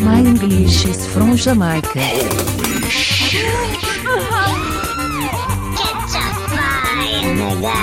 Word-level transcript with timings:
My 0.00 0.20
English 0.20 0.84
is 0.84 1.06
from 1.06 1.34
Jamaica. 1.36 2.00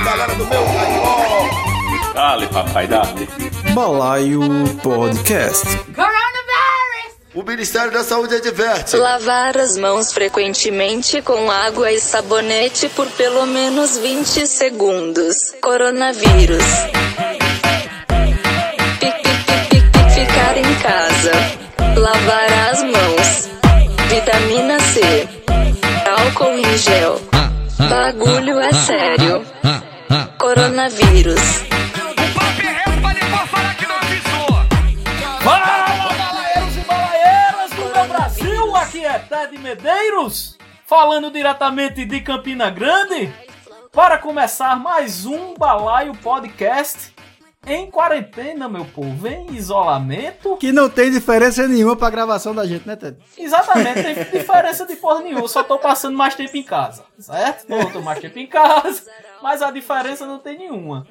Galera 0.06 0.36
do 0.36 0.46
meu. 0.46 0.64
Dale, 2.14 2.48
papai, 2.48 2.86
dale. 2.86 3.28
Balaio 3.74 4.42
Podcast. 4.84 5.66
O 7.34 7.42
Ministério 7.42 7.92
da 7.92 8.04
Saúde 8.04 8.36
adverte. 8.36 8.96
Lavar 8.96 9.58
as 9.58 9.76
mãos 9.76 10.14
frequentemente 10.14 11.20
com 11.24 11.50
água 11.50 11.92
e 11.92 12.00
sabonete 12.00 12.90
por 12.90 13.08
pelo 13.12 13.48
menos 13.48 13.98
20 13.98 14.46
segundos. 14.46 15.52
Coronavírus. 15.62 16.64
Casa. 20.82 21.32
Lavar 21.96 22.52
as 22.72 22.84
mãos. 22.84 23.50
Vitamina 24.10 24.80
C. 24.80 25.28
Álcool 26.20 26.58
em 26.58 26.78
gel. 26.78 27.22
Bagulho 27.90 28.60
é 28.60 28.74
sério. 28.74 29.46
Coronavírus. 30.38 31.72
Ted 39.28 39.58
Medeiros, 39.58 40.58
falando 40.86 41.32
diretamente 41.32 42.06
de 42.06 42.22
Campina 42.22 42.70
Grande, 42.70 43.34
para 43.92 44.18
começar 44.18 44.76
mais 44.78 45.26
um 45.26 45.54
Balaio 45.54 46.14
Podcast 46.18 47.11
em 47.68 47.92
quarentena, 47.92 48.68
meu 48.68 48.86
povo, 48.86 49.28
em 49.28 49.54
isolamento. 49.54 50.58
Que 50.58 50.72
não 50.72 50.90
tem 50.90 51.12
diferença 51.12 51.68
nenhuma 51.68 51.96
pra 51.96 52.10
gravação 52.10 52.56
da 52.56 52.66
gente, 52.66 52.88
né, 52.88 52.96
Ted? 52.96 53.18
Exatamente, 53.38 54.02
tem 54.02 54.16
diferença 54.40 54.86
de 54.86 54.96
porra 54.96 55.22
nenhuma, 55.22 55.42
eu 55.42 55.48
só 55.48 55.64
tô 55.64 55.78
passando 55.78 56.18
mais 56.18 56.34
tempo 56.34 56.58
em 56.58 56.64
casa, 56.64 57.04
certo? 57.20 57.68
Tô, 57.68 57.86
tô 57.92 58.02
mais 58.02 58.20
tempo 58.20 58.40
em 58.40 58.48
casa, 58.48 59.04
mas 59.44 59.62
a 59.62 59.70
diferença 59.70 60.26
não 60.26 60.40
tem 60.40 60.58
nenhuma. 60.58 61.06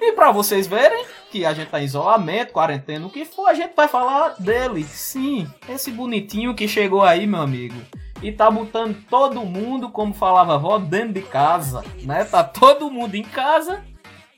E 0.00 0.12
pra 0.12 0.30
vocês 0.30 0.68
verem 0.68 1.04
que 1.32 1.44
a 1.44 1.52
gente 1.52 1.68
tá 1.68 1.80
em 1.80 1.84
isolamento, 1.84 2.52
quarentena, 2.52 3.04
o 3.04 3.10
que 3.10 3.24
for, 3.24 3.48
a 3.48 3.54
gente 3.54 3.74
vai 3.74 3.88
falar 3.88 4.36
dele. 4.38 4.84
Sim, 4.84 5.50
esse 5.68 5.90
bonitinho 5.90 6.54
que 6.54 6.68
chegou 6.68 7.02
aí, 7.02 7.26
meu 7.26 7.40
amigo. 7.40 7.74
E 8.22 8.32
tá 8.32 8.50
botando 8.50 8.96
todo 9.08 9.44
mundo, 9.44 9.90
como 9.90 10.12
falava 10.14 10.52
a 10.52 10.56
avó, 10.56 10.78
dentro 10.78 11.14
de 11.14 11.22
casa, 11.22 11.84
né? 12.02 12.24
Tá 12.24 12.42
todo 12.42 12.90
mundo 12.90 13.14
em 13.14 13.22
casa. 13.22 13.82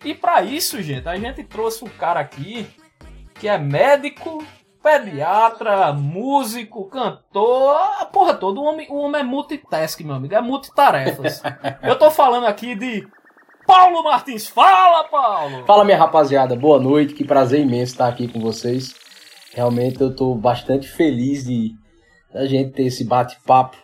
E 0.05 0.15
pra 0.15 0.43
isso, 0.43 0.83
gente, 0.83 1.09
a 1.09 1.17
gente 1.17 1.45
trouxe 1.45 1.85
um 1.85 1.89
cara 1.89 2.21
aqui 2.21 2.67
que 3.35 3.49
é 3.49 3.59
médico, 3.59 4.45
pediatra, 4.83 5.93
músico, 5.93 6.87
cantor, 6.87 7.77
a 8.01 8.07
porra 8.07 8.35
toda. 8.35 8.61
O 8.61 8.65
homem, 8.65 8.87
o 8.91 8.97
homem 8.97 9.21
é 9.21 9.25
multitask, 9.25 10.01
meu 10.01 10.15
amigo, 10.15 10.35
é 10.35 10.41
multitarefas. 10.41 11.43
Eu 11.83 11.99
tô 11.99 12.11
falando 12.11 12.47
aqui 12.47 12.75
de 12.75 13.07
Paulo 13.67 14.03
Martins. 14.03 14.49
Fala, 14.49 15.05
Paulo! 15.05 15.65
Fala 15.67 15.85
minha 15.85 15.99
rapaziada, 15.99 16.57
boa 16.57 16.81
noite, 16.81 17.15
que 17.15 17.25
prazer 17.25 17.61
imenso 17.61 17.93
estar 17.93 18.09
aqui 18.09 18.27
com 18.27 18.41
vocês. 18.41 18.95
Realmente 19.53 20.01
eu 20.01 20.15
tô 20.15 20.35
bastante 20.35 20.89
feliz 20.89 21.45
de 21.45 21.75
da 22.33 22.47
gente 22.47 22.73
ter 22.73 22.85
esse 22.85 23.05
bate-papo. 23.05 23.77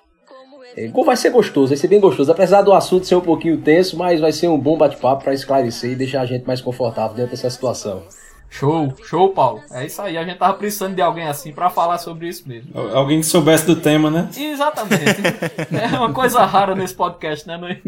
É, 0.76 0.88
vai 0.88 1.16
ser 1.16 1.30
gostoso, 1.30 1.68
vai 1.68 1.76
ser 1.76 1.88
bem 1.88 2.00
gostoso. 2.00 2.30
Apesar 2.30 2.62
do 2.62 2.72
assunto 2.72 3.06
ser 3.06 3.14
um 3.14 3.20
pouquinho 3.20 3.56
tenso, 3.58 3.96
mas 3.96 4.20
vai 4.20 4.32
ser 4.32 4.48
um 4.48 4.58
bom 4.58 4.76
bate-papo 4.76 5.24
para 5.24 5.32
esclarecer 5.32 5.92
e 5.92 5.94
deixar 5.96 6.20
a 6.20 6.26
gente 6.26 6.46
mais 6.46 6.60
confortável 6.60 7.16
dentro 7.16 7.30
dessa 7.30 7.48
situação. 7.48 8.02
Show, 8.48 8.94
show, 9.04 9.30
Paulo. 9.30 9.60
É 9.72 9.84
isso 9.86 10.00
aí, 10.00 10.16
a 10.16 10.24
gente 10.24 10.38
tava 10.38 10.54
precisando 10.54 10.94
de 10.94 11.02
alguém 11.02 11.26
assim 11.26 11.52
pra 11.52 11.68
falar 11.68 11.98
sobre 11.98 12.28
isso 12.28 12.46
mesmo. 12.48 12.70
Al- 12.74 12.96
Alguém 12.98 13.20
que 13.20 13.26
soubesse 13.26 13.66
do 13.66 13.74
tema, 13.76 14.08
né? 14.10 14.28
Exatamente. 14.36 15.02
É 15.92 15.98
uma 15.98 16.12
coisa 16.12 16.44
rara 16.44 16.74
nesse 16.74 16.94
podcast, 16.94 17.46
né? 17.46 17.56
Não 17.58 17.68
é? 17.68 17.80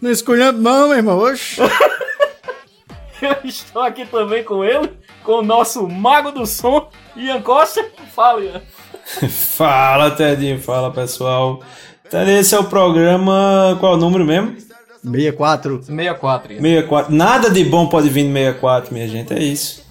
Não 0.00 0.10
escolhendo 0.10 0.60
não, 0.60 0.88
meu 0.88 0.96
irmão. 0.96 1.18
Oxi. 1.18 1.60
Eu 3.20 3.36
estou 3.44 3.82
aqui 3.82 4.06
também 4.06 4.44
com 4.44 4.64
ele, 4.64 4.90
com 5.24 5.32
o 5.32 5.42
nosso 5.42 5.88
mago 5.88 6.30
do 6.30 6.46
som, 6.46 6.88
Ian 7.16 7.42
Costa. 7.42 7.84
Fala, 8.14 8.40
Ian. 8.44 8.62
Fala, 9.28 10.10
Tedinho. 10.10 10.60
Fala, 10.60 10.90
pessoal. 10.90 11.62
Ted, 12.10 12.30
esse 12.30 12.54
é 12.54 12.58
o 12.58 12.64
programa. 12.64 13.76
Qual 13.80 13.92
é 13.92 13.96
o 13.96 13.98
número 13.98 14.24
mesmo? 14.24 14.56
64. 15.02 15.82
64, 15.82 16.52
Ian. 16.54 16.60
64. 16.60 17.14
Nada 17.14 17.50
de 17.50 17.64
bom 17.64 17.86
pode 17.86 18.08
vir 18.08 18.24
no 18.24 18.32
64, 18.32 18.92
minha 18.92 19.08
gente. 19.08 19.32
É 19.32 19.38
isso. 19.38 19.86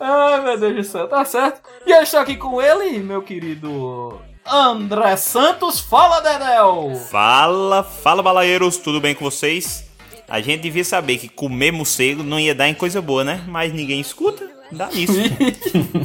Ai, 0.00 0.42
meu 0.44 0.58
Deus 0.58 0.76
do 0.76 0.84
céu, 0.84 1.08
tá 1.08 1.24
certo. 1.24 1.60
E 1.86 1.90
eu 1.90 2.02
estou 2.02 2.20
aqui 2.20 2.36
com 2.36 2.60
ele, 2.60 2.98
meu 3.00 3.22
querido 3.22 4.20
André 4.46 5.16
Santos. 5.16 5.80
Fala, 5.80 6.20
Dedel! 6.20 6.94
Fala, 7.10 7.82
fala 7.82 8.22
balaeiros, 8.22 8.76
tudo 8.76 9.00
bem 9.00 9.14
com 9.14 9.24
vocês? 9.24 9.84
A 10.28 10.40
gente 10.40 10.62
devia 10.62 10.84
saber 10.84 11.18
que 11.18 11.28
comer 11.28 11.70
morcego 11.70 12.22
não 12.22 12.40
ia 12.40 12.54
dar 12.54 12.68
em 12.68 12.74
coisa 12.74 13.00
boa, 13.00 13.24
né? 13.24 13.42
Mas 13.46 13.72
ninguém 13.72 14.00
escuta, 14.00 14.48
dá 14.74 14.88
nisso. 14.88 15.14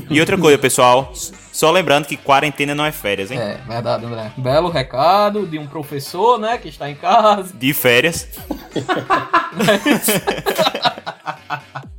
e 0.09 0.19
outra 0.19 0.37
coisa, 0.37 0.57
pessoal, 0.57 1.11
só 1.51 1.71
lembrando 1.71 2.05
que 2.05 2.15
quarentena 2.15 2.73
não 2.73 2.85
é 2.85 2.91
férias, 2.91 3.31
hein? 3.31 3.39
É, 3.39 3.59
verdade, 3.67 4.05
André. 4.05 4.31
Belo 4.37 4.69
recado 4.69 5.45
de 5.45 5.59
um 5.59 5.67
professor, 5.67 6.39
né, 6.39 6.57
que 6.57 6.69
está 6.69 6.89
em 6.89 6.95
casa. 6.95 7.53
De 7.53 7.73
férias. 7.73 8.27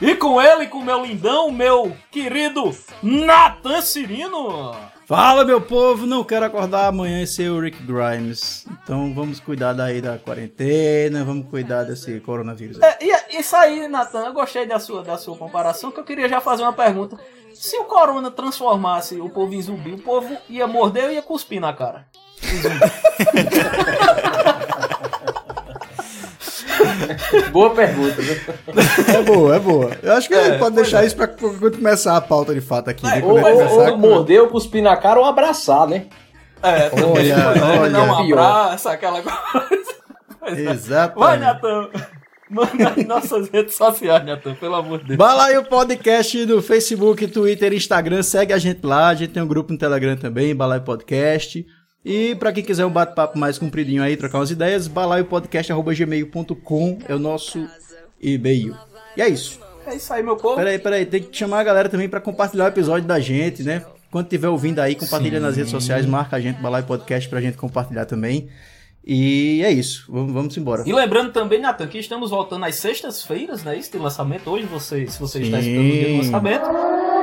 E 0.00 0.14
com 0.14 0.40
ele, 0.40 0.68
com 0.68 0.78
o 0.78 0.84
meu 0.84 1.04
lindão, 1.04 1.50
meu 1.50 1.92
querido 2.12 2.72
Nathan 3.02 3.80
Cirino. 3.80 4.76
Fala, 5.08 5.42
meu 5.42 5.58
povo. 5.58 6.04
Não 6.04 6.22
quero 6.22 6.44
acordar 6.44 6.86
amanhã 6.86 7.22
e 7.22 7.26
ser 7.26 7.48
o 7.48 7.58
Rick 7.58 7.82
Grimes. 7.82 8.66
Então 8.70 9.14
vamos 9.14 9.40
cuidar 9.40 9.72
daí 9.72 10.02
da 10.02 10.18
quarentena, 10.18 11.24
vamos 11.24 11.48
cuidar 11.48 11.84
desse 11.84 12.20
coronavírus. 12.20 12.78
aí. 12.82 13.10
É, 13.10 13.26
e 13.30 13.40
isso 13.40 13.56
aí, 13.56 13.88
Nathan, 13.88 14.26
eu 14.26 14.34
gostei 14.34 14.66
da 14.66 14.78
sua, 14.78 15.02
da 15.02 15.16
sua 15.16 15.34
comparação, 15.34 15.90
que 15.90 15.98
eu 15.98 16.04
queria 16.04 16.28
já 16.28 16.42
fazer 16.42 16.62
uma 16.62 16.74
pergunta. 16.74 17.18
Se 17.54 17.78
o 17.78 17.84
corona 17.84 18.30
transformasse 18.30 19.18
o 19.18 19.30
povo 19.30 19.54
em 19.54 19.62
zumbi, 19.62 19.94
o 19.94 19.98
povo 19.98 20.36
ia 20.46 20.66
morder 20.66 21.04
ou 21.04 21.10
ia 21.10 21.22
cuspir 21.22 21.58
na 21.58 21.72
cara? 21.72 22.06
Boa 27.52 27.70
pergunta, 27.70 28.20
viu? 28.20 28.36
É 29.14 29.22
boa, 29.22 29.56
é 29.56 29.58
boa. 29.58 29.90
Eu 30.02 30.12
acho 30.12 30.28
que 30.28 30.34
gente 30.44 30.58
pode 30.58 30.76
deixar 30.76 31.04
isso 31.04 31.16
pra 31.16 31.26
quando 31.28 31.76
começar 31.76 32.16
a 32.16 32.20
pauta 32.20 32.54
de 32.54 32.60
fato 32.60 32.90
aqui. 32.90 33.04
né? 33.04 33.22
Ou, 33.24 33.38
ou, 33.40 33.90
ou 33.90 33.98
morder, 33.98 34.42
ou 34.42 34.48
cuspir 34.48 34.82
na 34.82 34.96
cara 34.96 35.20
ou 35.20 35.26
abraçar, 35.26 35.86
né? 35.86 36.06
É, 36.62 36.90
Olha, 36.92 37.80
olha. 37.80 37.90
Dar 37.90 38.02
um 38.20 38.26
Pior. 38.26 38.38
abraço, 38.38 38.88
aquela 38.88 39.22
coisa. 39.22 39.98
É. 40.42 41.08
Vai. 41.14 41.38
Nathan. 41.38 41.88
Manda 42.50 42.88
as 42.96 43.06
nossas 43.06 43.48
redes 43.50 43.74
sociais, 43.74 44.24
Nathan, 44.24 44.54
pelo 44.54 44.74
amor 44.74 45.00
de 45.00 45.08
Deus. 45.08 45.18
Balaio 45.18 45.64
Podcast 45.64 46.46
no 46.46 46.62
Facebook, 46.62 47.26
Twitter, 47.28 47.74
Instagram. 47.74 48.22
Segue 48.22 48.54
a 48.54 48.58
gente 48.58 48.84
lá. 48.86 49.08
A 49.08 49.14
gente 49.14 49.32
tem 49.34 49.42
um 49.42 49.46
grupo 49.46 49.70
no 49.70 49.78
Telegram 49.78 50.16
também, 50.16 50.56
Balaio 50.56 50.80
Podcast. 50.82 51.66
E 52.04 52.34
pra 52.36 52.52
quem 52.52 52.62
quiser 52.64 52.86
um 52.86 52.90
bate-papo 52.90 53.38
mais 53.38 53.58
compridinho 53.58 54.02
aí, 54.02 54.16
trocar 54.16 54.38
umas 54.38 54.50
ideias, 54.50 54.88
balaiopodcast.gmail.com 54.88 56.98
é 57.08 57.14
o 57.14 57.18
nosso 57.18 57.68
e-mail. 58.20 58.76
E 59.16 59.22
é 59.22 59.28
isso. 59.28 59.60
É 59.86 59.96
isso 59.96 60.12
aí, 60.12 60.22
meu 60.22 60.36
povo. 60.36 60.56
Peraí, 60.56 60.78
peraí, 60.78 61.06
tem 61.06 61.22
que 61.22 61.34
chamar 61.36 61.60
a 61.60 61.64
galera 61.64 61.88
também 61.88 62.08
pra 62.08 62.20
compartilhar 62.20 62.66
o 62.66 62.68
episódio 62.68 63.08
da 63.08 63.18
gente, 63.18 63.62
né? 63.62 63.84
Quando 64.10 64.28
tiver 64.28 64.48
ouvindo 64.48 64.80
aí, 64.80 64.94
compartilha 64.94 65.40
nas 65.40 65.56
redes 65.56 65.70
sociais, 65.70 66.06
marca 66.06 66.36
a 66.36 66.40
gente, 66.40 66.60
Balaio 66.60 66.86
Podcast, 66.86 67.28
pra 67.28 67.40
gente 67.40 67.56
compartilhar 67.56 68.06
também. 68.06 68.48
E 69.04 69.62
é 69.64 69.72
isso, 69.72 70.04
vamos, 70.08 70.32
vamos 70.32 70.56
embora. 70.56 70.84
E 70.86 70.92
lembrando 70.92 71.32
também, 71.32 71.60
Nathan, 71.60 71.86
que 71.86 71.98
estamos 71.98 72.30
voltando 72.30 72.64
às 72.66 72.76
sextas-feiras, 72.76 73.64
né? 73.64 73.76
Isso 73.76 73.90
de 73.90 73.98
lançamento. 73.98 74.50
Hoje, 74.50 74.66
você, 74.66 75.06
se 75.06 75.18
você 75.18 75.40
está 75.40 75.60
Sim. 75.60 75.70
escutando 75.70 75.88
o 75.88 75.92
dia 75.92 76.08
do 76.08 76.16
lançamento. 76.18 77.17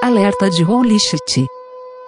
Alerta 0.00 0.48
de 0.48 0.64
Holy 0.64 0.96
Shit. 1.00 1.44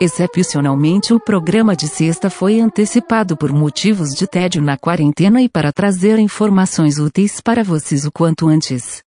Excepcionalmente, 0.01 1.13
o 1.13 1.19
programa 1.19 1.75
de 1.75 1.89
sexta 1.89 2.31
foi 2.31 2.61
antecipado 2.61 3.37
por 3.37 3.53
motivos 3.53 4.11
de 4.11 4.29
tédio 4.29 4.63
na 4.63 4.77
quarentena 4.77 5.43
e 5.43 5.49
para 5.49 5.73
trazer 5.73 6.17
informações 6.21 7.01
úteis 7.01 7.41
para 7.41 7.65
vocês 7.65 8.07
o 8.07 8.13
quanto 8.13 8.47
antes. 8.47 9.03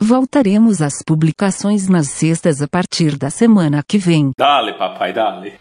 Voltaremos 0.00 0.82
às 0.82 1.02
publicações 1.02 1.88
nas 1.88 2.08
sextas 2.08 2.60
a 2.60 2.68
partir 2.68 3.16
da 3.16 3.30
semana 3.30 3.82
que 3.82 3.96
vem. 3.96 4.30
Dale, 4.36 4.74
papai, 4.74 5.14
dale. 5.14 5.54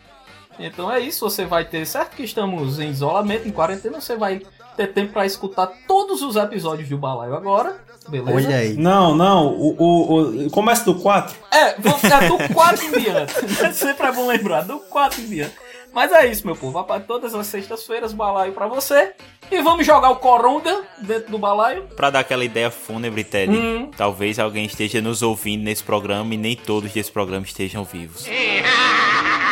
Então 0.59 0.91
é 0.91 0.99
isso, 0.99 1.27
você 1.27 1.45
vai 1.45 1.63
ter, 1.63 1.85
certo 1.85 2.17
que 2.17 2.23
estamos 2.23 2.79
em 2.79 2.89
isolamento, 2.89 3.47
em 3.47 3.51
quarentena, 3.51 4.01
você 4.01 4.17
vai 4.17 4.41
ter 4.75 4.87
tempo 4.87 5.13
pra 5.13 5.25
escutar 5.25 5.67
todos 5.87 6.21
os 6.21 6.35
episódios 6.35 6.89
do 6.89 6.97
Balaio 6.97 7.33
agora, 7.33 7.81
beleza? 8.09 8.33
Olha 8.47 8.55
aí. 8.57 8.73
Não, 8.77 9.15
não. 9.15 9.47
O, 9.53 9.75
o, 9.77 10.45
o- 10.45 10.49
começa 10.49 10.83
do 10.85 10.95
4. 10.95 11.35
É, 11.51 11.75
vou- 11.79 11.99
é 12.03 12.47
do 12.47 12.53
4 12.53 12.85
em 12.85 12.91
diante. 12.99 13.73
Sempre 13.73 14.07
é 14.07 14.11
bom 14.11 14.27
lembrar, 14.27 14.61
do 14.61 14.79
4 14.79 15.21
em 15.21 15.25
diante. 15.27 15.55
Mas 15.93 16.11
é 16.11 16.27
isso, 16.27 16.45
meu 16.45 16.55
povo. 16.55 16.77
Rapaz, 16.77 17.03
todas 17.07 17.33
as 17.33 17.47
sextas-feiras, 17.47 18.13
balaio 18.13 18.51
pra 18.53 18.67
você. 18.67 19.13
E 19.49 19.61
vamos 19.61 19.85
jogar 19.85 20.09
o 20.11 20.17
Coronga 20.17 20.83
dentro 21.01 21.31
do 21.31 21.39
balaio. 21.39 21.83
Pra 21.95 22.09
dar 22.09 22.19
aquela 22.19 22.43
ideia 22.45 22.69
fúnebre, 22.69 23.23
Ted, 23.23 23.51
Hum. 23.57 23.89
talvez 23.97 24.37
alguém 24.37 24.65
esteja 24.65 25.01
nos 25.01 25.21
ouvindo 25.23 25.63
nesse 25.63 25.81
programa 25.83 26.33
e 26.33 26.37
nem 26.37 26.55
todos 26.55 26.91
desse 26.91 27.11
programa 27.11 27.45
estejam 27.45 27.83
vivos. 27.83 28.25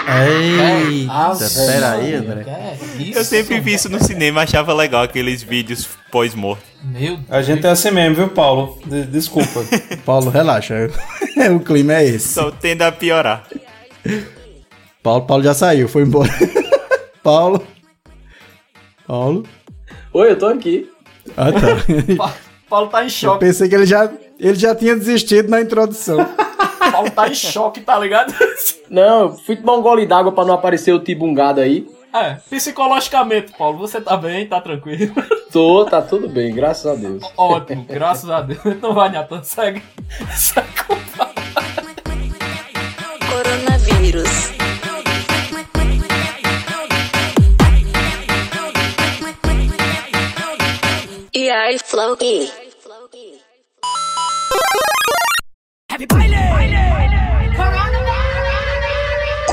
Eita, 0.08 1.12
Ah, 1.12 1.36
pera 1.56 1.92
aí. 1.94 2.14
André. 2.14 2.46
É 2.48 2.78
Eu 3.20 3.24
sempre 3.24 3.60
vi 3.60 3.74
isso 3.74 3.90
no 3.90 4.02
cinema, 4.04 4.42
achava 4.44 4.74
legal 4.74 5.04
aqueles 5.04 5.42
vídeos 5.42 5.88
pós-morto. 6.12 6.64
Meu 6.84 7.18
A 7.30 7.42
gente 7.42 7.66
é 7.66 7.70
assim 7.72 7.90
mesmo, 7.92 8.16
viu, 8.16 8.30
Paulo? 8.30 8.80
De- 8.86 9.06
desculpa. 9.06 9.62
Paulo, 10.06 10.30
relaxa. 10.30 10.90
o 11.56 11.60
clima 11.60 11.94
é 11.96 12.06
esse. 12.06 12.28
Só 12.30 12.52
tende 12.52 12.84
a 12.84 12.92
piorar. 12.92 13.48
Paulo, 15.02 15.26
Paulo 15.26 15.44
já 15.44 15.54
saiu, 15.54 15.88
foi 15.88 16.04
embora. 16.04 16.30
Paulo. 17.24 17.66
Paulo. 19.08 19.44
Oi, 20.14 20.32
eu 20.32 20.38
tô 20.38 20.46
aqui. 20.48 20.90
Ah, 21.36 21.52
tá. 21.52 22.16
Pa- 22.16 22.34
Paulo 22.70 22.88
tá 22.90 23.02
em 23.02 23.06
Eu 23.06 23.10
choque. 23.10 23.40
pensei 23.40 23.68
que 23.68 23.76
ele 23.76 23.86
já, 23.88 24.12
ele 24.40 24.56
já 24.56 24.76
tinha 24.76 24.96
desistido 24.96 25.50
na 25.50 25.62
introdução. 25.62 26.18
Paulo 26.96 27.12
tá 27.12 27.28
em 27.28 27.36
choque, 27.36 27.82
tá 27.82 28.00
ligado? 28.00 28.34
Não, 28.90 29.24
eu 29.24 29.34
fui 29.34 29.58
tomar 29.58 29.74
um 29.74 29.82
gole 29.82 30.06
d'água 30.06 30.32
pra 30.32 30.46
não 30.46 30.54
aparecer 30.54 30.94
o 30.94 31.00
tibungado 31.00 31.60
aí. 31.60 31.86
É, 32.14 32.36
psicologicamente, 32.50 33.52
Paulo, 33.58 33.78
você 33.78 34.00
tá 34.00 34.16
bem, 34.16 34.48
tá 34.48 34.62
tranquilo. 34.62 35.14
Tô, 35.52 35.84
tá 35.84 36.02
tudo 36.02 36.30
bem, 36.30 36.56
graças 36.56 36.86
a 36.86 36.96
Deus. 36.96 37.22
Ótimo, 37.36 37.84
graças 37.84 38.30
a 38.30 38.40
Deus. 38.40 38.66
Então 38.66 38.94
vai, 38.94 39.10
Natan, 39.10 39.44
segue. 39.44 39.84
segue. 40.34 40.70
Coronavírus. 43.30 44.56
E 51.34 51.50
aí, 51.50 51.78
Flow 51.80 52.16
E. 55.98 57.15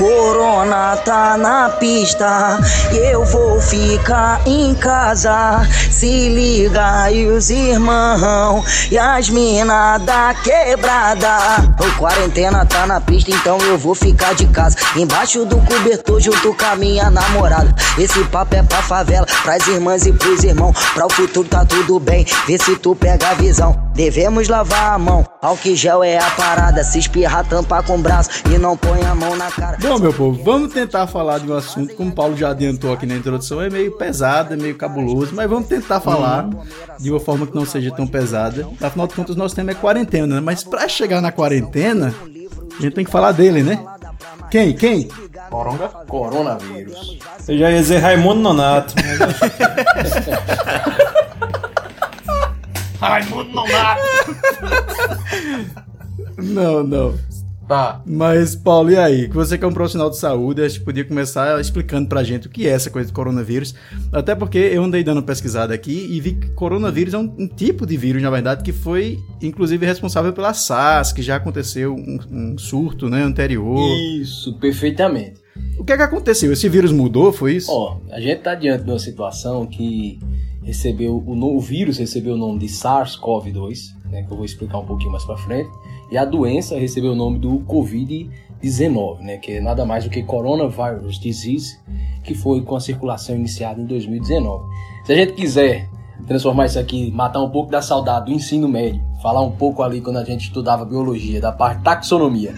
Corona 0.03 0.97
tá 0.97 1.37
na 1.37 1.69
pista 1.69 2.59
e 2.91 2.97
eu 3.13 3.23
vou 3.23 3.61
ficar 3.61 4.41
em 4.45 4.75
casa. 4.75 5.65
Se 5.89 6.27
liga 6.27 7.03
aí 7.03 7.25
os 7.25 7.49
irmãos 7.49 8.91
e 8.91 8.99
as 8.99 9.29
mina 9.29 9.97
da 9.99 10.33
quebrada. 10.33 11.37
O 11.79 11.97
quarentena 11.97 12.65
tá 12.65 12.85
na 12.85 12.99
pista, 12.99 13.31
então 13.31 13.57
eu 13.59 13.77
vou 13.77 13.95
ficar 13.95 14.35
de 14.35 14.45
casa. 14.47 14.75
Embaixo 14.97 15.45
do 15.45 15.55
cobertor 15.59 16.19
junto 16.19 16.53
com 16.53 16.65
a 16.65 16.75
minha 16.75 17.09
namorada. 17.09 17.73
Esse 17.97 18.25
papo 18.25 18.55
é 18.55 18.61
pra 18.61 18.81
favela, 18.81 19.25
pras 19.43 19.65
irmãs 19.67 20.05
e 20.05 20.11
pros 20.11 20.43
irmãos. 20.43 20.75
Pra 20.93 21.05
o 21.05 21.09
futuro 21.09 21.47
tá 21.47 21.63
tudo 21.63 21.97
bem, 21.97 22.25
vê 22.45 22.57
se 22.57 22.75
tu 22.75 22.93
pega 22.93 23.29
a 23.29 23.33
visão. 23.35 23.81
Devemos 23.93 24.49
lavar 24.49 24.95
a 24.95 24.97
mão, 24.97 25.23
álcool 25.41 25.75
gel 25.75 26.03
é 26.03 26.17
a 26.17 26.29
parada. 26.31 26.83
Se 26.83 26.99
espirrar, 26.99 27.45
tampa 27.45 27.81
com 27.83 27.95
o 27.95 27.99
braço 27.99 28.29
e 28.49 28.57
não 28.57 28.75
põe 28.75 29.01
a 29.05 29.13
mão 29.15 29.35
na 29.35 29.51
cara. 29.51 29.77
Bom, 29.93 29.99
meu 29.99 30.11
povo, 30.11 30.43
vamos 30.43 30.73
tentar 30.73 31.05
falar 31.05 31.37
de 31.37 31.51
um 31.51 31.55
assunto, 31.55 31.93
como 31.93 32.09
o 32.09 32.13
Paulo 32.13 32.35
já 32.35 32.49
adiantou 32.49 32.91
aqui 32.91 33.05
na 33.05 33.15
introdução, 33.15 33.61
é 33.61 33.69
meio 33.69 33.91
pesado, 33.91 34.55
é 34.55 34.57
meio 34.57 34.73
cabuloso, 34.73 35.35
mas 35.35 35.47
vamos 35.47 35.67
tentar 35.67 35.99
falar 35.99 36.49
de 36.99 37.11
uma 37.11 37.19
forma 37.19 37.45
que 37.45 37.53
não 37.53 37.63
seja 37.63 37.91
tão 37.91 38.07
pesada. 38.07 38.67
Afinal 38.81 39.05
de 39.05 39.13
contas, 39.13 39.35
nosso 39.35 39.53
tema 39.53 39.69
é 39.69 39.75
quarentena, 39.75 40.25
né? 40.25 40.41
Mas 40.41 40.63
pra 40.63 40.89
chegar 40.89 41.21
na 41.21 41.31
quarentena, 41.31 42.11
a 42.75 42.81
gente 42.81 42.95
tem 42.95 43.05
que 43.05 43.11
falar 43.11 43.33
dele, 43.33 43.61
né? 43.61 43.85
Quem? 44.49 44.73
Quem? 44.73 45.09
Coronga. 45.51 45.89
Coronavírus. 46.07 47.19
Eu 47.47 47.59
já 47.59 47.69
ia 47.69 47.79
dizer 47.79 47.99
Raimundo 47.99 48.41
Nonato. 48.41 48.95
Raimundo 52.99 53.63
dá. 53.67 53.97
Não, 56.39 56.83
não. 56.83 57.13
Tá. 57.67 58.01
Mas, 58.05 58.55
Paulo, 58.55 58.91
e 58.91 58.97
aí? 58.97 59.27
Que 59.29 59.35
você 59.35 59.57
que 59.57 59.63
é 59.63 59.67
um 59.67 59.73
profissional 59.73 60.09
de 60.09 60.17
saúde, 60.17 60.61
a 60.61 60.67
gente 60.67 60.81
podia 60.81 61.03
começar 61.05 61.59
explicando 61.59 62.09
pra 62.09 62.23
gente 62.23 62.47
o 62.47 62.49
que 62.49 62.67
é 62.67 62.71
essa 62.71 62.89
coisa 62.89 63.07
de 63.07 63.13
coronavírus. 63.13 63.73
Até 64.11 64.35
porque 64.35 64.57
eu 64.57 64.83
andei 64.83 65.03
dando 65.03 65.17
uma 65.17 65.23
pesquisada 65.23 65.73
aqui 65.73 66.07
e 66.11 66.19
vi 66.19 66.33
que 66.33 66.49
coronavírus 66.51 67.13
é 67.13 67.17
um, 67.17 67.33
um 67.37 67.47
tipo 67.47 67.85
de 67.85 67.95
vírus, 67.95 68.21
na 68.21 68.29
verdade, 68.29 68.63
que 68.63 68.73
foi, 68.73 69.19
inclusive, 69.41 69.85
responsável 69.85 70.33
pela 70.33 70.53
SARS, 70.53 71.13
que 71.13 71.21
já 71.21 71.37
aconteceu 71.37 71.95
um, 71.95 72.19
um 72.29 72.57
surto 72.57 73.09
né, 73.09 73.23
anterior. 73.23 73.79
Isso, 74.19 74.53
perfeitamente. 74.59 75.41
O 75.77 75.83
que 75.83 75.93
é 75.93 75.97
que 75.97 76.03
aconteceu? 76.03 76.51
Esse 76.51 76.67
vírus 76.67 76.91
mudou, 76.91 77.31
foi 77.31 77.55
isso? 77.55 77.71
Ó, 77.71 77.99
a 78.11 78.19
gente 78.19 78.41
tá 78.41 78.55
diante 78.55 78.83
de 78.83 78.89
uma 78.89 78.99
situação 78.99 79.65
que 79.65 80.19
recebeu 80.63 81.15
o, 81.15 81.55
o 81.57 81.59
vírus 81.59 81.97
recebeu 81.97 82.35
o 82.35 82.37
nome 82.37 82.59
de 82.59 82.67
SARS-CoV-2, 82.67 83.79
né, 84.09 84.23
que 84.23 84.31
eu 84.31 84.37
vou 84.37 84.45
explicar 84.45 84.79
um 84.79 84.85
pouquinho 84.85 85.11
mais 85.11 85.25
pra 85.25 85.37
frente, 85.37 85.69
e 86.11 86.17
a 86.17 86.25
doença 86.25 86.77
recebeu 86.77 87.11
o 87.11 87.15
nome 87.15 87.39
do 87.39 87.59
COVID-19, 87.59 89.19
né, 89.19 89.37
que 89.37 89.53
é 89.53 89.61
nada 89.61 89.85
mais 89.85 90.03
do 90.03 90.09
que 90.09 90.23
Coronavirus 90.23 91.19
Disease, 91.19 91.79
que 92.23 92.33
foi 92.33 92.61
com 92.61 92.75
a 92.75 92.79
circulação 92.79 93.35
iniciada 93.35 93.81
em 93.81 93.85
2019. 93.85 94.63
Se 95.05 95.13
a 95.13 95.15
gente 95.15 95.33
quiser 95.33 95.89
transformar 96.27 96.67
isso 96.67 96.79
aqui, 96.79 97.11
matar 97.11 97.41
um 97.41 97.49
pouco 97.49 97.71
da 97.71 97.81
saudade 97.81 98.27
do 98.27 98.31
ensino 98.31 98.67
médio, 98.67 99.01
falar 99.21 99.41
um 99.41 99.51
pouco 99.51 99.83
ali 99.83 100.01
quando 100.01 100.17
a 100.17 100.23
gente 100.23 100.45
estudava 100.45 100.85
biologia, 100.85 101.41
da 101.41 101.51
parte 101.51 101.83
taxonomia, 101.83 102.53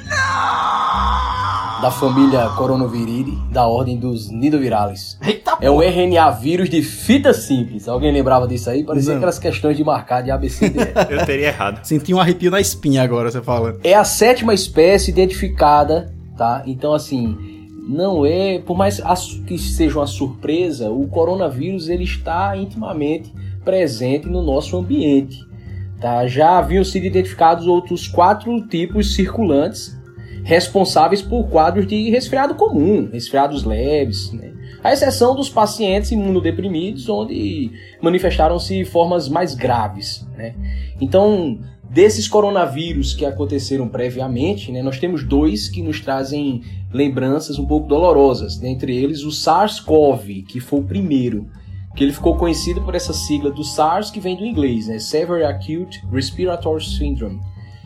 da 1.82 1.92
família 1.92 2.50
Coronaviridae, 2.50 3.38
da 3.52 3.68
ordem 3.68 3.98
dos 3.98 4.30
Nidovirales. 4.30 5.18
Eita, 5.22 5.45
É 5.66 5.72
um 5.72 5.82
RNA 5.82 6.30
vírus 6.30 6.70
de 6.70 6.84
fita 6.84 7.34
simples. 7.34 7.88
Alguém 7.88 8.12
lembrava 8.12 8.48
disso 8.48 8.70
aí? 8.70 8.84
Parecia 8.84 9.10
Não. 9.10 9.18
aquelas 9.18 9.40
questões 9.40 9.76
de 9.76 9.84
marcar 9.84 10.22
de 10.22 10.30
ABCD. 10.30 10.78
Eu 11.10 11.26
teria 11.26 11.48
errado. 11.48 11.84
Senti 11.84 12.14
um 12.14 12.20
arrepio 12.20 12.52
na 12.52 12.62
espinha 12.62 13.02
agora, 13.02 13.32
você 13.32 13.42
fala. 13.42 13.76
é 13.84 13.96
a 13.96 14.04
sétima 14.04 14.54
espécie 14.54 15.10
identificada, 15.10 16.14
tá? 16.38 16.62
Então, 16.68 16.94
assim, 16.94 17.36
não 17.90 18.24
é... 18.24 18.60
Por 18.60 18.78
mais 18.78 19.02
que 19.48 19.58
seja 19.58 19.98
uma 19.98 20.06
surpresa, 20.06 20.92
o 20.92 21.08
coronavírus, 21.08 21.90
ele 21.90 22.04
está 22.04 22.56
intimamente 22.56 23.34
presente 23.64 24.28
no 24.28 24.44
nosso 24.44 24.78
ambiente, 24.78 25.44
tá? 26.00 26.28
Já 26.28 26.60
haviam 26.60 26.84
sido 26.84 27.08
identificados 27.08 27.66
outros 27.66 28.08
quatro 28.08 28.62
tipos 28.68 29.16
circulantes 29.16 29.98
responsáveis 30.46 31.24
por 31.24 31.48
quadros 31.50 31.88
de 31.88 32.12
resfriado 32.12 32.54
comum, 32.54 33.10
resfriados 33.12 33.64
leves, 33.64 34.32
né? 34.32 34.54
A 34.84 34.94
exceção 34.94 35.36
dos 35.36 35.50
pacientes 35.50 36.12
imunodeprimidos, 36.12 37.10
onde 37.10 37.72
manifestaram-se 38.00 38.86
formas 38.86 39.28
mais 39.28 39.56
graves, 39.56 40.26
né? 40.38 40.54
Então, 41.02 41.58
desses 41.90 42.28
coronavírus 42.28 43.16
que 43.16 43.26
aconteceram 43.26 43.88
previamente, 43.88 44.72
né, 44.72 44.84
nós 44.84 45.00
temos 45.00 45.24
dois 45.24 45.68
que 45.68 45.82
nos 45.82 46.00
trazem 46.00 46.62
lembranças 46.94 47.58
um 47.58 47.66
pouco 47.66 47.88
dolorosas. 47.88 48.56
Dentre 48.58 48.96
eles, 48.96 49.24
o 49.24 49.32
SARS-CoV, 49.32 50.44
que 50.44 50.60
foi 50.60 50.80
o 50.80 50.84
primeiro, 50.84 51.50
que 51.96 52.04
ele 52.04 52.14
ficou 52.14 52.36
conhecido 52.36 52.82
por 52.82 52.94
essa 52.94 53.14
sigla 53.14 53.50
do 53.50 53.64
SARS, 53.64 54.12
que 54.12 54.20
vem 54.20 54.36
do 54.36 54.46
inglês, 54.46 54.88
né, 54.88 55.00
Severe 55.00 55.44
Acute 55.44 56.06
Respiratory 56.12 56.86
Syndrome, 56.86 57.40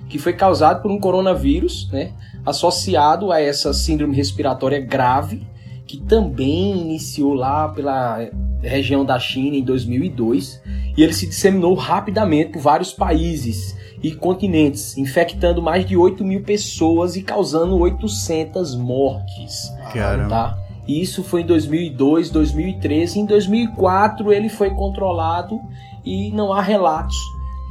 que 0.09 0.17
foi 0.17 0.33
causado 0.33 0.81
por 0.81 0.91
um 0.91 0.99
coronavírus, 0.99 1.89
né, 1.91 2.11
associado 2.45 3.31
a 3.31 3.41
essa 3.41 3.73
síndrome 3.73 4.15
respiratória 4.15 4.79
grave, 4.79 5.45
que 5.85 5.97
também 5.97 6.81
iniciou 6.81 7.33
lá 7.33 7.69
pela 7.69 8.29
região 8.61 9.05
da 9.05 9.17
China 9.19 9.55
em 9.55 9.63
2002 9.63 10.61
e 10.97 11.01
ele 11.01 11.13
se 11.13 11.27
disseminou 11.27 11.73
rapidamente 11.73 12.51
por 12.51 12.61
vários 12.61 12.91
países 12.91 13.75
e 14.01 14.11
continentes, 14.11 14.97
infectando 14.97 15.61
mais 15.61 15.85
de 15.85 15.97
8 15.97 16.23
mil 16.23 16.41
pessoas 16.41 17.15
e 17.15 17.21
causando 17.21 17.77
800 17.77 18.75
mortes. 18.75 19.71
Caramba. 19.93 20.29
Tá? 20.29 20.57
E 20.87 21.01
Isso 21.01 21.23
foi 21.23 21.41
em 21.41 21.45
2002, 21.45 22.29
2013. 22.31 23.19
Em 23.19 23.25
2004 23.25 24.33
ele 24.33 24.49
foi 24.49 24.71
controlado 24.71 25.59
e 26.03 26.31
não 26.31 26.51
há 26.51 26.61
relatos 26.61 27.15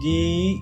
de 0.00 0.56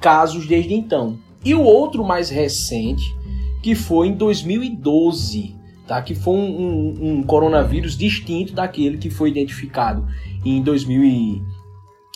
casos 0.00 0.46
desde 0.46 0.74
então. 0.74 1.16
E 1.44 1.54
o 1.54 1.62
outro 1.62 2.04
mais 2.04 2.28
recente, 2.28 3.16
que 3.62 3.74
foi 3.74 4.08
em 4.08 4.12
2012, 4.14 5.54
tá? 5.86 6.02
que 6.02 6.14
foi 6.14 6.34
um, 6.34 6.40
um- 6.60 7.10
um 7.18 7.22
coronavírus 7.22 7.96
distinto 7.96 8.52
daquele 8.52 8.98
que 8.98 9.08
foi 9.10 9.30
identificado 9.30 10.06
em 10.44 10.60
2000 10.62 11.04
e- 11.04 11.42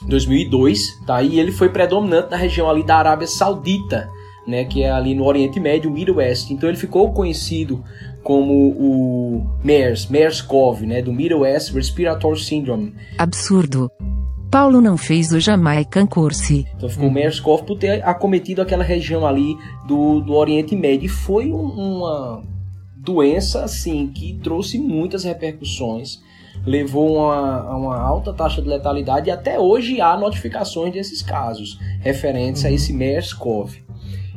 2002, 0.06 1.00
tá? 1.06 1.22
e 1.22 1.38
ele 1.38 1.52
foi 1.52 1.68
predominante 1.70 2.30
na 2.30 2.36
região 2.36 2.68
ali 2.68 2.82
da 2.84 2.96
Arábia 2.96 3.26
Saudita, 3.26 4.08
né? 4.46 4.64
que 4.64 4.82
é 4.82 4.90
ali 4.90 5.14
no 5.14 5.24
Oriente 5.24 5.58
Médio, 5.58 5.90
Middle 5.90 6.16
West. 6.16 6.50
Então 6.50 6.68
ele 6.68 6.76
ficou 6.78 7.12
conhecido 7.12 7.82
como 8.22 8.52
o 8.52 9.46
MERS, 9.64 10.06
MERS-CoV, 10.10 10.84
né? 10.86 11.00
do 11.02 11.12
Middle 11.12 11.40
West 11.40 11.72
Respiratory 11.72 12.40
Syndrome. 12.40 12.92
Absurdo. 13.18 13.90
Paulo 14.50 14.80
não 14.80 14.96
fez 14.96 15.32
o 15.32 15.40
Jamaican 15.40 16.06
Course. 16.06 16.66
Então 16.76 16.88
ficou 16.88 17.10
MERS-CoV 17.10 17.64
por 17.64 17.78
ter 17.78 18.02
acometido 18.06 18.62
aquela 18.62 18.84
região 18.84 19.26
ali 19.26 19.56
do, 19.86 20.20
do 20.20 20.32
Oriente 20.34 20.74
Médio. 20.74 21.06
E 21.06 21.08
foi 21.08 21.52
um- 21.52 21.58
uma 21.98 22.42
doença, 22.96 23.64
assim, 23.64 24.06
que 24.08 24.34
trouxe 24.42 24.78
muitas 24.78 25.24
repercussões, 25.24 26.18
levou 26.64 27.16
uma, 27.16 27.60
a 27.68 27.76
uma 27.76 28.00
alta 28.00 28.32
taxa 28.32 28.62
de 28.62 28.68
letalidade 28.68 29.28
e 29.28 29.30
até 29.30 29.58
hoje 29.60 30.00
há 30.00 30.16
notificações 30.16 30.92
desses 30.92 31.22
casos 31.22 31.78
referentes 32.00 32.64
a 32.64 32.70
esse 32.70 32.92
MERS-CoV. 32.92 33.84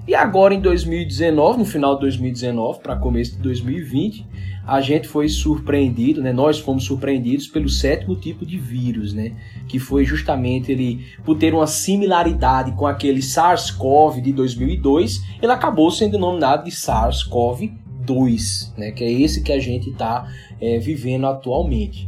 E 0.07 0.15
agora 0.15 0.53
em 0.53 0.59
2019, 0.59 1.59
no 1.59 1.65
final 1.65 1.93
de 1.95 2.01
2019 2.01 2.79
para 2.79 2.95
começo 2.95 3.33
de 3.35 3.41
2020, 3.43 4.25
a 4.69 4.81
gente 4.81 5.07
foi 5.07 5.27
surpreendido, 5.27 6.21
né? 6.21 6.31
Nós 6.31 6.59
fomos 6.59 6.83
surpreendidos 6.83 7.47
pelo 7.47 7.67
sétimo 7.67 8.15
tipo 8.15 8.45
de 8.45 8.57
vírus, 8.57 9.13
né? 9.13 9.33
Que 9.67 9.79
foi 9.79 10.05
justamente 10.05 10.71
ele, 10.71 11.03
por 11.25 11.37
ter 11.37 11.53
uma 11.53 11.65
similaridade 11.65 12.71
com 12.73 12.85
aquele 12.85 13.21
SARS-CoV 13.21 14.21
de 14.21 14.31
2002, 14.31 15.23
ele 15.41 15.51
acabou 15.51 15.89
sendo 15.89 16.11
denominado 16.11 16.65
de 16.65 16.71
SARS-CoV-2, 16.71 18.77
né? 18.77 18.91
Que 18.91 19.03
é 19.03 19.11
esse 19.11 19.41
que 19.41 19.51
a 19.51 19.59
gente 19.59 19.89
está 19.89 20.31
é, 20.61 20.77
vivendo 20.77 21.25
atualmente. 21.25 22.07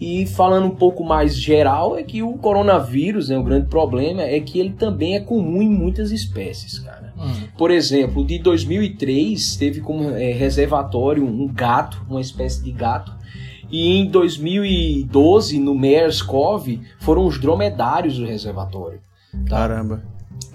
E 0.00 0.26
falando 0.26 0.66
um 0.66 0.74
pouco 0.74 1.02
mais 1.02 1.36
geral, 1.36 1.98
é 1.98 2.04
que 2.04 2.22
o 2.22 2.34
coronavírus, 2.34 3.28
né, 3.28 3.38
o 3.38 3.42
grande 3.42 3.66
problema 3.66 4.22
é 4.22 4.38
que 4.38 4.58
ele 4.60 4.70
também 4.70 5.16
é 5.16 5.20
comum 5.20 5.60
em 5.60 5.68
muitas 5.68 6.12
espécies, 6.12 6.78
cara. 6.78 7.12
Por 7.56 7.70
exemplo, 7.70 8.24
de 8.24 8.38
2003 8.38 9.56
teve 9.56 9.80
como 9.80 10.10
é, 10.10 10.32
reservatório 10.32 11.24
um 11.24 11.48
gato, 11.48 12.00
uma 12.08 12.20
espécie 12.20 12.62
de 12.62 12.70
gato. 12.70 13.12
E 13.70 13.98
em 13.98 14.06
2012, 14.06 15.58
no 15.58 15.74
MERS-CoV, 15.74 16.80
foram 17.00 17.26
os 17.26 17.38
dromedários 17.38 18.16
do 18.18 18.24
reservatório. 18.24 19.00
tá? 19.48 19.56
Caramba. 19.56 20.02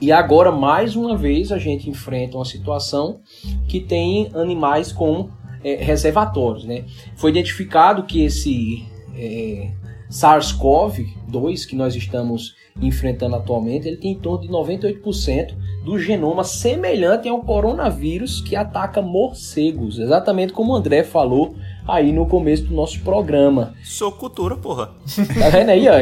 E 0.02 0.12
agora, 0.12 0.52
mais 0.52 0.96
uma 0.96 1.16
vez, 1.16 1.52
a 1.52 1.58
gente 1.58 1.90
enfrenta 1.90 2.38
uma 2.38 2.46
situação 2.46 3.20
que 3.68 3.80
tem 3.80 4.32
animais 4.34 4.92
com 4.92 5.30
é, 5.64 5.76
reservatórios. 5.76 6.66
Né? 6.66 6.86
Foi 7.16 7.30
identificado 7.30 8.04
que 8.04 8.24
esse 8.24 8.86
é, 9.15 9.70
SARS-CoV-2 10.10 11.65
que 11.67 11.75
nós 11.75 11.96
estamos 11.96 12.55
enfrentando 12.82 13.36
atualmente, 13.36 13.88
ele 13.88 13.98
tem 13.98 14.12
em 14.12 14.20
torno 14.20 14.41
de 14.41 14.48
98% 14.48 15.53
do 15.84 16.00
genoma 16.00 16.43
semelhante 16.43 17.27
ao 17.27 17.41
coronavírus 17.41 18.41
que 18.41 18.55
ataca 18.55 19.01
morcegos, 19.01 20.00
exatamente 20.00 20.53
como 20.53 20.74
o 20.74 20.75
André 20.75 21.03
falou 21.03 21.55
aí 21.88 22.12
no 22.12 22.25
começo 22.25 22.63
do 22.63 22.74
nosso 22.74 23.01
programa. 23.01 23.74
Sou 23.84 24.12
cultura, 24.12 24.55
porra. 24.55 24.91
Tá 25.39 25.50
vendo 25.50 25.70
aí, 25.70 25.88
ó? 25.88 25.93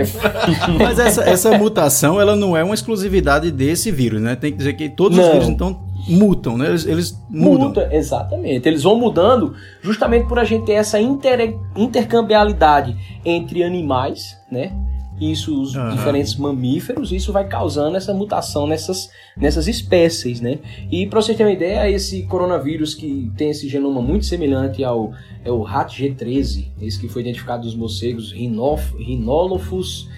Mas 0.77 0.99
essa, 0.99 1.23
essa 1.23 1.57
mutação, 1.57 2.21
ela 2.21 2.35
não 2.35 2.55
é 2.55 2.63
uma 2.63 2.75
exclusividade 2.75 3.51
desse 3.51 3.91
vírus, 3.91 4.21
né? 4.21 4.35
Tem 4.35 4.51
que 4.51 4.57
dizer 4.57 4.73
que 4.73 4.89
todos 4.89 5.17
os 5.17 5.25
Não. 5.25 5.31
vírus, 5.31 5.49
então, 5.49 5.79
mutam, 6.07 6.57
né? 6.57 6.67
Eles, 6.69 6.85
eles 6.85 7.23
mudam. 7.29 7.67
Muda, 7.69 7.89
exatamente. 7.91 8.67
Eles 8.67 8.83
vão 8.83 8.97
mudando 8.99 9.53
justamente 9.81 10.27
por 10.27 10.39
a 10.39 10.43
gente 10.43 10.65
ter 10.65 10.73
essa 10.73 10.99
inter- 10.99 11.55
intercambiabilidade 11.75 12.95
entre 13.23 13.63
animais, 13.63 14.37
né? 14.51 14.71
Isso, 15.19 15.61
os 15.61 15.75
Aham. 15.75 15.91
diferentes 15.95 16.35
mamíferos, 16.35 17.11
isso 17.11 17.31
vai 17.31 17.47
causando 17.47 17.95
essa 17.95 18.11
mutação 18.11 18.65
nessas, 18.65 19.07
nessas 19.37 19.67
espécies, 19.67 20.41
né? 20.41 20.57
E 20.91 21.05
para 21.05 21.21
vocês 21.21 21.37
terem 21.37 21.51
uma 21.53 21.55
ideia, 21.55 21.87
esse 21.91 22.23
coronavírus 22.23 22.95
que 22.95 23.31
tem 23.37 23.51
esse 23.51 23.69
genoma 23.69 24.01
muito 24.01 24.25
semelhante 24.25 24.83
ao 24.83 25.11
é 25.45 25.51
o 25.51 25.61
RAT-G13, 25.61 26.71
esse 26.81 26.99
que 26.99 27.07
foi 27.07 27.21
identificado 27.21 27.61
dos 27.61 27.75
morcegos 27.75 28.31
Rhinof- 28.31 28.95
Rhinolophus 28.97 30.09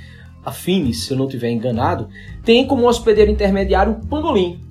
affinis, 0.45 1.03
se 1.05 1.11
eu 1.11 1.17
não 1.17 1.25
estiver 1.25 1.51
enganado, 1.51 2.07
tem 2.43 2.65
como 2.65 2.87
hospedeiro 2.87 3.29
intermediário 3.31 3.93
o 4.01 4.07
pangolim, 4.07 4.61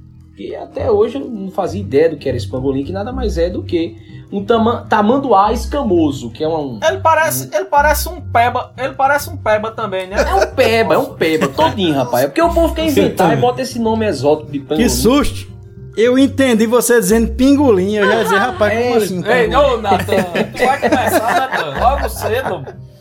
que 0.43 0.57
até 0.57 0.91
hoje 0.91 1.17
eu 1.17 1.29
não 1.29 1.51
fazia 1.51 1.81
ideia 1.81 2.09
do 2.11 2.17
que 2.17 2.29
era 2.29 2.37
esse 2.37 2.49
pangolim, 2.49 2.83
que 2.83 2.93
nada 2.93 3.13
mais 3.13 3.39
é 3.39 3.49
do 3.49 3.63
que 3.63 3.97
um 4.33 4.45
tama 4.45 4.87
tamanduá 4.89 5.53
escamoso, 5.53 6.31
que 6.31 6.43
é 6.43 6.49
um... 6.49 6.81
Ele 6.83 6.99
parece, 6.99 7.49
ele 7.55 7.67
parece 7.67 8.09
um 8.09 8.21
peba, 8.21 8.73
ele 8.77 8.95
parece 8.95 9.31
um 9.31 9.37
peba 9.37 9.71
também, 9.71 10.09
né? 10.09 10.17
É 10.19 10.35
um 10.35 10.55
peba, 10.55 10.95
é 10.95 10.99
um 10.99 11.15
peba, 11.15 11.49
todinho, 11.49 11.95
rapaz. 11.95 12.25
É 12.25 12.27
porque 12.29 12.43
o 12.43 12.53
povo 12.53 12.75
quer 12.75 12.87
inventar 12.87 13.37
e 13.37 13.41
bota 13.41 13.63
esse 13.63 13.79
nome 13.79 14.07
exótico 14.07 14.51
de 14.51 14.59
pangolim. 14.59 14.83
Que 14.83 14.91
susto! 14.91 15.53
Eu 15.95 16.19
entendi 16.19 16.67
você 16.67 16.99
dizendo 16.99 17.33
pingolim, 17.35 17.97
eu 17.97 18.07
já 18.07 18.15
ia 18.15 18.25
dizer, 18.25 18.39
rapaz, 18.39 18.83
como 18.83 18.95
assim? 18.97 19.21
um 19.21 19.27
Ei, 19.27 19.55
ô 19.55 19.77
Natan, 19.77 20.25
tu 20.57 20.65
vai 20.65 20.81
começar, 20.81 21.51
Natan, 21.51 21.81
logo 21.81 22.09
cedo. 22.09 22.92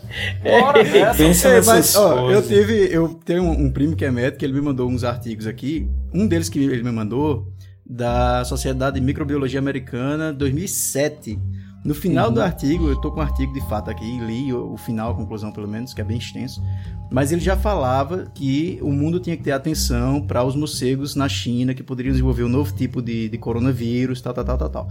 Bora 0.42 0.82
nessa. 0.84 1.18
Pensa 1.18 1.48
É, 1.48 1.62
mas, 1.62 1.96
ó, 1.96 2.30
eu 2.30 2.42
tive, 2.42 2.88
eu 2.92 3.08
tenho 3.24 3.42
um, 3.42 3.66
um 3.66 3.70
primo 3.70 3.96
que 3.96 4.04
é 4.04 4.10
médico, 4.10 4.44
ele 4.44 4.52
me 4.52 4.60
mandou 4.60 4.88
uns 4.88 5.04
artigos 5.04 5.46
aqui. 5.46 5.88
Um 6.12 6.26
deles 6.26 6.48
que 6.48 6.58
ele 6.58 6.82
me 6.82 6.92
mandou 6.92 7.52
da 7.84 8.44
Sociedade 8.44 8.98
de 8.98 9.04
Microbiologia 9.04 9.58
Americana 9.58 10.32
2007. 10.32 11.38
No 11.84 11.96
final 11.96 12.30
do 12.30 12.40
artigo, 12.40 12.88
eu 12.88 12.96
tô 12.96 13.10
com 13.10 13.18
um 13.18 13.22
artigo 13.22 13.52
de 13.52 13.60
fato 13.68 13.90
aqui, 13.90 14.18
li 14.20 14.52
o, 14.52 14.74
o 14.74 14.76
final, 14.76 15.10
a 15.10 15.14
conclusão 15.14 15.50
pelo 15.50 15.66
menos, 15.66 15.92
que 15.92 16.00
é 16.00 16.04
bem 16.04 16.16
extenso. 16.16 16.62
Mas 17.10 17.32
ele 17.32 17.40
já 17.40 17.56
falava 17.56 18.30
que 18.32 18.78
o 18.80 18.92
mundo 18.92 19.18
tinha 19.18 19.36
que 19.36 19.42
ter 19.42 19.50
atenção 19.50 20.20
para 20.20 20.44
os 20.44 20.54
morcegos 20.54 21.16
na 21.16 21.28
China, 21.28 21.74
que 21.74 21.82
poderiam 21.82 22.12
desenvolver 22.12 22.44
um 22.44 22.48
novo 22.48 22.72
tipo 22.72 23.02
de, 23.02 23.28
de 23.28 23.36
coronavírus, 23.36 24.20
tal, 24.20 24.32
tal, 24.32 24.44
tal, 24.44 24.58
tal, 24.58 24.68
tal. 24.70 24.88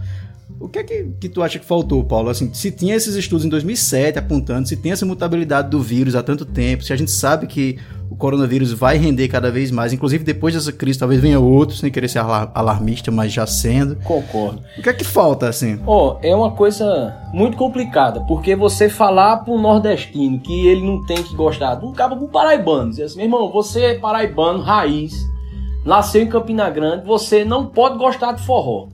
O 0.60 0.68
que 0.68 0.78
é 0.78 0.84
que, 0.84 1.04
que 1.18 1.28
tu 1.30 1.42
acha 1.42 1.58
que 1.58 1.64
faltou, 1.64 2.04
Paulo? 2.04 2.28
Assim, 2.28 2.52
se 2.52 2.70
tinha 2.70 2.94
esses 2.94 3.14
estudos 3.14 3.46
em 3.46 3.48
2007 3.48 4.18
apontando, 4.18 4.68
se 4.68 4.76
tem 4.76 4.92
essa 4.92 5.06
mutabilidade 5.06 5.70
do 5.70 5.82
vírus 5.82 6.14
há 6.14 6.22
tanto 6.22 6.44
tempo, 6.44 6.84
se 6.84 6.92
a 6.92 6.96
gente 6.96 7.10
sabe 7.10 7.46
que 7.46 7.78
o 8.12 8.16
coronavírus 8.16 8.72
vai 8.72 8.98
render 8.98 9.26
cada 9.28 9.50
vez 9.50 9.70
mais, 9.70 9.92
inclusive 9.92 10.22
depois 10.22 10.52
dessa 10.54 10.70
crise 10.70 10.98
talvez 10.98 11.18
venha 11.20 11.40
outro, 11.40 11.74
sem 11.74 11.90
querer 11.90 12.08
ser 12.08 12.18
alar- 12.18 12.50
alarmista, 12.54 13.10
mas 13.10 13.32
já 13.32 13.46
sendo. 13.46 13.96
Concordo. 14.04 14.62
O 14.78 14.82
que 14.82 14.88
é 14.88 14.92
que 14.92 15.02
falta, 15.04 15.48
assim? 15.48 15.80
Ó, 15.86 16.18
é 16.22 16.36
uma 16.36 16.50
coisa 16.50 17.16
muito 17.32 17.56
complicada, 17.56 18.20
porque 18.28 18.54
você 18.54 18.90
falar 18.90 19.38
pro 19.38 19.56
nordestino 19.58 20.38
que 20.38 20.66
ele 20.66 20.82
não 20.82 21.06
tem 21.06 21.22
que 21.22 21.34
gostar 21.34 21.76
de 21.76 21.86
um 21.86 21.92
cabo 21.92 22.16
pro 22.16 22.28
paraibano, 22.28 22.90
dizer 22.90 23.04
assim, 23.04 23.16
meu 23.16 23.24
irmão, 23.26 23.50
você 23.50 23.80
é 23.82 23.94
paraibano, 23.98 24.60
raiz, 24.60 25.14
nasceu 25.84 26.22
em 26.22 26.28
Campina 26.28 26.68
Grande, 26.68 27.06
você 27.06 27.44
não 27.46 27.64
pode 27.66 27.96
gostar 27.96 28.32
de 28.32 28.42
forró. 28.44 28.88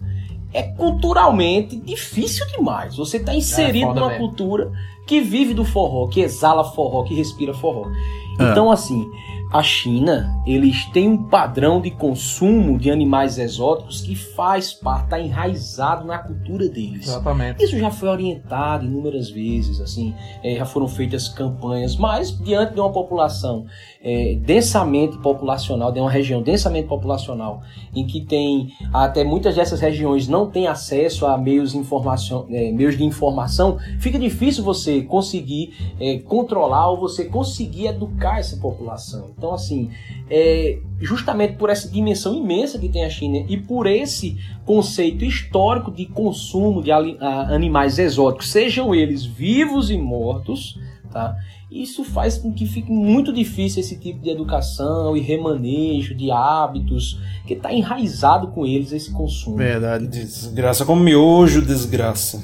É 0.54 0.62
culturalmente 0.62 1.76
difícil 1.76 2.46
demais. 2.46 2.96
Você 2.96 3.18
tá 3.20 3.34
inserido 3.34 3.88
foda 3.88 4.00
numa 4.00 4.12
mesmo. 4.12 4.28
cultura 4.28 4.70
que 5.06 5.20
vive 5.20 5.54
do 5.54 5.64
forró, 5.64 6.06
que 6.06 6.20
exala 6.20 6.64
forró, 6.64 7.02
que 7.02 7.14
respira 7.14 7.52
forró. 7.52 7.88
Ah. 8.38 8.50
Então, 8.50 8.70
assim, 8.70 9.10
a 9.50 9.62
China, 9.62 10.42
eles 10.46 10.84
têm 10.86 11.08
um 11.08 11.24
padrão 11.24 11.80
de 11.80 11.90
consumo 11.90 12.78
de 12.78 12.90
animais 12.90 13.38
exóticos 13.38 14.02
que 14.02 14.14
faz 14.14 14.74
parte, 14.74 15.08
tá 15.08 15.20
enraizado 15.20 16.06
na 16.06 16.18
cultura 16.18 16.68
deles. 16.68 17.08
Exatamente. 17.08 17.64
Isso 17.64 17.78
já 17.78 17.90
foi 17.90 18.10
orientado 18.10 18.84
inúmeras 18.84 19.30
vezes, 19.30 19.80
assim, 19.80 20.14
eh, 20.42 20.56
já 20.56 20.66
foram 20.66 20.86
feitas 20.86 21.28
campanhas, 21.28 21.96
mas 21.96 22.30
diante 22.38 22.74
de 22.74 22.80
uma 22.80 22.92
população 22.92 23.64
eh, 24.02 24.38
densamente 24.42 25.16
populacional, 25.18 25.90
de 25.90 26.00
uma 26.00 26.10
região 26.10 26.42
densamente 26.42 26.86
populacional, 26.86 27.62
em 27.94 28.06
que 28.06 28.20
tem 28.20 28.72
até 28.92 29.24
muitas 29.24 29.56
dessas 29.56 29.80
regiões 29.80 30.28
não 30.28 30.50
têm 30.50 30.66
acesso 30.66 31.26
a 31.26 31.38
meios, 31.38 31.72
de 31.72 31.78
informação, 31.78 32.46
eh, 32.50 32.70
meios 32.70 32.96
de 32.96 33.04
informação, 33.04 33.78
fica 33.98 34.18
difícil 34.18 34.62
você 34.62 35.02
conseguir 35.02 35.94
eh, 35.98 36.18
controlar 36.18 36.90
ou 36.90 36.98
você 36.98 37.24
conseguir 37.24 37.86
educar 37.86 38.38
essa 38.38 38.56
população. 38.58 39.30
Então, 39.38 39.54
assim, 39.54 39.90
é, 40.28 40.80
justamente 41.00 41.54
por 41.54 41.70
essa 41.70 41.88
dimensão 41.88 42.34
imensa 42.34 42.78
que 42.78 42.88
tem 42.88 43.04
a 43.04 43.10
China 43.10 43.46
e 43.48 43.56
por 43.56 43.86
esse 43.86 44.36
conceito 44.66 45.24
histórico 45.24 45.92
de 45.92 46.06
consumo 46.06 46.82
de 46.82 46.90
animais 46.90 47.98
exóticos, 48.00 48.50
sejam 48.50 48.92
eles 48.92 49.24
vivos 49.24 49.90
e 49.90 49.96
mortos, 49.96 50.78
tá? 51.12 51.36
Isso 51.70 52.02
faz 52.02 52.38
com 52.38 52.50
que 52.50 52.64
fique 52.64 52.90
muito 52.90 53.30
difícil 53.30 53.80
esse 53.80 53.98
tipo 53.98 54.22
de 54.22 54.30
educação 54.30 55.14
e 55.14 55.20
remanejo 55.20 56.14
de 56.14 56.30
hábitos, 56.30 57.20
que 57.46 57.52
está 57.52 57.70
enraizado 57.70 58.48
com 58.48 58.64
eles 58.64 58.90
esse 58.90 59.10
consumo. 59.12 59.58
Verdade. 59.58 60.06
Desgraça 60.06 60.86
com 60.86 60.96
miojo, 60.96 61.60
desgraça. 61.60 62.42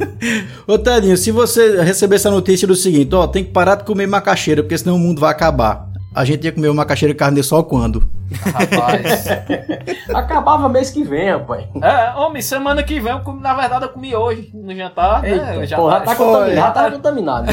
Ô, 0.68 0.78
Tedinho, 0.78 1.16
se 1.16 1.30
você 1.30 1.82
receber 1.82 2.16
essa 2.16 2.30
notícia 2.30 2.68
do 2.68 2.76
seguinte, 2.76 3.14
ó, 3.14 3.26
tem 3.26 3.42
que 3.42 3.52
parar 3.52 3.76
de 3.76 3.84
comer 3.84 4.06
macaxeira, 4.06 4.62
porque 4.62 4.76
senão 4.76 4.96
o 4.96 4.98
mundo 4.98 5.18
vai 5.18 5.30
acabar. 5.30 5.87
A 6.14 6.24
gente 6.24 6.44
ia 6.44 6.52
comer 6.52 6.68
uma 6.68 6.74
macaxeira 6.82 7.12
e 7.12 7.14
carne 7.14 7.36
de 7.36 7.42
sol 7.46 7.62
quando? 7.64 8.10
Rapaz. 8.42 9.26
Acabava 10.14 10.68
mês 10.68 10.90
que 10.90 11.04
vem, 11.04 11.30
rapaz. 11.30 11.66
É, 11.82 12.14
homem, 12.16 12.42
semana 12.42 12.82
que 12.82 12.98
vem, 12.98 13.12
eu 13.12 13.20
comi, 13.20 13.40
na 13.40 13.54
verdade, 13.54 13.84
eu 13.84 13.88
comi 13.90 14.14
hoje 14.16 14.50
no 14.54 14.74
jantar. 14.74 15.22
né? 15.22 15.30
Eita, 15.32 15.54
Eu 15.54 15.66
já 15.66 15.76
pô, 15.76 15.90
já 15.90 16.00
tá- 16.00 16.16
contaminado, 16.16 16.54
já 16.54 16.70
tá 16.70 16.90
contaminado. 16.90 17.50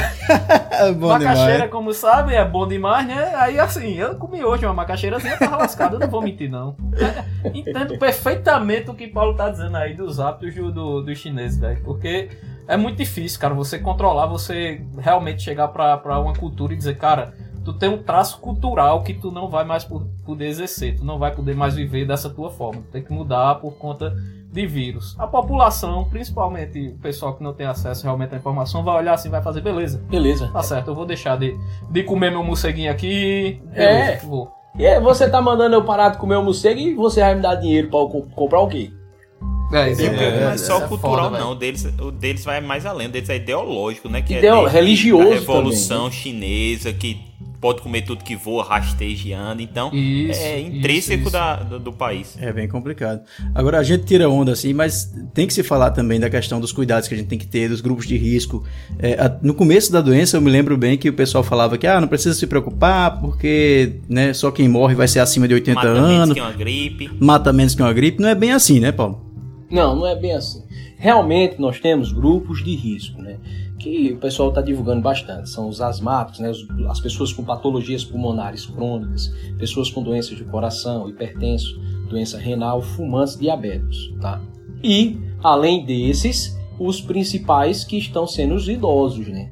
É 0.72 0.92
bom 0.94 1.08
macaxeira, 1.10 1.54
demais. 1.54 1.72
como 1.72 1.94
sabe, 1.94 2.34
é 2.34 2.44
bom 2.46 2.68
demais, 2.68 3.06
né? 3.08 3.34
Aí 3.36 3.60
assim, 3.60 3.94
eu 3.96 4.16
comi 4.16 4.44
hoje 4.44 4.66
uma 4.66 4.74
macaxeirazinha, 4.74 5.38
tava 5.38 5.58
lascado, 5.58 5.96
eu 5.96 6.00
não 6.00 6.08
vou 6.08 6.22
mentir, 6.22 6.50
não. 6.50 6.76
É, 6.98 7.50
Entendo 7.54 7.98
perfeitamente 8.00 8.90
o 8.90 8.94
que 8.94 9.08
Paulo 9.08 9.36
tá 9.36 9.50
dizendo 9.50 9.76
aí 9.78 9.94
dos 9.94 10.20
hábitos 10.20 10.56
do, 10.56 10.72
do, 10.72 11.02
do 11.04 11.16
chinês, 11.16 11.58
velho. 11.58 11.82
Porque 11.84 12.30
é 12.68 12.76
muito 12.78 12.98
difícil, 12.98 13.40
cara, 13.40 13.54
você 13.54 13.78
controlar, 13.80 14.26
você 14.26 14.82
realmente 14.98 15.44
chegar 15.44 15.68
pra, 15.68 15.98
pra 15.98 16.20
uma 16.20 16.34
cultura 16.34 16.74
e 16.74 16.78
dizer, 16.78 16.98
cara, 16.98 17.34
tu 17.66 17.74
tem 17.74 17.90
um 17.90 18.02
traço 18.02 18.40
cultural 18.40 19.04
que 19.04 19.14
tu 19.14 19.32
não 19.32 19.50
vai 19.50 19.66
mais 19.66 19.84
poder 19.84 20.46
exercer, 20.46 20.96
tu 20.98 21.04
não 21.04 21.18
vai 21.20 21.36
poder 21.36 21.56
mais 21.56 21.76
viver 21.76 22.06
dessa 22.08 22.30
tua 22.30 22.50
forma, 22.52 22.82
tu 22.84 22.92
tem 22.92 23.04
que 23.04 23.12
mudar 23.12 23.56
por 23.56 23.74
conta 23.74 24.14
de 24.52 24.66
vírus. 24.66 25.16
A 25.20 25.28
população, 25.28 26.06
principalmente 26.06 26.88
o 26.90 26.98
pessoal 27.00 27.34
que 27.36 27.44
não 27.44 27.54
tem 27.54 27.66
acesso 27.66 28.04
realmente 28.04 28.34
à 28.34 28.38
informação, 28.38 28.84
vai 28.84 28.96
olhar 28.96 29.14
assim, 29.16 29.30
vai 29.30 29.42
fazer 29.42 29.60
beleza. 29.60 30.02
Beleza. 30.10 30.48
Tá 30.54 30.64
certo, 30.64 30.90
eu 30.92 30.96
vou 30.96 31.06
deixar 31.06 31.38
de, 31.38 31.58
de 31.90 32.04
comer 32.04 32.30
meu 32.32 32.44
morceguinho 32.44 32.90
aqui. 32.92 33.62
É. 33.74 33.88
Beleza, 34.06 34.28
vou. 34.28 34.50
E 34.78 34.86
aí, 34.86 35.00
você 35.00 35.30
tá 35.30 35.42
mandando 35.42 35.76
eu 35.76 35.84
parar 35.84 36.10
de 36.10 36.18
comer 36.18 36.36
o 36.36 36.44
morcego 36.44 36.80
e 36.80 36.94
você 36.94 37.22
vai 37.22 37.36
me 37.36 37.42
dar 37.42 37.56
dinheiro 37.56 37.90
pra 37.90 38.00
eu 38.00 38.08
co- 38.10 38.28
comprar 38.36 38.60
o 38.62 38.68
quê? 38.68 38.92
É, 39.74 39.90
isso 39.92 40.02
E 40.02 40.06
é, 40.06 40.10
meu 40.10 40.32
não 40.42 40.50
é 40.52 40.58
só 40.58 40.76
isso 40.76 40.86
é 40.86 40.88
cultural, 40.88 41.26
foda, 41.30 41.40
não. 41.40 41.52
O 41.52 41.56
deles, 41.56 41.86
o 42.00 42.12
deles 42.12 42.46
vai 42.46 42.62
mais 42.62 42.86
além. 42.86 43.08
O 43.08 43.12
deles 43.12 43.30
é 43.30 43.38
ideológico, 43.38 44.08
né? 44.10 44.22
Que 44.22 44.36
Ideo- 44.36 44.54
é 44.54 44.60
desde 44.60 44.78
religioso 44.78 45.28
A 45.28 45.34
Revolução 45.34 46.12
Chinesa, 46.12 46.94
que 46.94 47.20
pode 47.66 47.82
comer 47.82 48.04
tudo 48.04 48.24
que 48.24 48.36
voa, 48.36 48.64
rasteja 48.64 49.36
anda. 49.40 49.60
Então, 49.64 49.90
Isso, 49.92 50.40
é 50.40 50.60
isso, 50.60 50.76
intrínseco 50.78 51.24
isso. 51.24 51.32
da- 51.32 51.56
do, 51.56 51.80
do 51.80 51.92
país. 51.92 52.38
É 52.40 52.54
bem 52.54 52.68
complicado. 52.68 53.22
Agora 53.56 53.80
a 53.80 53.84
gente 53.84 54.06
tira 54.06 54.30
onda 54.30 54.52
assim, 54.52 54.72
mas 54.72 55.12
tem 55.34 55.48
que 55.48 55.54
se 55.54 55.64
falar 55.64 55.90
também 55.90 56.20
da 56.20 56.30
questão 56.30 56.60
dos 56.60 56.72
cuidados 56.72 57.08
que 57.08 57.16
a 57.16 57.18
gente 57.18 57.26
tem 57.26 57.40
que 57.40 57.48
ter, 57.48 57.68
dos 57.68 57.82
grupos 57.82 58.06
de 58.06 58.16
risco. 58.18 58.64
É, 59.00 59.14
a- 59.14 59.40
no 59.42 59.56
começo 59.56 59.92
da 59.92 60.00
doença, 60.00 60.38
eu 60.38 60.42
me 60.42 60.52
lembro 60.52 60.78
bem 60.78 60.96
que 60.96 61.10
o 61.10 61.14
pessoal 61.14 61.44
falava 61.44 61.76
que 61.76 61.88
ah, 61.88 62.00
não 62.00 62.08
precisa 62.08 62.36
se 62.36 62.46
preocupar, 62.46 63.20
porque 63.20 63.94
né, 64.08 64.32
só 64.32 64.52
quem 64.52 64.70
morre 64.70 64.94
vai 64.94 65.08
ser 65.08 65.20
acima 65.22 65.48
de 65.48 65.56
80 65.56 65.74
Mata 65.76 65.92
menos 65.94 66.10
anos, 66.12 66.34
que 66.36 66.42
uma 66.42 66.52
gripe. 66.52 67.10
mata 67.20 67.52
menos 67.52 67.74
que 67.74 67.82
uma 67.82 67.94
gripe. 67.94 68.22
Não 68.22 68.30
é 68.30 68.36
bem 68.36 68.52
assim, 68.52 68.80
né, 68.80 68.92
Paulo? 68.92 69.26
Não, 69.72 69.96
não 69.96 70.06
é 70.06 70.16
bem 70.16 70.34
assim. 70.34 70.64
Realmente 70.98 71.60
nós 71.60 71.80
temos 71.80 72.12
grupos 72.12 72.64
de 72.64 72.76
risco, 72.76 73.22
né? 73.22 73.38
Que 73.80 74.14
o 74.14 74.18
pessoal 74.18 74.50
está 74.50 74.62
divulgando 74.62 75.02
bastante. 75.02 75.50
São 75.50 75.68
os 75.68 75.82
asmáticos, 75.82 76.40
né? 76.40 76.52
as 76.90 77.00
pessoas 77.00 77.34
com 77.34 77.44
patologias 77.44 78.04
pulmonares 78.04 78.66
crônicas, 78.66 79.28
pessoas 79.58 79.90
com 79.90 80.02
doenças 80.02 80.38
de 80.38 80.44
coração, 80.46 81.10
hipertenso, 81.10 81.80
doença 82.10 82.38
renal, 82.38 82.82
fumantes, 82.82 83.38
diabéticos, 83.38 84.14
tá? 84.22 84.42
E, 84.84 85.18
além 85.44 85.86
desses, 85.86 86.58
os 86.80 87.02
principais 87.02 87.84
que 87.84 87.98
estão 87.98 88.28
sendo 88.28 88.56
os 88.56 88.68
idosos, 88.68 89.28
né? 89.28 89.52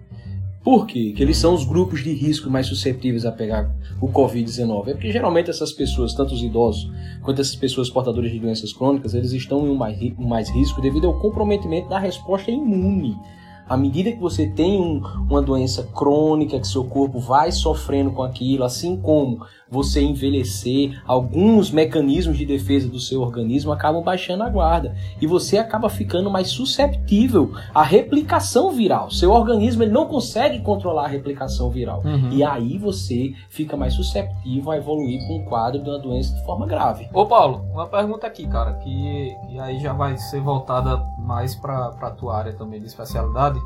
Por 0.64 0.88
quê? 0.88 1.14
Que 1.14 1.22
eles 1.22 1.38
são 1.38 1.54
os 1.54 1.66
grupos 1.66 2.02
de 2.02 2.14
risco 2.14 2.50
mais 2.50 2.68
suscetíveis 2.68 3.26
a 3.26 3.32
pegar 3.34 3.70
o 4.00 4.08
Covid-19. 4.08 4.88
É 4.88 4.94
porque 4.94 5.12
geralmente 5.12 5.50
essas 5.50 5.74
pessoas, 5.74 6.14
tanto 6.14 6.34
os 6.34 6.42
idosos 6.42 6.90
quanto 7.22 7.42
essas 7.42 7.56
pessoas 7.56 7.90
portadoras 7.90 8.32
de 8.32 8.40
doenças 8.40 8.72
crônicas, 8.72 9.14
eles 9.14 9.34
estão 9.34 9.68
em 9.68 9.70
um 9.70 9.76
mais, 9.76 10.00
um 10.18 10.26
mais 10.26 10.50
risco 10.50 10.82
devido 10.82 11.08
ao 11.08 11.20
comprometimento 11.20 11.90
da 11.90 12.00
resposta 12.00 12.50
imune. 12.50 13.18
À 13.68 13.78
medida 13.78 14.12
que 14.12 14.20
você 14.20 14.48
tem 14.48 14.80
um- 14.80 15.02
uma 15.30 15.42
doença 15.42 15.84
crônica, 15.84 16.60
que 16.60 16.68
seu 16.68 16.84
corpo 16.84 17.20
vai 17.20 17.52
sofrendo 17.52 18.12
com 18.12 18.22
aquilo, 18.24 18.64
assim 18.64 18.98
como 18.98 19.46
você 19.74 20.04
envelhecer, 20.04 21.02
alguns 21.08 21.72
mecanismos 21.72 22.38
de 22.38 22.46
defesa 22.46 22.88
do 22.88 23.00
seu 23.00 23.22
organismo 23.22 23.72
acabam 23.72 24.04
baixando 24.04 24.44
a 24.44 24.50
guarda. 24.50 24.96
E 25.20 25.26
você 25.26 25.58
acaba 25.58 25.90
ficando 25.90 26.30
mais 26.30 26.50
susceptível 26.50 27.52
à 27.74 27.82
replicação 27.82 28.72
viral. 28.72 29.10
Seu 29.10 29.32
organismo 29.32 29.82
ele 29.82 29.92
não 29.92 30.06
consegue 30.06 30.60
controlar 30.60 31.06
a 31.06 31.08
replicação 31.08 31.72
viral. 31.72 32.04
Uhum. 32.06 32.30
E 32.32 32.44
aí 32.44 32.78
você 32.78 33.34
fica 33.50 33.76
mais 33.76 33.96
susceptível 33.96 34.72
a 34.72 34.78
evoluir 34.78 35.20
para 35.26 35.36
um 35.36 35.46
quadro 35.46 35.82
de 35.82 35.90
uma 35.90 35.98
doença 35.98 36.36
de 36.36 36.46
forma 36.46 36.68
grave. 36.68 37.10
Ô 37.12 37.26
Paulo, 37.26 37.66
uma 37.74 37.88
pergunta 37.88 38.28
aqui, 38.28 38.48
cara, 38.48 38.74
que, 38.74 39.36
que 39.48 39.60
aí 39.60 39.80
já 39.80 39.94
vai 39.94 40.16
ser 40.18 40.40
voltada 40.40 41.04
mais 41.18 41.56
pra, 41.56 41.90
pra 41.90 42.12
tua 42.12 42.38
área 42.38 42.54
também 42.54 42.80
de 42.80 42.86
especialidade. 42.86 43.60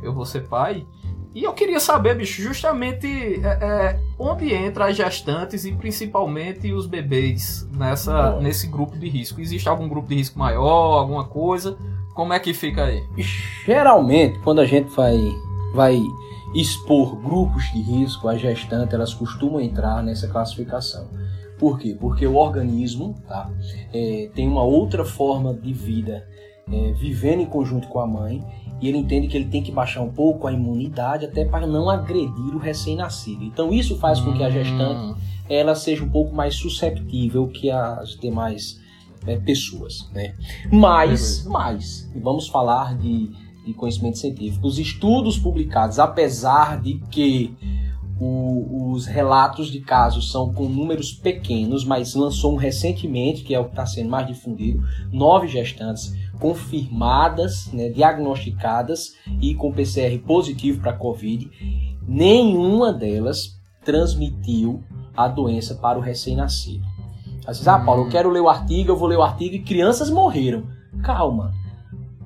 Eu 0.00 0.12
vou 0.12 0.24
ser 0.24 0.46
pai. 0.46 0.86
E 1.34 1.42
eu 1.42 1.52
queria 1.52 1.80
saber, 1.80 2.14
bicho, 2.14 2.40
justamente 2.40 3.06
é, 3.44 3.48
é, 3.48 4.00
onde 4.16 4.54
entra 4.54 4.86
as 4.86 4.96
gestantes 4.96 5.64
e 5.64 5.72
principalmente 5.72 6.72
os 6.72 6.86
bebês 6.86 7.68
nessa, 7.72 8.38
nesse 8.40 8.68
grupo 8.68 8.96
de 8.96 9.08
risco. 9.08 9.40
Existe 9.40 9.68
algum 9.68 9.88
grupo 9.88 10.08
de 10.08 10.14
risco 10.14 10.38
maior, 10.38 10.98
alguma 10.98 11.24
coisa? 11.24 11.76
Como 12.14 12.32
é 12.32 12.38
que 12.38 12.54
fica 12.54 12.84
aí? 12.84 13.02
Geralmente, 13.66 14.38
quando 14.44 14.60
a 14.60 14.64
gente 14.64 14.88
vai, 14.90 15.18
vai 15.74 16.00
expor 16.54 17.16
grupos 17.16 17.64
de 17.72 17.82
risco, 17.82 18.28
as 18.28 18.40
gestantes 18.40 18.94
elas 18.94 19.12
costumam 19.12 19.60
entrar 19.60 20.04
nessa 20.04 20.28
classificação. 20.28 21.08
Por 21.58 21.80
quê? 21.80 21.96
Porque 21.98 22.24
o 22.24 22.36
organismo 22.36 23.20
tá, 23.26 23.50
é, 23.92 24.30
tem 24.32 24.46
uma 24.46 24.62
outra 24.62 25.04
forma 25.04 25.52
de 25.52 25.72
vida 25.72 26.24
é, 26.72 26.92
vivendo 26.92 27.40
em 27.40 27.46
conjunto 27.46 27.88
com 27.88 27.98
a 27.98 28.06
mãe 28.06 28.44
e 28.84 28.88
ele 28.88 28.98
entende 28.98 29.28
que 29.28 29.36
ele 29.36 29.46
tem 29.46 29.62
que 29.62 29.72
baixar 29.72 30.02
um 30.02 30.10
pouco 30.10 30.46
a 30.46 30.52
imunidade 30.52 31.24
até 31.24 31.44
para 31.44 31.66
não 31.66 31.88
agredir 31.88 32.54
o 32.54 32.58
recém-nascido. 32.58 33.42
Então 33.44 33.72
isso 33.72 33.96
faz 33.96 34.20
com 34.20 34.32
que 34.34 34.42
a 34.44 34.50
gestante 34.50 35.18
ela 35.48 35.74
seja 35.74 36.04
um 36.04 36.08
pouco 36.08 36.34
mais 36.34 36.54
susceptível 36.54 37.48
que 37.48 37.70
as 37.70 38.10
demais 38.18 38.78
é, 39.26 39.36
pessoas, 39.38 40.08
né? 40.12 40.34
Mas, 40.70 41.44
mas, 41.46 42.10
e 42.14 42.18
vamos 42.20 42.46
falar 42.48 42.94
de, 42.98 43.30
de 43.64 43.72
conhecimento 43.74 44.18
científico. 44.18 44.66
Os 44.66 44.78
estudos 44.78 45.38
publicados, 45.38 45.98
apesar 45.98 46.80
de 46.80 46.94
que 47.10 47.54
o- 48.20 48.92
os 48.92 49.06
relatos 49.06 49.70
de 49.72 49.80
casos 49.80 50.30
são 50.30 50.52
com 50.52 50.68
números 50.68 51.12
pequenos, 51.12 51.84
mas 51.84 52.14
lançou 52.14 52.52
um 52.52 52.56
recentemente, 52.56 53.42
que 53.42 53.54
é 53.54 53.58
o 53.58 53.64
que 53.64 53.70
está 53.70 53.84
sendo 53.86 54.08
mais 54.10 54.26
difundido, 54.26 54.82
nove 55.12 55.48
gestantes 55.48 56.12
confirmadas, 56.38 57.70
né, 57.72 57.88
diagnosticadas 57.88 59.14
e 59.40 59.54
com 59.54 59.72
PCR 59.72 60.18
positivo 60.18 60.80
para 60.80 60.92
Covid. 60.92 61.50
Nenhuma 62.06 62.92
delas 62.92 63.58
transmitiu 63.84 64.82
a 65.16 65.28
doença 65.28 65.74
para 65.74 65.98
o 65.98 66.02
recém-nascido. 66.02 66.84
Às 67.46 67.58
vezes, 67.58 67.68
ah, 67.68 67.78
Paulo, 67.78 68.04
eu 68.04 68.08
quero 68.08 68.30
ler 68.30 68.40
o 68.40 68.48
artigo, 68.48 68.90
eu 68.90 68.96
vou 68.96 69.08
ler 69.08 69.18
o 69.18 69.22
artigo 69.22 69.54
e 69.54 69.62
crianças 69.62 70.10
morreram. 70.10 70.64
Calma. 71.02 71.52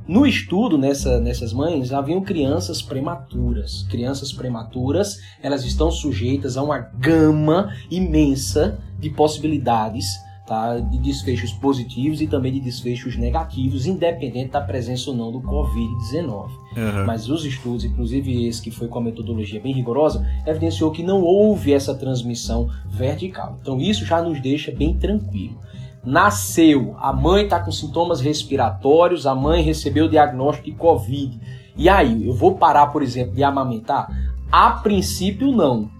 No 0.07 0.27
estudo, 0.27 0.79
nessa, 0.79 1.21
nessas 1.21 1.53
mães, 1.53 1.93
haviam 1.93 2.23
crianças 2.23 2.81
prematuras. 2.81 3.83
Crianças 3.91 4.33
prematuras, 4.33 5.19
elas 5.43 5.65
estão 5.65 5.91
sujeitas 5.91 6.57
a 6.57 6.63
uma 6.63 6.79
gama 6.79 7.75
imensa 7.91 8.79
de 8.99 9.11
possibilidades 9.11 10.07
tá, 10.49 10.79
de 10.79 10.99
desfechos 10.99 11.53
positivos 11.53 12.23
e 12.23 12.27
também 12.27 12.53
de 12.53 12.61
desfechos 12.61 13.17
negativos, 13.17 13.87
independente 13.87 14.53
da 14.53 14.61
presença 14.61 15.11
ou 15.11 15.17
não 15.17 15.31
do 15.31 15.41
Covid-19. 15.43 16.49
Mas 17.05 17.29
os 17.29 17.45
estudos, 17.45 17.85
inclusive 17.85 18.47
esse 18.47 18.63
que 18.63 18.71
foi 18.71 18.89
com 18.89 18.99
a 18.99 19.03
metodologia 19.03 19.61
bem 19.61 19.75
rigorosa, 19.75 20.27
evidenciou 20.47 20.91
que 20.91 21.03
não 21.03 21.23
houve 21.23 21.73
essa 21.73 21.95
transmissão 21.95 22.69
vertical. 22.89 23.59
Então 23.61 23.79
isso 23.79 24.07
já 24.07 24.23
nos 24.23 24.41
deixa 24.41 24.73
bem 24.73 24.97
tranquilo. 24.97 25.59
Nasceu, 26.03 26.97
a 26.99 27.13
mãe 27.13 27.45
está 27.45 27.61
com 27.61 27.71
sintomas 27.71 28.21
respiratórios, 28.21 29.27
a 29.27 29.35
mãe 29.35 29.63
recebeu 29.63 30.07
o 30.07 30.11
diagnóstico 30.11 30.71
de 30.71 30.77
Covid. 30.77 31.39
E 31.77 31.89
aí, 31.89 32.27
eu 32.27 32.33
vou 32.33 32.55
parar, 32.55 32.87
por 32.87 33.03
exemplo, 33.03 33.35
de 33.35 33.45
amamentar? 33.45 34.09
A 34.51 34.71
princípio, 34.71 35.53
não. 35.53 35.91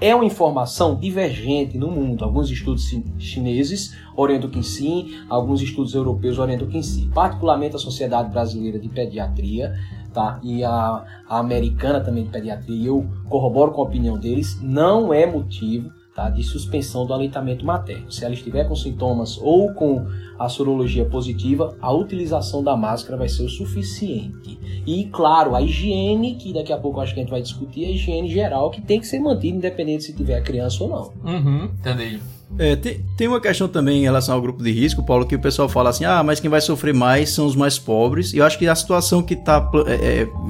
É 0.00 0.14
uma 0.14 0.24
informação 0.24 0.96
divergente 0.96 1.78
no 1.78 1.90
mundo. 1.90 2.24
Alguns 2.24 2.50
estudos 2.50 2.88
chi- 2.88 3.04
chineses 3.18 3.96
orientam 4.16 4.50
que 4.50 4.62
sim, 4.62 5.14
alguns 5.28 5.62
estudos 5.62 5.94
europeus 5.94 6.38
orientam 6.38 6.66
que 6.68 6.82
sim. 6.82 7.10
Particularmente 7.14 7.76
a 7.76 7.78
Sociedade 7.78 8.30
Brasileira 8.30 8.78
de 8.78 8.88
Pediatria 8.88 9.74
tá? 10.12 10.40
e 10.42 10.62
a, 10.62 11.04
a 11.28 11.38
americana 11.38 12.00
também 12.00 12.24
de 12.24 12.30
pediatria, 12.30 12.76
e 12.76 12.86
eu 12.86 13.06
corroboro 13.28 13.72
com 13.72 13.80
a 13.80 13.84
opinião 13.84 14.18
deles, 14.18 14.60
não 14.62 15.12
é 15.12 15.26
motivo 15.26 15.90
tá? 16.14 16.30
de 16.30 16.42
suspensão 16.42 17.04
do 17.04 17.12
aleitamento 17.12 17.64
materno. 17.64 18.10
Se 18.10 18.24
ela 18.24 18.34
estiver 18.34 18.68
com 18.68 18.76
sintomas 18.76 19.38
ou 19.40 19.72
com 19.74 20.06
a 20.38 20.48
sorologia 20.48 21.04
positiva, 21.04 21.76
a 21.80 21.92
utilização 21.92 22.62
da 22.62 22.76
máscara 22.76 23.16
vai 23.16 23.28
ser 23.28 23.42
o 23.42 23.48
suficiente. 23.48 24.58
E, 24.86 25.04
claro, 25.06 25.54
a 25.54 25.62
higiene, 25.62 26.34
que 26.36 26.52
daqui 26.52 26.72
a 26.72 26.78
pouco 26.78 27.00
acho 27.00 27.14
que 27.14 27.20
a 27.20 27.22
gente 27.22 27.30
vai 27.30 27.42
discutir, 27.42 27.84
a 27.86 27.90
higiene 27.90 28.28
geral, 28.28 28.70
que 28.70 28.80
tem 28.80 29.00
que 29.00 29.06
ser 29.06 29.18
mantida, 29.18 29.56
independente 29.56 30.04
se 30.04 30.12
tiver 30.12 30.42
criança 30.42 30.84
ou 30.84 30.90
não. 30.90 31.32
Uhum, 31.32 31.64
entendi. 31.64 32.20
É, 32.58 32.76
tem, 32.76 33.04
tem 33.16 33.26
uma 33.26 33.40
questão 33.40 33.66
também 33.66 34.00
em 34.00 34.02
relação 34.02 34.34
ao 34.34 34.40
grupo 34.40 34.62
de 34.62 34.70
risco, 34.70 35.04
Paulo, 35.04 35.26
que 35.26 35.34
o 35.34 35.40
pessoal 35.40 35.68
fala 35.68 35.90
assim: 35.90 36.04
ah, 36.04 36.22
mas 36.22 36.38
quem 36.38 36.48
vai 36.48 36.60
sofrer 36.60 36.94
mais 36.94 37.30
são 37.30 37.46
os 37.46 37.56
mais 37.56 37.78
pobres. 37.78 38.32
E 38.32 38.38
eu 38.38 38.44
acho 38.44 38.58
que 38.58 38.68
a 38.68 38.74
situação 38.74 39.22
que 39.22 39.34
está 39.34 39.70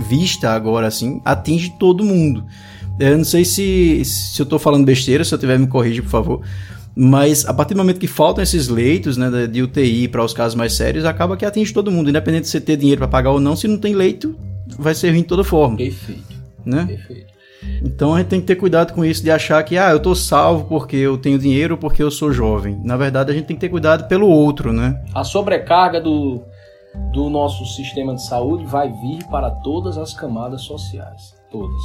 vista 0.09 0.51
agora, 0.51 0.87
assim, 0.87 1.23
atinge 1.25 1.73
todo 1.79 2.05
mundo. 2.05 2.45
É, 3.01 3.11
Eu 3.13 3.19
não 3.19 3.25
sei 3.25 3.45
se, 3.45 4.05
se 4.05 4.41
eu 4.41 4.47
tô 4.47 4.59
falando 4.59 4.85
besteira, 4.85 5.25
se 5.25 5.35
eu 5.35 5.39
tiver 5.39 5.59
me 5.59 5.67
corrija, 5.67 6.03
por 6.03 6.09
favor. 6.11 6.41
Mas 6.97 7.45
a 7.45 7.53
partir 7.53 7.75
do 7.75 7.79
momento 7.79 7.99
que 7.99 8.07
faltam 8.07 8.43
esses 8.43 8.69
leitos 8.69 9.17
né, 9.17 9.29
de- 9.29 9.49
de 9.49 9.63
UTI 9.63 10.07
para 10.07 10.25
os 10.25 10.33
casos 10.33 10.55
mais 10.55 10.75
sérios, 10.75 11.05
acaba 11.05 11.37
que 11.37 11.45
atinge 11.45 11.73
todo 11.75 11.91
mundo, 11.91 12.09
independente 12.09 12.45
de 12.45 12.49
você 12.51 12.61
ter 12.61 12.77
dinheiro 12.77 13.01
para 13.01 13.09
pagar 13.09 13.31
ou 13.33 13.41
não. 13.41 13.57
Se 13.57 13.67
não 13.67 13.79
tem 13.79 13.95
leito, 13.95 14.37
vai 14.79 14.95
ser 14.95 15.11
ruim 15.11 15.23
de 15.23 15.27
toda 15.29 15.43
forma. 15.43 15.77
Perfeito, 15.77 16.23
Né? 16.65 16.85
perfeito. 16.87 17.35
Então 17.83 18.15
a 18.15 18.19
gente 18.19 18.29
tem 18.29 18.41
que 18.41 18.47
ter 18.47 18.57
cuidado 18.57 18.93
com 18.93 19.03
isso 19.05 19.23
de 19.25 19.31
achar 19.31 19.61
que 19.65 19.77
ah, 19.79 19.91
eu 19.91 19.99
tô 19.99 20.15
salvo 20.15 20.67
porque 20.67 20.97
eu 20.97 21.17
tenho 21.17 21.39
dinheiro, 21.39 21.79
porque 21.79 22.03
eu 22.03 22.11
sou 22.11 22.31
jovem. 22.31 22.79
Na 22.85 22.97
verdade, 22.97 23.33
a 23.33 23.35
gente 23.35 23.47
tem 23.47 23.57
que 23.57 23.61
ter 23.61 23.71
cuidado 23.71 24.07
pelo 24.07 24.29
outro, 24.29 24.71
né? 24.73 25.03
A 25.15 25.25
sobrecarga 25.25 25.99
do, 26.01 26.43
do 27.13 27.29
nosso 27.31 27.65
sistema 27.75 28.15
de 28.15 28.25
saúde 28.25 28.67
vai 28.67 28.89
vir 28.93 29.25
para 29.31 29.51
todas 29.51 29.97
as 29.97 30.13
camadas 30.13 30.61
sociais. 30.63 31.35
Todas. 31.51 31.81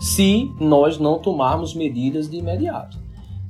Se 0.00 0.50
nós 0.58 0.98
não 0.98 1.18
tomarmos 1.18 1.74
medidas 1.74 2.28
de 2.28 2.38
imediato. 2.38 2.98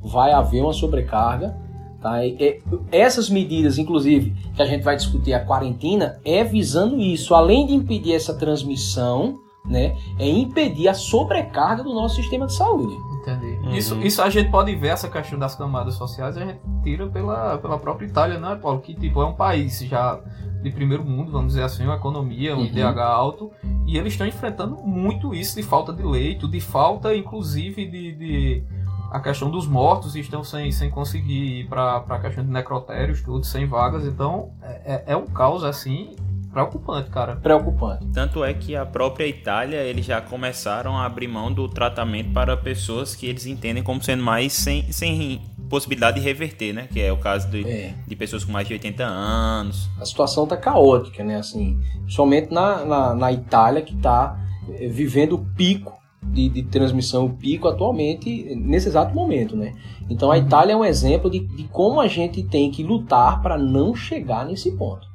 Vai 0.03 0.33
haver 0.33 0.63
uma 0.63 0.73
sobrecarga. 0.73 1.57
Tá? 2.03 2.25
E, 2.27 2.37
e, 2.41 2.63
essas 2.91 3.31
medidas, 3.31 3.79
inclusive, 3.79 4.35
que 4.55 4.61
a 4.61 4.67
gente 4.67 4.83
vai 4.83 4.97
discutir 4.97 5.33
a 5.33 5.45
quarentena, 5.45 6.19
é 6.25 6.43
visando 6.43 6.99
isso. 6.99 7.35
Além 7.35 7.67
de 7.67 7.75
impedir 7.75 8.15
essa 8.15 8.35
transmissão, 8.35 9.39
né, 9.65 9.95
é 10.19 10.29
impedir 10.29 10.89
a 10.89 10.95
sobrecarga 10.95 11.85
do 11.85 11.95
nosso 11.95 12.17
sistema 12.17 12.47
de 12.47 12.55
saúde. 12.55 12.95
Entendi. 13.21 13.47
Uhum. 13.47 13.75
Isso, 13.75 13.95
isso 14.01 14.23
a 14.23 14.31
gente 14.31 14.51
pode 14.51 14.75
ver, 14.75 14.89
essa 14.89 15.09
questão 15.09 15.39
das 15.39 15.55
camadas 15.55 15.95
sociais, 15.95 16.37
a 16.37 16.45
gente 16.45 16.61
tira 16.83 17.07
pela, 17.09 17.59
pela 17.59 17.79
própria 17.79 18.07
Itália, 18.07 18.39
né, 18.39 18.59
Paulo? 18.61 18.81
Que 18.81 18.95
tipo, 18.95 19.21
é 19.21 19.27
um 19.27 19.35
país 19.35 19.79
já 19.81 20.21
de 20.63 20.71
primeiro 20.71 21.05
mundo, 21.05 21.31
vamos 21.31 21.49
dizer 21.49 21.63
assim, 21.63 21.85
uma 21.85 21.97
economia, 21.97 22.55
um 22.55 22.61
uhum. 22.61 22.67
IDH 22.67 22.99
alto, 22.99 23.51
e 23.87 23.97
eles 23.97 24.13
estão 24.13 24.27
enfrentando 24.27 24.77
muito 24.77 25.35
isso 25.35 25.57
de 25.57 25.63
falta 25.63 25.93
de 25.93 26.03
leito, 26.03 26.49
de 26.49 26.61
falta, 26.61 27.15
inclusive, 27.15 27.87
de, 27.87 28.13
de 28.13 28.65
a 29.11 29.19
questão 29.21 29.51
dos 29.51 29.67
mortos 29.67 30.15
estão 30.15 30.45
sem, 30.45 30.71
sem 30.71 30.91
conseguir 30.91 31.61
ir 31.61 31.69
para 31.69 31.97
a 31.97 32.19
questão 32.19 32.45
de 32.45 32.51
necrotérios, 32.51 33.23
tudo, 33.23 33.45
sem 33.45 33.67
vagas, 33.67 34.05
então 34.05 34.51
é, 34.63 34.95
é, 34.95 35.05
é 35.09 35.17
um 35.17 35.27
caos 35.27 35.65
assim 35.65 36.15
preocupante, 36.53 37.11
cara. 37.11 37.37
Preocupante. 37.37 38.07
Tanto 38.13 38.45
é 38.45 38.53
que 38.53 38.75
a 38.77 38.85
própria 38.85 39.27
Itália, 39.27 39.79
eles 39.79 40.05
já 40.05 40.21
começaram 40.21 40.97
a 40.97 41.07
abrir 41.07 41.29
mão 41.29 41.53
do 41.53 41.69
tratamento 41.69 42.33
para 42.33 42.57
pessoas 42.57 43.15
que 43.15 43.27
eles 43.27 43.47
entendem 43.47 43.83
como 43.83 44.03
sendo 44.03 44.23
mais 44.23 44.53
sem, 44.53 44.91
sem 44.93 45.41
possibilidade 45.71 46.19
de 46.19 46.27
reverter, 46.27 46.75
né? 46.75 46.89
Que 46.93 47.01
é 47.01 47.13
o 47.13 47.17
caso 47.17 47.49
de, 47.49 47.67
é. 47.67 47.95
de 48.07 48.17
pessoas 48.17 48.45
com 48.45 48.53
mais 48.53 48.67
de 48.67 48.75
80 48.75 49.05
anos. 49.05 49.89
A 50.01 50.05
situação 50.05 50.47
tá 50.47 50.57
caótica, 50.57 51.23
né? 51.23 51.37
Assim, 51.37 51.81
somente 52.09 52.53
na, 52.53 52.85
na, 52.85 53.15
na 53.15 53.33
Itália 53.33 53.81
que 53.81 53.97
tá 53.97 54.39
eh, 54.69 54.89
vivendo 54.89 55.35
o 55.35 55.39
pico 55.55 55.99
de, 56.23 56.49
de, 56.49 56.63
transmissão, 56.65 57.27
o 57.27 57.31
pico 57.31 57.67
atualmente, 57.67 58.55
nesse 58.55 58.89
exato 58.89 59.15
momento, 59.15 59.57
né? 59.57 59.73
Então 60.09 60.31
a. 60.31 60.39
Itália 60.39 60.73
é 60.73 60.77
um 60.77 60.85
exemplo 60.85 61.31
de, 61.31 61.41
de 61.41 61.65
como 61.65 62.01
a 62.01 62.09
gente 62.09 62.43
tem 62.43 62.71
que 62.71 62.83
lutar 62.83 63.41
para 63.41 63.57
não 63.57 63.95
chegar 63.95 64.45
nesse 64.45 64.73
ponto. 64.73 65.10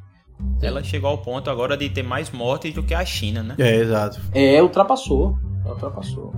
Ela 0.62 0.84
chegou 0.84 1.10
ao 1.10 1.18
ponto 1.18 1.50
agora 1.50 1.78
de 1.78 1.90
ter 1.90 2.04
mais 2.04 2.32
mortes 2.32 2.74
do 2.74 2.84
que 2.84 2.94
a 2.94 3.06
China, 3.06 3.44
né? 3.44 3.56
É, 3.58 3.76
exato. 3.76 4.20
É, 4.34 4.62
ultrapassou. 4.62 5.38
Ultrapassou. 5.66 6.34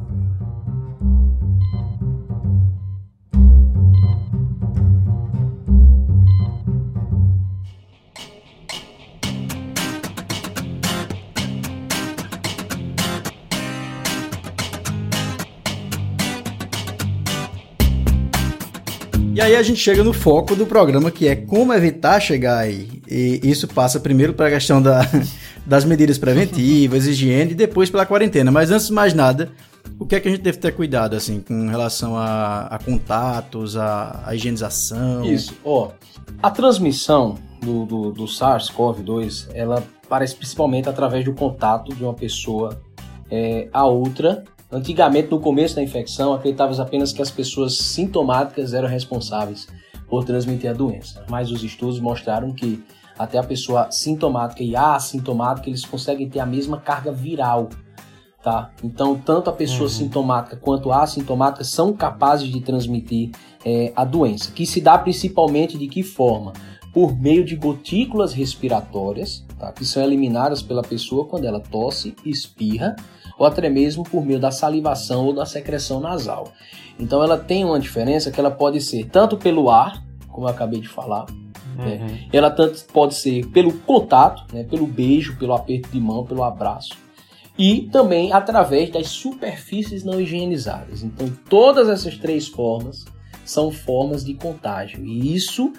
E 19.37 19.41
aí 19.41 19.55
a 19.55 19.61
gente 19.61 19.79
chega 19.79 20.03
no 20.03 20.13
foco 20.13 20.55
do 20.55 20.65
programa, 20.65 21.11
que 21.11 21.27
é 21.27 21.35
como 21.35 21.71
evitar 21.71 22.19
chegar 22.19 22.57
aí. 22.57 23.03
E 23.07 23.39
isso 23.43 23.67
passa 23.67 23.99
primeiro 23.99 24.33
para 24.33 24.47
a 24.47 24.49
questão 24.49 24.81
da, 24.81 25.01
das 25.63 25.85
medidas 25.85 26.17
preventivas, 26.17 27.05
higiene, 27.05 27.51
e 27.51 27.53
depois 27.53 27.87
pela 27.87 28.03
quarentena. 28.03 28.51
Mas 28.51 28.71
antes 28.71 28.87
de 28.87 28.93
mais 28.93 29.13
nada, 29.13 29.51
o 29.99 30.07
que 30.07 30.15
é 30.15 30.19
que 30.19 30.27
a 30.27 30.31
gente 30.31 30.41
deve 30.41 30.57
ter 30.57 30.71
cuidado, 30.71 31.15
assim, 31.15 31.39
com 31.39 31.67
relação 31.67 32.17
a, 32.17 32.61
a 32.61 32.79
contatos, 32.79 33.77
a, 33.77 34.23
a, 34.25 34.33
higienização? 34.33 35.23
Isso, 35.23 35.53
ó. 35.63 35.91
A 36.41 36.49
transmissão 36.49 37.37
do, 37.61 37.85
do, 37.85 38.11
do 38.11 38.25
SARS-CoV-2, 38.25 39.49
ela 39.53 39.83
parece 40.09 40.35
principalmente 40.35 40.89
através 40.89 41.23
do 41.23 41.33
contato 41.33 41.93
de 41.93 42.03
uma 42.03 42.15
pessoa 42.15 42.81
é, 43.29 43.67
a 43.71 43.85
outra 43.85 44.43
Antigamente, 44.69 45.31
no 45.31 45.39
começo 45.39 45.75
da 45.75 45.83
infecção, 45.83 46.33
acreditava 46.33 46.81
apenas 46.81 47.13
que 47.13 47.21
as 47.21 47.31
pessoas 47.31 47.77
sintomáticas 47.77 48.73
eram 48.73 48.89
responsáveis 48.89 49.67
por 50.09 50.25
transmitir 50.25 50.69
a 50.69 50.73
doença, 50.73 51.23
mas 51.29 51.51
os 51.51 51.63
estudos 51.63 51.99
mostraram 51.99 52.53
que 52.53 52.83
até 53.17 53.37
a 53.37 53.43
pessoa 53.43 53.89
sintomática 53.91 54.63
e 54.63 54.75
assintomática 54.75 55.69
eles 55.69 55.85
conseguem 55.85 56.29
ter 56.29 56.39
a 56.39 56.45
mesma 56.45 56.79
carga 56.79 57.11
viral, 57.11 57.69
tá? 58.43 58.71
Então, 58.83 59.17
tanto 59.17 59.49
a 59.49 59.53
pessoa 59.53 59.83
uhum. 59.83 59.95
sintomática 59.95 60.57
quanto 60.57 60.91
a 60.91 61.01
assintomática 61.01 61.63
são 61.63 61.93
capazes 61.93 62.49
de 62.49 62.59
transmitir 62.61 63.31
é, 63.65 63.91
a 63.95 64.03
doença, 64.03 64.51
que 64.51 64.65
se 64.65 64.81
dá 64.81 64.97
principalmente 64.97 65.77
de 65.77 65.87
que 65.87 66.03
forma? 66.03 66.53
Por 66.93 67.17
meio 67.17 67.43
de 67.43 67.55
gotículas 67.55 68.33
respiratórias, 68.33 69.45
tá? 69.57 69.71
que 69.71 69.85
são 69.85 70.03
eliminadas 70.03 70.61
pela 70.61 70.81
pessoa 70.81 71.25
quando 71.25 71.45
ela 71.45 71.59
tosse, 71.59 72.15
espirra 72.25 72.95
ou 73.37 73.45
até 73.45 73.69
mesmo 73.69 74.03
por 74.03 74.25
meio 74.25 74.39
da 74.39 74.51
salivação 74.51 75.25
ou 75.25 75.33
da 75.33 75.45
secreção 75.45 75.99
nasal. 75.99 76.51
Então 76.99 77.23
ela 77.23 77.37
tem 77.37 77.63
uma 77.63 77.79
diferença 77.79 78.31
que 78.31 78.39
ela 78.39 78.51
pode 78.51 78.81
ser 78.81 79.05
tanto 79.05 79.37
pelo 79.37 79.69
ar, 79.69 80.03
como 80.27 80.47
eu 80.47 80.51
acabei 80.51 80.79
de 80.79 80.87
falar, 80.87 81.25
né? 81.75 81.99
uhum. 82.01 82.07
né? 82.07 82.27
ela 82.33 82.49
tanto 82.49 82.83
pode 82.85 83.15
ser 83.15 83.45
pelo 83.47 83.71
contato, 83.71 84.43
né? 84.53 84.63
pelo 84.63 84.87
beijo, 84.87 85.37
pelo 85.37 85.53
aperto 85.53 85.89
de 85.89 85.99
mão, 85.99 86.25
pelo 86.25 86.43
abraço, 86.43 86.97
e 87.57 87.83
também 87.91 88.33
através 88.33 88.89
das 88.89 89.07
superfícies 89.07 90.03
não 90.03 90.19
higienizadas. 90.19 91.03
Então 91.03 91.31
todas 91.49 91.89
essas 91.89 92.17
três 92.17 92.47
formas 92.47 93.05
são 93.45 93.71
formas 93.71 94.25
de 94.25 94.33
contágio 94.33 95.05
e 95.05 95.33
isso 95.35 95.71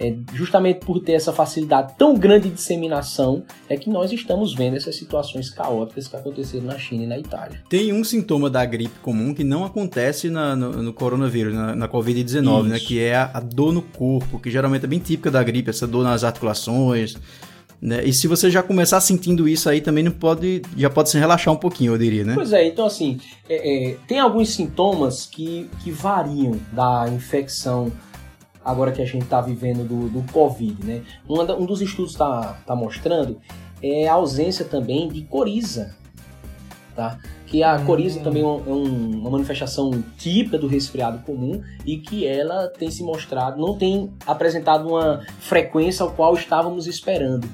é, 0.00 0.14
justamente 0.32 0.80
por 0.80 0.98
ter 1.00 1.12
essa 1.12 1.30
facilidade 1.30 1.94
tão 1.98 2.14
grande 2.16 2.48
de 2.48 2.54
disseminação, 2.54 3.44
é 3.68 3.76
que 3.76 3.90
nós 3.90 4.10
estamos 4.10 4.54
vendo 4.54 4.76
essas 4.76 4.96
situações 4.96 5.50
caóticas 5.50 6.08
que 6.08 6.16
aconteceram 6.16 6.64
na 6.64 6.78
China 6.78 7.04
e 7.04 7.06
na 7.06 7.18
Itália. 7.18 7.62
Tem 7.68 7.92
um 7.92 8.02
sintoma 8.02 8.48
da 8.48 8.64
gripe 8.64 8.98
comum 9.00 9.34
que 9.34 9.44
não 9.44 9.62
acontece 9.62 10.30
na, 10.30 10.56
no, 10.56 10.82
no, 10.82 10.92
coronavírus, 10.94 11.54
na, 11.54 11.76
na 11.76 11.86
Covid-19, 11.86 12.68
né? 12.68 12.80
Que 12.80 12.98
é 12.98 13.14
a, 13.14 13.30
a 13.34 13.40
dor 13.40 13.72
no 13.72 13.82
corpo, 13.82 14.38
que 14.38 14.50
geralmente 14.50 14.86
é 14.86 14.88
bem 14.88 14.98
típica 14.98 15.30
da 15.30 15.42
gripe, 15.42 15.68
essa 15.68 15.86
dor 15.86 16.02
nas 16.02 16.24
articulações, 16.24 17.16
né? 17.80 18.02
E 18.02 18.12
se 18.12 18.26
você 18.26 18.50
já 18.50 18.62
começar 18.62 19.02
sentindo 19.02 19.46
isso 19.46 19.68
aí, 19.68 19.82
também 19.82 20.02
não 20.02 20.12
pode, 20.12 20.62
já 20.76 20.88
pode 20.88 21.10
se 21.10 21.18
relaxar 21.18 21.52
um 21.52 21.58
pouquinho, 21.58 21.92
eu 21.92 21.98
diria, 21.98 22.24
né? 22.24 22.34
Pois 22.34 22.54
é, 22.54 22.66
então 22.66 22.86
assim, 22.86 23.18
é, 23.48 23.90
é, 23.90 23.96
tem 24.08 24.18
alguns 24.18 24.50
sintomas 24.50 25.26
que, 25.26 25.68
que 25.82 25.90
variam 25.90 26.58
da 26.72 27.06
infecção 27.08 27.92
agora 28.64 28.92
que 28.92 29.02
a 29.02 29.06
gente 29.06 29.22
está 29.22 29.40
vivendo 29.40 29.86
do, 29.86 30.08
do 30.08 30.32
Covid, 30.32 30.84
né? 30.84 31.02
Um, 31.28 31.40
um 31.40 31.66
dos 31.66 31.80
estudos 31.80 32.12
está 32.12 32.60
tá 32.66 32.74
mostrando 32.74 33.40
é 33.82 34.06
a 34.06 34.12
ausência 34.14 34.64
também 34.64 35.08
de 35.08 35.22
coriza, 35.22 35.94
tá? 36.94 37.18
Que 37.46 37.62
a 37.62 37.78
coriza 37.80 38.20
hum. 38.20 38.22
também 38.22 38.42
é, 38.42 38.46
um, 38.46 39.20
uma 39.20 39.30
manifestação 39.30 40.04
típica 40.16 40.58
do 40.58 40.66
resfriado 40.66 41.18
comum 41.24 41.62
e 41.84 41.96
que 41.96 42.26
ela 42.26 42.68
tem 42.68 42.90
se 42.90 43.02
mostrado, 43.02 43.60
não 43.60 43.76
tem 43.76 44.12
apresentado 44.26 44.88
uma 44.88 45.24
frequência 45.40 46.02
ao 46.02 46.12
qual 46.12 46.34
estávamos 46.34 46.86
esperando. 46.86 47.48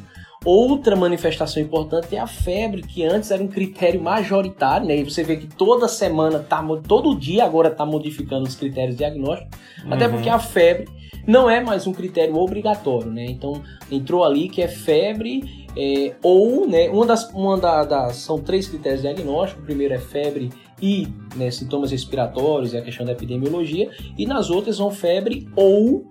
Outra 0.46 0.94
manifestação 0.94 1.60
importante 1.60 2.14
é 2.14 2.20
a 2.20 2.26
febre, 2.28 2.80
que 2.80 3.02
antes 3.04 3.32
era 3.32 3.42
um 3.42 3.48
critério 3.48 4.00
majoritário, 4.00 4.86
né? 4.86 4.96
E 4.96 5.02
você 5.02 5.24
vê 5.24 5.36
que 5.36 5.48
toda 5.48 5.88
semana, 5.88 6.38
tá, 6.38 6.64
todo 6.86 7.18
dia 7.18 7.44
agora 7.44 7.66
está 7.66 7.84
modificando 7.84 8.44
os 8.46 8.54
critérios 8.54 8.96
diagnósticos, 8.96 9.58
uhum. 9.84 9.92
até 9.92 10.08
porque 10.08 10.28
a 10.28 10.38
febre 10.38 10.88
não 11.26 11.50
é 11.50 11.60
mais 11.60 11.88
um 11.88 11.92
critério 11.92 12.36
obrigatório, 12.36 13.10
né? 13.10 13.26
Então 13.26 13.60
entrou 13.90 14.22
ali 14.22 14.48
que 14.48 14.62
é 14.62 14.68
febre 14.68 15.66
é, 15.76 16.14
ou, 16.22 16.64
né? 16.68 16.88
Uma 16.90 17.06
das, 17.06 17.28
uma 17.32 17.58
da, 17.58 17.82
das, 17.82 18.18
são 18.18 18.38
três 18.38 18.68
critérios 18.68 19.02
diagnósticos. 19.02 19.64
O 19.64 19.66
primeiro 19.66 19.94
é 19.94 19.98
febre 19.98 20.50
e 20.80 21.08
né, 21.34 21.50
sintomas 21.50 21.90
respiratórios, 21.90 22.72
é 22.72 22.78
a 22.78 22.82
questão 22.82 23.04
da 23.04 23.10
epidemiologia, 23.10 23.90
e 24.16 24.26
nas 24.26 24.48
outras 24.48 24.76
são 24.76 24.92
febre 24.92 25.48
ou 25.56 26.08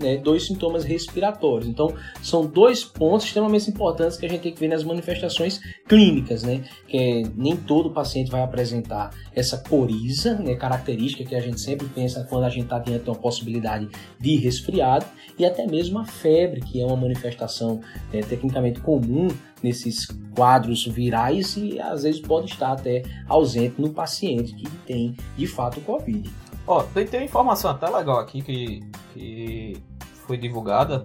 né, 0.00 0.16
dois 0.16 0.46
sintomas 0.46 0.84
respiratórios. 0.84 1.68
Então, 1.68 1.94
são 2.22 2.46
dois 2.46 2.84
pontos 2.84 3.26
extremamente 3.26 3.68
importantes 3.70 4.16
que 4.16 4.26
a 4.26 4.28
gente 4.28 4.40
tem 4.40 4.52
que 4.52 4.60
ver 4.60 4.68
nas 4.68 4.82
manifestações 4.82 5.60
clínicas, 5.86 6.42
né? 6.42 6.64
Que 6.88 6.96
é, 6.96 7.22
nem 7.36 7.56
todo 7.56 7.90
paciente 7.90 8.30
vai 8.30 8.42
apresentar 8.42 9.10
essa 9.34 9.58
coriza, 9.58 10.34
né, 10.34 10.54
característica 10.54 11.24
que 11.24 11.34
a 11.34 11.40
gente 11.40 11.60
sempre 11.60 11.86
pensa 11.88 12.26
quando 12.28 12.44
a 12.44 12.48
gente 12.48 12.64
está 12.64 12.78
diante 12.78 13.04
de 13.04 13.10
uma 13.10 13.16
possibilidade 13.16 13.88
de 14.18 14.36
resfriado, 14.36 15.06
e 15.38 15.44
até 15.44 15.66
mesmo 15.66 15.98
a 15.98 16.04
febre, 16.04 16.60
que 16.60 16.80
é 16.80 16.84
uma 16.84 16.96
manifestação 16.96 17.80
né, 18.12 18.20
tecnicamente 18.20 18.80
comum 18.80 19.28
nesses 19.62 20.06
quadros 20.34 20.86
virais 20.86 21.56
e 21.56 21.78
às 21.78 22.02
vezes 22.02 22.20
pode 22.20 22.50
estar 22.50 22.72
até 22.72 23.02
ausente 23.28 23.80
no 23.80 23.90
paciente 23.90 24.54
que 24.54 24.68
tem 24.86 25.14
de 25.36 25.46
fato 25.46 25.80
Covid. 25.82 26.28
Ó, 26.66 26.82
tem, 26.82 27.06
tem 27.06 27.20
uma 27.20 27.26
informação 27.26 27.70
até 27.70 27.88
legal 27.88 28.18
aqui 28.18 28.42
que, 28.42 28.82
que 29.12 29.82
foi 30.26 30.36
divulgada, 30.36 31.04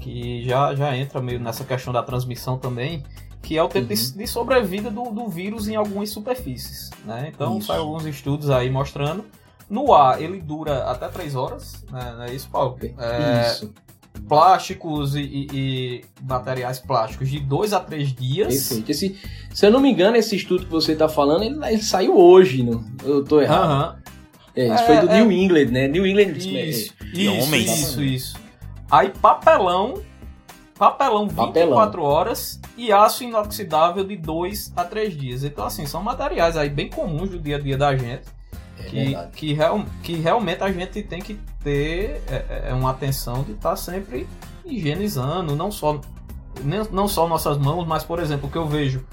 que 0.00 0.42
já, 0.44 0.74
já 0.74 0.96
entra 0.96 1.20
meio 1.20 1.38
nessa 1.40 1.64
questão 1.64 1.92
da 1.92 2.02
transmissão 2.02 2.58
também, 2.58 3.02
que 3.42 3.58
é 3.58 3.62
o 3.62 3.68
tempo 3.68 3.90
uhum. 3.90 3.94
de, 3.94 4.12
de, 4.12 4.26
sobrevida 4.26 4.90
do, 4.90 5.04
do 5.10 5.28
vírus 5.28 5.68
em 5.68 5.76
algumas 5.76 6.10
superfícies. 6.10 6.90
Né? 7.04 7.30
Então, 7.34 7.60
sai 7.60 7.78
alguns 7.78 8.06
estudos 8.06 8.50
aí 8.50 8.70
mostrando. 8.70 9.24
No 9.68 9.94
ar, 9.94 10.20
ele 10.20 10.40
dura 10.40 10.84
até 10.84 11.08
3 11.08 11.34
horas, 11.34 11.84
né? 11.90 12.14
Não 12.16 12.24
é 12.24 12.34
isso, 12.34 12.48
Paulo? 12.50 12.76
É, 12.98 13.50
isso. 13.50 13.72
plásticos 14.28 15.16
e, 15.16 15.20
e- 15.20 15.48
e 15.52 16.04
materiais 16.22 16.78
plásticos 16.78 17.30
de 17.30 17.40
2 17.40 17.72
a 17.72 17.80
3 17.80 18.12
dias. 18.12 18.68
Perfeito. 18.68 18.90
Esse, 18.90 19.18
se 19.52 19.66
eu 19.66 19.70
não 19.70 19.80
me 19.80 19.90
engano, 19.90 20.16
esse 20.16 20.36
estudo 20.36 20.66
que 20.66 20.70
você 20.70 20.94
tá 20.94 21.08
falando, 21.08 21.44
ele, 21.44 21.58
ele 21.66 21.82
saiu 21.82 22.16
hoje, 22.16 22.62
não? 22.62 22.84
Eu 23.02 23.24
tô 23.24 23.40
errado. 23.40 23.64
Aham. 23.64 23.96
É, 24.56 24.66
isso 24.66 24.84
É, 24.84 24.86
foi 24.86 25.00
do 25.00 25.10
é. 25.10 25.20
New 25.20 25.32
England, 25.32 25.66
né? 25.66 25.88
New 25.88 26.06
England. 26.06 26.36
Isso, 26.36 26.48
é, 27.02 27.06
isso, 27.12 27.32
homens. 27.42 27.70
isso, 27.80 28.02
isso. 28.02 28.36
Aí 28.90 29.10
papelão, 29.10 30.02
papelão 30.78 31.26
24 31.26 31.52
Papelão. 31.52 32.04
horas 32.04 32.60
e 32.76 32.92
aço 32.92 33.24
inoxidável 33.24 34.04
de 34.04 34.16
2 34.16 34.72
a 34.76 34.84
3 34.84 35.16
dias. 35.16 35.44
Então 35.44 35.64
assim, 35.64 35.86
são 35.86 36.02
materiais 36.02 36.56
aí 36.56 36.68
bem 36.68 36.88
comuns 36.88 37.30
do 37.30 37.38
dia 37.38 37.56
a 37.56 37.60
dia 37.60 37.76
da 37.76 37.96
gente. 37.96 38.22
é 38.78 38.82
que, 38.84 39.16
que, 39.34 39.52
real, 39.52 39.84
que 40.02 40.14
realmente 40.14 40.62
a 40.62 40.70
gente 40.70 41.02
tem 41.02 41.20
que 41.20 41.38
ter 41.62 42.22
é, 42.28 42.68
é, 42.68 42.74
uma 42.74 42.90
atenção 42.90 43.42
de 43.42 43.52
estar 43.52 43.74
sempre 43.76 44.26
higienizando, 44.64 45.56
não 45.56 45.70
só, 45.70 46.00
não 46.92 47.08
só 47.08 47.26
nossas 47.26 47.58
mãos, 47.58 47.86
mas 47.86 48.04
por 48.04 48.18
exemplo, 48.20 48.48
o 48.48 48.50
que 48.52 48.58
eu 48.58 48.66
vejo 48.66 49.04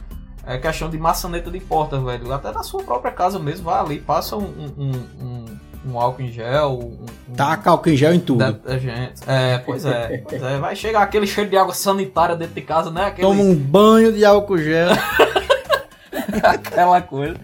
é 0.46 0.58
questão 0.58 0.90
de 0.90 0.98
maçaneta 0.98 1.52
de 1.52 1.60
porta, 1.60 2.00
velho. 2.00 2.32
Até 2.34 2.52
na 2.52 2.64
sua 2.64 2.84
própria 2.84 3.12
casa 3.12 3.40
mesmo, 3.40 3.66
vai 3.66 3.80
ali, 3.80 4.00
passa 4.00 4.36
um, 4.36 4.44
um, 4.78 4.92
um, 5.22 5.92
um 5.92 6.00
álcool 6.00 6.22
em 6.24 6.32
gel, 6.32 6.80
um, 6.80 7.34
Taca 7.36 7.70
álcool 7.70 7.90
em 7.90 7.98
gel 7.98 8.14
em 8.14 8.20
tudo. 8.20 8.44
detergente. 8.46 9.22
É, 9.28 9.58
pois 9.60 9.86
é, 9.86 10.18
pois 10.28 10.42
é. 10.42 10.58
Vai 10.58 10.76
chegar 10.76 11.02
aquele 11.02 11.28
cheiro 11.28 11.50
de 11.50 11.58
água 11.58 11.74
sanitária 11.74 12.36
dentro 12.36 12.56
de 12.56 12.62
casa, 12.62 12.90
né? 12.90 13.06
Aquele, 13.06 13.28
Toma 13.28 13.42
um 13.42 13.56
banho 13.56 14.12
de 14.12 14.26
álcool 14.26 14.58
gel. 14.58 14.90
Aquela 16.44 17.02
coisa. 17.02 17.36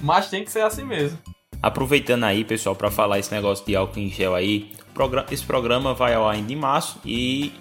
Mas 0.00 0.28
tem 0.28 0.44
que 0.44 0.50
ser 0.50 0.62
assim 0.62 0.84
mesmo. 0.84 1.18
Aproveitando 1.62 2.24
aí, 2.24 2.44
pessoal, 2.44 2.76
para 2.76 2.90
falar 2.90 3.18
esse 3.18 3.32
negócio 3.32 3.64
de 3.64 3.74
álcool 3.74 3.98
em 3.98 4.10
gel 4.10 4.34
aí, 4.34 4.72
esse 5.30 5.42
programa 5.42 5.94
vai 5.94 6.14
ao 6.14 6.28
ar 6.28 6.34
ainda 6.34 6.52
em 6.52 6.56
março 6.56 6.98
e 7.04 7.52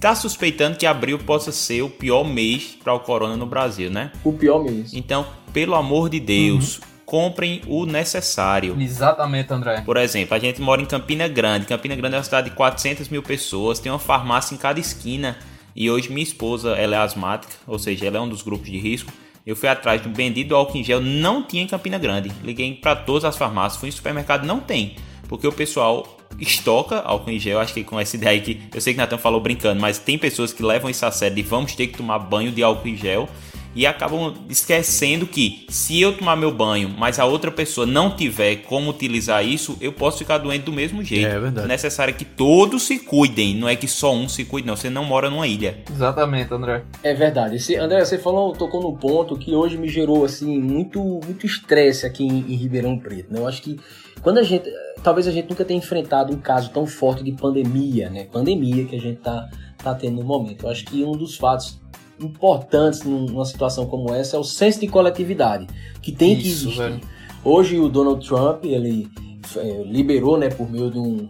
tá 0.00 0.14
suspeitando 0.14 0.76
que 0.76 0.86
abril 0.86 1.18
possa 1.18 1.52
ser 1.52 1.82
o 1.82 1.88
pior 1.88 2.24
mês 2.24 2.76
para 2.82 2.92
o 2.92 3.00
corona 3.00 3.36
no 3.36 3.46
Brasil, 3.46 3.90
né? 3.90 4.12
O 4.22 4.32
pior 4.32 4.62
mesmo. 4.62 4.98
Então, 4.98 5.26
pelo 5.52 5.74
amor 5.74 6.08
de 6.08 6.20
Deus, 6.20 6.80
comprem 7.04 7.62
o 7.66 7.86
necessário. 7.86 8.76
Exatamente, 8.80 9.52
André. 9.52 9.82
Por 9.82 9.96
exemplo, 9.96 10.34
a 10.34 10.38
gente 10.38 10.60
mora 10.60 10.82
em 10.82 10.86
Campina 10.86 11.28
Grande. 11.28 11.66
Campina 11.66 11.94
Grande 11.94 12.16
é 12.16 12.18
uma 12.18 12.24
cidade 12.24 12.50
de 12.50 12.56
400 12.56 13.08
mil 13.08 13.22
pessoas, 13.22 13.78
tem 13.78 13.90
uma 13.92 13.98
farmácia 13.98 14.54
em 14.54 14.58
cada 14.58 14.80
esquina. 14.80 15.36
E 15.76 15.90
hoje 15.90 16.08
minha 16.08 16.22
esposa, 16.22 16.70
ela 16.70 16.96
é 16.96 16.98
asmática, 16.98 17.52
ou 17.66 17.78
seja, 17.78 18.06
ela 18.06 18.18
é 18.18 18.20
um 18.20 18.28
dos 18.28 18.42
grupos 18.42 18.70
de 18.70 18.78
risco. 18.78 19.12
Eu 19.46 19.54
fui 19.54 19.68
atrás 19.68 20.00
do 20.00 20.08
bendito 20.08 20.54
álcool 20.54 20.78
em 20.78 20.84
gel, 20.84 21.00
não 21.00 21.42
tinha 21.42 21.62
em 21.62 21.66
Campina 21.66 21.98
Grande. 21.98 22.32
Liguei 22.42 22.74
para 22.74 22.96
todas 22.96 23.24
as 23.24 23.36
farmácias, 23.36 23.78
fui 23.78 23.88
no 23.88 23.92
supermercado, 23.92 24.46
não 24.46 24.60
tem. 24.60 24.96
Porque 25.28 25.46
o 25.46 25.52
pessoal 25.52 26.13
estoca 26.38 27.00
álcool 27.00 27.30
em 27.30 27.38
gel, 27.38 27.60
acho 27.60 27.74
que 27.74 27.84
com 27.84 27.98
essa 27.98 28.16
ideia 28.16 28.40
que 28.40 28.60
eu 28.74 28.80
sei 28.80 28.92
que 28.92 28.98
Natan 28.98 29.18
falou 29.18 29.40
brincando, 29.40 29.80
mas 29.80 29.98
tem 29.98 30.18
pessoas 30.18 30.52
que 30.52 30.62
levam 30.62 30.90
isso 30.90 31.04
a 31.06 31.10
sério 31.10 31.36
de 31.36 31.42
vamos 31.42 31.74
ter 31.74 31.86
que 31.88 31.96
tomar 31.96 32.18
banho 32.18 32.50
de 32.50 32.62
álcool 32.62 32.88
em 32.88 32.96
gel 32.96 33.28
e 33.74 33.86
acabam 33.86 34.34
esquecendo 34.48 35.26
que 35.26 35.66
se 35.68 36.00
eu 36.00 36.16
tomar 36.16 36.36
meu 36.36 36.52
banho, 36.52 36.88
mas 36.96 37.18
a 37.18 37.24
outra 37.24 37.50
pessoa 37.50 37.86
não 37.86 38.14
tiver 38.14 38.56
como 38.56 38.90
utilizar 38.90 39.44
isso, 39.44 39.76
eu 39.80 39.92
posso 39.92 40.18
ficar 40.18 40.38
doente 40.38 40.62
do 40.62 40.72
mesmo 40.72 41.02
jeito. 41.02 41.26
É 41.26 41.38
verdade. 41.38 41.66
necessário 41.66 42.14
que 42.14 42.24
todos 42.24 42.84
se 42.84 42.98
cuidem, 43.00 43.56
não 43.56 43.68
é 43.68 43.74
que 43.74 43.88
só 43.88 44.14
um 44.14 44.28
se 44.28 44.44
cuide, 44.44 44.66
não. 44.66 44.76
Você 44.76 44.88
não 44.88 45.04
mora 45.04 45.28
numa 45.28 45.46
ilha. 45.46 45.78
Exatamente, 45.90 46.52
André. 46.54 46.84
É 47.02 47.14
verdade. 47.14 47.56
Esse, 47.56 47.76
André, 47.76 48.04
você 48.04 48.18
falou, 48.18 48.52
tocou 48.52 48.80
num 48.80 48.96
ponto 48.96 49.36
que 49.36 49.54
hoje 49.54 49.76
me 49.76 49.88
gerou 49.88 50.24
assim 50.24 50.58
muito 50.60 51.00
muito 51.24 51.44
estresse 51.46 52.06
aqui 52.06 52.24
em, 52.24 52.52
em 52.52 52.54
Ribeirão 52.54 52.98
Preto. 52.98 53.32
Né? 53.32 53.40
Eu 53.40 53.48
acho 53.48 53.62
que 53.62 53.78
quando 54.22 54.38
a 54.38 54.42
gente, 54.42 54.70
talvez 55.04 55.28
a 55.28 55.30
gente 55.30 55.48
nunca 55.50 55.64
tenha 55.64 55.78
enfrentado 55.78 56.32
um 56.32 56.38
caso 56.40 56.70
tão 56.70 56.84
forte 56.86 57.22
de 57.22 57.30
pandemia, 57.30 58.10
né? 58.10 58.24
Pandemia 58.24 58.84
que 58.86 58.96
a 58.96 59.00
gente 59.00 59.20
tá 59.20 59.48
tá 59.78 59.94
tendo 59.94 60.16
no 60.22 60.24
momento. 60.24 60.64
Eu 60.64 60.70
acho 60.70 60.84
que 60.86 61.04
um 61.04 61.12
dos 61.12 61.36
fatos 61.36 61.78
importantes 62.18 63.02
num- 63.04 63.26
numa 63.26 63.44
situação 63.44 63.86
como 63.86 64.14
essa 64.14 64.36
é 64.36 64.40
o 64.40 64.44
senso 64.44 64.80
de 64.80 64.88
coletividade 64.88 65.66
que 66.00 66.10
tem 66.10 66.34
que 66.36 66.48
Isso, 66.48 66.68
existir. 66.68 66.78
velho. 66.78 67.00
Hoje 67.44 67.78
o 67.78 67.88
Donald 67.88 68.26
Trump 68.26 68.64
ele 68.64 69.08
eh, 69.56 69.82
liberou, 69.84 70.38
né, 70.38 70.48
por 70.48 70.70
meio 70.70 70.90
de 70.90 70.98
um 70.98 71.28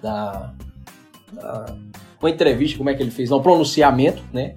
da, 0.00 0.52
da- 1.32 1.74
uma 2.20 2.30
entrevista, 2.30 2.78
como 2.78 2.88
é 2.88 2.94
que 2.94 3.02
ele 3.02 3.10
fez, 3.10 3.32
um 3.32 3.40
pronunciamento, 3.42 4.22
né, 4.32 4.54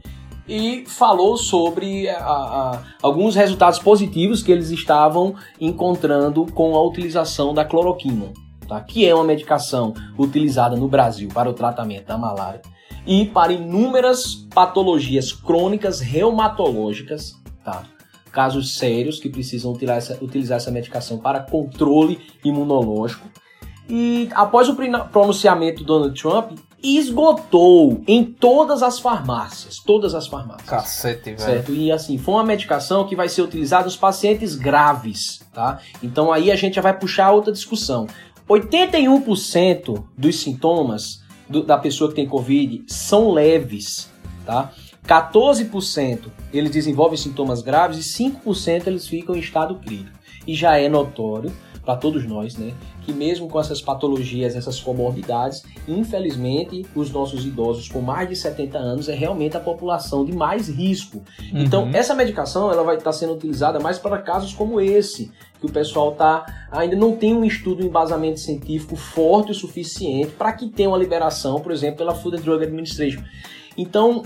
e 0.47 0.83
falou 0.85 1.35
sobre 1.35 2.07
a- 2.07 2.17
a- 2.23 2.83
alguns 3.01 3.35
resultados 3.35 3.79
positivos 3.79 4.43
que 4.43 4.51
eles 4.51 4.69
estavam 4.69 5.33
encontrando 5.59 6.45
com 6.53 6.75
a 6.75 6.83
utilização 6.83 7.51
da 7.53 7.65
cloroquina, 7.65 8.27
tá? 8.69 8.79
que 8.81 9.05
é 9.05 9.13
uma 9.13 9.23
medicação 9.23 9.93
utilizada 10.17 10.77
no 10.77 10.87
Brasil 10.87 11.27
para 11.33 11.49
o 11.49 11.53
tratamento 11.53 12.05
da 12.05 12.17
malária 12.17 12.61
e 13.05 13.25
para 13.25 13.51
inúmeras 13.51 14.35
patologias 14.53 15.33
crônicas 15.33 15.99
reumatológicas, 15.99 17.33
tá? 17.65 17.83
casos 18.31 18.77
sérios 18.77 19.19
que 19.19 19.27
precisam 19.27 19.71
utilizar 19.71 19.97
essa, 19.97 20.23
utilizar 20.23 20.57
essa 20.57 20.71
medicação 20.71 21.17
para 21.17 21.41
controle 21.41 22.19
imunológico. 22.45 23.27
E 23.89 24.29
após 24.33 24.69
o 24.69 24.75
pronunciamento 25.11 25.83
do 25.83 25.85
Donald 25.85 26.21
Trump, 26.21 26.51
esgotou 26.81 28.01
em 28.07 28.23
todas 28.23 28.81
as 28.81 28.99
farmácias, 28.99 29.79
todas 29.79 30.15
as 30.15 30.27
farmácias. 30.27 30.69
Cacete, 30.69 31.33
velho. 31.33 31.39
Certo? 31.39 31.73
E 31.73 31.91
assim, 31.91 32.17
foi 32.17 32.35
uma 32.35 32.43
medicação 32.43 33.05
que 33.05 33.15
vai 33.15 33.27
ser 33.27 33.41
utilizada 33.41 33.85
nos 33.85 33.97
pacientes 33.97 34.55
graves, 34.55 35.41
tá? 35.53 35.79
Então 36.01 36.31
aí 36.31 36.51
a 36.51 36.55
gente 36.55 36.75
já 36.75 36.81
vai 36.81 36.97
puxar 36.97 37.31
outra 37.31 37.51
discussão. 37.51 38.07
81% 38.49 40.03
dos 40.17 40.39
sintomas 40.39 41.21
do- 41.47 41.63
da 41.63 41.77
pessoa 41.77 42.09
que 42.09 42.15
tem 42.15 42.27
Covid 42.27 42.83
são 42.87 43.31
leves, 43.31 44.09
tá? 44.45 44.73
14% 45.07 46.31
eles 46.53 46.71
desenvolvem 46.71 47.17
sintomas 47.17 47.61
graves 47.61 47.97
e 47.99 48.03
5% 48.03 48.87
eles 48.87 49.07
ficam 49.07 49.35
em 49.35 49.39
estado 49.39 49.75
crítico. 49.75 50.17
E 50.45 50.53
já 50.55 50.77
é 50.77 50.89
notório 50.89 51.51
para 51.89 51.97
todos 51.97 52.23
nós, 52.27 52.55
né, 52.55 52.71
que 53.03 53.11
mesmo 53.11 53.49
com 53.49 53.59
essas 53.59 53.81
patologias, 53.81 54.55
essas 54.55 54.79
comorbidades, 54.79 55.63
infelizmente, 55.87 56.85
os 56.93 57.09
nossos 57.09 57.47
idosos 57.47 57.89
com 57.89 57.99
mais 57.99 58.29
de 58.29 58.35
70 58.35 58.77
anos 58.77 59.09
é 59.09 59.15
realmente 59.15 59.57
a 59.57 59.59
população 59.59 60.23
de 60.23 60.31
mais 60.31 60.69
risco. 60.69 61.23
Então, 61.51 61.85
Uhum. 61.85 61.91
essa 61.91 62.13
medicação 62.13 62.71
ela 62.71 62.83
vai 62.83 62.97
estar 62.97 63.11
sendo 63.11 63.33
utilizada 63.33 63.79
mais 63.79 63.97
para 63.97 64.19
casos 64.19 64.53
como 64.53 64.79
esse, 64.79 65.31
que 65.59 65.65
o 65.65 65.71
pessoal 65.71 66.11
tá 66.11 66.45
ainda 66.71 66.95
não 66.95 67.15
tem 67.15 67.33
um 67.33 67.43
estudo, 67.43 67.83
um 67.83 67.87
embasamento 67.87 68.39
científico 68.39 68.95
forte 68.95 69.49
o 69.49 69.55
suficiente 69.55 70.29
para 70.37 70.53
que 70.53 70.67
tenha 70.67 70.89
uma 70.89 70.97
liberação, 70.99 71.59
por 71.59 71.71
exemplo, 71.71 71.97
pela 71.97 72.13
Food 72.13 72.37
and 72.37 72.41
Drug 72.41 72.63
Administration. 72.63 73.23
Então, 73.75 74.21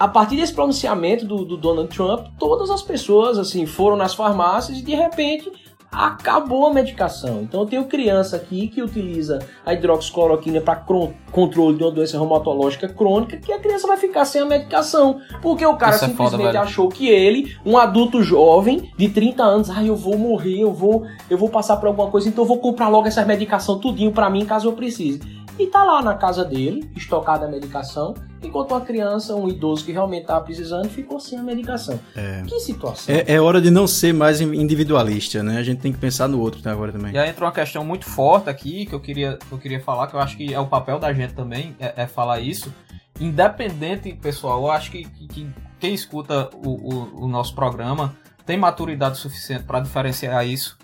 a 0.00 0.08
partir 0.08 0.34
desse 0.34 0.52
pronunciamento 0.52 1.24
do, 1.24 1.44
do 1.44 1.56
Donald 1.56 1.94
Trump, 1.94 2.26
todas 2.40 2.70
as 2.70 2.82
pessoas 2.82 3.38
assim 3.38 3.66
foram 3.66 3.96
nas 3.96 4.14
farmácias 4.14 4.78
e 4.78 4.82
de 4.82 4.96
repente 4.96 5.48
acabou 5.94 6.66
a 6.66 6.72
medicação. 6.72 7.42
Então 7.42 7.60
eu 7.60 7.66
tenho 7.66 7.84
criança 7.84 8.36
aqui 8.36 8.68
que 8.68 8.82
utiliza 8.82 9.38
a 9.64 9.72
hidroxicloroquina 9.72 10.60
para 10.60 10.84
controle 11.30 11.76
de 11.76 11.84
uma 11.84 11.92
doença 11.92 12.18
reumatológica 12.18 12.88
crônica, 12.88 13.36
que 13.36 13.52
a 13.52 13.58
criança 13.58 13.86
vai 13.86 13.96
ficar 13.96 14.24
sem 14.24 14.42
a 14.42 14.44
medicação, 14.44 15.20
porque 15.40 15.64
o 15.64 15.76
cara 15.76 15.96
Isso 15.96 16.04
é 16.04 16.08
foda, 16.08 16.30
simplesmente 16.30 16.56
achou 16.56 16.88
que 16.88 17.08
ele, 17.08 17.56
um 17.64 17.78
adulto 17.78 18.22
jovem 18.22 18.92
de 18.96 19.08
30 19.08 19.42
anos, 19.42 19.70
ah, 19.70 19.82
eu 19.84 19.96
vou 19.96 20.18
morrer, 20.18 20.60
eu 20.60 20.72
vou, 20.72 21.06
eu 21.30 21.38
vou 21.38 21.48
passar 21.48 21.76
por 21.76 21.86
alguma 21.86 22.10
coisa, 22.10 22.28
então 22.28 22.44
eu 22.44 22.48
vou 22.48 22.58
comprar 22.58 22.88
logo 22.88 23.06
essa 23.06 23.24
medicação 23.24 23.78
tudinho 23.78 24.12
para 24.12 24.28
mim 24.30 24.44
caso 24.44 24.68
eu 24.68 24.72
precise. 24.72 25.43
E 25.58 25.66
tá 25.68 25.84
lá 25.84 26.02
na 26.02 26.14
casa 26.14 26.44
dele, 26.44 26.90
estocada 26.96 27.46
a 27.46 27.48
medicação, 27.48 28.12
enquanto 28.42 28.72
uma 28.72 28.80
criança, 28.80 29.36
um 29.36 29.48
idoso 29.48 29.84
que 29.84 29.92
realmente 29.92 30.26
tava 30.26 30.44
precisando, 30.44 30.88
ficou 30.88 31.20
sem 31.20 31.38
a 31.38 31.42
medicação. 31.44 31.98
Que 32.46 32.58
situação. 32.58 33.14
É, 33.14 33.34
é 33.34 33.40
hora 33.40 33.60
de 33.60 33.70
não 33.70 33.86
ser 33.86 34.12
mais 34.12 34.40
individualista, 34.40 35.44
né? 35.44 35.58
A 35.58 35.62
gente 35.62 35.80
tem 35.80 35.92
que 35.92 35.98
pensar 35.98 36.26
no 36.28 36.40
outro 36.40 36.60
tá, 36.60 36.72
agora 36.72 36.90
também. 36.90 37.12
E 37.14 37.18
aí 37.18 37.30
entra 37.30 37.44
uma 37.44 37.52
questão 37.52 37.84
muito 37.84 38.04
forte 38.04 38.50
aqui 38.50 38.84
que 38.84 38.92
eu 38.94 39.00
queria, 39.00 39.38
que 39.38 39.52
eu 39.52 39.58
queria 39.58 39.80
falar, 39.80 40.08
que 40.08 40.14
eu 40.16 40.20
acho 40.20 40.36
que 40.36 40.52
é 40.52 40.58
o 40.58 40.66
papel 40.66 40.98
da 40.98 41.12
gente 41.12 41.34
também, 41.34 41.76
é, 41.78 42.02
é 42.02 42.06
falar 42.08 42.40
isso. 42.40 42.72
Independente, 43.20 44.12
pessoal, 44.12 44.60
eu 44.62 44.70
acho 44.72 44.90
que, 44.90 45.04
que- 45.04 45.28
que 45.28 45.48
quem 45.78 45.94
escuta 45.94 46.50
o, 46.64 46.70
o- 46.70 47.24
o 47.24 47.28
nosso 47.28 47.54
programa 47.54 48.14
tem 48.46 48.56
maturidade 48.56 49.16
suficiente 49.18 49.64
para 49.64 49.80
diferenciar 49.80 50.46
isso. 50.46 50.76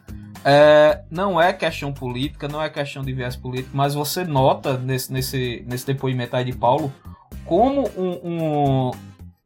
É, 0.44 1.02
não 1.10 1.40
é 1.40 1.52
questão 1.52 1.92
política, 1.92 2.48
não 2.48 2.62
é 2.62 2.70
questão 2.70 3.02
de 3.02 3.12
viés 3.12 3.36
político, 3.36 3.76
mas 3.76 3.94
você 3.94 4.24
nota 4.24 4.78
nesse, 4.78 5.12
nesse, 5.12 5.64
nesse 5.68 5.86
depoimento 5.86 6.34
aí 6.34 6.44
de 6.44 6.52
Paulo 6.54 6.90
como 7.44 7.82
um- 7.96 8.20
um- 8.24 8.90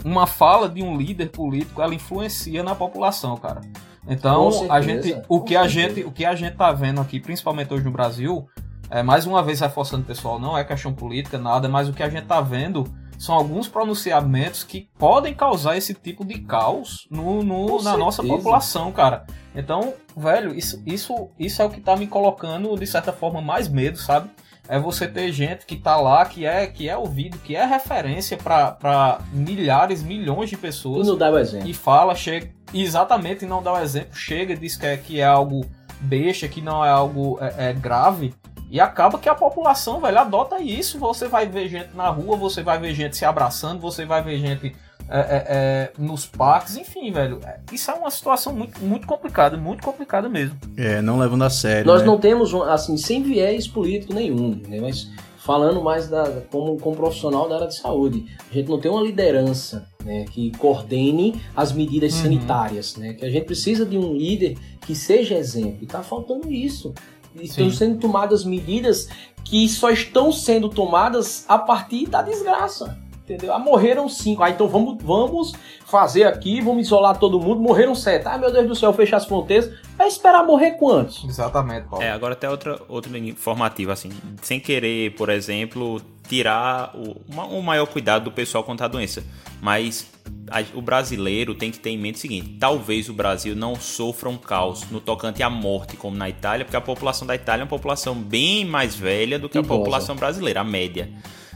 uma 0.04 0.26
fala 0.26 0.68
de 0.68 0.82
um 0.82 0.96
líder 0.96 1.30
político 1.30 1.82
ela 1.82 1.94
influencia 1.94 2.62
na 2.62 2.74
população, 2.74 3.36
cara. 3.36 3.60
Então, 4.06 4.48
a 4.70 4.80
gente, 4.80 5.22
o 5.28 5.40
que 5.40 5.56
a 5.56 5.66
gente, 5.66 6.04
o 6.04 6.12
que 6.12 6.24
a 6.24 6.34
gente 6.34 6.54
tá 6.56 6.70
vendo 6.72 7.00
aqui, 7.00 7.18
principalmente 7.18 7.72
hoje 7.72 7.84
no 7.84 7.90
Brasil, 7.90 8.46
é 8.90 9.02
mais 9.02 9.26
uma 9.26 9.42
vez 9.42 9.60
reforçando 9.60 10.04
pessoal, 10.04 10.38
não 10.38 10.56
é 10.56 10.62
questão 10.62 10.92
política, 10.92 11.38
nada, 11.38 11.68
mas 11.68 11.88
o 11.88 11.92
que 11.92 12.02
a 12.02 12.08
gente 12.08 12.26
tá 12.26 12.40
vendo 12.40 12.84
são 13.24 13.34
alguns 13.34 13.66
pronunciamentos 13.68 14.62
que 14.64 14.88
podem 14.98 15.32
causar 15.34 15.76
esse 15.76 15.94
tipo 15.94 16.24
de 16.24 16.40
caos 16.40 17.06
no, 17.10 17.42
no- 17.42 17.82
na 17.82 17.96
nossa 17.96 18.22
população, 18.22 18.92
cara. 18.92 19.24
Então, 19.54 19.94
velho, 20.16 20.54
isso, 20.54 20.82
isso, 20.84 21.28
isso 21.38 21.62
é 21.62 21.64
o 21.64 21.70
que 21.70 21.80
tá 21.80 21.96
me 21.96 22.06
colocando, 22.06 22.76
de 22.78 22.86
certa 22.86 23.12
forma, 23.12 23.40
mais 23.40 23.68
medo, 23.68 23.98
sabe? 23.98 24.28
é 24.66 24.78
você 24.78 25.06
ter 25.06 25.30
gente 25.30 25.66
que 25.66 25.76
tá 25.76 25.94
lá, 25.98 26.24
que 26.24 26.46
é, 26.46 26.66
que 26.66 26.88
é 26.88 26.96
ouvido, 26.96 27.36
que 27.38 27.54
é 27.54 27.66
referência 27.66 28.34
para 28.38 29.18
milhares, 29.30 30.02
milhões 30.02 30.48
de 30.48 30.56
pessoas. 30.56 31.06
E 31.06 31.10
não 31.10 31.18
dá 31.18 31.30
o 31.30 31.38
exemplo. 31.38 31.68
E 31.68 31.74
fala, 31.74 32.14
chega. 32.14 32.50
Exatamente, 32.72 33.44
não 33.44 33.62
dá 33.62 33.74
o 33.74 33.78
exemplo, 33.78 34.14
chega, 34.14 34.56
diz 34.56 34.74
que 34.74 34.86
é, 34.86 34.96
que 34.96 35.20
é 35.20 35.24
algo 35.24 35.66
besta, 36.00 36.48
que 36.48 36.62
não 36.62 36.82
é 36.82 36.88
algo 36.90 37.38
é, 37.42 37.68
é 37.68 37.72
grave. 37.74 38.32
E 38.74 38.80
acaba 38.80 39.20
que 39.20 39.28
a 39.28 39.36
população, 39.36 40.00
velho, 40.00 40.18
adota 40.18 40.60
isso. 40.60 40.98
Você 40.98 41.28
vai 41.28 41.46
ver 41.46 41.68
gente 41.68 41.90
na 41.94 42.08
rua, 42.08 42.36
você 42.36 42.60
vai 42.60 42.76
ver 42.76 42.92
gente 42.92 43.16
se 43.16 43.24
abraçando, 43.24 43.78
você 43.80 44.04
vai 44.04 44.20
ver 44.20 44.36
gente 44.40 44.74
é, 45.08 45.20
é, 45.20 45.44
é, 45.48 45.92
nos 45.96 46.26
parques, 46.26 46.76
enfim, 46.76 47.12
velho. 47.12 47.38
é, 47.44 47.60
Isso 47.70 47.88
é 47.88 47.94
uma 47.94 48.10
situação 48.10 48.52
muito, 48.52 48.80
muito 48.80 49.06
complicada, 49.06 49.56
muito 49.56 49.80
complicada 49.80 50.28
mesmo. 50.28 50.58
É, 50.76 51.00
não 51.00 51.20
levando 51.20 51.44
a 51.44 51.50
sério. 51.50 51.86
Nós 51.86 52.00
né? 52.00 52.06
não 52.08 52.18
temos, 52.18 52.52
assim, 52.52 52.96
sem 52.96 53.22
viés 53.22 53.68
político 53.68 54.12
nenhum, 54.12 54.60
né? 54.66 54.80
mas 54.80 55.08
falando 55.38 55.80
mais 55.80 56.08
da, 56.08 56.42
como, 56.50 56.76
como 56.80 56.96
profissional 56.96 57.48
da 57.48 57.54
área 57.54 57.68
de 57.68 57.76
saúde, 57.76 58.24
a 58.50 58.54
gente 58.54 58.68
não 58.68 58.80
tem 58.80 58.90
uma 58.90 59.02
liderança 59.02 59.86
né, 60.04 60.24
que 60.32 60.50
coordene 60.58 61.40
as 61.54 61.70
medidas 61.70 62.12
Uhum. 62.16 62.22
sanitárias, 62.22 62.96
né? 62.96 63.12
que 63.12 63.24
a 63.24 63.30
gente 63.30 63.44
precisa 63.44 63.86
de 63.86 63.96
um 63.96 64.14
líder 64.14 64.56
que 64.80 64.96
seja 64.96 65.36
exemplo, 65.36 65.78
e 65.80 65.84
está 65.84 66.02
faltando 66.02 66.50
isso. 66.50 66.92
Estão 67.34 67.70
Sim. 67.70 67.76
sendo 67.76 67.98
tomadas 67.98 68.44
medidas 68.44 69.08
que 69.44 69.68
só 69.68 69.90
estão 69.90 70.32
sendo 70.32 70.68
tomadas 70.68 71.44
a 71.48 71.58
partir 71.58 72.06
da 72.06 72.22
desgraça. 72.22 72.98
Entendeu? 73.24 73.54
Ah, 73.54 73.58
morreram 73.58 74.08
cinco. 74.08 74.42
Ah, 74.42 74.50
então 74.50 74.68
vamos, 74.68 75.02
vamos 75.02 75.52
fazer 75.86 76.24
aqui, 76.24 76.60
vamos 76.60 76.86
isolar 76.86 77.18
todo 77.18 77.40
mundo. 77.40 77.60
Morreram 77.60 77.94
sete. 77.94 78.26
Ah, 78.28 78.36
meu 78.36 78.52
Deus 78.52 78.68
do 78.68 78.74
céu, 78.74 78.92
fechar 78.92 79.16
as 79.16 79.24
fronteiras. 79.24 79.70
Vai 79.96 80.08
esperar 80.08 80.44
morrer 80.44 80.72
quantos? 80.72 81.24
Exatamente, 81.24 81.86
Paulo. 81.88 82.04
É, 82.04 82.10
agora 82.10 82.32
até 82.34 82.50
outra, 82.50 82.80
outra 82.88 83.16
informativa, 83.18 83.92
assim, 83.92 84.10
sem 84.42 84.58
querer, 84.58 85.14
por 85.14 85.28
exemplo, 85.28 86.02
tirar 86.28 86.90
o, 86.94 87.20
uma- 87.32 87.46
o 87.46 87.62
maior 87.62 87.86
cuidado 87.86 88.24
do 88.24 88.32
pessoal 88.32 88.64
contra 88.64 88.86
a 88.86 88.88
doença. 88.88 89.22
Mas 89.62 90.06
a- 90.50 90.64
o 90.74 90.82
brasileiro 90.82 91.54
tem 91.54 91.70
que 91.70 91.78
ter 91.78 91.90
em 91.90 91.98
mente 91.98 92.16
o 92.16 92.18
seguinte: 92.18 92.56
talvez 92.58 93.08
o 93.08 93.14
Brasil 93.14 93.54
não 93.54 93.76
sofra 93.76 94.28
um 94.28 94.36
caos 94.36 94.90
no 94.90 95.00
tocante 95.00 95.42
à 95.42 95.48
morte, 95.48 95.96
como 95.96 96.16
na 96.16 96.28
Itália, 96.28 96.64
porque 96.64 96.76
a 96.76 96.80
população 96.80 97.26
da 97.26 97.34
Itália 97.34 97.62
é 97.62 97.64
uma 97.64 97.68
população 97.70 98.14
bem 98.16 98.64
mais 98.64 98.96
velha 98.96 99.38
do 99.38 99.48
que 99.48 99.58
a 99.58 99.62
população 99.62 100.16
brasileira, 100.16 100.60
a 100.60 100.64
média. 100.64 101.08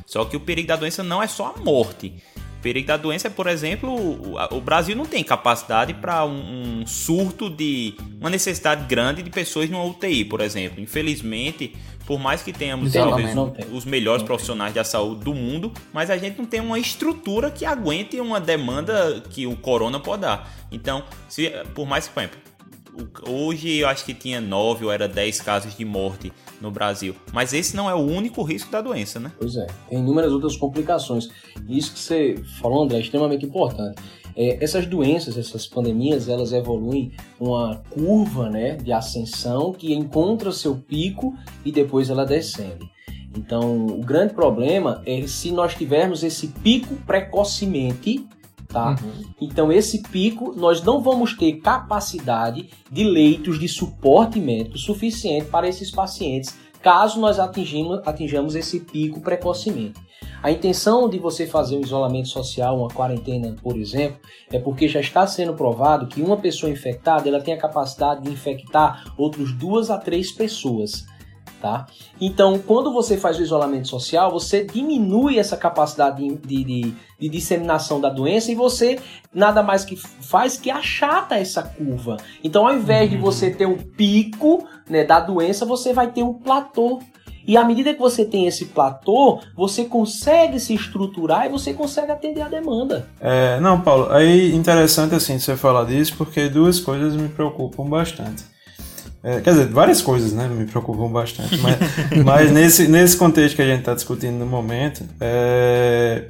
Só 0.06 0.24
que 0.24 0.36
o 0.36 0.40
perigo 0.40 0.68
da 0.68 0.76
doença 0.76 1.02
não 1.02 1.22
é 1.22 1.26
só 1.26 1.54
a 1.54 1.60
morte. 1.60 2.14
Perigo 2.62 2.88
da 2.88 2.96
doença 2.96 3.28
é, 3.28 3.30
por 3.30 3.46
exemplo, 3.46 3.90
o, 4.50 4.60
Brasil 4.60 4.96
não 4.96 5.06
tem 5.06 5.22
capacidade 5.22 5.94
para 5.94 6.24
um, 6.24 6.80
um 6.80 6.86
surto 6.86 7.48
de 7.48 7.94
uma 8.20 8.28
necessidade 8.28 8.84
grande 8.86 9.22
de 9.22 9.30
pessoas 9.30 9.70
numa 9.70 9.84
UTI, 9.84 10.24
por 10.24 10.40
exemplo. 10.40 10.80
Infelizmente, 10.80 11.74
por 12.04 12.18
mais 12.18 12.42
que 12.42 12.52
tenhamos 12.52 12.92
talvez 12.92 13.30
os 13.72 13.84
melhores 13.84 14.22
profissionais 14.22 14.74
da 14.74 14.82
saúde 14.82 15.24
do 15.24 15.34
mundo, 15.34 15.72
mas 15.92 16.10
a 16.10 16.16
gente 16.16 16.38
não 16.38 16.46
tem 16.46 16.58
uma 16.58 16.78
estrutura 16.78 17.50
que 17.50 17.64
aguente 17.64 18.18
uma 18.20 18.40
demanda 18.40 19.22
que 19.30 19.46
o 19.46 19.54
corona 19.54 20.00
pode 20.00 20.22
dar. 20.22 20.50
Então, 20.72 21.04
se, 21.28 21.50
por 21.74 21.86
mais 21.86 22.08
que, 22.08 22.14
por 22.14 22.22
exemplo, 22.22 22.40
hoje 23.28 23.76
eu 23.76 23.88
acho 23.88 24.04
que 24.04 24.14
tinha 24.14 24.40
9 24.40 24.86
ou 24.86 24.92
era 24.92 25.06
10 25.06 25.40
casos 25.42 25.76
de 25.76 25.84
morte 25.84 26.32
no 26.60 26.70
Brasil, 26.70 27.14
mas 27.32 27.52
esse 27.52 27.76
não 27.76 27.88
é 27.88 27.94
o 27.94 27.98
único 27.98 28.42
risco 28.42 28.70
da 28.70 28.80
doença, 28.80 29.20
né? 29.20 29.32
Pois 29.38 29.56
é, 29.56 29.66
tem 29.88 29.98
inúmeras 29.98 30.32
outras 30.32 30.56
complicações. 30.56 31.28
Isso 31.68 31.92
que 31.92 31.98
você 31.98 32.34
falou, 32.60 32.82
André, 32.82 32.98
é 32.98 33.00
extremamente 33.00 33.46
importante. 33.46 34.00
É, 34.36 34.62
essas 34.62 34.86
doenças, 34.86 35.36
essas 35.36 35.66
pandemias, 35.66 36.28
elas 36.28 36.52
evoluem 36.52 37.12
uma 37.40 37.82
curva 37.90 38.48
né, 38.48 38.76
de 38.76 38.92
ascensão 38.92 39.72
que 39.72 39.92
encontra 39.92 40.52
seu 40.52 40.76
pico 40.76 41.34
e 41.64 41.72
depois 41.72 42.08
ela 42.08 42.24
descende. 42.24 42.88
Então, 43.36 43.86
o 43.86 44.00
grande 44.00 44.34
problema 44.34 45.02
é 45.04 45.26
se 45.26 45.50
nós 45.50 45.74
tivermos 45.74 46.22
esse 46.22 46.48
pico 46.48 46.94
precocemente, 47.06 48.26
tá? 48.68 48.96
Então, 49.40 49.72
esse 49.72 50.02
pico, 50.02 50.54
nós 50.56 50.82
não 50.82 51.00
vamos 51.00 51.34
ter 51.34 51.54
capacidade 51.60 52.68
de 52.90 53.04
leitos 53.04 53.58
de 53.58 53.68
suporte 53.68 54.38
médico 54.38 54.78
suficiente 54.78 55.46
para 55.46 55.68
esses 55.68 55.90
pacientes, 55.90 56.56
caso 56.82 57.20
nós 57.20 57.38
atingimos, 57.38 58.00
atinjamos 58.06 58.54
esse 58.54 58.80
pico 58.80 59.20
precocemente. 59.20 60.08
A 60.40 60.52
intenção 60.52 61.08
de 61.08 61.18
você 61.18 61.46
fazer 61.46 61.76
um 61.76 61.80
isolamento 61.80 62.28
social, 62.28 62.78
uma 62.78 62.88
quarentena, 62.88 63.56
por 63.60 63.76
exemplo, 63.76 64.20
é 64.52 64.58
porque 64.58 64.86
já 64.86 65.00
está 65.00 65.26
sendo 65.26 65.54
provado 65.54 66.06
que 66.06 66.22
uma 66.22 66.36
pessoa 66.36 66.70
infectada 66.70 67.28
ela 67.28 67.40
tem 67.40 67.54
a 67.54 67.58
capacidade 67.58 68.22
de 68.22 68.30
infectar 68.30 69.12
outros 69.16 69.52
duas 69.52 69.90
a 69.90 69.98
três 69.98 70.30
pessoas. 70.30 71.06
Tá? 71.60 71.86
Então, 72.20 72.56
quando 72.64 72.92
você 72.92 73.16
faz 73.16 73.36
o 73.36 73.42
isolamento 73.42 73.88
social, 73.88 74.30
você 74.30 74.62
diminui 74.64 75.38
essa 75.40 75.56
capacidade 75.56 76.22
de, 76.24 76.62
de- 76.64 76.94
de- 77.18 77.28
disseminação 77.28 78.00
da 78.00 78.08
doença 78.08 78.52
e 78.52 78.54
você 78.54 78.96
nada 79.34 79.60
mais 79.60 79.84
que 79.84 79.96
faz 79.96 80.56
que 80.56 80.70
achata 80.70 81.34
essa 81.34 81.62
curva. 81.64 82.16
Então, 82.44 82.64
ao 82.68 82.74
invés 82.76 83.10
de 83.10 83.16
você 83.16 83.50
ter 83.50 83.66
um 83.66 83.76
pico 83.76 84.68
né, 84.88 85.02
da 85.02 85.18
doença, 85.18 85.66
você 85.66 85.92
vai 85.92 86.12
ter 86.12 86.22
um 86.22 86.32
platô. 86.34 87.00
E 87.44 87.56
à 87.56 87.64
medida 87.64 87.92
que 87.92 87.98
você 87.98 88.24
tem 88.24 88.46
esse 88.46 88.66
platô, 88.66 89.40
você 89.56 89.84
consegue 89.86 90.60
se 90.60 90.74
estruturar 90.74 91.46
e 91.46 91.48
você 91.48 91.74
consegue 91.74 92.12
atender 92.12 92.42
a 92.42 92.48
demanda. 92.48 93.08
É, 93.20 93.58
não, 93.58 93.80
Paulo, 93.80 94.12
aí 94.12 94.54
interessante 94.54 95.14
assim 95.14 95.38
você 95.40 95.56
falar 95.56 95.86
disso, 95.86 96.14
porque 96.16 96.48
duas 96.48 96.78
coisas 96.78 97.16
me 97.16 97.28
preocupam 97.28 97.84
bastante. 97.88 98.44
É, 99.22 99.40
quer 99.40 99.50
dizer, 99.50 99.66
várias 99.66 100.00
coisas, 100.00 100.32
né, 100.32 100.48
me 100.48 100.64
preocupam 100.64 101.10
bastante, 101.10 101.58
mas, 101.58 101.76
mas 102.24 102.52
nesse, 102.52 102.86
nesse 102.86 103.16
contexto 103.16 103.56
que 103.56 103.62
a 103.62 103.66
gente 103.66 103.80
está 103.80 103.94
discutindo 103.94 104.38
no 104.38 104.46
momento, 104.46 105.04
é, 105.20 106.24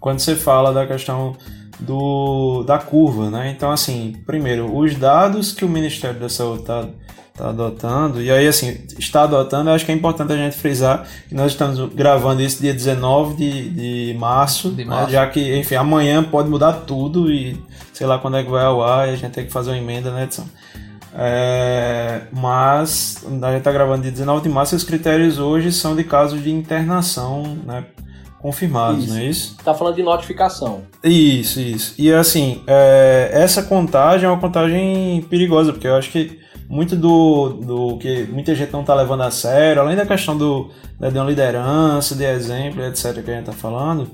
quando 0.00 0.18
você 0.18 0.34
fala 0.34 0.72
da 0.72 0.86
questão 0.86 1.36
do, 1.78 2.64
da 2.64 2.78
curva, 2.78 3.30
né, 3.30 3.54
então 3.56 3.70
assim, 3.70 4.16
primeiro, 4.26 4.76
os 4.76 4.96
dados 4.96 5.52
que 5.52 5.64
o 5.64 5.68
Ministério 5.68 6.18
da 6.18 6.28
Saúde 6.28 6.62
está 6.62 6.88
tá 7.36 7.48
adotando, 7.48 8.20
e 8.20 8.30
aí 8.30 8.46
assim, 8.46 8.76
está 8.98 9.22
adotando, 9.22 9.70
eu 9.70 9.74
acho 9.74 9.86
que 9.86 9.92
é 9.92 9.94
importante 9.94 10.32
a 10.32 10.36
gente 10.36 10.56
frisar 10.56 11.06
que 11.28 11.34
nós 11.34 11.52
estamos 11.52 11.92
gravando 11.94 12.42
isso 12.42 12.60
dia 12.60 12.74
19 12.74 13.36
de, 13.36 13.70
de 13.70 14.18
março, 14.18 14.70
De 14.70 14.84
né, 14.84 14.90
março. 14.90 15.12
já 15.12 15.26
que, 15.28 15.56
enfim, 15.58 15.76
amanhã 15.76 16.24
pode 16.24 16.48
mudar 16.48 16.72
tudo 16.72 17.32
e 17.32 17.56
sei 17.92 18.06
lá 18.06 18.18
quando 18.18 18.36
é 18.36 18.42
que 18.42 18.50
vai 18.50 18.64
ao 18.64 18.82
ar 18.82 19.08
e 19.08 19.12
a 19.12 19.16
gente 19.16 19.32
tem 19.32 19.46
que 19.46 19.52
fazer 19.52 19.70
uma 19.70 19.78
emenda 19.78 20.10
na 20.10 20.24
edição. 20.24 20.44
É, 21.16 22.22
mas 22.32 23.24
a 23.24 23.50
gente 23.50 23.58
está 23.58 23.70
gravando 23.70 24.02
dia 24.02 24.10
19 24.10 24.42
de 24.42 24.48
março 24.48 24.74
e 24.74 24.76
os 24.76 24.82
critérios 24.82 25.38
hoje 25.38 25.70
são 25.70 25.94
de 25.94 26.02
casos 26.02 26.42
de 26.42 26.50
internação 26.50 27.56
né, 27.64 27.84
confirmados, 28.40 29.04
Isso. 29.04 29.12
não 29.12 29.20
é 29.20 29.24
isso? 29.24 29.56
Tá 29.64 29.72
falando 29.72 29.94
de 29.94 30.02
notificação. 30.02 30.82
Isso, 31.04 31.60
isso. 31.60 31.94
E 31.96 32.12
assim, 32.12 32.62
é, 32.66 33.30
essa 33.32 33.62
contagem 33.62 34.26
é 34.26 34.28
uma 34.28 34.40
contagem 34.40 35.24
perigosa, 35.30 35.72
porque 35.72 35.86
eu 35.86 35.94
acho 35.94 36.10
que 36.10 36.43
muito 36.68 36.96
do, 36.96 37.48
do 37.50 37.98
que 37.98 38.24
muita 38.24 38.54
gente 38.54 38.72
não 38.72 38.80
está 38.80 38.94
levando 38.94 39.22
a 39.22 39.30
sério, 39.30 39.82
além 39.82 39.96
da 39.96 40.06
questão 40.06 40.36
do, 40.36 40.70
né, 40.98 41.10
de 41.10 41.18
uma 41.18 41.26
liderança, 41.26 42.14
de 42.14 42.24
exemplo, 42.24 42.84
etc., 42.84 43.22
que 43.22 43.30
a 43.30 43.34
gente 43.34 43.48
está 43.48 43.52
falando, 43.52 44.10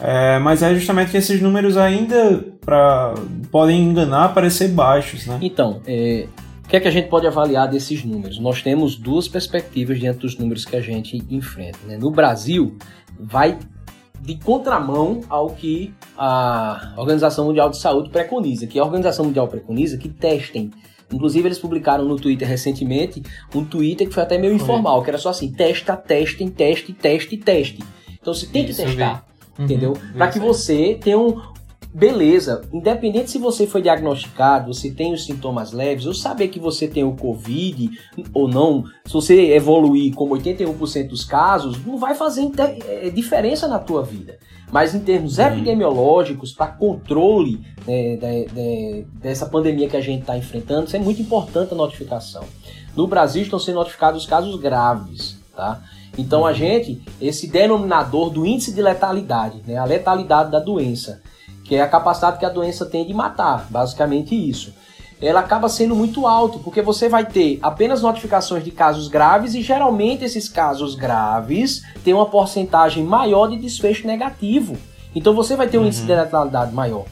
é, 0.00 0.38
mas 0.38 0.62
é 0.62 0.74
justamente 0.74 1.10
que 1.10 1.16
esses 1.16 1.40
números 1.40 1.76
ainda 1.76 2.44
pra, 2.60 3.14
podem 3.50 3.82
enganar, 3.82 4.34
parecer 4.34 4.68
baixos, 4.68 5.26
né? 5.26 5.38
Então, 5.42 5.80
é, 5.86 6.26
o 6.64 6.68
que 6.68 6.76
é 6.76 6.80
que 6.80 6.88
a 6.88 6.90
gente 6.90 7.08
pode 7.08 7.26
avaliar 7.26 7.68
desses 7.68 8.04
números? 8.04 8.38
Nós 8.38 8.62
temos 8.62 8.96
duas 8.96 9.28
perspectivas 9.28 9.98
diante 9.98 10.20
dos 10.20 10.38
números 10.38 10.64
que 10.64 10.76
a 10.76 10.80
gente 10.80 11.22
enfrenta. 11.28 11.78
né? 11.86 11.98
No 11.98 12.10
Brasil, 12.10 12.76
vai 13.18 13.58
de 14.20 14.36
contramão 14.36 15.22
ao 15.28 15.50
que 15.50 15.94
a 16.16 16.94
Organização 16.96 17.46
Mundial 17.46 17.70
de 17.70 17.78
Saúde 17.78 18.10
preconiza, 18.10 18.66
que 18.66 18.78
a 18.78 18.84
Organização 18.84 19.24
Mundial 19.24 19.48
preconiza 19.48 19.96
que 19.96 20.08
testem. 20.08 20.70
Inclusive, 21.12 21.48
eles 21.48 21.58
publicaram 21.58 22.04
no 22.04 22.16
Twitter 22.16 22.46
recentemente 22.48 23.22
um 23.54 23.64
Twitter 23.64 24.06
que 24.08 24.14
foi 24.14 24.22
até 24.22 24.38
meio 24.38 24.52
informal, 24.54 25.02
que 25.02 25.10
era 25.10 25.18
só 25.18 25.30
assim: 25.30 25.50
testa, 25.52 25.96
testem, 25.96 26.48
teste, 26.48 26.92
teste, 26.92 27.36
teste. 27.36 27.78
Então 28.20 28.32
você 28.34 28.46
tem 28.46 28.64
que 28.64 28.70
Isso, 28.70 28.84
testar, 28.84 29.26
vi. 29.56 29.64
entendeu? 29.64 29.90
Uhum, 29.92 30.12
Para 30.16 30.28
que 30.28 30.38
você 30.38 30.98
tenha 31.00 31.18
um, 31.18 31.40
beleza, 31.92 32.62
independente 32.72 33.30
se 33.30 33.38
você 33.38 33.66
foi 33.66 33.82
diagnosticado, 33.82 34.72
você 34.72 34.90
tem 34.90 35.12
os 35.12 35.24
sintomas 35.24 35.72
leves, 35.72 36.06
ou 36.06 36.14
saber 36.14 36.48
que 36.48 36.58
você 36.60 36.86
tem 36.86 37.04
o 37.04 37.16
Covid 37.16 37.90
ou 38.32 38.46
não, 38.48 38.84
se 39.04 39.12
você 39.12 39.52
evoluir 39.52 40.14
como 40.14 40.34
81% 40.36 41.08
dos 41.08 41.24
casos, 41.24 41.84
não 41.84 41.98
vai 41.98 42.14
fazer 42.14 42.48
eh, 42.58 43.10
diferença 43.10 43.66
na 43.66 43.78
tua 43.78 44.02
vida. 44.02 44.38
Mas 44.72 44.94
em 44.94 45.00
termos 45.00 45.38
epidemiológicos, 45.38 46.52
para 46.52 46.68
controle 46.68 47.60
né, 47.86 48.16
da- 48.16 48.52
da- 48.54 49.04
dessa 49.20 49.46
pandemia 49.46 49.88
que 49.88 49.96
a 49.96 50.00
gente 50.00 50.20
está 50.20 50.36
enfrentando, 50.38 50.86
isso 50.86 50.96
é 50.96 51.00
muito 51.00 51.20
importante 51.20 51.72
a 51.72 51.76
notificação. 51.76 52.44
No 52.96 53.06
Brasil 53.06 53.42
estão 53.42 53.58
sendo 53.58 53.76
notificados 53.76 54.22
os 54.22 54.28
casos 54.28 54.54
graves, 54.60 55.38
tá? 55.56 55.82
Então 56.18 56.44
a 56.46 56.52
gente, 56.52 57.02
esse 57.20 57.48
denominador 57.48 58.30
do 58.30 58.44
índice 58.46 58.72
de 58.72 58.82
letalidade, 58.82 59.60
né, 59.66 59.76
a 59.76 59.84
letalidade 59.84 60.50
da 60.50 60.58
doença, 60.60 61.20
que 61.70 61.76
é 61.76 61.82
a 61.82 61.86
capacidade 61.86 62.40
que 62.40 62.44
a 62.44 62.48
doença 62.48 62.84
tem 62.84 63.06
de 63.06 63.14
matar, 63.14 63.68
basicamente 63.70 64.34
isso. 64.34 64.74
ela 65.22 65.38
acaba 65.38 65.68
sendo 65.68 65.94
muito 65.94 66.26
alto, 66.26 66.58
porque 66.58 66.82
você 66.82 67.08
vai 67.08 67.24
ter 67.24 67.60
apenas 67.62 68.02
notificações 68.02 68.64
de 68.64 68.72
casos 68.72 69.06
graves 69.06 69.54
e 69.54 69.62
geralmente 69.62 70.24
esses 70.24 70.48
casos 70.48 70.96
graves 70.96 71.82
têm 72.02 72.12
uma 72.12 72.26
porcentagem 72.26 73.04
maior 73.04 73.46
de 73.46 73.56
desfecho 73.56 74.04
negativo. 74.04 74.76
Então 75.14 75.32
você 75.32 75.54
vai 75.54 75.68
ter 75.68 75.78
um 75.78 75.86
índice 75.86 76.02
de 76.02 76.12
letalidade 76.12 76.74
maior. 76.74 77.04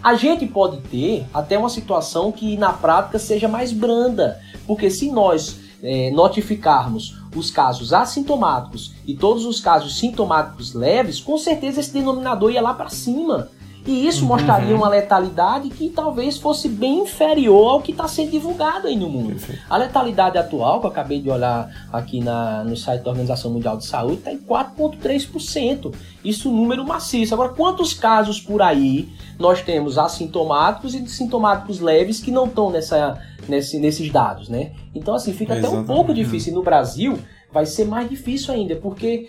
A 0.00 0.14
gente 0.14 0.46
pode 0.46 0.76
ter 0.82 1.26
até 1.34 1.58
uma 1.58 1.68
situação 1.68 2.30
que 2.30 2.56
na 2.56 2.72
prática 2.72 3.18
seja 3.18 3.48
mais 3.48 3.72
branda, 3.72 4.38
porque 4.68 4.88
se 4.88 5.10
nós 5.10 5.58
é, 5.82 6.12
notificarmos 6.12 7.16
os 7.34 7.50
casos 7.50 7.92
assintomáticos 7.92 8.94
e 9.04 9.16
todos 9.16 9.44
os 9.44 9.60
casos 9.60 9.98
sintomáticos 9.98 10.74
leves, 10.74 11.18
com 11.18 11.36
certeza 11.36 11.80
esse 11.80 11.92
denominador 11.92 12.52
ia 12.52 12.62
lá 12.62 12.72
para 12.72 12.88
cima. 12.88 13.50
E 13.86 14.06
isso 14.06 14.24
mostraria 14.24 14.74
uma 14.74 14.88
letalidade 14.88 15.68
que 15.70 15.88
talvez 15.88 16.36
fosse 16.36 16.68
bem 16.68 17.02
inferior 17.02 17.70
ao 17.70 17.82
que 17.82 17.92
está 17.92 18.08
sendo 18.08 18.32
divulgado 18.32 18.88
aí 18.88 18.96
no 18.96 19.08
mundo. 19.08 19.36
A 19.70 19.76
letalidade 19.76 20.36
atual, 20.36 20.80
que 20.80 20.86
eu 20.86 20.90
acabei 20.90 21.20
de 21.20 21.30
olhar 21.30 21.70
aqui 21.92 22.20
na, 22.20 22.64
no 22.64 22.76
site 22.76 23.02
da 23.02 23.10
Organização 23.10 23.52
Mundial 23.52 23.76
de 23.76 23.86
Saúde, 23.86 24.14
está 24.14 24.32
em 24.32 24.38
4,3%. 24.38 25.94
Isso 26.24 26.50
número 26.50 26.84
maciço. 26.84 27.32
Agora, 27.32 27.50
quantos 27.50 27.94
casos 27.94 28.40
por 28.40 28.60
aí 28.60 29.08
nós 29.38 29.62
temos 29.62 29.98
assintomáticos 29.98 30.94
e 30.94 31.06
sintomáticos 31.08 31.78
leves 31.78 32.18
que 32.18 32.32
não 32.32 32.46
estão 32.46 32.70
nessa, 32.70 33.20
nesse, 33.48 33.78
nesses 33.78 34.10
dados, 34.10 34.48
né? 34.48 34.72
Então, 34.94 35.14
assim, 35.14 35.32
fica 35.32 35.54
até 35.54 35.68
um 35.68 35.84
pouco 35.84 36.12
difícil. 36.12 36.52
E 36.52 36.54
no 36.54 36.62
Brasil, 36.62 37.18
vai 37.52 37.66
ser 37.66 37.84
mais 37.84 38.08
difícil 38.08 38.52
ainda, 38.52 38.76
porque 38.76 39.28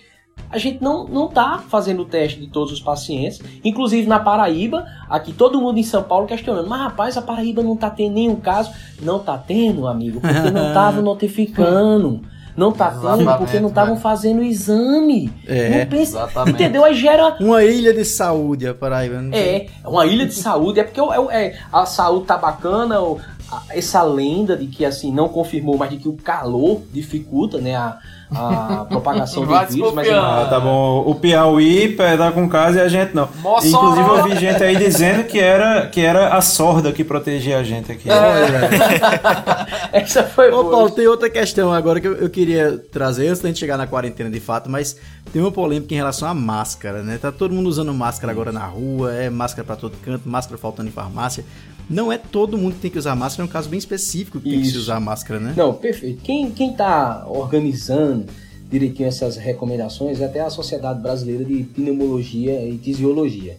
a 0.49 0.57
gente 0.57 0.81
não, 0.81 1.05
não 1.05 1.27
tá 1.27 1.61
fazendo 1.67 2.03
o 2.03 2.05
teste 2.05 2.39
de 2.39 2.47
todos 2.47 2.71
os 2.71 2.79
pacientes. 2.79 3.41
Inclusive 3.63 4.07
na 4.07 4.19
Paraíba, 4.19 4.85
aqui 5.09 5.33
todo 5.33 5.59
mundo 5.59 5.77
em 5.77 5.83
São 5.83 6.03
Paulo 6.03 6.25
questionando, 6.25 6.67
mas 6.69 6.79
rapaz, 6.81 7.17
a 7.17 7.21
Paraíba 7.21 7.61
não 7.61 7.75
tá 7.75 7.89
tendo 7.89 8.13
nenhum 8.13 8.37
caso. 8.37 8.71
Não 9.01 9.19
tá 9.19 9.37
tendo, 9.37 9.87
amigo, 9.87 10.21
porque 10.21 10.49
não 10.51 10.67
estavam 10.69 11.01
notificando. 11.03 12.21
Não 12.55 12.71
tá 12.71 12.89
tendo 12.89 13.37
porque 13.37 13.59
não 13.59 13.69
estavam 13.69 13.97
fazendo 13.97 14.39
o 14.39 14.43
exame. 14.43 15.31
É. 15.45 15.87
Exatamente. 15.91 16.55
entendeu? 16.55 16.83
Aí 16.83 16.95
gera 16.95 17.35
Uma 17.39 17.63
ilha 17.63 17.93
de 17.93 18.03
saúde, 18.03 18.67
a 18.67 18.73
Paraíba. 18.73 19.21
não 19.21 19.37
é, 19.37 19.67
uma 19.85 20.05
ilha 20.07 20.25
de 20.25 20.33
saúde. 20.33 20.79
É 20.79 20.83
porque 20.83 20.99
é, 20.99 21.45
é- 21.45 21.55
a 21.71 21.85
saúde 21.85 22.25
tá 22.25 22.35
bacana, 22.35 22.99
o- 22.99 23.19
a- 23.51 23.61
essa 23.69 24.01
lenda 24.01 24.57
de 24.57 24.65
que 24.65 24.83
assim 24.83 25.11
não 25.13 25.29
confirmou, 25.29 25.77
mas 25.77 25.91
de 25.91 25.97
que 25.97 26.09
o 26.09 26.13
calor 26.13 26.81
dificulta, 26.91 27.59
né, 27.59 27.75
a, 27.75 27.99
a 28.31 28.85
propagação 28.89 29.43
do 29.43 29.47
vírus. 29.47 29.61
Mas 29.61 29.75
desconfiando. 29.75 30.25
Ah, 30.25 30.47
tá 30.49 30.59
bom. 30.59 31.03
O 31.05 31.15
Piauí 31.15 31.95
tá 31.95 32.31
com 32.31 32.49
casa 32.49 32.79
e 32.79 32.81
a 32.81 32.87
gente 32.87 33.15
não. 33.15 33.29
Mossoró. 33.41 33.93
Inclusive 33.93 34.09
eu 34.09 34.23
vi 34.23 34.35
gente 34.39 34.63
aí 34.63 34.75
dizendo 34.75 35.23
que 35.23 35.39
era, 35.39 35.87
que 35.87 36.01
era 36.01 36.35
a 36.35 36.41
sorda 36.41 36.91
que 36.91 37.03
protegia 37.03 37.57
a 37.57 37.63
gente 37.63 37.91
aqui. 37.91 38.09
essa 39.93 40.23
foi 40.23 40.49
Ô 40.51 40.63
boa. 40.63 40.71
Paulo, 40.71 40.89
tem 40.91 41.07
outra 41.07 41.29
questão 41.29 41.71
agora 41.71 42.01
que 42.01 42.07
eu, 42.07 42.15
eu 42.15 42.29
queria 42.29 42.77
trazer 42.91 43.27
antes 43.29 43.41
da 43.41 43.47
gente 43.47 43.59
chegar 43.59 43.77
na 43.77 43.87
quarentena 43.87 44.29
de 44.29 44.39
fato, 44.39 44.69
mas 44.69 44.97
tem 45.31 45.41
uma 45.41 45.51
polêmica 45.51 45.93
em 45.93 45.97
relação 45.97 46.27
à 46.27 46.33
máscara, 46.33 47.03
né? 47.03 47.17
Tá 47.17 47.31
todo 47.31 47.53
mundo 47.53 47.67
usando 47.67 47.93
máscara 47.93 48.31
agora 48.31 48.51
na 48.51 48.65
rua, 48.65 49.13
é 49.13 49.29
máscara 49.29 49.65
pra 49.65 49.75
todo 49.75 49.95
canto, 49.97 50.27
máscara 50.27 50.57
faltando 50.57 50.89
em 50.89 50.91
farmácia. 50.91 51.45
Não 51.89 52.11
é 52.11 52.17
todo 52.17 52.57
mundo 52.57 52.75
que 52.75 52.81
tem 52.81 52.91
que 52.91 52.97
usar 52.97 53.15
máscara, 53.15 53.43
é 53.43 53.49
um 53.49 53.51
caso 53.51 53.69
bem 53.69 53.79
específico 53.79 54.39
que 54.39 54.49
tem 54.49 54.59
que 54.59 54.65
se 54.65 54.71
Isso. 54.71 54.81
usar 54.81 54.99
máscara, 54.99 55.39
né? 55.39 55.53
Não, 55.55 55.73
perfeito. 55.73 56.21
Quem, 56.21 56.51
quem 56.51 56.73
tá 56.73 57.25
organizando 57.27 58.25
direitinho 58.69 59.07
essas 59.07 59.37
recomendações 59.37 60.19
é 60.19 60.25
até 60.25 60.41
a 60.41 60.49
Sociedade 60.49 61.01
Brasileira 61.01 61.45
de 61.45 61.63
Pneumologia 61.63 62.61
e 62.65 62.77
Fisiologia. 62.77 63.57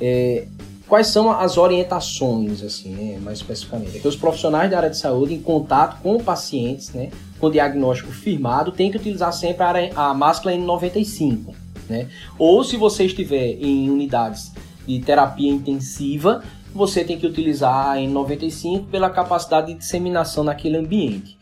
É, 0.00 0.46
quais 0.86 1.08
são 1.08 1.30
as 1.30 1.58
orientações, 1.58 2.62
assim, 2.62 2.90
né, 2.90 3.18
mais 3.22 3.38
especificamente? 3.38 3.98
É 3.98 4.00
que 4.00 4.08
os 4.08 4.16
profissionais 4.16 4.70
da 4.70 4.78
área 4.78 4.90
de 4.90 4.96
saúde, 4.96 5.34
em 5.34 5.40
contato 5.40 6.00
com 6.02 6.18
pacientes, 6.18 6.90
né, 6.90 7.10
com 7.38 7.50
diagnóstico 7.50 8.10
firmado, 8.10 8.72
têm 8.72 8.90
que 8.90 8.96
utilizar 8.96 9.32
sempre 9.32 9.92
a, 9.94 10.08
a 10.10 10.14
máscara 10.14 10.56
N95, 10.56 11.54
né? 11.88 12.08
Ou 12.38 12.64
se 12.64 12.76
você 12.76 13.04
estiver 13.04 13.58
em 13.60 13.90
unidades 13.90 14.52
de 14.86 14.98
terapia 15.00 15.50
intensiva, 15.50 16.42
você 16.74 17.04
tem 17.04 17.18
que 17.18 17.26
utilizar 17.26 17.90
a 17.90 17.96
N95 17.96 18.86
pela 18.90 19.10
capacidade 19.10 19.68
de 19.68 19.78
disseminação 19.78 20.44
naquele 20.44 20.76
ambiente. 20.76 21.38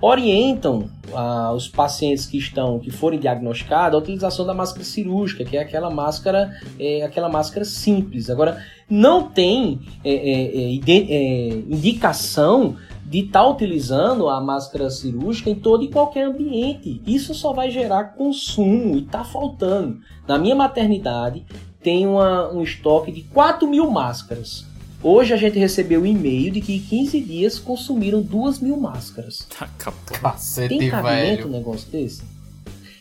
Orientam 0.00 0.90
ah, 1.14 1.52
os 1.54 1.66
pacientes 1.66 2.26
que 2.26 2.38
estão, 2.38 2.78
que 2.78 2.90
forem 2.90 3.18
diagnosticados, 3.18 3.98
a 3.98 4.02
utilização 4.02 4.46
da 4.46 4.54
máscara 4.54 4.84
cirúrgica, 4.84 5.44
que 5.44 5.56
é 5.56 5.60
aquela 5.60 5.90
máscara, 5.90 6.50
é, 6.78 7.02
aquela 7.02 7.28
máscara 7.28 7.64
simples. 7.64 8.30
Agora, 8.30 8.62
não 8.88 9.24
tem 9.24 9.80
é, 10.04 10.12
é, 10.12 10.76
é, 10.76 10.92
é, 10.92 11.48
indicação 11.68 12.76
de 13.04 13.20
estar 13.20 13.46
utilizando 13.48 14.28
a 14.28 14.40
máscara 14.40 14.90
cirúrgica 14.90 15.48
em 15.48 15.54
todo 15.54 15.82
e 15.82 15.88
qualquer 15.88 16.26
ambiente. 16.26 17.00
Isso 17.06 17.34
só 17.34 17.54
vai 17.54 17.70
gerar 17.70 18.14
consumo 18.14 18.96
e 18.96 19.00
está 19.00 19.24
faltando. 19.24 19.98
Na 20.26 20.38
minha 20.38 20.54
maternidade 20.54 21.44
tem 21.82 22.06
uma- 22.06 22.52
um 22.52 22.62
estoque 22.62 23.10
de 23.10 23.22
4 23.22 23.66
mil 23.66 23.90
máscaras. 23.90 24.67
Hoje 25.02 25.32
a 25.32 25.36
gente 25.36 25.58
recebeu 25.58 26.02
um 26.02 26.06
e-mail 26.06 26.50
de 26.50 26.60
que 26.60 26.74
em 26.74 26.80
15 26.80 27.20
dias 27.20 27.58
consumiram 27.58 28.20
2 28.20 28.58
mil 28.58 28.76
máscaras. 28.76 29.46
Taca, 29.48 29.92
porra. 29.92 30.32
Cacete, 30.32 30.76
Tem 30.76 30.90
cabimento 30.90 31.42
um 31.46 31.50
velho. 31.50 31.50
negócio 31.50 31.88
desse? 31.90 32.22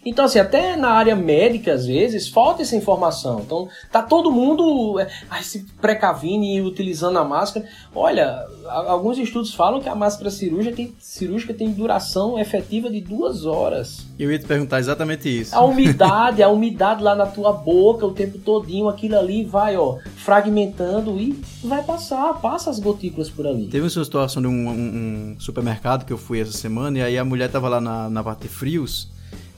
Então, 0.10 0.24
assim, 0.26 0.40
até 0.40 0.76
na 0.78 0.90
área 0.92 1.16
médica, 1.16 1.74
às 1.74 1.86
vezes, 1.86 2.28
falta 2.30 2.62
essa 2.62 2.76
informação. 2.76 3.42
Então, 3.46 3.68
tá 3.92 4.02
todo 4.02 4.32
mundo 4.32 5.00
é, 5.00 5.08
se 5.42 5.66
precavindo 5.82 6.46
e 6.46 6.62
utilizando 6.62 7.18
a 7.20 7.26
máscara. 7.26 7.66
Olha, 7.94 8.46
alguns 8.66 9.18
estudos 9.18 9.54
falam 9.54 9.82
que 9.82 9.90
a 9.90 9.96
máscara 9.96 10.32
cirúrgica 10.32 10.76
tem, 10.76 10.94
cirúrgica 11.00 11.54
tem 11.54 11.72
duração 11.72 12.40
efetiva 12.40 12.90
de 12.90 13.02
duas 13.02 13.46
horas. 13.46 14.06
Eu 14.18 14.32
ia 14.32 14.40
te 14.40 14.46
perguntar 14.46 14.80
exatamente 14.80 15.28
isso. 15.28 15.54
A 15.56 15.64
umidade, 15.66 16.42
a 16.42 16.50
umidade 16.50 17.04
lá 17.04 17.14
na 17.16 17.26
tua 17.26 17.52
boca 17.52 18.06
o 18.06 18.14
tempo 18.14 18.38
todinho, 18.40 18.88
aquilo 18.88 19.18
ali 19.18 19.44
vai, 19.44 19.76
ó, 19.76 19.98
fragmentando 20.16 21.20
e 21.20 21.38
vai 21.64 21.84
passar, 21.84 22.34
passa 22.36 22.70
as 22.70 22.80
gotículas 22.80 23.30
por 23.30 23.46
ali. 23.46 23.68
Teve 23.68 23.84
uma 23.84 23.90
situação 23.90 24.42
de 24.42 24.48
um, 24.48 24.52
um- 24.70 25.34
um 25.36 25.40
supermercado 25.40 26.06
que 26.06 26.14
eu 26.14 26.18
fui 26.18 26.40
essa 26.40 26.52
semana 26.54 27.00
e 27.00 27.02
aí 27.02 27.18
a 27.18 27.26
mulher 27.26 27.50
tava 27.52 27.68
lá 27.68 27.82
na, 27.82 28.10
na 28.10 28.24
parte 28.24 28.44
de 28.44 28.48
frios 28.48 29.10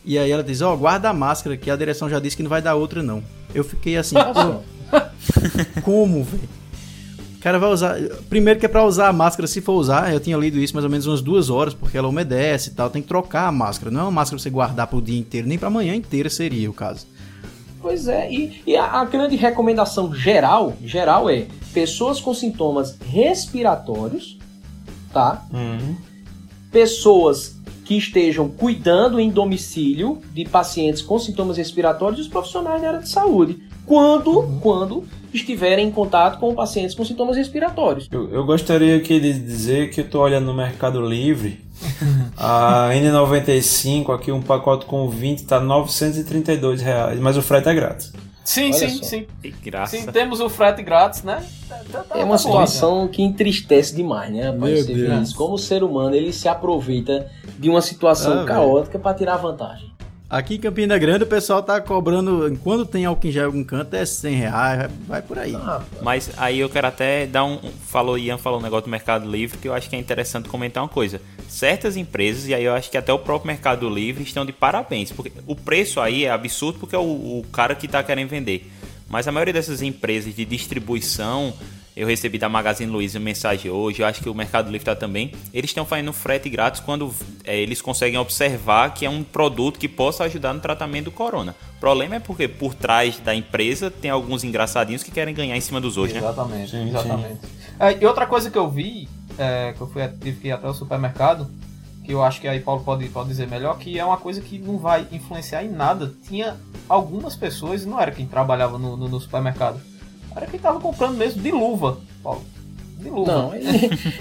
e 0.03 0.17
aí 0.17 0.31
ela 0.31 0.43
diz, 0.43 0.61
ó, 0.61 0.75
guarda 0.75 1.09
a 1.09 1.13
máscara 1.13 1.57
que 1.57 1.69
a 1.69 1.75
direção 1.75 2.09
já 2.09 2.19
disse 2.19 2.35
que 2.37 2.43
não 2.43 2.49
vai 2.49 2.61
dar 2.61 2.75
outra 2.75 3.03
não. 3.03 3.23
Eu 3.53 3.63
fiquei 3.63 3.97
assim, 3.97 4.15
pô, 4.15 5.01
como, 5.81 6.23
velho? 6.23 6.59
O 7.35 7.41
cara 7.41 7.57
vai 7.57 7.69
usar. 7.69 7.95
Primeiro 8.29 8.59
que 8.59 8.65
é 8.65 8.69
pra 8.69 8.83
usar 8.83 9.07
a 9.07 9.13
máscara, 9.13 9.47
se 9.47 9.61
for 9.61 9.73
usar, 9.73 10.11
eu 10.13 10.19
tinha 10.19 10.35
lido 10.35 10.59
isso 10.59 10.73
mais 10.73 10.83
ou 10.83 10.89
menos 10.89 11.07
umas 11.07 11.21
duas 11.21 11.49
horas, 11.49 11.73
porque 11.73 11.97
ela 11.97 12.09
umedece 12.09 12.69
e 12.69 12.73
tal. 12.73 12.89
Tem 12.89 13.01
que 13.01 13.07
trocar 13.07 13.47
a 13.47 13.51
máscara. 13.51 13.89
Não 13.89 14.01
é 14.01 14.03
uma 14.03 14.11
máscara 14.11 14.35
pra 14.35 14.43
você 14.43 14.49
guardar 14.49 14.87
pro 14.87 15.01
dia 15.01 15.17
inteiro, 15.17 15.47
nem 15.47 15.57
pra 15.57 15.69
manhã 15.69 15.95
inteira 15.95 16.29
seria 16.29 16.69
o 16.69 16.73
caso. 16.73 17.07
Pois 17.81 18.09
é, 18.09 18.29
e, 18.29 18.61
e 18.67 18.75
a, 18.75 18.85
a 18.85 19.05
grande 19.05 19.37
recomendação 19.37 20.13
geral, 20.13 20.73
geral 20.83 21.29
é 21.29 21.47
pessoas 21.73 22.19
com 22.19 22.33
sintomas 22.33 22.97
respiratórios, 23.05 24.37
tá? 25.13 25.45
Uhum. 25.53 25.95
Pessoas 26.69 27.55
que 27.89 27.97
estejam 27.97 28.47
cuidando 28.47 29.19
em 29.19 29.31
domicílio 29.31 30.21
de 30.31 30.45
pacientes 30.45 31.01
com 31.01 31.17
sintomas 31.17 31.57
respiratórios 31.57 32.19
e 32.19 32.21
os 32.21 32.27
profissionais 32.27 32.79
da 32.79 32.89
área 32.89 32.99
de 32.99 33.09
saúde. 33.09 33.63
Quando, 33.83 34.59
quando 34.61 35.05
estiverem 35.33 35.87
em 35.87 35.91
contato 35.91 36.39
com 36.39 36.53
pacientes 36.53 36.93
com 36.93 37.03
sintomas 37.03 37.35
respiratórios. 37.35 38.07
Eu, 38.11 38.29
eu 38.29 38.45
gostaria 38.45 38.95
aqui 38.95 39.19
de 39.19 39.33
dizer 39.33 39.89
que 39.89 40.01
eu 40.01 40.07
tô 40.07 40.21
olhando 40.21 40.45
no 40.45 40.53
Mercado 40.53 41.01
Livre. 41.01 41.61
A 42.37 42.91
N95, 42.93 44.13
aqui 44.13 44.31
um 44.31 44.41
pacote 44.43 44.85
com 44.85 45.09
20 45.09 45.45
tá 45.45 45.59
932 45.59 46.83
reais, 46.83 47.19
mas 47.19 47.37
o 47.37 47.41
frete 47.41 47.69
é 47.69 47.73
grátis. 47.73 48.13
Sim, 48.49 48.71
Olha 48.71 48.73
sim, 48.73 48.89
só. 48.89 49.03
sim. 49.03 49.27
Que 49.43 49.51
graça. 49.51 49.95
Sim, 49.95 50.07
temos 50.07 50.39
o 50.39 50.49
frete 50.49 50.81
grátis, 50.81 51.21
né? 51.21 51.45
Tá- 51.67 51.81
tá- 51.91 51.99
tá 52.03 52.17
É 52.17 52.23
uma 52.23 52.35
situação 52.39 53.07
que 53.07 53.21
entristece 53.21 53.95
demais, 53.95 54.31
né, 54.33 54.49
rapaz? 54.49 55.33
Como 55.33 55.53
o 55.53 55.57
ser 55.59 55.83
humano 55.83 56.15
ele 56.15 56.33
se 56.33 56.47
aproveita 56.49 57.29
de 57.59 57.69
uma 57.69 57.79
situação 57.79 58.41
Ah, 58.41 58.45
caótica 58.45 58.97
para 58.97 59.15
tirar 59.15 59.37
vantagem. 59.37 59.88
Aqui 60.29 60.55
em 60.55 60.59
Campina 60.59 60.95
Grande 60.99 61.23
o 61.23 61.27
pessoal 61.27 61.63
tá 61.63 61.81
cobrando, 61.81 62.55
quando 62.63 62.85
tem 62.85 63.03
álcool 63.03 63.27
em 63.27 63.31
gel 63.31 63.43
em 63.43 63.45
algum 63.47 63.63
canto, 63.63 63.95
é 63.95 64.05
100 64.05 64.35
reais, 64.35 64.91
vai- 65.07 65.23
por 65.23 65.39
aí. 65.39 65.55
Ah, 65.55 65.81
Mas 66.03 66.29
aí 66.37 66.59
eu 66.59 66.69
quero 66.69 66.85
até 66.85 67.25
dar 67.25 67.43
um. 67.45 67.57
Falou, 67.87 68.15
Ian 68.15 68.37
falou 68.37 68.59
um 68.59 68.61
negócio 68.61 68.85
do 68.85 68.91
Mercado 68.91 69.27
Livre 69.29 69.57
que 69.57 69.67
eu 69.67 69.73
acho 69.73 69.89
que 69.89 69.95
é 69.95 69.99
interessante 69.99 70.47
comentar 70.47 70.83
uma 70.83 70.89
coisa. 70.89 71.19
Certas 71.47 71.97
empresas, 71.97 72.47
e 72.47 72.53
aí 72.53 72.63
eu 72.63 72.73
acho 72.75 72.91
que 72.91 72.97
até 72.97 73.11
o 73.11 73.17
próprio 73.17 73.47
Mercado 73.47 73.89
Livre 73.89 74.21
estão 74.21 74.45
de 74.45 74.53
parabéns. 74.53 75.11
Porque 75.11 75.31
o 75.47 75.55
preço 75.55 75.99
aí 75.99 76.25
é 76.25 76.29
absurdo 76.29 76.77
porque 76.77 76.95
é 76.95 76.99
o, 76.99 77.01
o 77.39 77.45
cara 77.51 77.73
que 77.73 77.87
está 77.87 78.03
querendo 78.03 78.29
vender. 78.29 78.71
Mas 79.09 79.27
a 79.27 79.31
maioria 79.31 79.51
dessas 79.53 79.81
empresas 79.81 80.35
de 80.35 80.45
distribuição, 80.45 81.51
eu 81.99 82.07
recebi 82.07 82.37
da 82.37 82.47
Magazine 82.47 82.89
Luiza 82.89 83.19
uma 83.19 83.25
mensagem 83.25 83.69
hoje, 83.69 84.01
eu 84.01 84.07
acho 84.07 84.21
que 84.21 84.29
o 84.29 84.33
Mercado 84.33 84.67
Livre 84.67 84.77
está 84.77 84.95
também. 84.95 85.33
Eles 85.53 85.69
estão 85.69 85.85
fazendo 85.85 86.13
frete 86.13 86.49
grátis 86.49 86.79
quando 86.79 87.13
é, 87.43 87.59
eles 87.59 87.81
conseguem 87.81 88.17
observar 88.17 88.93
que 88.93 89.05
é 89.05 89.09
um 89.09 89.21
produto 89.21 89.77
que 89.77 89.89
possa 89.89 90.23
ajudar 90.23 90.53
no 90.53 90.61
tratamento 90.61 91.05
do 91.05 91.11
corona. 91.11 91.53
O 91.75 91.79
problema 91.81 92.15
é 92.15 92.19
porque 92.21 92.47
por 92.47 92.73
trás 92.73 93.19
da 93.19 93.35
empresa 93.35 93.91
tem 93.91 94.09
alguns 94.09 94.45
engraçadinhos 94.45 95.03
que 95.03 95.11
querem 95.11 95.33
ganhar 95.33 95.57
em 95.57 95.61
cima 95.61 95.81
dos 95.81 95.97
outros, 95.97 96.13
né? 96.13 96.25
Exatamente, 96.25 96.71
Sim, 96.71 96.87
exatamente. 96.87 97.39
É, 97.77 98.01
e 98.01 98.05
outra 98.05 98.25
coisa 98.25 98.49
que 98.49 98.57
eu 98.57 98.69
vi 98.69 99.09
é, 99.37 99.73
que 99.73 99.81
eu 99.81 99.87
fui, 99.87 100.07
tive 100.21 100.39
que 100.39 100.47
ir 100.47 100.51
até 100.53 100.69
o 100.69 100.73
supermercado, 100.73 101.51
que 102.05 102.13
eu 102.13 102.23
acho 102.23 102.39
que 102.39 102.47
aí 102.47 102.61
Paulo 102.61 102.81
pode, 102.81 103.09
pode 103.09 103.27
dizer 103.27 103.45
melhor, 103.45 103.77
que 103.77 103.99
é 103.99 104.05
uma 104.05 104.17
coisa 104.17 104.39
que 104.39 104.57
não 104.57 104.77
vai 104.77 105.05
influenciar 105.11 105.65
em 105.65 105.69
nada. 105.69 106.13
Tinha 106.25 106.55
algumas 106.87 107.35
pessoas, 107.35 107.85
não 107.85 107.99
era 107.99 108.11
quem 108.11 108.25
trabalhava 108.25 108.77
no, 108.77 108.95
no, 108.95 109.09
no 109.09 109.19
supermercado, 109.19 109.81
era 110.35 110.45
quem 110.47 110.59
tava 110.59 110.79
comprando 110.79 111.15
mesmo 111.17 111.41
de 111.41 111.51
luva, 111.51 111.97
Paulo. 112.23 112.41
De 112.99 113.09
luva. 113.09 113.31
Não, 113.31 113.53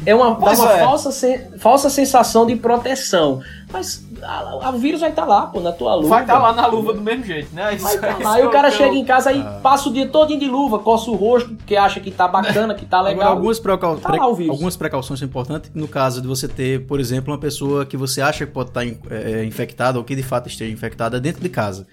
é 0.07 0.15
uma, 0.15 0.35
dá 0.39 0.53
uma 0.53 0.73
é. 0.73 0.79
falsa, 0.85 1.11
sen- 1.11 1.59
falsa 1.59 1.91
sensação 1.91 2.47
de 2.47 2.55
proteção. 2.55 3.43
Mas 3.73 4.07
a- 4.23 4.59
a- 4.63 4.71
o 4.71 4.79
vírus 4.79 5.01
vai 5.01 5.11
estar 5.11 5.25
lá, 5.25 5.47
pô, 5.47 5.59
na 5.59 5.73
tua 5.73 5.97
luva. 5.97 6.09
Vai 6.11 6.21
estar 6.23 6.39
lá 6.39 6.53
na 6.53 6.65
luva 6.69 6.95
do 6.95 7.01
mesmo 7.01 7.25
jeito, 7.25 7.53
né? 7.53 7.75
Isso- 7.75 7.83
Vai 7.85 7.99
tá 7.99 8.11
isso 8.13 8.23
lá. 8.23 8.35
Aí 8.35 8.43
é 8.43 8.47
o 8.47 8.51
cara 8.51 8.71
chega 8.71 8.95
em 8.95 9.05
casa 9.05 9.33
e 9.33 9.43
passa 9.63 9.89
o 9.89 9.93
dia 9.93 10.07
todo 10.09 10.39
de 10.39 10.47
luva, 10.47 10.79
coça 10.79 11.11
o 11.11 11.17
rosto, 11.17 11.57
porque 11.57 11.75
acha 11.75 11.99
que 11.99 12.13
tá 12.13 12.29
bacana, 12.29 12.73
que 12.73 12.87
tá 12.87 12.99
Agora, 12.99 13.15
legal. 13.15 13.33
algumas, 13.33 13.59
precau- 13.59 13.97
Tá 13.97 14.13
lá 14.15 14.23
algumas 14.23 14.77
precauções 14.77 15.19
são 15.19 15.27
importantes 15.27 15.73
no 15.75 15.89
caso 15.89 16.23
de 16.23 16.29
você 16.29 16.47
ter, 16.47 16.87
por 16.87 17.01
exemplo, 17.01 17.33
uma 17.33 17.39
pessoa 17.41 17.85
que 17.85 17.97
você 17.97 18.21
acha 18.23 18.47
que 18.47 18.53
pode 18.53 18.69
estar 18.71 18.85
in- 18.87 18.97
é, 19.11 19.45
infectada 19.45 19.99
ou 19.99 20.05
que 20.05 20.15
de 20.15 20.23
fato 20.23 20.47
esteja 20.49 20.73
infectada 20.73 21.19
dentro 21.21 21.43
de 21.43 21.49
casa. 21.49 21.85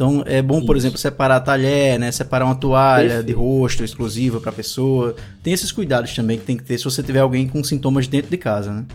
Então 0.00 0.22
é 0.24 0.40
bom, 0.40 0.64
por 0.64 0.78
Isso. 0.78 0.86
exemplo, 0.86 0.98
separar 0.98 1.40
talher, 1.40 1.98
né? 1.98 2.10
Separar 2.10 2.46
uma 2.46 2.54
toalha 2.54 3.06
Perfeito. 3.16 3.26
de 3.26 3.32
rosto 3.34 3.84
exclusiva 3.84 4.40
para 4.40 4.50
pessoa. 4.50 5.14
Tem 5.42 5.52
esses 5.52 5.70
cuidados 5.70 6.14
também 6.14 6.38
que 6.38 6.44
tem 6.46 6.56
que 6.56 6.64
ter 6.64 6.78
se 6.78 6.84
você 6.84 7.02
tiver 7.02 7.20
alguém 7.20 7.46
com 7.46 7.62
sintomas 7.62 8.08
dentro 8.08 8.30
de 8.30 8.38
casa, 8.38 8.72
né? 8.72 8.86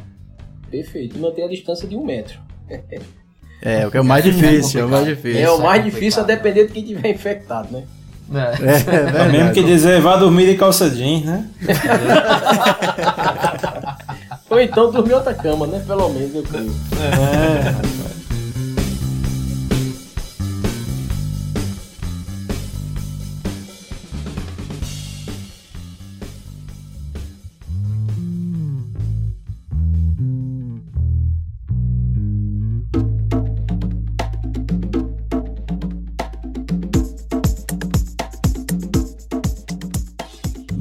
Perfeito. 0.72 1.16
E 1.16 1.20
manter 1.20 1.44
a 1.44 1.48
distância 1.48 1.88
de 1.88 1.96
um 1.96 2.04
metro. 2.04 2.40
É, 3.62 3.86
o 3.86 3.92
que 3.92 3.98
é 3.98 4.02
o 4.02 4.04
mais 4.04 4.24
difícil, 4.24 4.82
é 4.82 4.86
o 4.86 4.90
mais 4.90 5.06
difícil. 5.06 5.40
É 5.42 5.52
o 5.52 5.60
mais 5.60 5.78
complicado. 5.78 5.94
difícil 5.94 6.24
a 6.24 6.26
depender 6.26 6.66
de 6.66 6.74
quem 6.74 6.84
tiver 6.84 7.10
infectado, 7.12 7.68
né? 7.72 7.84
É. 8.34 8.40
É, 8.66 8.74
é 9.22 9.26
É 9.28 9.32
mesmo 9.32 9.54
que 9.54 9.64
dizer, 9.64 10.02
vá 10.02 10.18
dormir 10.18 10.48
de 10.48 10.56
calça 10.56 10.90
jeans, 10.90 11.24
né? 11.24 11.48
Ou 14.50 14.60
então 14.60 14.92
dormir 14.92 15.14
outra 15.14 15.36
cama, 15.36 15.68
né? 15.68 15.84
Pelo 15.86 16.10
menos, 16.10 16.34
eu 16.34 16.42
creio. 16.42 16.74
É. 17.00 18.15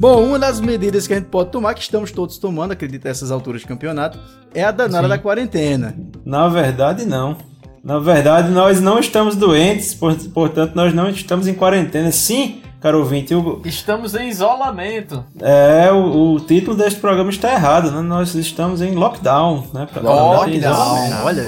Bom, 0.05 0.23
uma 0.23 0.37
das 0.37 0.61
medidas 0.61 1.07
que 1.07 1.13
a 1.13 1.15
gente 1.15 1.29
pode 1.29 1.49
tomar, 1.49 1.73
que 1.73 1.81
estamos 1.81 2.11
todos 2.11 2.37
tomando, 2.37 2.71
acredito, 2.73 3.07
essas 3.07 3.31
alturas 3.31 3.61
de 3.61 3.67
campeonato, 3.67 4.19
é 4.53 4.63
a 4.63 4.69
danada 4.69 5.07
da 5.07 5.17
quarentena. 5.17 5.95
Na 6.23 6.47
verdade, 6.47 7.07
não. 7.07 7.35
Na 7.83 7.97
verdade, 7.97 8.51
nós 8.51 8.79
não 8.79 8.99
estamos 8.99 9.35
doentes, 9.35 9.95
por- 9.95 10.15
portanto, 10.29 10.75
nós 10.75 10.93
não 10.93 11.09
estamos 11.09 11.47
em 11.47 11.55
quarentena. 11.55 12.11
Sim, 12.11 12.61
caro 12.85 12.99
ouvinte, 12.99 13.33
o, 13.33 13.61
Estamos 13.65 14.13
em 14.13 14.29
isolamento. 14.29 15.25
é, 15.41 15.91
o, 15.91 16.33
o 16.35 16.39
título 16.39 16.77
deste 16.77 16.99
programa 16.99 17.31
está 17.31 17.51
errado, 17.51 17.89
né? 17.89 17.99
Nós 18.01 18.35
estamos 18.35 18.79
em 18.79 18.93
lockdown, 18.93 19.65
né? 19.73 19.87
Pra- 19.91 20.03
Lockdown, 20.03 21.23
olha. 21.23 21.43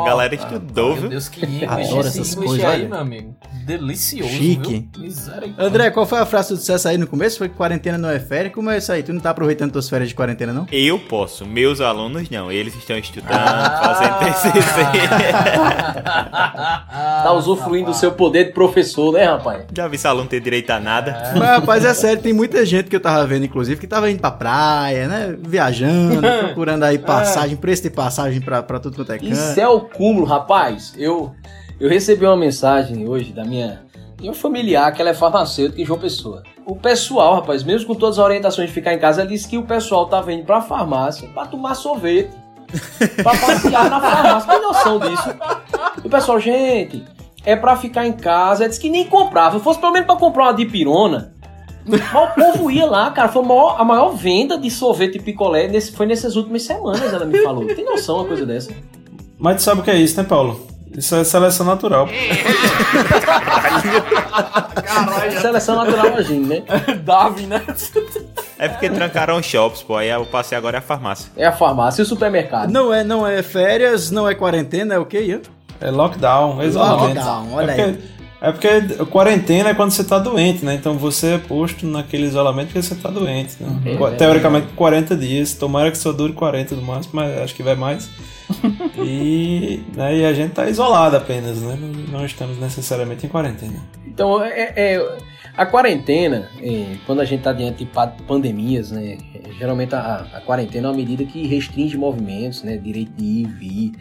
A 0.00 0.04
galera 0.04 0.34
estudou, 0.34 0.88
Meu 0.94 1.00
viu? 1.02 1.10
Deus, 1.10 1.28
que 1.28 1.46
inglês 1.46 1.70
Adoro 1.88 2.08
essas 2.08 2.34
coisas, 2.34 2.64
aí, 2.64 2.80
olha. 2.80 2.88
meu 2.88 2.98
amigo. 2.98 3.36
Delicioso, 3.64 4.32
Chique. 4.32 4.88
André, 5.56 5.90
qual 5.92 6.04
foi 6.04 6.18
a 6.18 6.26
frase 6.26 6.48
tu 6.48 6.54
dissesse 6.56 6.88
aí 6.88 6.98
no 6.98 7.06
começo? 7.06 7.38
Foi 7.38 7.48
que 7.48 7.54
quarentena 7.54 7.96
não 7.96 8.10
é 8.10 8.18
férias? 8.18 8.52
Como 8.52 8.68
é 8.68 8.78
isso 8.78 8.90
aí? 8.90 9.00
Tu 9.04 9.12
não 9.12 9.20
tá 9.20 9.30
aproveitando 9.30 9.70
tuas 9.70 9.88
férias 9.88 10.08
de 10.08 10.14
quarentena, 10.16 10.52
não? 10.52 10.66
Eu 10.72 10.98
posso, 10.98 11.46
meus 11.46 11.80
alunos 11.80 12.28
não. 12.30 12.50
Eles 12.50 12.74
estão 12.74 12.98
estudando, 12.98 13.30
fazendo 13.30 14.18
TCC. 14.26 14.80
Tá 17.22 17.32
usufruindo 17.32 17.90
do 17.90 17.94
seu 17.96 18.10
poder 18.12 18.46
de 18.46 18.52
professor, 18.52 19.12
né, 19.12 19.24
rapaz? 19.24 19.64
Já 19.76 19.86
vi 19.86 19.94
esse 19.96 20.06
aluno 20.06 20.28
ter 20.28 20.40
direito 20.40 20.70
a 20.70 20.79
nada. 20.80 21.32
Mas, 21.36 21.48
rapaz, 21.48 21.84
é 21.84 21.94
sério, 21.94 22.22
tem 22.22 22.32
muita 22.32 22.64
gente 22.64 22.88
que 22.88 22.96
eu 22.96 23.00
tava 23.00 23.26
vendo, 23.26 23.44
inclusive, 23.44 23.80
que 23.80 23.86
tava 23.86 24.10
indo 24.10 24.20
pra 24.20 24.30
praia, 24.30 25.06
né? 25.06 25.36
Viajando, 25.38 26.20
procurando 26.46 26.84
aí 26.84 26.98
passagem, 26.98 27.56
preço 27.56 27.82
de 27.82 27.90
passagem 27.90 28.40
pra, 28.40 28.62
pra 28.62 28.78
tudo 28.78 28.96
quanto 28.96 29.12
é 29.12 29.18
canto. 29.18 29.32
Isso 29.32 29.60
é 29.60 29.68
o 29.68 29.80
cúmulo, 29.80 30.26
rapaz. 30.26 30.94
Eu, 30.96 31.34
eu 31.78 31.88
recebi 31.88 32.24
uma 32.24 32.36
mensagem 32.36 33.08
hoje 33.08 33.32
da 33.32 33.44
minha, 33.44 33.82
minha 34.18 34.32
familiar, 34.32 34.92
que 34.92 35.00
ela 35.00 35.10
é 35.10 35.14
farmacêutica 35.14 35.80
em 35.80 35.84
João 35.84 35.98
Pessoa. 35.98 36.42
O 36.66 36.76
pessoal, 36.76 37.36
rapaz, 37.36 37.64
mesmo 37.64 37.86
com 37.88 37.94
todas 37.94 38.18
as 38.18 38.24
orientações 38.24 38.68
de 38.68 38.74
ficar 38.74 38.94
em 38.94 38.98
casa, 38.98 39.26
disse 39.26 39.48
que 39.48 39.58
o 39.58 39.62
pessoal 39.62 40.06
tava 40.06 40.32
indo 40.32 40.44
pra 40.44 40.60
farmácia 40.60 41.28
pra 41.28 41.46
tomar 41.46 41.74
sorvete. 41.74 42.30
pra 43.22 43.32
passear 43.36 43.90
na 43.90 44.00
farmácia. 44.00 44.52
Tem 44.52 44.62
noção 44.62 44.98
disso? 45.00 45.28
E 46.04 46.06
o 46.06 46.10
pessoal, 46.10 46.38
gente, 46.38 47.04
é 47.44 47.56
pra 47.56 47.76
ficar 47.76 48.06
em 48.06 48.12
casa. 48.12 48.64
Ela 48.64 48.68
disse 48.68 48.80
que 48.80 48.90
nem 48.90 49.04
comprava. 49.04 49.58
Se 49.58 49.64
fosse 49.64 49.78
pelo 49.78 49.92
menos 49.92 50.06
pra 50.06 50.16
comprar 50.16 50.44
uma 50.44 50.54
dipirona. 50.54 51.34
Mas 51.86 52.00
o 52.12 52.26
povo 52.28 52.70
ia 52.70 52.86
lá, 52.86 53.10
cara. 53.10 53.28
Foi 53.28 53.42
a 53.42 53.46
maior, 53.46 53.76
a 53.78 53.84
maior 53.84 54.10
venda 54.10 54.58
de 54.58 54.70
sorvete 54.70 55.16
e 55.16 55.20
picolé 55.20 55.68
nesse, 55.68 55.92
foi 55.92 56.06
nessas 56.06 56.36
últimas 56.36 56.62
semanas, 56.62 57.12
ela 57.12 57.24
me 57.24 57.38
falou. 57.42 57.66
Tem 57.66 57.84
noção 57.84 58.16
uma 58.16 58.24
coisa 58.24 58.46
dessa? 58.46 58.72
Mas 59.38 59.56
tu 59.56 59.62
sabe 59.62 59.80
o 59.80 59.84
que 59.84 59.90
é 59.90 59.96
isso, 59.96 60.16
né, 60.16 60.24
Paulo? 60.24 60.68
Isso 60.96 61.14
é 61.14 61.22
seleção 61.22 61.64
natural. 61.64 62.08
Seleção 65.40 65.76
natural 65.76 66.14
agindo, 66.16 66.48
né? 66.48 66.62
Darwin, 67.04 67.46
né? 67.46 67.62
É 68.58 68.68
porque 68.68 68.90
trancaram 68.90 69.38
os 69.38 69.46
shops, 69.46 69.82
pô. 69.82 69.96
Aí 69.96 70.08
eu 70.08 70.26
passei 70.26 70.58
agora 70.58 70.78
é 70.78 70.80
a 70.80 70.82
farmácia. 70.82 71.30
É 71.36 71.46
a 71.46 71.52
farmácia 71.52 72.02
e 72.02 72.04
o 72.04 72.06
supermercado. 72.06 72.70
Não 72.70 72.92
é, 72.92 73.04
não 73.04 73.24
é 73.26 73.40
férias, 73.42 74.10
não 74.10 74.28
é 74.28 74.34
quarentena, 74.34 74.94
é 74.94 74.98
o 74.98 75.06
quê, 75.06 75.22
Ian? 75.22 75.40
É 75.80 75.90
lockdown, 75.90 76.62
exatamente. 76.62 77.14
Lockdown, 77.16 77.52
olha 77.54 77.72
é 77.72 77.84
aí. 77.84 77.92
porque, 77.92 78.10
é 78.42 78.52
porque 78.52 79.04
quarentena 79.06 79.70
é 79.70 79.74
quando 79.74 79.90
você 79.90 80.04
tá 80.04 80.18
doente, 80.18 80.64
né? 80.64 80.74
Então 80.74 80.96
você 80.98 81.34
é 81.34 81.38
posto 81.38 81.86
naquele 81.86 82.24
isolamento 82.26 82.66
porque 82.68 82.82
você 82.82 82.94
tá 82.94 83.10
doente. 83.10 83.56
Né? 83.60 83.96
Qu- 83.96 84.10
Teoricamente 84.16 84.68
40 84.74 85.16
dias, 85.16 85.54
tomara 85.54 85.90
que 85.90 85.98
só 85.98 86.12
dure 86.12 86.32
40 86.32 86.74
no 86.74 86.82
máximo, 86.82 87.12
mas 87.14 87.38
acho 87.38 87.54
que 87.54 87.62
vai 87.62 87.74
mais. 87.76 88.08
e, 88.98 89.82
né, 89.96 90.16
e 90.18 90.24
a 90.24 90.32
gente 90.32 90.52
tá 90.52 90.68
isolado 90.68 91.16
apenas, 91.16 91.60
né? 91.62 91.78
Não, 92.10 92.24
estamos 92.24 92.58
necessariamente 92.58 93.26
em 93.26 93.28
quarentena. 93.28 93.80
Então, 94.06 94.42
é, 94.42 94.72
é- 94.76 95.18
a 95.56 95.66
quarentena, 95.66 96.48
é, 96.62 96.94
quando 97.06 97.20
a 97.20 97.24
gente 97.24 97.40
está 97.40 97.52
diante 97.52 97.78
de 97.78 97.86
pa- 97.86 98.06
pandemias, 98.26 98.90
né? 98.90 99.18
é, 99.34 99.40
Geralmente 99.58 99.94
a, 99.94 100.26
a 100.34 100.40
quarentena 100.40 100.88
é 100.88 100.90
uma 100.90 100.96
medida 100.96 101.24
que 101.24 101.46
restringe 101.46 101.96
movimentos, 101.98 102.62
né? 102.62 102.76
Direito 102.78 103.12
de 103.16 103.24
ir 103.24 103.42
e 103.42 103.44
vir, 103.46 103.92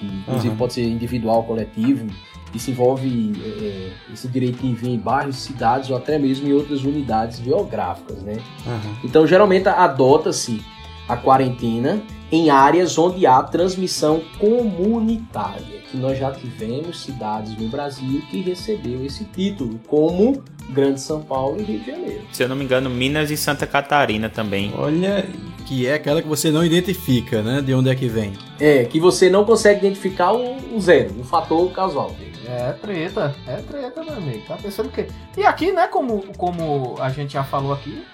que 0.00 0.06
inclusive 0.06 0.48
Uhum. 0.48 0.56
pode 0.56 0.72
ser 0.72 0.84
individual, 0.88 1.44
coletivo. 1.44 2.06
Isso 2.52 2.70
envolve 2.72 3.32
é, 3.44 3.48
é, 3.48 3.92
esse 4.12 4.26
direito 4.26 4.58
de 4.58 4.66
ir 4.66 4.70
e 4.70 4.74
vir 4.74 4.88
em 4.88 4.98
bairros, 4.98 5.36
cidades 5.36 5.88
ou 5.88 5.96
até 5.96 6.18
mesmo 6.18 6.48
em 6.48 6.52
outras 6.52 6.82
unidades 6.82 7.38
geográficas, 7.38 8.20
né? 8.22 8.38
Uhum. 8.66 8.96
Então, 9.04 9.24
geralmente 9.26 9.68
adota-se 9.68 10.60
a 11.08 11.16
quarentena 11.16 12.02
em 12.32 12.50
áreas 12.50 12.96
onde 12.98 13.24
há 13.26 13.40
transmissão 13.42 14.20
comunitária, 14.38 15.80
que 15.90 15.96
nós 15.96 16.18
já 16.18 16.30
tivemos 16.30 17.00
cidades 17.02 17.56
no 17.56 17.68
Brasil 17.68 18.22
que 18.30 18.40
recebeu 18.40 19.04
esse 19.04 19.24
título, 19.24 19.80
como 19.86 20.42
Grande 20.70 21.00
São 21.00 21.20
Paulo 21.22 21.60
e 21.60 21.64
Rio 21.64 21.80
de 21.80 21.86
Janeiro. 21.90 22.22
Se 22.32 22.42
eu 22.44 22.48
não 22.48 22.54
me 22.54 22.64
engano, 22.64 22.88
Minas 22.88 23.30
e 23.30 23.36
Santa 23.36 23.66
Catarina 23.66 24.28
também. 24.28 24.72
Olha, 24.76 25.26
Que 25.70 25.86
é 25.86 25.94
aquela 25.94 26.20
que 26.20 26.26
você 26.26 26.50
não 26.50 26.64
identifica, 26.64 27.42
né? 27.42 27.60
De 27.62 27.72
onde 27.72 27.88
é 27.88 27.94
que 27.94 28.08
vem. 28.08 28.32
É, 28.58 28.84
que 28.84 28.98
você 28.98 29.30
não 29.30 29.44
consegue 29.44 29.78
identificar 29.86 30.32
o, 30.32 30.76
o 30.76 30.80
zero, 30.80 31.14
o 31.20 31.22
fator 31.22 31.70
casual. 31.70 32.10
É 32.44 32.72
treta, 32.72 33.32
é 33.46 33.54
treta, 33.58 34.02
meu 34.02 34.14
amigo. 34.14 34.42
Tá 34.48 34.56
pensando 34.56 34.86
o 34.88 34.90
quê? 34.92 35.06
E 35.38 35.44
aqui, 35.44 35.70
né, 35.70 35.86
como, 35.86 36.24
como 36.36 36.96
a 37.00 37.08
gente 37.10 37.34
já 37.34 37.44
falou 37.44 37.72
aqui, 37.72 38.04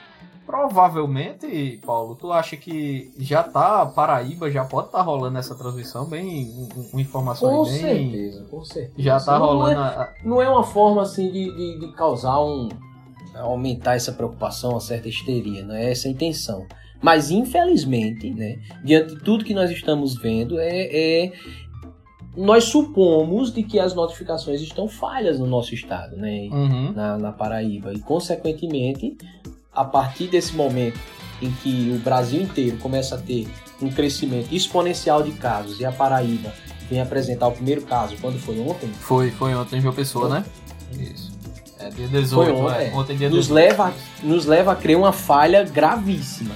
provavelmente, 0.44 1.80
Paulo, 1.86 2.14
tu 2.14 2.30
acha 2.30 2.56
que 2.58 3.10
já 3.18 3.42
tá, 3.42 3.86
Paraíba 3.86 4.50
já 4.50 4.62
pode 4.64 4.88
estar 4.88 5.00
rolando 5.00 5.38
essa 5.38 5.54
transmissão 5.54 6.04
bem, 6.04 6.48
um- 6.50 6.88
uma 6.92 7.00
informação 7.00 7.48
Com 7.48 7.64
aí 7.64 7.70
bem... 7.72 8.10
certeza, 8.10 8.44
com 8.50 8.64
certeza. 8.64 8.92
Já 8.98 9.18
tá 9.18 9.38
Não 9.38 9.46
rolando 9.46 9.80
é- 9.80 9.82
a, 9.82 9.88
a- 10.02 10.12
não 10.22 10.42
é 10.42 10.48
uma 10.50 10.62
forma 10.64 11.00
assim 11.00 11.32
de, 11.32 11.50
de, 11.56 11.80
de 11.80 11.92
causar 11.94 12.38
um. 12.44 12.68
aumentar 13.34 13.94
essa 13.96 14.12
preocupação, 14.12 14.70
uma 14.72 14.80
certa 14.80 15.08
histeria, 15.08 15.64
não 15.64 15.74
é 15.74 15.90
essa 15.90 16.08
a 16.08 16.10
intenção. 16.10 16.66
Mas 17.02 17.30
infelizmente, 17.30 18.30
né, 18.30 18.58
diante 18.82 19.14
de 19.14 19.20
tudo 19.22 19.44
que 19.44 19.54
nós 19.54 19.70
estamos 19.70 20.14
vendo, 20.16 20.58
é, 20.58 21.24
é- 21.24 21.32
nós 22.36 22.64
supomos 22.64 23.52
de 23.52 23.62
que 23.62 23.78
as 23.78 23.94
notificações 23.94 24.60
estão 24.60 24.88
falhas 24.88 25.38
no 25.38 25.46
nosso 25.46 25.74
estado, 25.74 26.16
né, 26.16 26.48
Uhum. 26.52 26.92
na, 26.92 27.16
na 27.16 27.32
Paraíba. 27.32 27.92
E 27.94 27.98
consequentemente, 28.00 29.16
a 29.72 29.84
partir 29.84 30.26
desse 30.28 30.54
momento 30.54 30.98
em 31.40 31.50
que 31.50 31.92
o 31.94 31.98
Brasil 31.98 32.40
inteiro 32.42 32.76
começa 32.78 33.14
a 33.14 33.18
ter 33.18 33.46
um 33.80 33.90
crescimento 33.90 34.52
exponencial 34.54 35.22
de 35.22 35.32
casos 35.32 35.80
e 35.80 35.84
a 35.84 35.92
Paraíba 35.92 36.52
vem 36.90 37.00
apresentar 37.00 37.46
o 37.48 37.52
primeiro 37.52 37.82
caso 37.82 38.16
quando 38.20 38.38
foi 38.38 38.58
ontem, 38.60 38.88
Foi, 39.00 39.30
foi 39.30 39.54
ontem 39.54 39.76
em 39.78 39.80
João 39.80 39.94
Pessoa, 39.94 40.28
né? 40.28 40.44
Isso. 40.98 41.36
É 41.78 41.90
dia 41.90 42.08
18, 42.08 42.30
Foi 42.34 42.52
ontem, 42.52 42.86
é. 42.88 42.94
Ontem 42.94 43.16
dia 43.16 43.28
nos 43.28 43.48
18. 43.48 43.54
leva, 43.54 43.94
nos 44.22 44.46
leva 44.46 44.72
a 44.72 44.76
crer 44.76 44.96
uma 44.96 45.12
falha 45.12 45.62
gravíssima. 45.62 46.54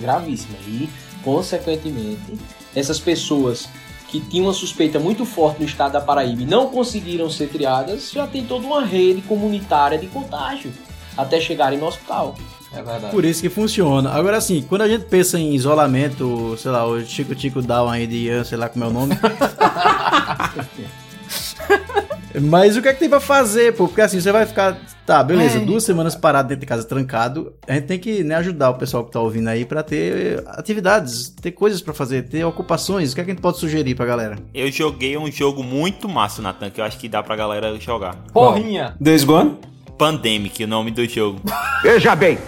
Gravíssima. 0.00 0.56
E 0.66 0.88
consequentemente, 1.22 2.38
essas 2.74 2.98
pessoas 2.98 3.68
que 4.08 4.20
tinham 4.20 4.46
uma 4.46 4.52
suspeita 4.52 4.98
muito 4.98 5.24
forte 5.24 5.60
no 5.60 5.66
estado 5.66 5.92
da 5.92 6.00
Paraíba 6.00 6.42
e 6.42 6.46
não 6.46 6.68
conseguiram 6.68 7.30
ser 7.30 7.48
triadas, 7.48 8.10
já 8.10 8.26
tem 8.26 8.44
toda 8.44 8.66
uma 8.66 8.84
rede 8.84 9.22
comunitária 9.22 9.96
de 9.96 10.08
contágio 10.08 10.72
até 11.16 11.40
chegarem 11.40 11.78
no 11.78 11.86
hospital. 11.86 12.34
É 12.72 12.82
verdade. 12.82 13.12
Por 13.12 13.24
isso 13.24 13.40
que 13.40 13.48
funciona. 13.48 14.10
Agora, 14.10 14.36
assim, 14.36 14.64
quando 14.68 14.82
a 14.82 14.88
gente 14.88 15.04
pensa 15.04 15.38
em 15.38 15.54
isolamento, 15.54 16.56
sei 16.56 16.70
lá, 16.70 16.86
o 16.86 17.04
Chico 17.04 17.38
Chico 17.38 17.62
Down 17.62 17.88
aí 17.88 18.06
de 18.06 18.26
Ian, 18.26 18.44
sei 18.44 18.58
lá 18.58 18.68
como 18.68 18.84
é 18.84 18.88
o 18.88 18.92
nome. 18.92 19.18
Mas 22.40 22.76
o 22.76 22.82
que 22.82 22.88
é 22.88 22.92
que 22.92 23.00
tem 23.00 23.08
pra 23.08 23.20
fazer, 23.20 23.74
pô? 23.74 23.88
Porque 23.88 24.00
assim, 24.00 24.20
você 24.20 24.30
vai 24.30 24.46
ficar. 24.46 24.78
Tá, 25.06 25.24
beleza, 25.24 25.58
É. 25.58 25.60
duas 25.64 25.82
semanas 25.82 26.14
parado 26.14 26.48
dentro 26.48 26.60
de 26.60 26.66
casa 26.66 26.84
trancado. 26.84 27.52
A 27.66 27.72
gente 27.74 27.86
tem 27.86 27.98
que 27.98 28.22
né, 28.22 28.36
ajudar 28.36 28.70
o 28.70 28.74
pessoal 28.74 29.04
que 29.04 29.10
tá 29.10 29.18
ouvindo 29.20 29.48
aí 29.48 29.64
pra 29.64 29.82
ter 29.82 30.42
atividades, 30.46 31.30
ter 31.30 31.50
coisas 31.50 31.82
pra 31.82 31.92
fazer, 31.92 32.22
ter 32.28 32.44
ocupações. 32.44 33.10
O 33.10 33.14
que 33.14 33.20
é 33.20 33.24
que 33.24 33.30
a 33.30 33.34
gente 33.34 33.42
pode 33.42 33.58
sugerir 33.58 33.94
pra 33.96 34.06
galera? 34.06 34.36
Eu 34.54 34.70
joguei 34.70 35.16
um 35.16 35.30
jogo 35.30 35.64
muito 35.64 36.08
massa, 36.08 36.40
Natan, 36.40 36.70
que 36.70 36.80
eu 36.80 36.84
acho 36.84 36.98
que 36.98 37.08
dá 37.08 37.22
pra 37.22 37.34
galera 37.34 37.74
jogar. 37.80 38.14
Porrinha. 38.32 38.94
Days 39.00 39.24
Gone? 39.24 39.56
Pandemic, 39.98 40.62
o 40.62 40.68
nome 40.68 40.90
do 40.92 41.04
jogo. 41.08 41.40
Veja 41.82 42.14
bem, 42.14 42.38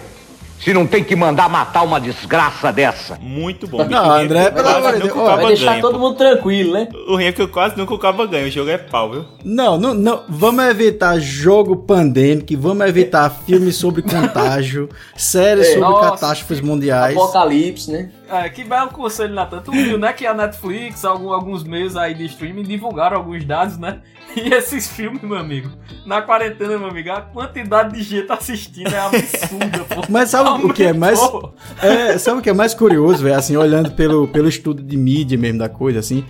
se 0.63 0.73
não 0.73 0.87
tem 0.87 1.03
que 1.03 1.15
mandar 1.15 1.49
matar 1.49 1.83
uma 1.83 1.99
desgraça 1.99 2.71
dessa. 2.71 3.17
Muito 3.21 3.67
bom. 3.67 3.83
Não, 3.83 4.11
André, 4.11 4.49
pelo 4.49 4.69
amor 4.69 4.93
de 4.93 5.01
Deus, 5.03 5.13
Vai 5.13 5.45
deixar 5.47 5.71
ganha, 5.71 5.81
todo 5.81 5.93
pô. 5.93 5.99
mundo 5.99 6.15
tranquilo, 6.17 6.73
né? 6.73 6.87
O 7.07 7.19
é 7.19 7.33
eu 7.37 7.47
quase 7.49 7.77
nunca 7.77 7.93
o 7.93 7.99
Caba 7.99 8.25
ganha. 8.25 8.47
O 8.47 8.51
jogo 8.51 8.69
é 8.69 8.77
pau, 8.77 9.11
viu? 9.11 9.25
Não, 9.43 9.77
não, 9.77 9.93
não. 9.93 10.23
Vamos 10.29 10.63
evitar 10.65 11.19
jogo 11.19 11.75
pandêmico, 11.75 12.53
vamos 12.57 12.87
evitar 12.87 13.29
filmes 13.45 13.75
sobre 13.75 14.01
contágio, 14.01 14.87
séries 15.17 15.67
É, 15.67 15.73
sobre 15.73 15.89
nossa. 15.89 16.11
catástrofes 16.11 16.61
mundiais. 16.61 17.15
Apocalipse, 17.17 17.91
né? 17.91 18.09
É, 18.35 18.49
que 18.49 18.63
belo 18.63 18.89
conselho, 18.89 19.33
Natan. 19.33 19.61
Tu 19.61 19.71
viu, 19.71 19.97
né, 19.97 20.11
que 20.11 20.25
a 20.25 20.33
Netflix, 20.33 21.05
algum- 21.05 21.31
alguns 21.31 21.63
meses 21.63 21.95
aí 21.95 22.13
de 22.13 22.25
streaming, 22.25 22.63
divulgaram 22.63 23.17
alguns 23.17 23.43
dados, 23.45 23.77
né? 23.77 24.01
E 24.35 24.51
esses 24.51 24.87
filmes, 24.87 25.21
meu 25.21 25.37
amigo, 25.37 25.69
na 26.07 26.19
quarentena, 26.23 26.79
meu 26.79 26.87
amigo, 26.87 27.11
a 27.11 27.21
quantidade 27.21 27.93
de 27.95 28.01
gente 28.01 28.31
assistindo 28.31 28.91
é 28.91 28.97
absurda, 28.99 29.83
pô. 29.87 30.01
Mas 30.09 30.29
sabe 30.31 30.65
o 30.65 30.73
que 30.73 30.83
é 30.85 30.93
mais. 30.93 31.19
Aumentou. 31.19 31.53
É, 31.79 32.17
sabe 32.17 32.39
o 32.39 32.41
que 32.41 32.49
é 32.49 32.53
mais 32.53 32.73
curioso, 32.73 33.21
velho? 33.21 33.35
Assim, 33.37 33.55
olhando 33.55 33.91
pelo, 33.91 34.27
pelo 34.27 34.47
estudo 34.49 34.81
de 34.81 34.97
mídia 34.97 35.37
mesmo 35.37 35.59
da 35.59 35.69
coisa, 35.69 35.99
assim. 35.99 36.25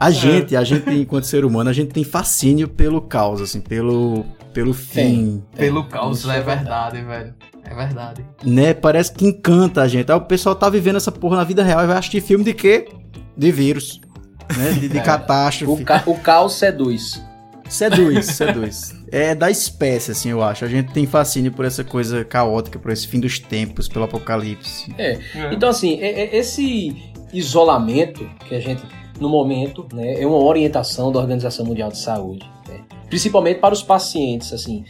A 0.00 0.10
gente, 0.12 0.54
a 0.54 0.62
gente, 0.62 0.88
enquanto 0.90 1.24
ser 1.24 1.44
humano, 1.44 1.68
a 1.68 1.72
gente 1.72 1.88
tem 1.92 2.04
fascínio 2.04 2.68
pelo 2.68 3.00
caos, 3.02 3.40
assim, 3.40 3.60
pelo, 3.60 4.24
pelo 4.54 4.72
fim. 4.72 5.42
Pelo 5.56 5.84
caos, 5.88 6.18
isso 6.20 6.30
é 6.30 6.38
é 6.38 6.40
verdade, 6.40 7.02
velho. 7.02 7.34
É 7.64 7.74
verdade. 7.74 8.24
Né? 8.44 8.72
Parece 8.72 9.12
que 9.12 9.26
encanta 9.26 9.82
a 9.82 9.88
gente. 9.88 10.10
Aí 10.10 10.16
o 10.16 10.20
pessoal 10.20 10.54
tá 10.54 10.70
vivendo 10.70 10.96
essa 10.96 11.10
porra 11.10 11.36
na 11.38 11.44
vida 11.44 11.62
real 11.64 11.82
e 11.82 11.86
vai 11.88 11.96
assistir 11.98 12.20
filme 12.20 12.44
de 12.44 12.54
quê? 12.54 12.88
De 13.36 13.50
vírus. 13.50 14.00
Né? 14.56 14.72
De, 14.72 14.88
de 14.88 14.98
O, 14.98 15.02
catástrofe. 15.02 15.84
ca 15.84 16.02
o 16.06 16.14
caos 16.18 16.54
seduz. 16.54 17.20
Seduz, 17.68 18.24
seduz. 18.32 18.94
É 19.10 19.34
da 19.34 19.50
espécie, 19.50 20.12
assim, 20.12 20.30
eu 20.30 20.42
acho. 20.42 20.64
A 20.64 20.68
gente 20.68 20.92
tem 20.92 21.06
fascínio 21.06 21.52
por 21.52 21.64
essa 21.64 21.82
coisa 21.84 22.24
caótica, 22.24 22.78
por 22.78 22.90
esse 22.92 23.06
fim 23.06 23.20
dos 23.20 23.38
tempos, 23.38 23.88
pelo 23.88 24.04
apocalipse. 24.04 24.94
É. 24.96 25.18
Então, 25.52 25.68
assim, 25.68 26.00
é- 26.00 26.20
é- 26.22 26.36
esse 26.36 26.96
isolamento 27.32 28.28
que 28.48 28.54
a 28.54 28.60
gente, 28.60 28.82
no 29.20 29.28
momento, 29.28 29.86
né, 29.92 30.20
é 30.20 30.26
uma 30.26 30.38
orientação 30.38 31.10
da 31.10 31.18
Organização 31.18 31.64
Mundial 31.64 31.90
de 31.90 31.98
Saúde, 31.98 32.48
né, 32.68 32.84
principalmente 33.08 33.60
para 33.60 33.74
os 33.74 33.82
pacientes, 33.82 34.52
assim, 34.52 34.84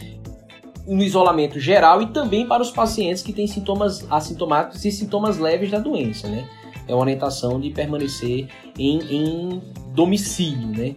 no 0.87 1.03
isolamento 1.03 1.61
geral 1.61 2.01
e 2.01 2.07
também 2.07 2.47
para 2.47 2.62
os 2.62 2.70
pacientes 2.70 3.22
que 3.22 3.33
têm 3.33 3.47
sintomas 3.47 4.07
assintomáticos 4.11 4.85
e 4.85 4.91
sintomas 4.91 5.39
leves 5.39 5.70
da 5.70 5.79
doença, 5.79 6.29
né? 6.29 6.49
É 6.87 6.95
uma 6.95 7.03
orientação 7.03 7.61
de 7.61 7.68
permanecer 7.68 8.49
em, 8.79 8.99
em 9.11 9.62
domicílio, 9.93 10.68
né? 10.68 10.97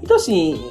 Então, 0.00 0.16
assim, 0.16 0.64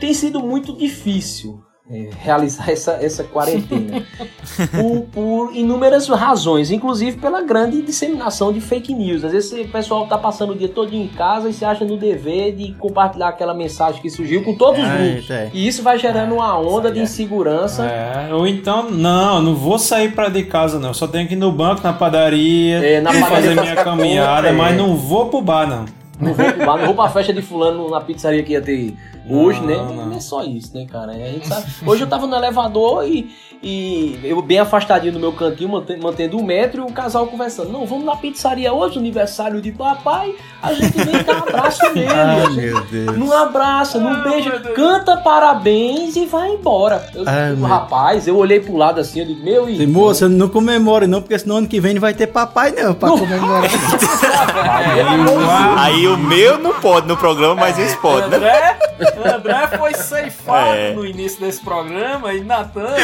tem 0.00 0.14
sido 0.14 0.40
muito 0.40 0.72
difícil 0.72 1.62
é, 1.88 2.08
realizar 2.18 2.68
essa, 2.70 2.92
essa 3.00 3.22
quarentena 3.22 4.02
por, 4.76 5.02
por 5.12 5.54
inúmeras 5.56 6.08
razões, 6.08 6.70
inclusive 6.72 7.16
pela 7.18 7.42
grande 7.42 7.80
disseminação 7.82 8.52
de 8.52 8.60
fake 8.60 8.92
news. 8.92 9.22
Às 9.24 9.32
vezes 9.32 9.52
o 9.52 9.68
pessoal 9.70 10.06
tá 10.06 10.18
passando 10.18 10.52
o 10.52 10.56
dia 10.56 10.68
todo 10.68 10.92
em 10.94 11.06
casa 11.06 11.48
e 11.48 11.52
se 11.52 11.64
acha 11.64 11.84
no 11.84 11.96
dever 11.96 12.56
de 12.56 12.72
compartilhar 12.74 13.28
aquela 13.28 13.54
mensagem 13.54 14.02
que 14.02 14.10
surgiu 14.10 14.42
com 14.42 14.54
todos 14.54 14.80
os 14.82 14.88
É, 14.88 14.96
grupos. 15.12 15.30
é. 15.30 15.50
E 15.54 15.66
isso 15.68 15.82
vai 15.82 15.96
gerando 15.98 16.34
uma 16.34 16.58
onda 16.58 16.90
de 16.90 16.98
insegurança. 17.00 17.84
É, 17.86 18.34
ou 18.34 18.46
então, 18.46 18.90
não, 18.90 19.40
não 19.40 19.54
vou 19.54 19.78
sair 19.78 20.12
pra 20.12 20.28
de 20.28 20.42
casa, 20.44 20.78
não. 20.80 20.92
Só 20.92 21.06
tenho 21.06 21.28
que 21.28 21.34
ir 21.34 21.38
no 21.38 21.52
banco, 21.52 21.82
na 21.84 21.92
padaria, 21.92 22.84
É, 22.84 23.00
na 23.00 23.10
padaria 23.12 23.28
fazer 23.36 23.60
minha 23.60 23.76
caminhada, 23.76 24.48
é. 24.48 24.52
mas 24.52 24.76
não 24.76 24.96
vou 24.96 25.26
pro 25.28 25.40
bar, 25.40 25.68
não. 25.68 25.84
Não 26.18 26.32
vou 26.34 26.52
pro 26.52 26.66
bar, 26.66 26.78
não 26.78 26.86
vou 26.86 26.94
pra 26.94 27.08
festa 27.08 27.32
de 27.32 27.42
fulano 27.42 27.90
na 27.90 28.00
pizzaria 28.00 28.42
que 28.42 28.52
ia 28.52 28.60
ter 28.62 28.96
hoje, 29.28 29.60
Não, 29.60 29.66
né? 29.66 29.76
não. 29.76 30.06
Não. 30.06 30.16
é 30.16 30.20
só 30.20 30.42
isso, 30.44 30.74
né, 30.76 30.86
cara? 30.86 31.12
Sabe- 31.44 31.66
Hoje 31.86 32.02
eu 32.02 32.06
tava 32.08 32.26
no 32.26 32.34
elevador 32.36 33.06
e, 33.06 33.30
e 33.62 34.18
eu 34.24 34.40
bem 34.42 34.58
afastadinho 34.58 35.12
no 35.12 35.20
meu 35.20 35.32
cantinho, 35.32 35.70
manten- 35.70 35.98
mantendo 35.98 36.38
um 36.38 36.44
metro, 36.44 36.82
e 36.82 36.90
o 36.90 36.92
casal 36.92 37.26
conversando. 37.26 37.70
Não, 37.72 37.86
vamos 37.86 38.04
na 38.04 38.16
pizzaria 38.16 38.72
hoje, 38.72 38.98
aniversário 38.98 39.60
de 39.60 39.72
papai. 39.72 40.34
A 40.62 40.72
gente 40.72 40.96
vem 40.96 41.22
dar 41.22 41.36
um 41.36 41.48
abraço 41.48 41.82
nele. 41.94 42.08
Ai, 42.12 42.48
meu 42.54 42.84
Deus. 42.86 43.16
não 43.18 43.32
abraça, 43.32 43.98
não 43.98 44.10
Ah, 44.12 44.28
beija, 44.28 44.58
Deus. 44.58 44.74
canta 44.76 45.16
parabéns 45.18 46.16
e 46.16 46.24
vai 46.26 46.50
embora. 46.50 47.06
Eu, 47.14 47.24
Ai, 47.26 47.54
rapaz, 47.68 48.26
eu 48.26 48.36
olhei 48.36 48.60
pro 48.60 48.76
lado 48.76 49.00
assim, 49.00 49.20
eu 49.20 49.26
digo, 49.26 49.44
meu 49.44 49.68
E, 49.68 49.82
e. 49.82 49.86
moça, 49.86 50.28
não 50.28 50.48
comemore 50.48 51.06
não, 51.06 51.20
porque 51.20 51.38
senão 51.38 51.58
ano 51.58 51.68
que 51.68 51.80
vem 51.80 51.94
não 51.94 52.00
vai 52.00 52.14
ter 52.14 52.26
papai 52.28 52.72
não, 52.72 52.94
pra 52.94 53.10
comemorar. 53.10 53.70
Aí 55.78 56.06
o 56.08 56.16
meu 56.16 56.58
não 56.58 56.74
pode 56.74 57.06
no 57.06 57.16
programa, 57.16 57.54
mas 57.54 57.78
esse 57.78 57.96
pode, 57.98 58.28
né? 58.28 58.36
André, 58.36 58.78
André 59.34 59.66
foi 59.78 59.94
ceifado 59.94 60.74
É. 60.76 60.92
no 60.94 61.04
início 61.04 61.40
desse 61.40 61.60
programa 61.60 62.32
e 62.34 62.40
Natan 62.42 62.94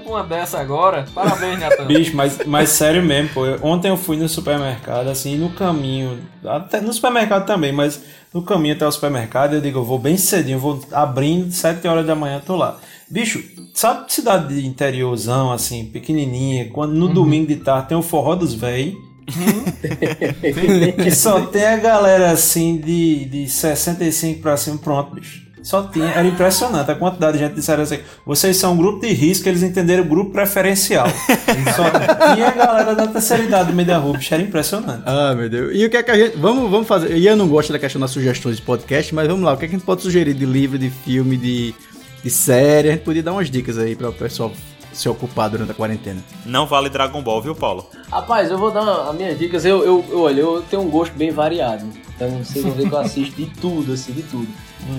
solta 0.00 0.08
uma 0.08 0.22
dessa 0.22 0.58
agora. 0.58 1.04
Parabéns, 1.14 1.58
Natan. 1.58 1.84
Bicho, 1.86 2.16
mas, 2.16 2.38
mas 2.46 2.70
sério 2.70 3.02
mesmo, 3.02 3.30
pô. 3.30 3.42
Ontem 3.62 3.88
eu 3.88 3.96
fui 3.96 4.16
no 4.16 4.28
supermercado, 4.28 5.08
assim, 5.08 5.36
no 5.36 5.50
caminho. 5.50 6.18
Até 6.44 6.80
no 6.80 6.92
supermercado 6.92 7.46
também, 7.46 7.72
mas 7.72 8.02
no 8.32 8.42
caminho 8.42 8.74
até 8.74 8.86
o 8.86 8.92
supermercado, 8.92 9.54
eu 9.54 9.60
digo, 9.60 9.78
eu 9.78 9.84
vou 9.84 9.98
bem 9.98 10.16
cedinho, 10.16 10.56
eu 10.56 10.60
vou 10.60 10.80
abrindo, 10.92 11.52
7 11.52 11.86
horas 11.86 12.06
da 12.06 12.14
manhã, 12.14 12.40
tô 12.44 12.56
lá. 12.56 12.78
Bicho, 13.08 13.42
sabe 13.74 14.12
cidade 14.12 14.54
de 14.54 14.66
interiorzão, 14.66 15.52
assim, 15.52 15.84
pequenininha, 15.86 16.70
quando 16.70 16.92
no 16.94 17.08
domingo 17.08 17.48
de 17.48 17.56
tarde 17.56 17.88
tem 17.88 17.98
o 17.98 18.02
forró 18.02 18.34
dos 18.34 18.54
véi. 18.54 18.94
que 21.00 21.10
só 21.12 21.42
tem 21.46 21.64
a 21.64 21.76
galera 21.76 22.32
assim 22.32 22.78
de, 22.78 23.26
de 23.26 23.48
65 23.48 24.42
pra 24.42 24.56
cima, 24.56 24.78
pronto, 24.78 25.14
bicho. 25.14 25.49
Só 25.62 25.82
tinha, 25.84 26.06
era 26.06 26.26
impressionante 26.26 26.90
a 26.90 26.94
quantidade 26.94 27.38
de 27.38 27.44
gente 27.44 27.54
disseram 27.54 27.82
assim: 27.82 27.98
vocês 28.24 28.56
são 28.56 28.72
um 28.72 28.76
grupo 28.76 29.00
de 29.06 29.12
risco, 29.12 29.48
eles 29.48 29.62
entenderam 29.62 30.04
o 30.04 30.06
grupo 30.06 30.30
preferencial. 30.30 31.06
Só 31.76 32.34
tinha 32.34 32.48
a 32.48 32.50
galera 32.52 32.94
da 32.94 33.06
terceira 33.06 33.42
idade 33.42 33.70
do 33.70 33.74
meio 33.74 33.88
da 33.88 33.98
rua, 33.98 34.16
bicho, 34.16 34.32
era 34.32 34.42
impressionante. 34.42 35.02
ah, 35.06 35.34
meu 35.34 35.48
Deus. 35.48 35.72
E 35.74 35.84
o 35.84 35.90
que 35.90 35.96
é 35.96 36.02
que 36.02 36.10
a 36.10 36.16
gente. 36.16 36.36
Vamos, 36.36 36.70
vamos 36.70 36.88
fazer. 36.88 37.16
E 37.16 37.26
eu 37.26 37.36
não 37.36 37.48
gosto 37.48 37.72
da 37.72 37.78
questão 37.78 38.00
das 38.00 38.10
sugestões 38.10 38.56
de 38.56 38.62
podcast, 38.62 39.14
mas 39.14 39.26
vamos 39.28 39.44
lá. 39.44 39.52
O 39.52 39.56
que 39.56 39.64
é 39.64 39.68
que 39.68 39.74
a 39.74 39.78
gente 39.78 39.86
pode 39.86 40.02
sugerir 40.02 40.34
de 40.34 40.46
livro, 40.46 40.78
de 40.78 40.90
filme, 40.90 41.36
de, 41.36 41.74
de 42.22 42.30
série? 42.30 42.88
A 42.88 42.92
gente 42.92 43.04
podia 43.04 43.22
dar 43.22 43.32
umas 43.32 43.50
dicas 43.50 43.78
aí 43.78 43.94
para 43.94 44.08
o 44.08 44.12
pessoal 44.12 44.50
se 44.92 45.08
ocupar 45.08 45.48
durante 45.50 45.70
a 45.70 45.74
quarentena. 45.74 46.22
Não 46.44 46.66
vale 46.66 46.88
Dragon 46.88 47.22
Ball, 47.22 47.40
viu, 47.40 47.54
Paulo? 47.54 47.88
Rapaz, 48.10 48.50
eu 48.50 48.58
vou 48.58 48.70
dar 48.70 48.82
as 49.08 49.14
minhas 49.14 49.38
dicas. 49.38 49.64
Eu, 49.64 49.84
eu, 49.84 50.04
eu, 50.10 50.20
olha, 50.20 50.40
eu 50.40 50.62
tenho 50.68 50.82
um 50.82 50.90
gosto 50.90 51.14
bem 51.14 51.30
variado. 51.30 51.86
Então 52.16 52.42
vocês 52.42 52.64
vão 52.64 52.74
ver 52.74 52.88
que 52.88 52.94
eu 52.94 52.98
assisto 52.98 53.36
de 53.36 53.46
tudo, 53.60 53.92
assim, 53.92 54.12
de 54.12 54.22
tudo. 54.22 54.48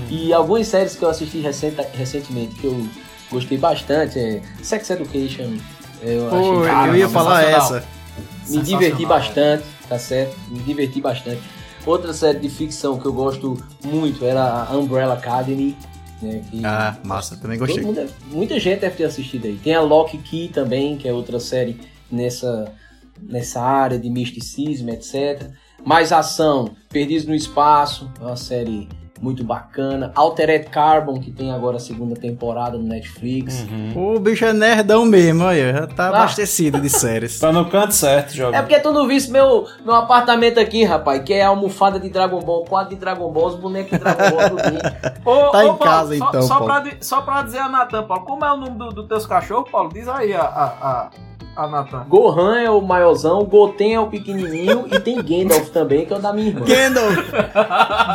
E 0.09 0.31
algumas 0.33 0.67
séries 0.67 0.95
que 0.95 1.03
eu 1.03 1.09
assisti 1.09 1.39
recenta- 1.39 1.87
recentemente 1.93 2.55
que 2.55 2.65
eu 2.65 2.87
gostei 3.31 3.57
bastante 3.57 4.19
é 4.19 4.41
Sex 4.61 4.89
Education. 4.89 5.57
Eu 6.01 6.29
Pô, 6.29 6.63
achei 6.63 6.89
eu 6.89 6.95
ia 6.95 7.09
falar 7.09 7.43
essa. 7.43 7.83
Me 8.47 8.61
diverti 8.61 9.05
bastante, 9.05 9.63
tá 9.87 9.97
certo? 9.99 10.35
Me 10.49 10.59
diverti 10.59 10.99
bastante. 11.01 11.41
Outra 11.85 12.13
série 12.13 12.39
de 12.39 12.49
ficção 12.49 12.99
que 12.99 13.05
eu 13.05 13.13
gosto 13.13 13.57
muito 13.83 14.23
era 14.25 14.63
a 14.69 14.77
Umbrella 14.77 15.13
Academy. 15.15 15.75
Né, 16.21 16.43
que 16.51 16.63
Ah, 16.63 16.95
massa, 17.03 17.35
também 17.37 17.57
gostei. 17.57 17.83
mundo 17.83 17.95
deve- 17.95 18.11
muita 18.27 18.59
gente 18.59 18.81
deve 18.81 18.95
ter 18.95 19.05
assistido 19.05 19.45
aí. 19.47 19.55
Tem 19.57 19.73
a 19.73 19.81
Lock 19.81 20.15
Key 20.19 20.49
também, 20.49 20.95
que 20.95 21.07
é 21.07 21.13
outra 21.13 21.39
série 21.39 21.79
nessa, 22.11 22.71
nessa 23.19 23.59
área 23.59 23.97
de 23.97 24.07
misticismo, 24.07 24.91
etc. 24.91 25.49
Mais 25.83 26.11
ação, 26.11 26.75
Perdidos 26.89 27.25
no 27.25 27.33
Espaço, 27.33 28.11
é 28.19 28.23
uma 28.23 28.35
série 28.35 28.87
muito 29.21 29.43
bacana. 29.43 30.11
Altered 30.15 30.67
Carbon, 30.69 31.19
que 31.19 31.31
tem 31.31 31.51
agora 31.51 31.77
a 31.77 31.79
segunda 31.79 32.15
temporada 32.15 32.77
no 32.77 32.83
Netflix. 32.83 33.65
O 33.95 34.19
bicho 34.19 34.43
é 34.45 34.51
nerdão 34.53 35.05
mesmo, 35.05 35.43
olha. 35.43 35.73
Já 35.73 35.87
tá 35.87 36.05
Ah. 36.05 36.09
abastecido 36.09 36.79
de 36.81 36.89
séries. 36.89 37.39
Tá 37.39 37.51
no 37.51 37.69
canto 37.69 37.93
certo, 37.93 38.31
É 38.31 38.35
jovem. 38.35 38.59
porque 38.61 38.79
tu 38.79 38.91
não 38.91 39.07
visse 39.07 39.31
meu, 39.31 39.65
meu 39.85 39.93
apartamento 39.95 40.59
aqui, 40.59 40.83
rapaz, 40.83 41.21
que 41.23 41.33
é 41.33 41.43
a 41.43 41.49
almofada 41.49 41.99
de 41.99 42.09
Dragon 42.09 42.39
Ball, 42.39 42.65
quadro 42.65 42.89
de 42.89 42.95
Dragon 42.95 43.31
Ball, 43.31 43.47
os 43.47 43.55
bonecos 43.55 43.91
de 43.91 43.99
Dragon 43.99 44.29
Ball. 44.31 44.41
Ô, 45.25 45.51
Tá 45.51 45.63
em 45.63 45.67
Paulo, 45.67 45.77
casa, 45.79 46.17
só, 46.17 46.29
então, 46.29 46.41
Só 46.41 46.59
Paulo. 46.59 46.65
pra, 46.83 46.91
só 47.01 47.21
pra 47.21 47.41
dizer 47.43 47.59
a 47.59 47.69
Natan, 47.69 48.03
Paulo, 48.03 48.23
como 48.25 48.43
é 48.45 48.51
o 48.51 48.57
nome 48.57 48.77
dos 48.77 48.93
do 48.93 49.07
teus 49.07 49.25
cachorros, 49.25 49.69
Paulo? 49.69 49.89
Diz 49.93 50.07
aí 50.07 50.33
a, 50.33 50.41
a, 50.41 50.65
a, 50.65 51.09
a 51.55 51.67
Natan. 51.67 52.05
Gohan 52.07 52.59
é 52.59 52.69
o 52.69 52.81
maiorzão, 52.81 53.43
Goten 53.43 53.93
é 53.95 53.99
o 53.99 54.07
pequenininho 54.07 54.85
e 54.91 54.99
tem 54.99 55.21
Gandalf 55.21 55.69
também, 55.69 56.05
que 56.05 56.13
é 56.13 56.15
o 56.15 56.19
da 56.19 56.31
minha 56.31 56.47
irmã. 56.47 56.65
Gandalf! 56.65 57.31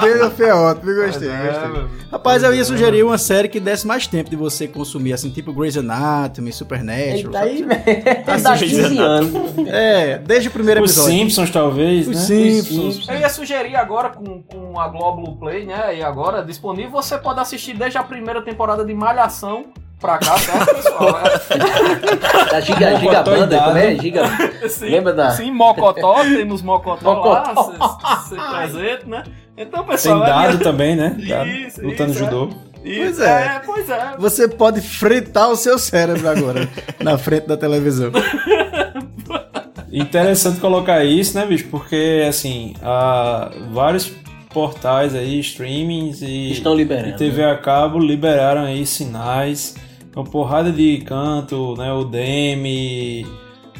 Gandalf 0.02 0.40
é 0.40 0.54
ótimo, 0.54 0.90
eu 0.90 1.06
gostei, 1.06 1.28
É, 1.28 1.46
gostei. 1.46 1.86
Rapaz, 2.10 2.42
eu 2.42 2.54
ia 2.54 2.64
sugerir 2.64 3.02
uma 3.02 3.18
série 3.18 3.48
que 3.48 3.60
desse 3.60 3.86
mais 3.86 4.06
tempo 4.06 4.30
de 4.30 4.36
você 4.36 4.66
consumir, 4.66 5.12
assim, 5.12 5.30
tipo 5.30 5.52
Grey's 5.52 5.76
Anatomy, 5.76 6.52
Supernatural. 6.52 7.16
Eita 7.16 7.38
aí, 7.40 7.58
sabe? 7.58 7.74
velho. 7.74 8.42
Dá 8.42 8.56
15 8.56 8.98
anos. 8.98 9.32
É, 9.68 10.18
desde 10.18 10.48
o 10.48 10.52
primeiro 10.52 10.82
Os 10.82 10.90
episódio. 10.92 11.18
Simpsons, 11.18 11.50
talvez, 11.50 12.08
Os 12.08 12.14
né? 12.16 12.22
Simpsons. 12.22 13.08
Eu 13.08 13.18
ia 13.18 13.28
sugerir 13.28 13.76
agora 13.76 14.10
com, 14.10 14.42
com 14.42 14.78
a 14.80 14.88
Global 14.88 15.36
Play, 15.36 15.66
né? 15.66 15.96
E 15.98 16.02
agora 16.02 16.42
disponível, 16.42 16.90
você 16.90 17.18
pode 17.18 17.40
assistir 17.40 17.74
desde 17.76 17.98
a 17.98 18.02
primeira 18.02 18.40
temporada 18.42 18.84
de 18.84 18.94
Malhação 18.94 19.66
pra 20.00 20.18
cá, 20.18 20.38
certo, 20.38 20.74
pessoal? 20.74 21.20
Da 22.50 22.60
Giga, 22.60 22.96
Giga 22.96 23.22
Banda, 23.22 23.58
como 23.60 23.76
é? 23.76 23.94
Giga. 23.96 24.22
Sim, 24.68 24.88
Lembra 24.90 25.12
da. 25.12 25.30
Sim, 25.30 25.50
Mocotó, 25.52 26.22
temos 26.22 26.62
Mocotó, 26.62 27.14
Mocotó. 27.14 27.72
lá, 27.78 28.24
ser 28.28 28.36
presente, 28.40 29.08
né? 29.08 29.24
Então, 29.56 29.80
Tem 29.82 29.90
pessoal. 29.92 30.18
eu 30.20 30.26
dado 30.26 30.52
ia- 30.54 30.58
também, 30.60 30.96
né? 30.96 31.16
Dado, 31.28 31.48
Isso, 31.48 31.82
lutando 31.82 32.12
isso, 32.12 32.22
é. 32.22 32.24
judô. 32.24 32.50
Isso, 32.84 33.16
Pois 33.16 33.20
é. 33.20 33.44
é, 33.46 33.60
pois 33.66 33.90
é. 33.90 34.14
Você 34.18 34.46
pode 34.48 34.80
fritar 34.80 35.50
o 35.50 35.56
seu 35.56 35.78
cérebro 35.78 36.28
agora, 36.28 36.68
na 37.00 37.18
frente 37.18 37.46
da 37.48 37.56
televisão. 37.56 38.12
Interessante 39.90 40.60
colocar 40.60 41.04
isso, 41.04 41.38
né, 41.38 41.46
bicho? 41.46 41.68
Porque, 41.70 42.24
assim, 42.28 42.74
há 42.82 43.50
vários 43.72 44.10
portais 44.52 45.14
aí, 45.14 45.38
streamings 45.40 46.22
e, 46.22 46.52
Estão 46.52 46.74
liberando, 46.74 47.08
e 47.10 47.12
TV 47.16 47.44
a 47.44 47.56
cabo 47.56 47.98
liberaram 47.98 48.62
aí 48.64 48.84
sinais. 48.86 49.74
Uma 50.16 50.24
porrada 50.24 50.72
de 50.72 50.96
canto, 51.04 51.74
né? 51.76 51.92
O 51.92 52.02
DEME, 52.02 53.26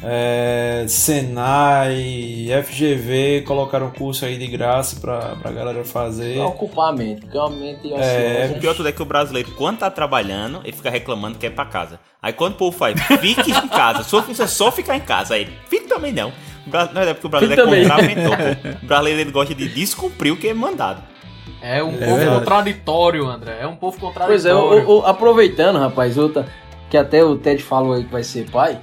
é, 0.03 0.85
Senai, 0.87 2.47
FGV 2.63 3.41
colocaram 3.41 3.89
curso 3.89 4.23
aí 4.23 4.37
de 4.37 4.45
graça 4.45 4.99
pra, 4.99 5.35
pra 5.35 5.51
galera 5.51 5.83
fazer. 5.83 6.35
Pra 6.35 6.45
ocupar 6.45 6.89
a 6.89 6.95
mente, 6.95 7.21
porque 7.21 7.35
uma 7.35 7.49
mente 7.49 7.91
É, 7.91 7.95
ociosa. 7.95 8.53
O 8.53 8.59
pior 8.59 8.75
tudo 8.75 8.87
é 8.87 8.91
que 8.91 9.01
o 9.01 9.05
brasileiro, 9.05 9.51
quando 9.57 9.79
tá 9.79 9.89
trabalhando, 9.89 10.61
ele 10.63 10.73
fica 10.73 10.91
reclamando 10.91 11.39
que 11.39 11.47
é 11.47 11.49
pra 11.49 11.65
casa. 11.65 11.99
Aí 12.21 12.31
quando 12.31 12.53
o 12.53 12.57
povo 12.57 12.77
faz, 12.77 13.01
fique 13.19 13.49
em 13.49 13.67
casa, 13.67 14.03
sua 14.03 14.21
função 14.21 14.45
é 14.45 14.47
só 14.47 14.71
ficar 14.71 14.95
em 14.95 15.01
casa. 15.01 15.33
Aí, 15.33 15.49
fique 15.67 15.87
também 15.87 16.13
não. 16.13 16.31
Não 16.93 17.01
é 17.01 17.13
porque 17.15 17.25
o 17.25 17.29
brasileiro 17.31 17.61
é 17.73 17.81
contraventor. 17.81 18.37
O 18.83 18.85
brasileiro 18.85 19.21
ele 19.21 19.31
gosta 19.31 19.55
de 19.55 19.67
descumprir 19.69 20.33
o 20.33 20.37
que 20.37 20.49
é 20.49 20.53
mandado. 20.53 21.01
É 21.61 21.83
um 21.83 21.89
É 21.95 22.05
povo 22.05 22.15
verdade. 22.17 22.39
contraditório, 22.39 23.27
André. 23.27 23.57
É 23.61 23.67
um 23.67 23.75
povo 23.75 23.97
Pois 23.99 24.13
contraditório. 24.15 24.79
é, 24.79 24.85
o- 24.85 24.99
o- 24.99 25.05
aproveitando, 25.05 25.79
rapaz, 25.79 26.17
outra, 26.17 26.45
que 26.89 26.97
até 26.97 27.23
o 27.23 27.35
Ted 27.37 27.61
falou 27.63 27.93
aí 27.93 28.03
que 28.03 28.11
vai 28.11 28.23
ser 28.23 28.49
pai, 28.49 28.79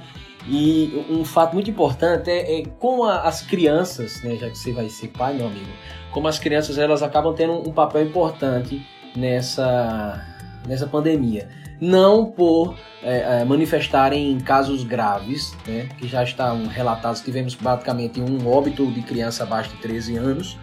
e 0.47 1.05
um 1.09 1.23
fato 1.25 1.53
muito 1.53 1.69
importante 1.69 2.29
é, 2.29 2.59
é 2.59 2.63
como 2.79 3.03
a- 3.05 3.21
as 3.21 3.41
crianças, 3.41 4.21
né, 4.23 4.35
já 4.35 4.49
que 4.49 4.57
você 4.57 4.71
vai 4.71 4.89
ser 4.89 5.07
pai, 5.07 5.33
meu 5.33 5.47
amigo, 5.47 5.65
como 6.11 6.27
as 6.27 6.37
crianças 6.37 6.77
elas 6.77 7.01
acabam 7.01 7.33
tendo 7.33 7.53
um 7.53 7.71
papel 7.71 8.03
importante 8.03 8.85
nessa, 9.15 10.21
nessa 10.67 10.85
pandemia. 10.87 11.47
Não 11.81 12.25
por 12.25 12.75
é, 13.03 13.41
é, 13.41 13.45
manifestarem 13.45 14.39
casos 14.39 14.83
graves, 14.83 15.55
né, 15.67 15.89
que 15.97 16.07
já 16.07 16.23
estão 16.23 16.65
relatados, 16.67 17.21
tivemos 17.21 17.53
praticamente 17.53 18.19
um 18.21 18.47
óbito 18.47 18.85
de 18.91 19.01
criança 19.01 19.43
abaixo 19.43 19.69
de 19.71 19.77
13 19.77 20.15
anos, 20.15 20.57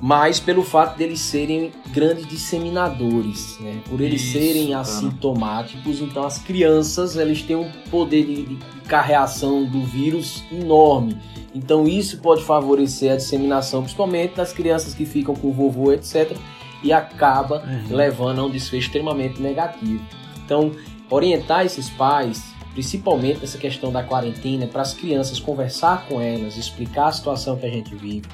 mas 0.00 0.38
pelo 0.38 0.62
fato 0.62 0.96
deles 0.96 1.20
serem 1.20 1.72
grandes 1.88 2.26
disseminadores, 2.26 3.58
né? 3.60 3.80
por 3.88 4.00
eles 4.00 4.22
Isso, 4.22 4.32
serem 4.32 4.68
cara. 4.68 4.80
assintomáticos, 4.80 6.00
então 6.00 6.24
as 6.24 6.38
crianças 6.38 7.16
eles 7.16 7.42
têm 7.42 7.56
um 7.56 7.70
poder 7.90 8.24
de, 8.24 8.42
de 8.44 8.58
carreação 8.86 9.64
do 9.64 9.82
vírus 9.82 10.44
enorme. 10.52 11.16
Então 11.54 11.88
isso 11.88 12.18
pode 12.18 12.44
favorecer 12.44 13.12
a 13.12 13.16
disseminação, 13.16 13.80
principalmente 13.82 14.34
das 14.34 14.52
crianças 14.52 14.92
que 14.92 15.06
ficam 15.06 15.34
com 15.34 15.48
o 15.48 15.52
vovô, 15.52 15.92
etc. 15.92 16.36
E 16.82 16.92
acaba 16.92 17.64
levando 17.88 18.40
a 18.40 18.44
um 18.44 18.50
desfecho 18.50 18.88
extremamente 18.88 19.40
negativo. 19.40 20.04
Então, 20.44 20.70
orientar 21.08 21.64
esses 21.64 21.88
pais, 21.88 22.44
principalmente 22.74 23.40
nessa 23.40 23.56
questão 23.56 23.90
da 23.90 24.02
quarentena, 24.02 24.66
para 24.66 24.82
as 24.82 24.92
crianças 24.92 25.40
conversar 25.40 26.06
com 26.06 26.20
elas, 26.20 26.58
explicar 26.58 27.08
a 27.08 27.12
situação 27.12 27.56
que 27.56 27.64
a 27.64 27.70
gente 27.70 27.94
vive, 27.94 28.28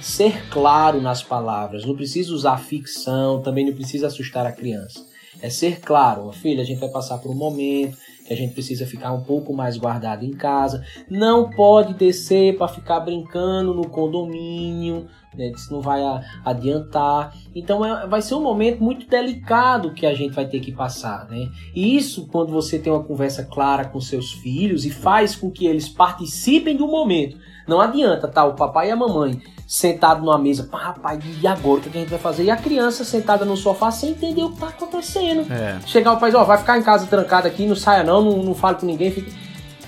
ser 0.00 0.48
claro 0.48 1.00
nas 1.00 1.22
palavras, 1.22 1.84
não 1.84 1.94
precisa 1.94 2.32
usar 2.32 2.56
ficção, 2.58 3.42
também 3.42 3.66
não 3.66 3.74
precisa 3.74 4.06
assustar 4.06 4.46
a 4.46 4.52
criança. 4.52 5.06
É 5.40 5.48
ser 5.48 5.80
claro, 5.80 6.30
filha, 6.32 6.62
a 6.62 6.66
gente 6.66 6.80
vai 6.80 6.88
passar 6.88 7.18
por 7.18 7.30
um 7.30 7.34
momento 7.34 7.96
que 8.26 8.34
a 8.34 8.36
gente 8.36 8.52
precisa 8.52 8.84
ficar 8.84 9.12
um 9.12 9.22
pouco 9.22 9.54
mais 9.54 9.76
guardado 9.78 10.24
em 10.24 10.32
casa. 10.32 10.84
Não 11.08 11.48
pode 11.48 11.94
descer 11.94 12.58
para 12.58 12.68
ficar 12.68 13.00
brincando 13.00 13.72
no 13.72 13.88
condomínio, 13.88 15.06
né? 15.34 15.50
Isso 15.50 15.72
não 15.72 15.80
vai 15.80 16.00
adiantar. 16.44 17.34
Então 17.54 17.84
é- 17.84 18.06
vai 18.06 18.20
ser 18.20 18.34
um 18.34 18.42
momento 18.42 18.82
muito 18.82 19.08
delicado 19.08 19.94
que 19.94 20.04
a 20.04 20.12
gente 20.12 20.34
vai 20.34 20.46
ter 20.46 20.60
que 20.60 20.72
passar, 20.72 21.26
né? 21.30 21.48
E 21.74 21.96
isso 21.96 22.26
quando 22.26 22.52
você 22.52 22.78
tem 22.78 22.92
uma 22.92 23.04
conversa 23.04 23.44
clara 23.44 23.86
com 23.86 24.00
seus 24.00 24.32
filhos 24.32 24.84
e 24.84 24.90
faz 24.90 25.34
com 25.34 25.50
que 25.50 25.66
eles 25.66 25.88
participem 25.88 26.76
do 26.76 26.86
momento. 26.86 27.38
Não 27.68 27.80
adianta, 27.80 28.26
tá? 28.26 28.44
O 28.44 28.54
papai 28.54 28.88
e 28.88 28.90
a 28.90 28.96
mamãe 28.96 29.40
sentado 29.68 30.24
numa 30.24 30.38
mesa, 30.38 30.64
pá, 30.64 30.78
rapaz, 30.78 31.22
e 31.42 31.46
agora 31.46 31.80
o 31.80 31.82
que 31.82 31.90
a 31.90 32.00
gente 32.00 32.08
vai 32.08 32.18
fazer? 32.18 32.44
E 32.44 32.50
a 32.50 32.56
criança 32.56 33.04
sentada 33.04 33.44
no 33.44 33.54
sofá 33.54 33.90
sem 33.90 34.10
entender 34.10 34.42
o 34.42 34.52
que 34.52 34.58
tá 34.58 34.68
acontecendo. 34.68 35.46
É. 35.52 35.78
Chegar 35.86 36.14
o 36.14 36.16
pai, 36.16 36.34
ó, 36.34 36.42
vai 36.42 36.56
ficar 36.56 36.78
em 36.78 36.82
casa 36.82 37.06
trancado 37.06 37.46
aqui, 37.46 37.66
não 37.66 37.76
saia 37.76 38.02
não, 38.02 38.22
não, 38.22 38.42
não 38.42 38.54
fale 38.54 38.78
com 38.78 38.86
ninguém, 38.86 39.10
fica... 39.10 39.30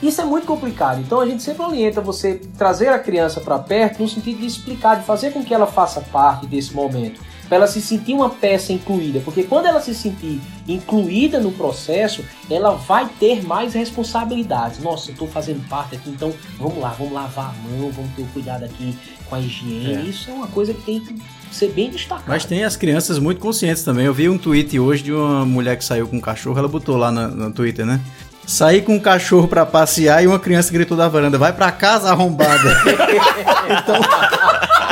Isso 0.03 0.21
é 0.21 0.25
muito 0.25 0.47
complicado. 0.47 1.01
Então 1.01 1.21
a 1.21 1.27
gente 1.27 1.43
sempre 1.43 1.63
orienta 1.63 2.01
você 2.01 2.35
trazer 2.59 2.89
a 2.89 2.99
criança 2.99 3.41
para 3.41 3.59
perto 3.59 4.03
no 4.03 4.09
sentido 4.09 4.41
de 4.41 4.47
explicar, 4.47 4.97
de 4.97 5.05
fazer 5.05 5.31
com 5.33 5.43
que 5.43 5.55
ela 5.55 5.67
faça 5.67 6.03
parte 6.13 6.47
desse 6.47 6.75
momento, 6.75 7.21
para 7.51 7.57
ela 7.57 7.67
se 7.67 7.83
sentir 7.83 8.15
uma 8.15 8.31
peça 8.31 8.73
incluída, 8.73 9.21
porque 9.25 9.43
quando 9.43 9.67
ela 9.67 9.81
se 9.81 9.93
sentir 9.93 10.41
incluída 10.69 11.41
no 11.41 11.51
processo, 11.51 12.25
ela 12.49 12.77
vai 12.77 13.11
ter 13.19 13.45
mais 13.45 13.75
responsabilidades. 13.75 14.79
Nossa, 14.79 15.11
eu 15.11 15.17
tô 15.17 15.27
fazendo 15.27 15.61
parte 15.69 15.97
aqui, 15.97 16.11
então 16.11 16.33
vamos 16.61 16.79
lá, 16.79 16.91
vamos 16.91 17.13
lavar 17.13 17.51
a 17.51 17.69
mão, 17.69 17.91
vamos 17.91 18.13
ter 18.15 18.23
o 18.23 18.27
cuidado 18.27 18.65
aqui 18.65 18.97
com 19.29 19.35
a 19.35 19.41
higiene. 19.41 19.95
É. 19.95 20.01
Isso 20.03 20.31
é 20.31 20.33
uma 20.33 20.47
coisa 20.47 20.73
que 20.73 20.83
tem 20.83 21.01
que 21.01 21.21
ser 21.51 21.73
bem 21.73 21.91
destacada. 21.91 22.29
Mas 22.29 22.45
tem 22.45 22.63
as 22.63 22.77
crianças 22.77 23.19
muito 23.19 23.41
conscientes 23.41 23.83
também. 23.83 24.07
Eu 24.07 24.15
vi 24.15 24.29
um 24.29 24.39
tweet 24.39 24.79
hoje 24.79 25.03
de 25.03 25.13
uma 25.13 25.45
mulher 25.45 25.77
que 25.77 25.85
saiu 25.85 26.07
com 26.07 26.19
um 26.19 26.21
cachorro, 26.21 26.57
ela 26.57 26.69
botou 26.69 26.97
lá 26.97 27.11
no, 27.11 27.27
no 27.35 27.53
Twitter, 27.53 27.85
né? 27.85 28.01
Saí 28.47 28.83
com 28.83 28.95
um 28.97 29.01
cachorro 29.01 29.47
pra 29.47 29.65
passear 29.65 30.25
e 30.25 30.27
uma 30.27 30.39
criança 30.39 30.73
gritou 30.73 30.97
da 30.97 31.09
varanda: 31.09 31.39
vai 31.39 31.53
pra 31.53 31.71
casa 31.71 32.11
arrombada. 32.11 32.61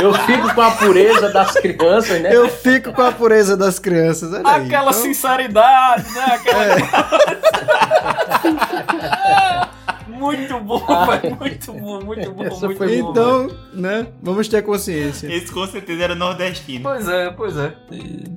Eu 0.00 0.14
fico 0.14 0.54
com 0.54 0.60
a 0.62 0.70
pureza 0.70 1.28
das 1.32 1.50
crianças, 1.54 2.22
né? 2.22 2.30
Eu 2.32 2.48
fico 2.48 2.92
com 2.92 3.02
a 3.02 3.10
pureza 3.10 3.56
das 3.56 3.80
crianças. 3.80 4.32
Olha 4.32 4.48
aí. 4.48 4.66
Aquela 4.66 4.90
Então, 4.90 5.02
sinceridade, 5.02 6.04
né? 6.12 6.24
Aquela... 6.34 6.76
muito 10.18 10.60
bom, 10.60 10.84
velho. 11.06 11.36
Muito 11.36 11.72
bom, 11.72 12.04
muito 12.04 12.30
bom, 12.32 12.44
Essa 12.44 12.66
muito 12.66 12.78
bom. 12.78 12.86
velho. 12.86 13.10
Então, 13.10 13.50
né? 13.72 14.06
Vamos 14.22 14.48
ter 14.48 14.62
consciência. 14.62 15.32
Esse 15.32 15.52
com 15.52 15.66
certeza 15.66 16.04
era 16.04 16.14
nordestino. 16.14 16.82
Pois 16.82 17.08
é, 17.08 17.30
pois 17.30 17.56
é. 17.56 17.72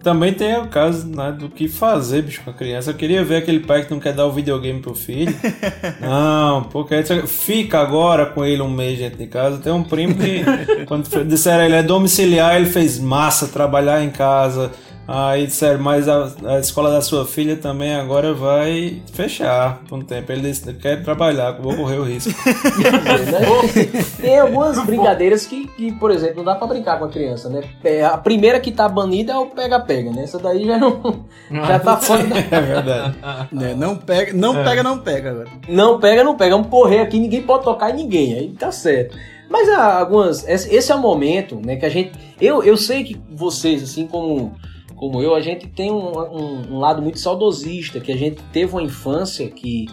Também 0.04 0.34
tem 0.34 0.58
o 0.58 0.68
caso 0.68 1.08
né, 1.08 1.32
do 1.32 1.50
que 1.50 1.68
fazer, 1.68 2.24
bicho, 2.24 2.42
com 2.44 2.52
a 2.52 2.54
criança. 2.54 2.92
Eu 2.92 2.96
queria 2.96 3.24
ver 3.24 3.38
aquele 3.38 3.60
pai 3.60 3.84
que 3.86 3.92
não 3.92 4.00
quer 4.00 4.14
dar 4.14 4.26
o 4.26 4.32
videogame 4.32 4.80
pro 4.82 4.94
filho. 4.94 5.36
não, 6.00 6.64
porque 6.64 6.96
aí 6.96 7.04
fica 7.28 7.80
agora 7.80 8.26
com 8.26 8.46
ele 8.46 8.62
um 8.62 8.70
mês 8.70 9.00
dentro 9.00 9.18
de 9.18 9.28
casa. 9.28 9.58
Tem 9.58 9.72
um 9.72 9.84
primo 9.84 10.16
que, 10.16 10.44
quando 10.86 11.08
disseram 11.26 11.64
ele 11.64 11.76
é 11.76 11.84
domiciliar, 11.84 12.56
ele 12.56 12.68
fez 12.68 13.00
massa, 13.00 13.48
trabalhar 13.48 14.04
em 14.04 14.10
casa. 14.10 14.72
Aí 15.08 15.48
disseram, 15.48 15.80
mas 15.82 16.08
a, 16.08 16.32
a 16.46 16.60
escola 16.60 16.90
da 16.92 17.02
sua 17.02 17.26
filha 17.26 17.58
também 17.58 17.94
agora 17.96 18.34
vai 18.34 19.02
fechar 19.14 19.82
por 19.90 19.98
um 20.00 20.02
tempo. 20.02 20.32
Ele 20.32 20.42
disse, 20.42 20.72
quer 20.74 21.04
trabalhar, 21.04 21.52
vou 21.54 21.76
correr 21.76 21.98
o 21.98 22.04
risco. 22.04 22.32
Tem 24.22 24.40
algumas 24.40 24.84
brincadeiras 24.86 25.46
que, 25.46 25.68
que, 25.68 25.92
por 25.94 26.12
exemplo, 26.12 26.38
não 26.38 26.46
dá 26.46 26.56
pra 26.56 26.68
brincar 26.68 26.98
com 27.00 27.06
a 27.06 27.10
criança, 27.10 27.50
né? 27.50 27.62
É, 27.84 28.04
A 28.06 28.18
primeira 28.18 28.60
que 28.60 28.72
tá 28.72 28.88
banida 28.88 29.34
é 29.34 29.38
o 29.38 29.48
pega-pega, 29.48 30.12
né? 30.12 30.24
Essa 30.24 30.40
daí 30.40 30.66
já 30.66 30.78
não. 30.78 31.26
Já 31.50 31.80
tá 31.80 31.98
fora 31.98 32.24
da... 32.24 32.36
É 32.52 32.62
verdade. 32.62 33.16
Né, 33.52 33.74
Não 33.76 33.96
pega, 33.98 34.34
não 34.34 34.60
É. 34.60 34.64
pega, 34.64 34.84
não 34.84 35.00
pega 35.00 35.30
agora. 35.32 35.48
Não 35.68 36.00
pega, 36.00 36.24
não 36.24 36.36
pega. 36.38 36.56
Vamos 36.56 36.70
correr 36.70 37.00
aqui, 37.00 37.20
ninguém 37.20 37.42
pode 37.42 37.64
tocar 37.64 37.90
em 37.92 37.96
ninguém. 37.96 38.34
Aí 38.36 38.50
tá 38.50 38.72
certo. 38.72 39.18
Mas 39.50 39.68
há 39.70 40.00
algumas. 40.00 40.48
Esse 40.48 40.74
esse 40.74 40.92
é 40.92 40.96
o 40.96 41.00
momento, 41.00 41.60
né? 41.64 41.76
Que 41.76 41.86
a 41.86 41.90
gente. 41.90 42.12
Eu, 42.40 42.64
eu 42.64 42.78
sei 42.78 43.04
que 43.04 43.20
vocês, 43.30 43.84
assim 43.84 44.08
como, 44.08 44.54
como 45.02 45.20
eu, 45.20 45.34
a 45.34 45.42
gente 45.42 45.68
tem 45.68 45.92
um, 45.92 46.16
um, 46.16 46.74
um 46.74 46.78
lado 46.78 47.02
muito 47.02 47.18
saudosista, 47.18 48.00
que 48.00 48.12
a 48.12 48.16
gente 48.16 48.40
teve 48.54 48.72
uma 48.74 48.84
infância 48.84 49.50
que 49.50 49.88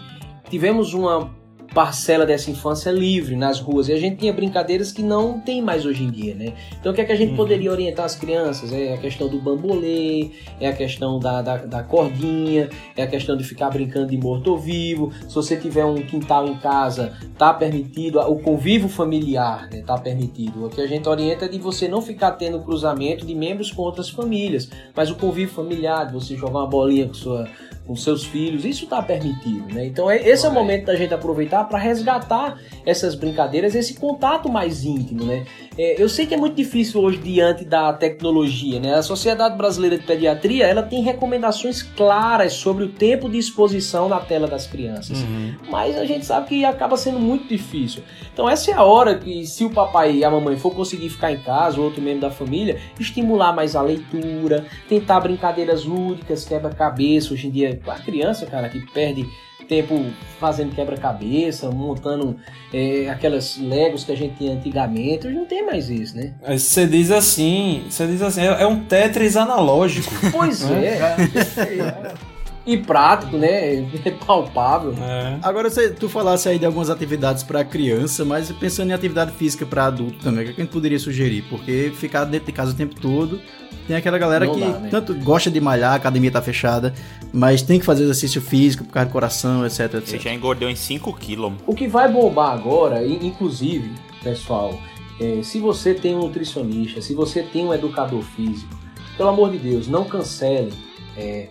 tivemos 0.51 0.93
uma 0.93 1.35
parcela 1.73 2.25
dessa 2.25 2.49
infância 2.49 2.89
livre 2.91 3.35
nas 3.35 3.59
ruas. 3.59 3.87
E 3.89 3.93
a 3.93 3.97
gente 3.97 4.17
tinha 4.17 4.33
brincadeiras 4.33 4.91
que 4.91 5.01
não 5.03 5.39
tem 5.39 5.61
mais 5.61 5.85
hoje 5.85 6.03
em 6.03 6.09
dia, 6.09 6.35
né? 6.35 6.53
Então 6.79 6.91
o 6.91 6.95
que 6.95 7.01
é 7.01 7.05
que 7.05 7.11
a 7.11 7.15
gente 7.15 7.31
Uhum. 7.31 7.37
poderia 7.37 7.71
orientar 7.71 8.05
as 8.05 8.15
crianças? 8.15 8.71
É 8.73 8.93
a 8.93 8.97
questão 8.97 9.27
do 9.27 9.39
bambolê, 9.39 10.31
é 10.59 10.67
a 10.67 10.73
questão 10.73 11.19
da, 11.19 11.41
da, 11.41 11.57
da 11.57 11.83
cordinha, 11.83 12.69
é 12.95 13.03
a 13.03 13.07
questão 13.07 13.37
de 13.37 13.43
ficar 13.43 13.69
brincando 13.69 14.07
de 14.07 14.17
morto-vivo. 14.17 15.11
Se 15.27 15.35
você 15.35 15.55
tiver 15.57 15.85
um 15.85 15.95
quintal 16.01 16.47
em 16.47 16.57
casa, 16.57 17.13
tá 17.37 17.53
permitido, 17.53 18.19
o 18.19 18.39
convívio 18.39 18.89
familiar, 18.89 19.69
né, 19.71 19.81
tá 19.85 19.97
permitido. 19.97 20.65
O 20.65 20.69
que 20.69 20.81
a 20.81 20.87
gente 20.87 21.07
orienta 21.07 21.45
é 21.45 21.47
de 21.47 21.59
você 21.59 21.87
não 21.87 22.01
ficar 22.01 22.31
tendo 22.31 22.59
cruzamento 22.59 23.25
de 23.25 23.35
membros 23.35 23.71
com 23.71 23.81
outras 23.83 24.09
famílias, 24.09 24.69
mas 24.95 25.09
o 25.11 25.15
convívio 25.15 25.53
familiar, 25.53 26.07
de 26.07 26.13
você 26.13 26.35
jogar 26.35 26.59
uma 26.59 26.67
bolinha 26.67 27.07
com 27.07 27.13
sua 27.13 27.47
com 27.89 27.95
seus 27.95 28.23
filhos, 28.23 28.65
isso 28.65 28.83
está 28.83 29.01
permitido, 29.01 29.73
né? 29.73 29.87
Então 29.87 30.11
é, 30.11 30.17
esse 30.17 30.45
é 30.45 30.49
o 30.49 30.53
momento 30.53 30.85
da 30.85 30.95
gente 30.95 31.11
aproveitar 31.11 31.63
para 31.63 31.79
resgatar 31.79 32.61
essas 32.85 33.15
brincadeiras, 33.15 33.73
esse 33.73 33.95
contato 33.95 34.47
mais 34.47 34.85
íntimo, 34.85 35.25
né? 35.25 35.43
É, 35.81 35.95
eu 35.97 36.09
sei 36.09 36.25
que 36.25 36.33
é 36.33 36.37
muito 36.37 36.57
difícil 36.57 36.99
hoje 36.99 37.19
diante 37.19 37.63
da 37.63 37.93
tecnologia, 37.93 38.81
né? 38.81 38.95
A 38.95 39.01
Sociedade 39.01 39.55
Brasileira 39.55 39.97
de 39.97 40.03
Pediatria 40.03 40.67
ela 40.67 40.83
tem 40.83 41.01
recomendações 41.01 41.81
claras 41.81 42.51
sobre 42.51 42.83
o 42.83 42.89
tempo 42.89 43.29
de 43.29 43.37
exposição 43.37 44.09
na 44.09 44.19
tela 44.19 44.45
das 44.45 44.67
crianças, 44.67 45.23
mas 45.71 45.97
a 45.97 46.03
gente 46.03 46.25
sabe 46.25 46.49
que 46.49 46.65
acaba 46.65 46.97
sendo 46.97 47.17
muito 47.17 47.47
difícil. 47.47 48.03
Então 48.33 48.49
essa 48.49 48.69
é 48.71 48.73
a 48.73 48.83
hora 48.83 49.17
que 49.17 49.47
se 49.47 49.63
o 49.63 49.69
papai 49.69 50.17
e 50.17 50.25
a 50.25 50.29
mamãe 50.29 50.57
for 50.57 50.75
conseguir 50.75 51.07
ficar 51.07 51.31
em 51.31 51.39
casa, 51.39 51.77
ou 51.79 51.85
outro 51.85 52.01
membro 52.01 52.19
da 52.19 52.29
família, 52.29 52.77
estimular 52.99 53.53
mais 53.53 53.73
a 53.73 53.81
leitura, 53.81 54.65
tentar 54.89 55.21
brincadeiras 55.21 55.85
lúdicas, 55.85 56.43
quebra-cabeça. 56.43 57.33
Hoje 57.33 57.47
em 57.47 57.51
dia, 57.51 57.79
a 57.87 57.99
criança, 57.99 58.45
cara, 58.45 58.67
que 58.67 58.81
perde 58.91 59.25
tempo 59.69 60.03
fazendo 60.39 60.73
quebra-cabeça, 60.73 61.69
montando 61.69 62.35
é, 62.73 63.07
aquelas 63.09 63.57
Legos 63.57 64.03
que 64.03 64.11
a 64.11 64.17
gente 64.17 64.35
tinha 64.35 64.53
antigamente, 64.53 65.27
hoje 65.27 65.35
não 65.35 65.45
tem 65.45 65.63
mais 65.65 65.89
isso, 65.89 66.17
né? 66.17 66.33
Aí 66.43 66.57
Você 66.57 66.87
diz 66.87 67.11
assim, 67.11 67.85
você 67.89 68.07
diz 68.07 68.21
assim, 68.21 68.41
é 68.41 68.63
é 68.63 68.67
um 68.67 68.83
Tetris 68.83 69.37
analógico. 69.37 70.11
Pois 70.31 70.61
né? 70.61 70.97
é. 70.97 72.28
E 72.69 72.77
prático, 72.77 73.35
né? 73.35 73.89
É 74.05 74.11
palpável. 74.11 74.93
Agora, 75.41 75.69
você, 75.69 75.89
tu 75.89 76.07
falasse 76.07 76.47
aí 76.47 76.59
de 76.59 76.65
algumas 76.65 76.89
atividades 76.89 77.41
para 77.43 77.63
criança, 77.65 78.23
mas 78.23 78.51
pensando 78.51 78.91
em 78.91 78.93
atividade 78.93 79.31
física 79.31 79.65
para 79.65 79.85
adulto 79.85 80.19
também, 80.19 80.43
o 80.43 80.45
que, 80.45 80.51
é 80.51 80.53
que 80.53 80.61
a 80.61 80.63
gente 80.63 80.71
poderia 80.71 80.99
sugerir? 80.99 81.43
Porque 81.49 81.91
ficar 81.95 82.25
dentro 82.25 82.45
de 82.45 82.51
casa 82.51 82.71
o 82.71 82.75
tempo 82.75 82.93
todo, 82.99 83.41
tem 83.87 83.95
aquela 83.95 84.19
galera 84.19 84.45
Não 84.45 84.53
que 84.53 84.59
dá, 84.59 84.67
né? 84.67 84.89
tanto 84.91 85.15
gosta 85.15 85.49
de 85.49 85.59
malhar, 85.59 85.93
a 85.93 85.95
academia 85.95 86.29
tá 86.29 86.41
fechada, 86.43 86.93
mas 87.33 87.63
tem 87.63 87.79
que 87.79 87.85
fazer 87.85 88.03
exercício 88.03 88.39
físico 88.39 88.83
por 88.83 88.91
causa 88.91 89.09
do 89.09 89.11
coração, 89.11 89.65
etc, 89.65 89.95
etc. 89.95 90.13
Eu 90.13 90.19
já 90.19 90.33
engordei 90.33 90.71
uns 90.71 90.79
5 90.79 91.11
quilos. 91.15 91.53
O 91.65 91.73
que 91.73 91.87
vai 91.87 92.07
bombar 92.07 92.53
agora, 92.53 93.03
inclusive, 93.05 93.91
pessoal, 94.21 94.79
é, 95.19 95.41
se 95.41 95.59
você 95.59 95.95
tem 95.95 96.15
um 96.15 96.19
nutricionista, 96.19 97.01
se 97.01 97.15
você 97.15 97.41
tem 97.41 97.65
um 97.65 97.73
educador 97.73 98.21
físico, 98.21 98.77
pelo 99.17 99.29
amor 99.29 99.51
de 99.51 99.57
Deus, 99.57 99.87
não 99.87 100.05
cancele. 100.05 100.71
é, 101.17 101.47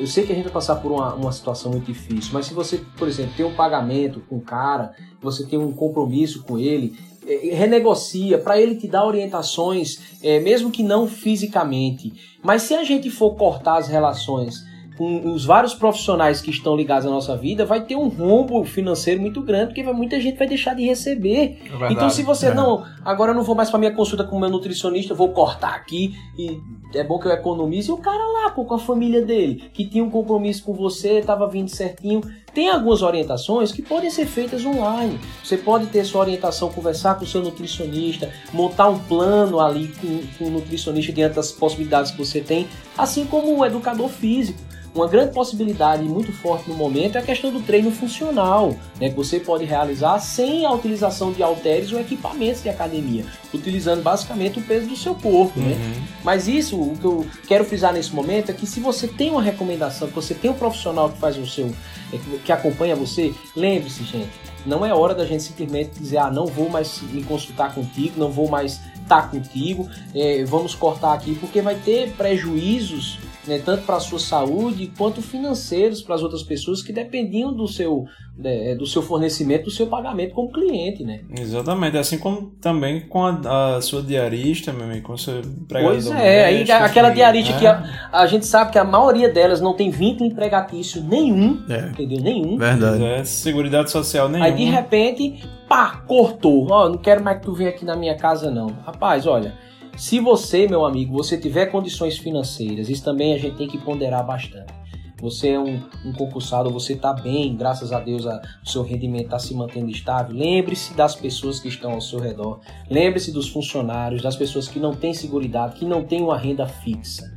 eu 0.00 0.06
sei 0.06 0.24
que 0.24 0.32
a 0.32 0.34
gente 0.34 0.44
vai 0.44 0.52
passar 0.52 0.76
por 0.76 0.90
uma, 0.90 1.14
uma 1.14 1.30
situação 1.30 1.70
muito 1.70 1.84
difícil, 1.84 2.30
mas 2.32 2.46
se 2.46 2.54
você, 2.54 2.80
por 2.96 3.06
exemplo, 3.06 3.34
tem 3.36 3.44
um 3.44 3.54
pagamento 3.54 4.20
com 4.28 4.36
o 4.36 4.40
cara, 4.40 4.94
você 5.20 5.44
tem 5.44 5.58
um 5.58 5.72
compromisso 5.72 6.42
com 6.42 6.58
ele, 6.58 6.96
é, 7.26 7.54
renegocia 7.54 8.38
para 8.38 8.58
ele 8.58 8.76
te 8.76 8.88
dar 8.88 9.04
orientações, 9.04 10.00
é, 10.22 10.40
mesmo 10.40 10.70
que 10.70 10.82
não 10.82 11.06
fisicamente. 11.06 12.12
Mas 12.42 12.62
se 12.62 12.74
a 12.74 12.82
gente 12.82 13.10
for 13.10 13.34
cortar 13.36 13.76
as 13.76 13.88
relações 13.88 14.64
com 15.00 15.32
os 15.32 15.46
vários 15.46 15.72
profissionais 15.72 16.42
que 16.42 16.50
estão 16.50 16.76
ligados 16.76 17.06
à 17.06 17.10
nossa 17.10 17.34
vida, 17.34 17.64
vai 17.64 17.80
ter 17.80 17.96
um 17.96 18.08
rombo 18.08 18.62
financeiro 18.64 19.18
muito 19.18 19.40
grande, 19.40 19.68
porque 19.68 19.82
vai- 19.82 19.94
muita 19.94 20.20
gente 20.20 20.36
vai 20.36 20.46
deixar 20.46 20.74
de 20.74 20.84
receber. 20.84 21.58
verdade. 21.70 21.94
então, 21.94 22.10
se 22.10 22.22
você 22.22 22.48
É. 22.48 22.54
não, 22.54 22.84
agora 23.02 23.30
eu 23.30 23.34
não 23.34 23.42
vou 23.42 23.54
mais 23.54 23.70
para 23.70 23.78
minha 23.78 23.92
consulta 23.94 24.24
com 24.24 24.36
o 24.36 24.40
meu 24.40 24.50
nutricionista, 24.50 25.14
eu 25.14 25.16
vou 25.16 25.30
cortar 25.30 25.70
aqui 25.74 26.14
e 26.38 26.60
é 26.94 27.02
bom 27.02 27.18
que 27.18 27.26
eu 27.26 27.32
economize. 27.32 27.88
E 27.88 27.92
o 27.92 27.96
cara 27.96 28.22
lá, 28.44 28.50
pô, 28.50 28.66
com 28.66 28.74
a 28.74 28.78
família 28.78 29.22
dele, 29.24 29.62
que 29.72 29.86
tinha 29.88 30.04
um 30.04 30.10
compromisso 30.10 30.62
com 30.64 30.74
você, 30.74 31.12
estava 31.20 31.48
vindo 31.48 31.70
certinho. 31.70 32.20
Tem 32.52 32.68
algumas 32.68 33.00
orientações 33.00 33.72
que 33.72 33.80
podem 33.80 34.10
ser 34.10 34.26
feitas 34.26 34.66
online. 34.66 35.18
Você 35.42 35.56
pode 35.56 35.86
ter 35.86 36.04
sua 36.04 36.20
orientação, 36.20 36.68
conversar 36.68 37.14
com 37.14 37.24
o 37.24 37.26
seu 37.26 37.40
nutricionista, 37.40 38.28
montar 38.52 38.88
um 38.90 38.98
plano 38.98 39.60
ali 39.60 39.88
com, 39.98 40.20
com 40.36 40.44
o 40.50 40.50
nutricionista 40.50 41.10
diante 41.10 41.36
das 41.36 41.52
possibilidades 41.52 42.10
que 42.10 42.18
você 42.18 42.40
tem, 42.42 42.66
assim 42.98 43.24
como 43.24 43.56
o 43.56 43.64
educador 43.64 44.08
físico. 44.10 44.58
Uma 44.92 45.06
grande 45.06 45.32
possibilidade 45.32 46.02
muito 46.02 46.32
forte 46.32 46.68
no 46.68 46.74
momento 46.74 47.16
é 47.16 47.20
a 47.20 47.22
questão 47.22 47.52
do 47.52 47.60
treino 47.60 47.92
funcional, 47.92 48.74
né, 49.00 49.08
que 49.08 49.14
você 49.14 49.38
pode 49.38 49.64
realizar 49.64 50.18
sem 50.18 50.66
a 50.66 50.72
utilização 50.72 51.30
de 51.32 51.42
halteres 51.44 51.92
ou 51.92 52.00
equipamentos 52.00 52.62
de 52.62 52.68
academia, 52.68 53.24
utilizando 53.54 54.02
basicamente 54.02 54.58
o 54.58 54.62
peso 54.62 54.88
do 54.88 54.96
seu 54.96 55.14
corpo. 55.14 55.60
Né? 55.60 55.76
Mas 56.24 56.48
isso, 56.48 56.76
o 56.76 56.96
que 56.98 57.04
eu 57.04 57.24
quero 57.46 57.64
frisar 57.64 57.92
nesse 57.92 58.12
momento 58.12 58.50
é 58.50 58.52
que 58.52 58.66
se 58.66 58.80
você 58.80 59.06
tem 59.06 59.30
uma 59.30 59.42
recomendação, 59.42 60.08
que 60.08 60.14
você 60.14 60.34
tem 60.34 60.50
um 60.50 60.54
profissional 60.54 61.08
que 61.08 61.18
faz 61.18 61.38
o 61.38 61.46
seu, 61.46 61.70
é, 62.12 62.18
que- 62.44 62.50
acompanha 62.50 62.96
você, 62.96 63.32
lembre-se, 63.54 64.02
gente, 64.02 64.28
não 64.66 64.84
é 64.84 64.92
hora 64.92 65.14
da 65.14 65.24
gente 65.24 65.44
simplesmente 65.44 66.00
dizer, 66.00 66.18
ah, 66.18 66.30
não 66.32 66.46
vou 66.46 66.68
mais 66.68 67.00
me 67.12 67.22
consultar 67.22 67.72
contigo, 67.72 68.18
não 68.18 68.30
vou 68.30 68.48
mais 68.48 68.80
estar 69.00 69.30
contigo, 69.30 69.88
é, 70.12 70.44
vamos 70.44 70.74
cortar 70.74 71.12
aqui, 71.12 71.36
porque 71.36 71.62
vai 71.62 71.76
ter 71.76 72.10
prejuízos 72.12 73.18
né, 73.50 73.60
tanto 73.64 73.82
para 73.84 73.96
a 73.96 74.00
sua 74.00 74.18
saúde 74.20 74.92
quanto 74.96 75.20
financeiros 75.20 76.00
para 76.00 76.14
as 76.14 76.22
outras 76.22 76.42
pessoas 76.44 76.82
que 76.82 76.92
dependiam 76.92 77.52
do 77.52 77.66
seu, 77.66 78.04
né, 78.38 78.74
do 78.76 78.86
seu 78.86 79.02
fornecimento, 79.02 79.64
do 79.64 79.70
seu 79.70 79.88
pagamento 79.88 80.32
como 80.34 80.52
cliente, 80.52 81.02
né? 81.02 81.20
Exatamente, 81.36 81.98
assim 81.98 82.16
como 82.16 82.52
também 82.60 83.00
com 83.00 83.24
a, 83.26 83.76
a 83.76 83.82
sua 83.82 84.00
diarista, 84.02 84.72
meu 84.72 84.84
amigo, 84.84 85.06
com 85.08 85.14
o 85.14 85.18
seu 85.18 85.40
empregado 85.40 85.90
Pois 85.92 86.06
é, 86.12 86.44
aí 86.44 86.70
aquela 86.70 87.08
que- 87.10 87.16
diarista 87.16 87.52
né? 87.54 87.58
que 87.58 87.66
a, 87.66 87.84
a 88.12 88.26
gente 88.26 88.46
sabe 88.46 88.70
que 88.70 88.78
a 88.78 88.84
maioria 88.84 89.28
delas 89.28 89.60
não 89.60 89.74
tem 89.74 89.90
vínculo 89.90 90.30
empregatício 90.30 91.02
nenhum, 91.02 91.58
entendeu? 91.90 92.20
Nenhum. 92.22 92.56
Pois 92.56 93.02
É, 93.02 93.24
seguridade 93.24 93.90
social 93.90 94.28
nenhuma. 94.28 94.46
Aí 94.48 94.54
de 94.54 94.64
repente, 94.64 95.42
pá, 95.68 96.02
cortou. 96.06 96.68
Ó, 96.70 96.88
não 96.88 96.98
quero 96.98 97.22
mais 97.24 97.38
que 97.38 97.44
tu 97.44 97.52
venha 97.52 97.70
aqui 97.70 97.84
na 97.84 97.96
minha 97.96 98.16
casa 98.16 98.50
não. 98.50 98.68
Rapaz, 98.86 99.26
olha, 99.26 99.52
se 100.00 100.18
você, 100.20 100.66
meu 100.66 100.84
amigo, 100.84 101.12
você 101.12 101.36
tiver 101.36 101.66
condições 101.66 102.16
financeiras, 102.18 102.88
isso 102.88 103.04
também 103.04 103.34
a 103.34 103.38
gente 103.38 103.56
tem 103.56 103.68
que 103.68 103.78
ponderar 103.78 104.24
bastante. 104.26 104.72
Você 105.20 105.50
é 105.50 105.60
um, 105.60 105.78
um 106.06 106.12
concursado, 106.14 106.70
você 106.70 106.94
está 106.94 107.12
bem, 107.12 107.54
graças 107.54 107.92
a 107.92 108.00
Deus 108.00 108.26
a- 108.26 108.40
o 108.64 108.68
seu 108.68 108.82
rendimento 108.82 109.26
está 109.26 109.38
se 109.38 109.52
mantendo 109.54 109.90
estável. 109.90 110.34
Lembre-se 110.34 110.94
das 110.94 111.14
pessoas 111.14 111.60
que 111.60 111.68
estão 111.68 111.92
ao 111.92 112.00
seu 112.00 112.18
redor. 112.18 112.60
Lembre-se 112.90 113.30
dos 113.30 113.46
funcionários, 113.46 114.22
das 114.22 114.34
pessoas 114.34 114.66
que 114.66 114.78
não 114.80 114.94
têm 114.94 115.12
seguridade, 115.12 115.76
que 115.78 115.84
não 115.84 116.02
têm 116.02 116.22
uma 116.22 116.38
renda 116.38 116.66
fixa. 116.66 117.30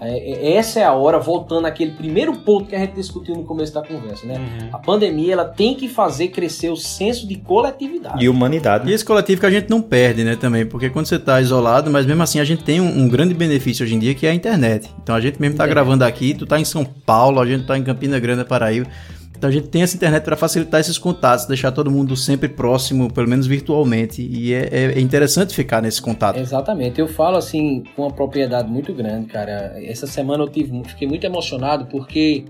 É, 0.00 0.50
é- 0.50 0.56
essa 0.56 0.78
é 0.80 0.84
a 0.84 0.92
hora, 0.92 1.18
voltando 1.18 1.64
àquele 1.66 1.92
primeiro 1.92 2.34
ponto 2.36 2.66
que 2.68 2.76
a 2.76 2.78
gente 2.78 2.92
discutiu 2.94 3.34
no 3.34 3.44
começo 3.44 3.72
da 3.72 3.82
conversa, 3.82 4.26
né? 4.26 4.68
A 4.72 4.78
pandemia 4.78 5.32
ela 5.32 5.44
tem 5.44 5.74
que 5.74 5.88
fazer 5.88 6.28
crescer 6.28 6.68
o 6.70 6.76
senso 6.76 7.26
de 7.26 7.36
coletividade. 7.36 8.22
E 8.22 8.28
humanidade. 8.28 8.90
E 8.90 8.92
esse 8.92 9.04
coletivo 9.04 9.40
que 9.40 9.46
a 9.46 9.50
gente 9.50 9.70
não 9.70 9.80
perde, 9.80 10.22
né, 10.22 10.36
também, 10.36 10.66
porque 10.66 10.90
quando 10.90 11.06
você 11.06 11.18
tá 11.18 11.40
isolado, 11.40 11.90
mas 11.90 12.04
mesmo 12.04 12.22
assim 12.22 12.40
a 12.40 12.44
gente 12.44 12.62
tem 12.62 12.80
um, 12.80 13.04
um 13.04 13.08
grande 13.08 13.32
benefício 13.32 13.84
hoje 13.84 13.94
em 13.94 13.98
dia 13.98 14.14
que 14.14 14.26
é 14.26 14.30
a 14.30 14.34
internet. 14.34 14.90
Então 15.02 15.14
a 15.14 15.20
gente 15.20 15.40
mesmo 15.40 15.56
tá 15.56 15.64
Internet. 15.64 15.74
gravando 15.74 16.04
aqui, 16.04 16.34
tu 16.34 16.44
tá 16.46 16.60
em 16.60 16.64
São 16.64 16.84
Paulo, 16.84 17.40
a 17.40 17.46
gente 17.46 17.64
tá 17.66 17.78
em 17.78 17.82
Campina 17.82 18.18
Grande, 18.18 18.44
Paraíba. 18.44 18.86
Então 19.36 19.48
a 19.50 19.52
gente 19.52 19.68
tem 19.68 19.82
essa 19.82 19.94
internet 19.96 20.22
para 20.24 20.36
facilitar 20.36 20.80
esses 20.80 20.96
contatos, 20.98 21.46
deixar 21.46 21.70
todo 21.72 21.90
mundo 21.90 22.16
sempre 22.16 22.48
próximo, 22.48 23.12
pelo 23.12 23.28
menos 23.28 23.46
virtualmente. 23.46 24.22
E 24.22 24.52
é, 24.54 24.68
é- 24.72 24.92
é 24.96 25.00
interessante 25.00 25.54
ficar 25.54 25.82
nesse 25.82 26.00
contato. 26.00 26.38
Exatamente, 26.38 27.00
eu 27.00 27.06
falo 27.08 27.36
assim 27.36 27.82
com 27.94 28.02
uma 28.02 28.10
propriedade 28.10 28.68
muito 28.70 28.92
grande, 28.94 29.26
cara. 29.26 29.74
Essa 29.84 30.06
semana 30.06 30.42
eu 30.44 30.48
tive, 30.48 30.82
fiquei 30.86 31.06
muito 31.06 31.24
emocionado 31.24 31.86
porque 31.86 32.44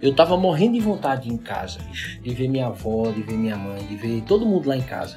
eu 0.00 0.14
tava 0.14 0.36
morrendo 0.36 0.74
de 0.74 0.80
vontade 0.80 1.28
em 1.28 1.36
casa, 1.36 1.78
bicho, 1.90 2.20
de 2.22 2.34
ver 2.34 2.48
minha 2.48 2.66
avó, 2.66 3.10
de 3.10 3.22
ver 3.22 3.34
minha 3.34 3.56
mãe, 3.56 3.84
de 3.86 3.96
ver 3.96 4.22
todo 4.26 4.46
mundo 4.46 4.68
lá 4.68 4.76
em 4.76 4.82
casa. 4.82 5.16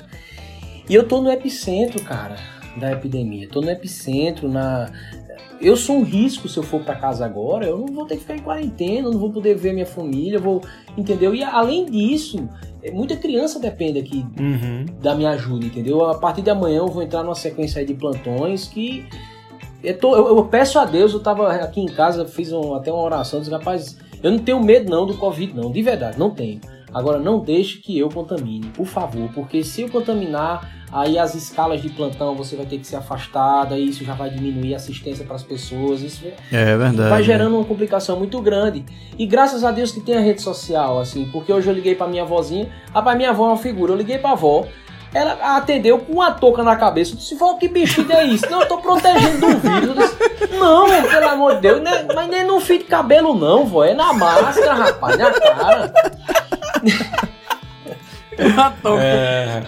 E 0.90 0.96
eu 0.96 1.08
tô 1.08 1.22
no 1.22 1.30
epicentro, 1.32 2.02
cara, 2.04 2.36
da 2.78 2.92
epidemia. 2.92 3.48
Tô 3.48 3.62
no 3.62 3.70
epicentro, 3.70 4.50
na. 4.50 4.90
Eu 5.62 5.76
sou 5.76 5.98
um 5.98 6.04
risco 6.04 6.48
se 6.48 6.58
eu 6.58 6.64
for 6.64 6.82
pra 6.82 6.96
casa 6.96 7.26
agora. 7.26 7.66
Eu 7.66 7.78
não 7.80 7.88
vou 7.88 8.06
ter 8.06 8.16
que 8.16 8.22
ficar 8.22 8.36
em 8.36 8.40
quarentena, 8.40 9.10
não 9.10 9.20
vou 9.20 9.30
poder 9.32 9.56
ver 9.56 9.74
minha 9.74 9.86
família, 9.86 10.40
vou. 10.40 10.62
Entendeu? 10.98 11.36
E 11.36 11.44
além 11.44 11.86
disso, 11.86 12.48
é, 12.82 12.92
muita 12.92 13.16
criança 13.18 13.60
depende 13.60 14.00
aqui 14.00 14.26
Uhum. 14.40 14.86
da 15.02 15.14
minha 15.16 15.32
ajuda, 15.32 15.66
entendeu? 15.66 16.06
A 16.06 16.18
partir 16.18 16.42
de 16.44 16.50
amanhã 16.50 16.78
eu 16.78 16.88
vou 16.88 17.04
entrar 17.04 17.24
numa 17.24 17.36
sequência 17.36 17.80
aí 17.80 17.86
de 17.86 17.94
plantões 17.94 18.68
que. 18.68 19.06
Eu, 19.84 19.98
tô- 19.98 20.16
eu- 20.16 20.28
eu 20.38 20.46
peço 20.46 20.78
a 20.80 20.86
Deus, 20.86 21.14
eu 21.14 21.20
tava 21.22 21.52
aqui 21.54 21.80
em 21.82 21.86
casa, 21.88 22.26
fiz 22.26 22.52
um- 22.52 22.74
até 22.76 22.92
uma 22.92 23.02
oração, 23.02 23.40
disse, 23.40 23.52
rapaz, 23.52 23.98
eu 24.22 24.30
não 24.32 24.40
tenho 24.40 24.62
medo 24.62 24.90
não 24.90 25.06
do 25.06 25.14
Covid, 25.16 25.54
não, 25.56 25.72
de 25.72 25.82
verdade, 25.82 26.18
não 26.20 26.30
tenho. 26.32 26.60
Agora, 26.94 27.20
não 27.20 27.40
deixe 27.40 27.78
que 27.80 27.98
eu 27.98 28.10
contamine, 28.10 28.68
por 28.76 28.86
favor, 28.86 29.30
porque 29.34 29.64
se 29.64 29.82
eu 29.84 29.90
contaminar, 29.90 30.70
aí 30.92 31.20
as 31.20 31.36
escalas 31.36 31.82
de 31.82 31.90
plantão 31.90 32.36
você 32.36 32.56
vai 32.56 32.66
ter 32.66 32.78
que 32.80 32.88
se 32.88 32.96
afastar, 32.96 33.66
daí 33.66 33.90
isso 33.90 34.04
já 34.04 34.14
vai 34.14 34.30
diminuir 34.30 34.74
a 34.74 34.78
assistência 34.78 35.24
para 35.26 35.36
as 35.36 35.44
pessoas, 35.44 36.02
isso 36.02 36.26
É 36.52 36.76
verdade. 36.78 37.10
vai 37.10 37.24
gerando 37.24 37.56
uma 37.58 37.66
complicação 37.66 38.18
muito 38.18 38.42
grande. 38.42 38.84
E 39.18 39.26
graças 39.26 39.64
a 39.64 39.72
Deus 39.72 39.92
que 39.92 40.02
tem 40.02 40.16
a 40.18 40.22
rede 40.22 40.42
social, 40.42 41.00
assim, 41.00 41.30
porque 41.32 41.54
hoje 41.54 41.68
eu 41.70 41.74
liguei 41.74 41.94
pra 41.96 42.08
minha 42.08 42.24
avózinha, 42.24 42.70
rapaz, 42.94 43.16
minha 43.18 43.30
avó 43.30 43.46
é 43.46 43.50
uma 43.50 43.58
figura, 43.58 43.94
eu 43.94 43.98
liguei 43.98 44.18
pra 44.18 44.32
avó, 44.32 44.66
ela 45.14 45.58
atendeu 45.58 45.98
com 46.00 46.14
uma 46.14 46.32
touca 46.32 46.64
na 46.64 46.76
cabeça. 46.76 47.14
Eu 47.14 47.18
disse, 47.18 47.34
vó, 47.36 47.56
que 47.56 47.68
bexiga 47.68 48.16
é 48.16 48.26
isso? 48.26 48.48
Não, 48.50 48.62
eu 48.62 48.68
tô 48.68 48.78
protegendo 48.78 49.40
do 49.40 49.48
vírus. 49.58 49.96
Disse, 50.40 50.54
não, 50.60 50.86
pelo 50.88 51.30
amor 51.30 51.56
de 51.56 51.62
Deus, 51.62 51.82
né? 51.82 52.06
mas 52.14 52.30
nem 52.30 52.44
no 52.46 52.60
fio 52.60 52.78
de 52.78 52.84
cabelo, 52.84 53.34
não, 53.34 53.66
vó. 53.66 53.84
É 53.84 53.96
na 53.96 54.14
máscara, 54.14 54.74
rapaz, 54.76 55.18
na 55.18 55.32
cara. 55.32 55.94
Uma 58.40 58.72
touca. 58.72 59.04
É, 59.04 59.62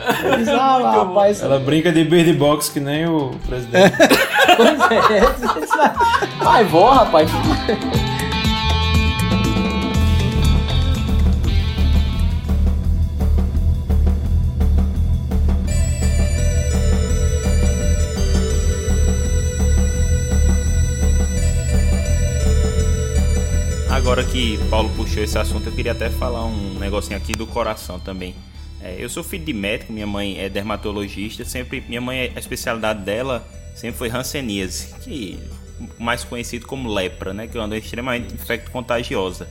ah, 0.58 1.04
rapaz, 1.04 1.42
ela 1.42 1.60
brinca 1.60 1.92
de 1.92 2.06
bird 2.06 2.32
box 2.34 2.70
que 2.70 2.80
nem 2.80 3.06
o 3.06 3.32
presidente. 3.46 3.98
pois 4.56 4.80
é. 4.92 5.24
Eu 5.24 5.34
disse, 5.60 5.78
Vai, 6.42 6.64
vó, 6.64 6.92
rapaz. 6.92 7.30
Agora 24.12 24.28
que 24.28 24.58
Paulo 24.70 24.90
puxou 24.90 25.24
esse 25.24 25.38
assunto, 25.38 25.68
eu 25.68 25.72
queria 25.72 25.94
até 25.94 26.10
falar 26.10 26.44
um 26.44 26.78
negocinho 26.78 27.16
aqui 27.16 27.32
do 27.32 27.48
coração 27.48 27.98
também. 27.98 28.36
É, 28.82 28.98
eu 29.00 29.08
sou 29.08 29.24
filho 29.24 29.46
de 29.46 29.54
médico, 29.54 29.94
minha 29.94 30.06
mãe 30.06 30.38
é 30.38 30.50
dermatologista, 30.50 31.46
sempre 31.46 31.82
minha 31.88 32.02
mãe 32.02 32.30
a 32.36 32.38
especialidade 32.38 33.06
dela 33.06 33.48
sempre 33.74 33.98
foi 33.98 34.10
hanseníase, 34.10 34.96
que 35.00 35.40
mais 35.98 36.26
conhecido 36.26 36.68
como 36.68 36.94
lepra, 36.94 37.34
né, 37.34 37.48
que 37.48 37.58
é 37.58 37.62
uma 37.62 37.70
doença 37.70 37.86
extremamente 37.86 38.34
infecto-contagiosa. 38.34 39.48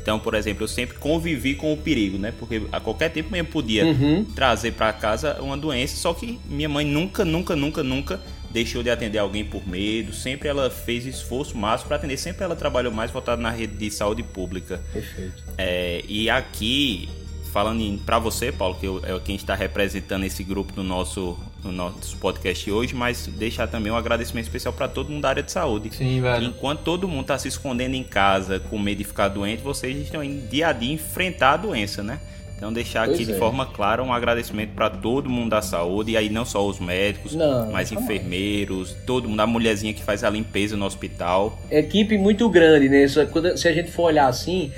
Então, 0.00 0.18
por 0.18 0.32
exemplo, 0.32 0.64
eu 0.64 0.68
sempre 0.68 0.96
convivi 0.96 1.54
com 1.54 1.70
o 1.70 1.76
perigo, 1.76 2.16
né? 2.16 2.32
Porque 2.38 2.62
a 2.72 2.80
qualquer 2.80 3.10
tempo 3.10 3.30
minha 3.30 3.42
mãe 3.42 3.52
podia 3.52 3.84
Uhum. 3.84 4.24
trazer 4.34 4.72
para 4.72 4.90
casa 4.90 5.36
uma 5.42 5.54
doença, 5.54 5.96
só 5.96 6.14
que 6.14 6.40
minha 6.48 6.66
mãe 6.66 6.86
nunca, 6.86 7.26
nunca, 7.26 7.54
nunca, 7.54 7.82
nunca 7.82 8.18
deixou 8.50 8.82
de 8.82 8.90
atender 8.90 9.18
alguém 9.18 9.44
por 9.44 9.66
medo. 9.68 10.12
Sempre 10.12 10.48
ela 10.48 10.70
fez 10.70 11.04
esforço 11.06 11.56
máximo 11.56 11.88
para 11.88 11.96
atender. 11.96 12.16
Sempre 12.16 12.44
ela 12.44 12.56
trabalhou 12.56 12.92
mais 12.92 13.10
voltada 13.10 13.40
na 13.40 13.50
rede 13.50 13.74
de 13.74 13.90
saúde 13.90 14.22
pública. 14.22 14.80
Perfeito. 14.92 15.42
É, 15.56 16.02
e 16.08 16.28
aqui, 16.30 17.08
falando 17.52 17.98
pra 18.04 18.18
você, 18.18 18.50
Paulo, 18.52 18.74
que 18.76 18.86
eu- 18.86 19.02
é 19.04 19.18
quem 19.20 19.36
está 19.36 19.54
representando 19.54 20.24
esse 20.24 20.42
grupo 20.44 20.72
no 20.76 20.82
nosso, 20.82 21.36
no 21.64 21.72
nosso 21.72 22.16
podcast 22.18 22.70
hoje, 22.70 22.94
mas 22.94 23.26
deixar 23.26 23.66
também 23.66 23.90
um 23.92 23.96
agradecimento 23.96 24.44
especial 24.44 24.72
para 24.72 24.86
todo 24.88 25.10
mundo 25.10 25.22
da 25.22 25.30
área 25.30 25.42
de 25.42 25.50
saúde. 25.50 25.94
Sim, 25.94 26.20
velho. 26.20 26.46
Enquanto 26.46 26.80
todo 26.82 27.08
mundo 27.08 27.22
está 27.22 27.38
se 27.38 27.48
escondendo 27.48 27.94
em 27.94 28.04
casa 28.04 28.58
com 28.60 28.78
medo 28.78 28.98
de 28.98 29.04
ficar 29.04 29.28
doente, 29.28 29.62
vocês 29.62 29.96
estão 29.98 30.22
indo 30.22 30.46
dia 30.48 30.68
a 30.68 30.72
dia 30.72 30.92
enfrentar 30.92 31.52
a 31.52 31.56
doença, 31.56 32.02
né? 32.02 32.20
Então 32.58 32.72
deixar 32.72 33.04
aqui 33.04 33.14
Pois 33.14 33.26
de 33.28 33.32
é. 33.34 33.36
forma 33.36 33.64
clara 33.66 34.02
um 34.02 34.12
agradecimento 34.12 34.70
para 34.74 34.90
todo 34.90 35.30
mundo 35.30 35.50
da 35.50 35.62
saúde, 35.62 36.10
e 36.10 36.16
aí 36.16 36.28
não 36.28 36.44
só 36.44 36.66
os 36.66 36.80
médicos, 36.80 37.36
Não, 37.36 37.70
mas 37.70 37.92
enfermeiros, 37.92 38.96
todo 39.06 39.28
mundo, 39.28 39.38
a 39.38 39.46
mulherzinha 39.46 39.94
que 39.94 40.02
faz 40.02 40.24
a 40.24 40.28
limpeza 40.30 40.76
no 40.76 40.84
hospital. 40.84 41.56
equipe 41.70 42.18
muito 42.18 42.48
grande, 42.50 42.88
né? 42.88 43.06
Se 43.06 43.68
a 43.68 43.72
gente 43.72 43.92
for 43.92 44.02
olhar 44.04 44.26
assim, 44.26 44.72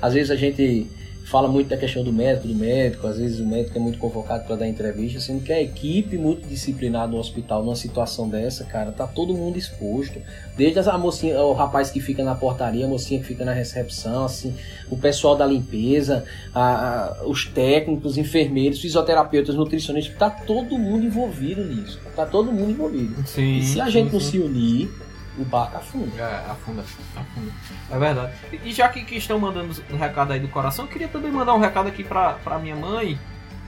às 0.00 0.14
vezes 0.14 0.30
a 0.30 0.36
gente 0.36 0.86
fala 1.24 1.48
muito 1.48 1.68
da 1.68 1.76
questão 1.76 2.04
do 2.04 2.12
médico, 2.12 2.46
do 2.46 2.54
médico, 2.54 3.06
às 3.06 3.16
vezes 3.18 3.40
o 3.40 3.46
médico 3.46 3.76
é 3.78 3.80
muito 3.80 3.98
convocado 3.98 4.44
para 4.44 4.56
dar 4.56 4.68
entrevista, 4.68 5.18
sendo 5.20 5.42
que 5.42 5.52
a 5.52 5.60
equipe 5.60 6.16
multidisciplinar 6.18 7.08
no 7.08 7.16
hospital, 7.18 7.62
numa 7.64 7.74
situação 7.74 8.28
dessa, 8.28 8.64
cara, 8.64 8.92
tá 8.92 9.06
todo 9.06 9.32
mundo 9.34 9.58
exposto. 9.58 10.18
Desde 10.56 10.78
a 10.78 10.98
mocinha, 10.98 11.40
o 11.40 11.52
rapaz 11.52 11.90
que 11.90 11.98
fica 11.98 12.22
na 12.22 12.34
portaria, 12.34 12.84
a 12.84 12.88
mocinha 12.88 13.18
que 13.20 13.26
fica 13.26 13.44
na 13.44 13.52
recepção, 13.52 14.24
assim, 14.24 14.54
o 14.90 14.96
pessoal 14.96 15.34
da 15.34 15.46
limpeza, 15.46 16.24
a- 16.54 17.18
a- 17.22 17.26
os 17.26 17.46
técnicos, 17.46 18.16
enfermeiros, 18.18 18.80
fisioterapeutas, 18.80 19.54
nutricionistas, 19.54 20.16
tá 20.16 20.28
todo 20.30 20.78
mundo 20.78 21.04
envolvido 21.04 21.64
nisso. 21.64 21.98
Tá 22.14 22.24
todo 22.26 22.52
mundo 22.52 22.70
envolvido. 22.70 23.26
Sim, 23.26 23.58
e 23.58 23.62
se 23.62 23.80
a 23.80 23.86
sim, 23.86 23.90
gente 23.90 24.12
não 24.12 24.20
sim. 24.20 24.30
se 24.32 24.38
unir, 24.38 24.90
o 25.38 25.44
barco 25.44 25.76
afunda. 25.76 26.22
É, 26.22 26.50
afunda, 26.50 26.82
afunda. 26.82 27.52
É 27.90 27.98
verdade. 27.98 28.32
E 28.64 28.72
já 28.72 28.88
que, 28.88 29.04
que 29.04 29.16
estão 29.16 29.38
mandando 29.38 29.74
um 29.90 29.96
recado 29.96 30.32
aí 30.32 30.40
do 30.40 30.48
coração, 30.48 30.84
eu 30.84 30.90
queria 30.90 31.08
também 31.08 31.32
mandar 31.32 31.54
um 31.54 31.60
recado 31.60 31.88
aqui 31.88 32.04
pra, 32.04 32.34
pra 32.34 32.58
minha 32.58 32.76
mãe, 32.76 33.18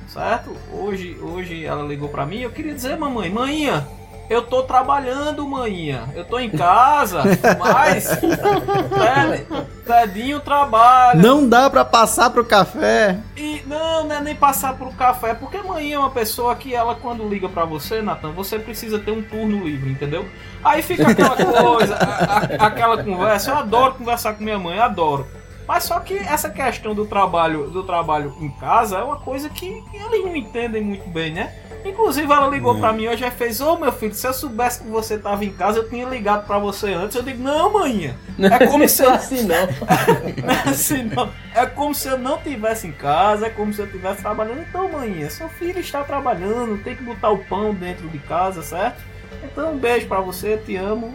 certo? 0.09 0.57
Hoje, 0.73 1.17
hoje 1.21 1.65
ela 1.65 1.83
ligou 1.87 2.09
pra 2.09 2.27
mim, 2.27 2.41
eu 2.41 2.51
queria 2.51 2.75
dizer, 2.75 2.97
mamãe, 2.97 3.31
manhinha, 3.31 3.87
eu 4.31 4.43
tô 4.43 4.63
trabalhando, 4.63 5.47
manhinha. 5.47 6.05
Eu 6.15 6.25
tô 6.25 6.39
em 6.39 6.51
casa, 6.51 7.23
mas 7.59 8.09
Ted- 8.21 9.47
Tedinho 9.87 10.41
trabalha. 10.41 11.21
Não 11.21 11.49
dá 11.49 11.71
pra 11.71 11.85
passar 11.85 12.31
pro 12.31 12.45
café. 12.45 13.19
E 13.37 13.63
não, 13.67 14.05
não 14.05 14.17
é 14.17 14.21
nem 14.21 14.35
passar 14.35 14.75
pro 14.75 14.91
café, 14.93 15.35
porque 15.35 15.59
mãe 15.59 15.93
é 15.93 15.99
uma 15.99 16.11
pessoa 16.11 16.55
que 16.57 16.75
ela, 16.75 16.95
quando 16.95 17.29
liga 17.29 17.49
pra 17.49 17.65
você, 17.65 18.03
Natan, 18.03 18.33
você 18.33 18.59
precisa 18.59 18.99
ter 18.99 19.11
um 19.13 19.23
turno 19.23 19.65
livre, 19.65 19.91
entendeu? 19.91 20.27
Aí 20.65 20.83
fica 20.83 21.09
aquela 21.11 21.37
coisa, 21.37 21.95
a- 21.97 22.65
a- 22.65 22.67
aquela 22.67 23.03
conversa. 23.03 23.51
Eu 23.51 23.57
adoro 23.59 23.95
conversar 23.95 24.35
com 24.35 24.43
minha 24.43 24.59
mãe, 24.59 24.79
adoro. 24.79 25.27
Mas 25.69 25.83
só 25.85 25.99
que 25.99 26.15
essa 26.17 26.49
questão 26.49 26.95
do 26.95 27.07
trabalho, 27.07 27.69
do 27.71 27.83
trabalho 27.83 28.33
em 28.41 28.49
casa 28.51 28.99
é 28.99 29.03
uma 29.03 29.17
coisa 29.17 29.49
que 29.49 29.67
eles 29.93 30.25
não 30.25 30.37
entendem 30.37 30.81
muito 30.81 31.09
bem, 31.09 31.33
né? 31.33 31.53
Inclusive 31.87 32.31
ela 32.31 32.49
ligou 32.49 32.79
pra 32.79 32.93
mim 32.93 33.07
hoje 33.07 33.25
e 33.25 33.31
fez: 33.31 33.61
Ô 33.61 33.77
meu 33.77 33.93
filho, 33.93 34.15
se 34.15 34.27
eu 34.27 34.33
soubesse 34.33 34.83
que 34.83 34.89
você 34.89 35.17
tava 35.17 35.45
em 35.45 35.53
casa, 35.53 35.79
eu 35.79 35.89
tinha 35.89 36.07
ligado 36.07 36.47
pra 36.47 36.59
você 36.59 36.93
antes. 36.93 37.17
Eu 37.17 37.23
digo: 37.23 37.43
Não, 37.43 37.73
manhã. 37.73 38.15
É 38.39 38.67
como 38.67 38.89
se 38.89 39.03
Não 39.03 39.13
é 39.13 39.15
assim 39.15 39.43
não. 39.43 39.57
não 40.45 40.55
é 40.55 40.69
assim, 40.69 41.03
não. 41.05 41.31
É 41.55 41.67
como 41.67 41.95
se 41.95 42.09
eu 42.09 42.19
não 42.19 42.37
estivesse 42.37 42.87
em 42.87 42.93
casa, 42.93 43.47
é 43.47 43.51
como 43.51 43.73
se 43.73 43.81
eu 43.81 43.87
estivesse 43.87 44.21
trabalhando. 44.21 44.65
Então, 44.69 44.91
mãe, 44.91 45.29
seu 45.31 45.49
filho 45.49 45.79
está 45.79 46.03
trabalhando, 46.03 46.83
tem 46.83 46.97
que 46.97 47.03
botar 47.03 47.31
o 47.31 47.39
pão 47.39 47.73
dentro 47.73 48.09
de 48.09 48.19
casa, 48.19 48.63
certo? 48.63 49.16
Então, 49.45 49.73
um 49.73 49.79
beijo 49.79 50.07
pra 50.07 50.21
você, 50.21 50.57
te 50.57 50.77
amo. 50.77 51.13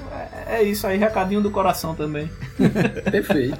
É, 0.47 0.57
é 0.57 0.63
isso 0.63 0.85
aí, 0.87 0.97
recadinho 0.97 1.41
do 1.41 1.51
coração 1.51 1.95
também. 1.95 2.29
Perfeito. 3.11 3.57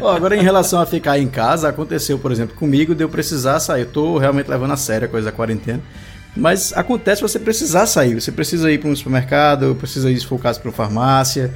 Ó, 0.00 0.10
agora, 0.10 0.36
em 0.36 0.42
relação 0.42 0.80
a 0.80 0.86
ficar 0.86 1.18
em 1.18 1.28
casa, 1.28 1.68
aconteceu, 1.68 2.18
por 2.18 2.32
exemplo, 2.32 2.56
comigo 2.56 2.94
de 2.94 3.02
eu 3.02 3.08
precisar 3.08 3.60
sair. 3.60 3.82
Eu 3.82 3.86
tô 3.86 4.18
realmente 4.18 4.48
levando 4.48 4.72
a 4.72 4.76
sério 4.76 5.06
a 5.06 5.10
coisa 5.10 5.30
da 5.30 5.36
quarentena. 5.36 5.80
Mas 6.36 6.72
acontece 6.74 7.22
você 7.22 7.38
precisar 7.38 7.86
sair. 7.86 8.14
Você 8.14 8.30
precisa 8.30 8.70
ir 8.70 8.78
para 8.78 8.88
um 8.88 8.96
supermercado, 8.96 9.74
precisa 9.74 10.10
ir, 10.10 10.18
se 10.18 10.26
for 10.26 10.36
o 10.36 10.38
caso, 10.38 10.60
para 10.60 10.68
uma 10.68 10.74
farmácia. 10.74 11.52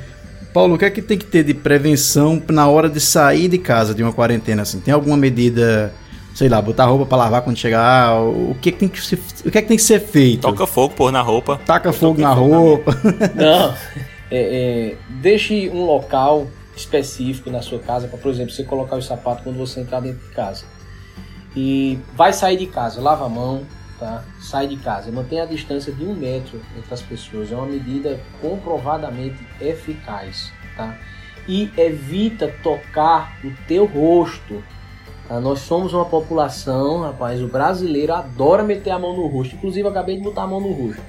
Paulo, 0.53 0.75
o 0.75 0.79
que 0.79 0.85
é 0.85 0.91
que 0.91 1.03
tem 1.03 1.19
que 1.19 1.27
ter 1.27 1.43
de 1.43 1.53
prevenção 1.53 2.41
na 2.49 2.69
hora 2.69 2.89
de 2.89 3.01
sair 3.01 3.49
de 3.49 3.59
casa 3.59 3.95
de 3.95 4.03
uma 4.03 4.13
quarentena? 4.13 4.63
Assim? 4.63 4.81
Tem 4.81 4.95
alguma 4.95 5.17
medida, 5.17 5.93
sei 6.35 6.49
lá, 6.49 6.61
botar 6.61 6.87
roupa 6.87 7.07
para 7.07 7.19
lavar 7.19 7.43
quando 7.43 7.57
chegar? 7.57 8.21
O 8.21 8.57
que, 8.61 8.73
que 8.73 8.79
tem 8.79 8.89
que 8.89 9.01
ser, 9.01 9.19
o 9.47 9.51
que 9.51 9.59
é 9.59 9.63
que 9.63 9.69
tem 9.69 9.77
que 9.77 9.83
ser 9.83 10.01
feito? 10.01 10.43
Toca 10.43 10.67
fogo, 10.67 10.95
pôr 10.95 11.13
na 11.13 11.23
roupa. 11.23 11.61
Taca 11.65 11.93
fogo 11.93 12.21
na 12.21 12.33
roupa. 12.33 12.93
Não. 13.35 13.75
É, 14.31 14.93
é, 14.93 14.97
deixe 15.09 15.71
um 15.71 15.85
local 15.85 16.49
específico 16.77 17.51
na 17.51 17.63
sua 17.63 17.79
casa 17.79 18.09
para, 18.09 18.19
por 18.19 18.31
exemplo, 18.31 18.53
você 18.53 18.65
colocar 18.65 18.97
os 18.97 19.07
sapatos 19.07 19.45
quando 19.45 19.57
você 19.57 19.81
entrar 19.81 20.01
dentro 20.01 20.27
de 20.27 20.35
casa. 20.35 20.65
E 21.57 22.01
vai 22.17 22.33
sair 22.33 22.57
de 22.57 22.67
casa, 22.67 23.01
lava 23.01 23.27
a 23.27 23.29
mão, 23.29 23.65
tá? 23.99 24.25
Sai 24.41 24.67
de 24.67 24.77
casa, 24.77 25.13
mantenha 25.13 25.45
a 25.45 25.47
distância 25.47 25.93
de 25.93 26.05
um 26.05 26.15
metro 26.15 26.61
entre 26.77 26.93
as 26.93 27.01
pessoas. 27.01 27.53
É 27.53 27.55
uma 27.55 27.67
medida 27.67 28.19
comprovadamente 28.41 29.39
eficaz, 29.61 30.53
tá? 30.77 30.99
E 31.47 31.71
evita 31.77 32.49
tocar 32.63 33.39
o 33.45 33.53
teu 33.69 33.87
rosto. 33.87 34.65
Tá? 35.29 35.41
Nós 35.41 35.61
somos 35.61 35.93
uma 35.95 36.05
população, 36.05 37.01
rapaz, 37.03 37.41
o 37.43 37.49
brasileiro 37.49 38.13
adora 38.13 38.63
meter 38.63 38.91
a 38.91 38.99
mão 38.99 39.17
no 39.17 39.27
rosto. 39.27 39.55
Inclusive, 39.55 39.87
eu 39.87 39.91
acabei 39.91 40.17
de 40.17 40.23
botar 40.23 40.43
a 40.43 40.47
mão 40.47 40.61
no 40.61 40.73
rosto. 40.73 41.03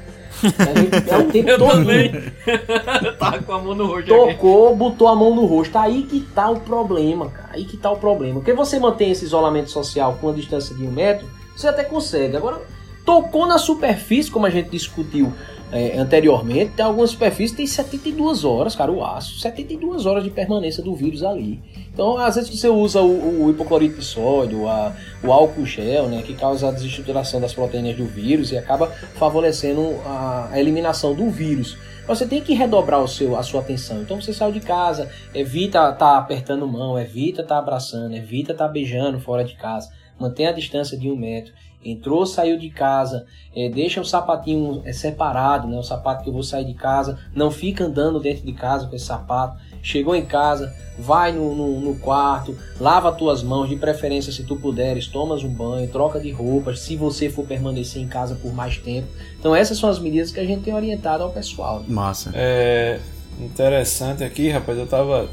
É 1.09 1.17
o 1.17 1.31
tempo 1.31 1.49
Eu 1.49 1.57
todo. 1.57 1.71
também. 1.71 2.11
tava 3.17 3.39
com 3.41 3.53
a 3.53 3.59
mão 3.59 3.75
no 3.75 3.87
rosto 3.87 4.13
aqui. 4.13 4.33
Tocou, 4.33 4.75
botou 4.75 5.07
a 5.07 5.15
mão 5.15 5.33
no 5.33 5.45
rosto. 5.45 5.77
Aí 5.77 6.03
que 6.03 6.19
tá 6.21 6.49
o 6.49 6.59
problema, 6.59 7.29
cara. 7.29 7.49
Aí 7.53 7.65
que 7.65 7.77
tá 7.77 7.91
o 7.91 7.97
problema. 7.97 8.35
Porque 8.35 8.53
você 8.53 8.79
mantém 8.79 9.11
esse 9.11 9.25
isolamento 9.25 9.69
social 9.69 10.17
com 10.19 10.29
a 10.29 10.33
distância 10.33 10.75
de 10.75 10.83
um 10.83 10.91
metro, 10.91 11.27
você 11.55 11.67
até 11.67 11.83
consegue. 11.83 12.35
Agora, 12.35 12.61
tocou 13.05 13.47
na 13.47 13.57
superfície, 13.57 14.31
como 14.31 14.45
a 14.45 14.49
gente 14.49 14.69
discutiu 14.69 15.31
é, 15.71 15.97
anteriormente, 15.97 16.71
tem 16.75 16.85
algumas 16.85 17.09
superfícies 17.09 17.51
que 17.51 17.57
tem 17.57 17.67
72 17.67 18.43
horas, 18.45 18.75
cara, 18.75 18.91
o 18.91 19.03
aço. 19.03 19.39
72 19.39 20.05
horas 20.05 20.23
de 20.23 20.29
permanência 20.29 20.81
do 20.83 20.95
vírus 20.95 21.23
ali. 21.23 21.59
Então, 21.93 22.17
às 22.17 22.35
vezes 22.35 22.49
você 22.49 22.67
usa 22.69 23.01
o, 23.01 23.45
o 23.45 23.49
hipoclorito 23.49 23.97
de 23.99 24.05
sódio, 24.05 24.67
a- 24.67 24.95
o 25.23 25.31
álcool 25.31 25.65
gel, 25.65 26.07
né, 26.07 26.21
que 26.21 26.33
causa 26.33 26.69
a 26.69 26.71
desestruturação 26.71 27.41
das 27.41 27.53
proteínas 27.53 27.95
do 27.97 28.05
vírus 28.05 28.51
e 28.51 28.57
acaba 28.57 28.87
favorecendo 29.15 29.95
a, 30.05 30.49
a 30.51 30.59
eliminação 30.59 31.13
do 31.13 31.29
vírus. 31.29 31.77
Você 32.07 32.27
tem 32.27 32.39
que 32.41 32.53
redobrar 32.53 33.01
o 33.01 33.07
seu, 33.07 33.35
a 33.35 33.41
sua 33.41 33.61
atenção. 33.61 34.01
Então 34.01 34.21
você 34.21 34.31
saiu 34.31 34.51
de 34.51 34.59
casa, 34.59 35.09
evita 35.33 35.91
tá 35.93 36.17
apertando 36.17 36.67
mão, 36.67 36.99
evita 36.99 37.41
tá 37.43 37.57
abraçando, 37.57 38.15
evita 38.15 38.53
tá 38.53 38.67
beijando 38.67 39.19
fora 39.19 39.43
de 39.43 39.55
casa. 39.55 39.89
Mantenha 40.19 40.49
a 40.49 40.53
distância 40.53 40.95
de 40.97 41.09
um 41.09 41.15
metro. 41.15 41.51
Entrou, 41.85 42.25
saiu 42.25 42.57
de 42.57 42.69
casa, 42.71 43.25
é, 43.55 43.69
deixa 43.69 44.01
o 44.01 44.05
sapatinho 44.05 44.81
é, 44.85 44.91
separado, 44.91 45.67
né? 45.67 45.77
O 45.77 45.83
sapato 45.83 46.23
que 46.23 46.29
eu 46.29 46.33
vou 46.33 46.41
sair 46.41 46.65
de 46.65 46.73
casa. 46.73 47.19
Não 47.33 47.51
fica 47.51 47.85
andando 47.85 48.19
dentro 48.19 48.43
de 48.43 48.53
casa 48.53 48.87
com 48.87 48.95
esse 48.95 49.05
sapato. 49.05 49.57
Chegou 49.83 50.15
em 50.15 50.25
casa, 50.25 50.73
vai 50.97 51.31
no, 51.31 51.53
no, 51.53 51.79
no 51.79 51.95
quarto, 51.99 52.57
lava 52.79 53.09
as 53.09 53.17
tuas 53.17 53.43
mãos, 53.43 53.69
de 53.69 53.75
preferência 53.75 54.33
se 54.33 54.43
tu 54.43 54.55
puderes, 54.55 55.07
tomas 55.07 55.43
um 55.43 55.49
banho, 55.49 55.87
troca 55.87 56.19
de 56.19 56.31
roupas, 56.31 56.79
se 56.79 56.95
você 56.95 57.29
for 57.29 57.45
permanecer 57.45 58.01
em 58.01 58.07
casa 58.07 58.33
por 58.33 58.51
mais 58.51 58.79
tempo. 58.79 59.07
Então 59.39 59.55
essas 59.55 59.77
são 59.77 59.87
as 59.87 59.99
medidas 59.99 60.31
que 60.31 60.39
a 60.39 60.45
gente 60.45 60.63
tem 60.63 60.73
orientado 60.73 61.23
ao 61.23 61.29
pessoal. 61.29 61.81
né? 61.81 61.85
Massa. 61.87 62.31
É 62.33 62.99
interessante 63.39 64.23
aqui, 64.23 64.49
rapaz, 64.49 64.75
eu 64.77 64.87
tava 64.87 65.29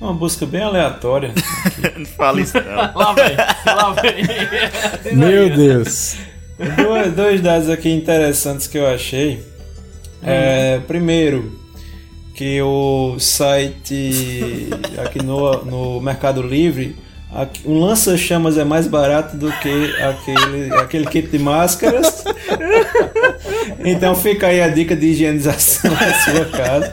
uma 0.00 0.12
busca 0.12 0.44
bem 0.44 0.62
aleatória. 0.62 1.32
Não 1.96 2.06
fala 2.16 2.40
isso 2.40 2.54
não. 2.60 2.76
Lá 2.76 3.12
vem, 3.14 3.36
lá 3.66 3.92
vem. 3.92 5.14
Meu 5.14 5.54
Deus. 5.54 6.16
dois, 6.76 7.12
dois 7.12 7.40
dados 7.40 7.68
aqui 7.68 7.90
interessantes 7.90 8.66
que 8.66 8.78
eu 8.78 8.86
achei. 8.86 9.44
É, 10.22 10.80
primeiro, 10.86 11.60
que 12.34 12.60
o 12.62 13.16
site 13.18 14.70
aqui 15.04 15.22
no, 15.22 15.64
no 15.64 16.00
Mercado 16.00 16.42
Livre, 16.42 16.96
um 17.64 17.80
lança-chamas 17.80 18.56
é 18.56 18.64
mais 18.64 18.86
barato 18.86 19.36
do 19.36 19.52
que 19.58 19.94
aquele, 20.00 20.74
aquele 20.74 21.06
kit 21.06 21.28
de 21.28 21.38
máscaras. 21.38 22.24
Então 23.84 24.14
fica 24.14 24.46
aí 24.46 24.62
a 24.62 24.68
dica 24.68 24.96
de 24.96 25.06
higienização 25.06 25.90
da 25.90 26.14
sua 26.14 26.44
casa. 26.46 26.92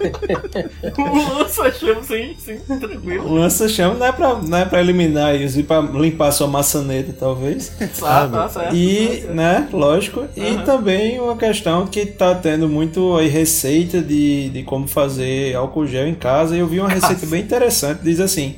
O 0.98 1.38
lança 1.38 1.70
chama 1.72 2.02
sim, 2.02 2.34
sim, 2.38 2.58
tranquilo. 2.78 3.26
O 3.28 3.34
lança-chamas 3.34 3.98
não, 3.98 4.06
é 4.06 4.12
pra- 4.12 4.34
não 4.42 4.58
é 4.58 4.64
pra 4.64 4.80
eliminar 4.80 5.34
isso, 5.38 5.58
e 5.60 5.62
pra 5.62 5.80
limpar 5.80 6.32
sua 6.32 6.46
maçaneta, 6.46 7.14
talvez. 7.18 7.72
Tá, 7.98 8.26
tá 8.28 8.48
certo. 8.48 8.74
E, 8.74 9.24
né, 9.30 9.68
lógico. 9.72 10.24
E 10.36 10.58
também 10.64 11.20
uma 11.20 11.36
questão 11.36 11.86
que 11.86 12.06
tá 12.06 12.34
tendo 12.34 12.68
muito 12.68 13.16
aí 13.16 13.28
receita 13.28 14.00
de, 14.00 14.48
de 14.50 14.62
como 14.62 14.86
fazer 14.88 15.54
álcool 15.54 15.86
gel 15.86 16.06
em 16.08 16.14
casa. 16.14 16.56
E 16.56 16.60
eu 16.60 16.66
vi 16.66 16.80
uma 16.80 16.88
receita 16.88 17.26
bem 17.26 17.42
interessante. 17.42 18.00
Diz 18.02 18.20
assim: 18.20 18.56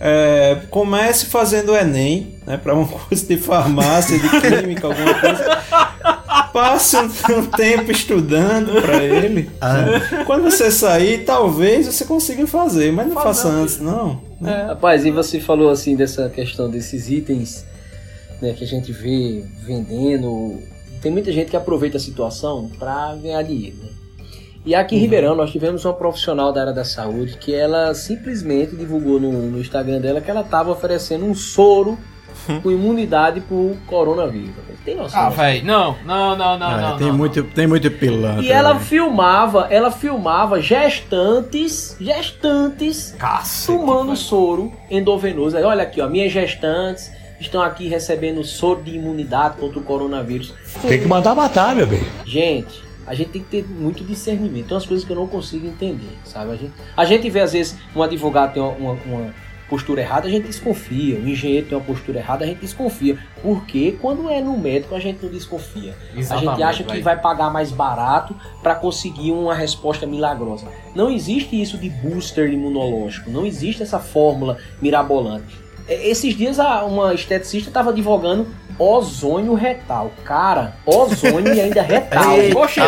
é, 0.00 0.62
comece 0.70 1.26
fazendo 1.26 1.74
Enem, 1.76 2.34
né, 2.46 2.56
para 2.56 2.74
um 2.74 2.86
curso 2.86 3.26
de 3.26 3.36
farmácia, 3.36 4.18
de 4.18 4.28
química, 4.28 4.86
alguma 4.86 5.14
coisa. 5.14 5.60
Passe 6.52 6.96
um, 6.96 7.10
um 7.38 7.46
tempo 7.56 7.90
estudando 7.90 8.80
para 8.80 9.02
ele. 9.02 9.50
né? 9.60 10.24
Quando 10.26 10.44
você 10.44 10.70
sair, 10.70 11.24
talvez 11.24 11.86
você 11.86 12.04
consiga 12.04 12.46
fazer, 12.46 12.92
mas 12.92 13.08
não 13.08 13.14
faça 13.14 13.48
antes, 13.48 13.78
não. 13.78 14.20
né? 14.40 14.66
Rapaz, 14.68 15.04
e 15.04 15.10
você 15.10 15.40
falou 15.40 15.70
assim 15.70 15.96
dessa 15.96 16.28
questão 16.28 16.70
desses 16.70 17.08
itens 17.08 17.64
né, 18.40 18.52
que 18.52 18.64
a 18.64 18.66
gente 18.66 18.92
vê 18.92 19.44
vendendo. 19.64 20.58
Tem 21.02 21.10
muita 21.10 21.32
gente 21.32 21.50
que 21.50 21.56
aproveita 21.56 21.96
a 21.96 22.00
situação 22.00 22.70
para 22.78 23.16
ganhar 23.16 23.42
dinheiro. 23.42 23.76
Né? 23.82 23.90
E 24.64 24.74
aqui 24.74 24.94
em 24.94 24.98
Ribeirão 24.98 25.34
nós 25.34 25.50
tivemos 25.50 25.84
uma 25.84 25.94
profissional 25.94 26.52
da 26.52 26.60
área 26.60 26.72
da 26.72 26.84
saúde 26.84 27.38
que 27.38 27.54
ela 27.54 27.94
simplesmente 27.94 28.76
divulgou 28.76 29.18
no, 29.18 29.32
no 29.32 29.58
Instagram 29.58 30.00
dela 30.00 30.20
que 30.20 30.30
ela 30.30 30.42
estava 30.42 30.70
oferecendo 30.70 31.24
um 31.24 31.34
soro 31.34 31.98
com 32.62 32.70
imunidade 32.70 33.40
pro 33.40 33.76
coronavírus. 33.86 34.50
Tem 34.84 34.96
noção? 34.96 35.20
Ah, 35.20 35.28
velho, 35.28 35.64
não, 35.66 35.96
não, 36.06 36.36
não, 36.36 36.58
não, 36.58 36.70
É, 36.78 36.80
não. 36.80 36.96
tem, 36.96 37.08
não, 37.08 37.16
muito, 37.16 37.42
tem 37.44 37.66
muito 37.66 37.90
pilantra. 37.90 38.42
E 38.42 38.50
ela 38.50 38.72
velho. 38.72 38.84
filmava, 38.84 39.66
ela 39.70 39.90
filmava 39.90 40.60
gestantes, 40.60 41.96
gestantes 42.00 43.14
Cacete, 43.18 43.66
tomando 43.78 44.06
velho. 44.06 44.16
soro 44.16 44.72
endovenoso. 44.90 45.56
Aí, 45.56 45.62
olha 45.64 45.82
aqui, 45.82 46.00
ó, 46.00 46.08
minhas 46.08 46.32
gestantes 46.32 47.10
estão 47.38 47.60
aqui 47.62 47.88
recebendo 47.88 48.42
soro 48.44 48.82
de 48.82 48.94
imunidade 48.96 49.56
contra 49.58 49.78
o 49.78 49.82
coronavírus. 49.82 50.54
Tem 50.86 51.00
que 51.00 51.06
mandar 51.06 51.34
matar, 51.34 51.74
meu 51.74 51.86
bem. 51.86 52.02
Gente, 52.24 52.82
a 53.06 53.14
gente 53.14 53.30
tem 53.30 53.42
que 53.42 53.48
ter 53.48 53.66
muito 53.68 54.04
discernimento. 54.04 54.66
Tem 54.68 54.74
umas 54.74 54.86
coisas 54.86 55.04
que 55.06 55.12
eu 55.12 55.16
não 55.16 55.26
consigo 55.26 55.66
entender, 55.66 56.16
sabe? 56.24 56.52
A 56.52 56.56
gente, 56.56 56.72
a 56.96 57.04
gente 57.04 57.28
vê, 57.30 57.40
às 57.40 57.52
vezes, 57.52 57.76
um 57.94 58.02
advogado 58.02 58.52
tem 58.54 58.62
uma, 58.62 58.72
uma- 58.72 58.98
uma 59.04 59.34
postura 59.70 60.02
errada, 60.02 60.26
a 60.26 60.30
gente 60.30 60.46
desconfia. 60.48 61.16
O 61.18 61.26
engenheiro 61.28 61.66
tem 61.66 61.78
uma 61.78 61.84
postura 61.84 62.18
errada, 62.18 62.44
a 62.44 62.46
gente 62.48 62.58
desconfia. 62.60 63.16
Porque 63.40 63.96
quando 64.02 64.28
é 64.28 64.40
no 64.42 64.58
médico, 64.58 64.94
a 64.94 64.98
gente 65.00 65.22
não 65.22 65.30
desconfia. 65.30 65.94
a 66.02 66.06
gente 66.10 66.18
Exatamente, 66.20 66.62
acha 66.62 66.84
que 66.84 67.00
vai 67.00 67.16
pagar 67.18 67.50
mais 67.50 67.70
barato 67.70 68.34
para 68.62 68.74
conseguir 68.74 69.30
uma 69.32 69.54
resposta 69.54 70.04
milagrosa. 70.06 70.66
Não 70.94 71.10
existe 71.10 71.58
isso 71.60 71.78
de 71.78 71.88
booster 71.88 72.50
imunológico. 72.52 73.30
Não 73.30 73.46
existe 73.46 73.82
essa 73.82 73.98
fórmula 74.00 74.58
mirabolante. 74.82 75.58
Esses 75.88 76.36
dias 76.36 76.58
a- 76.60 76.84
uma 76.84 77.14
esteticista 77.14 77.70
estava 77.70 77.90
advogando 77.90 78.46
ozônio 78.78 79.54
retal. 79.54 80.10
Cara, 80.24 80.74
ozônio 80.86 81.52
e 81.52 81.60
ainda 81.60 81.82
retal. 81.82 82.36
Poxa, 82.52 82.82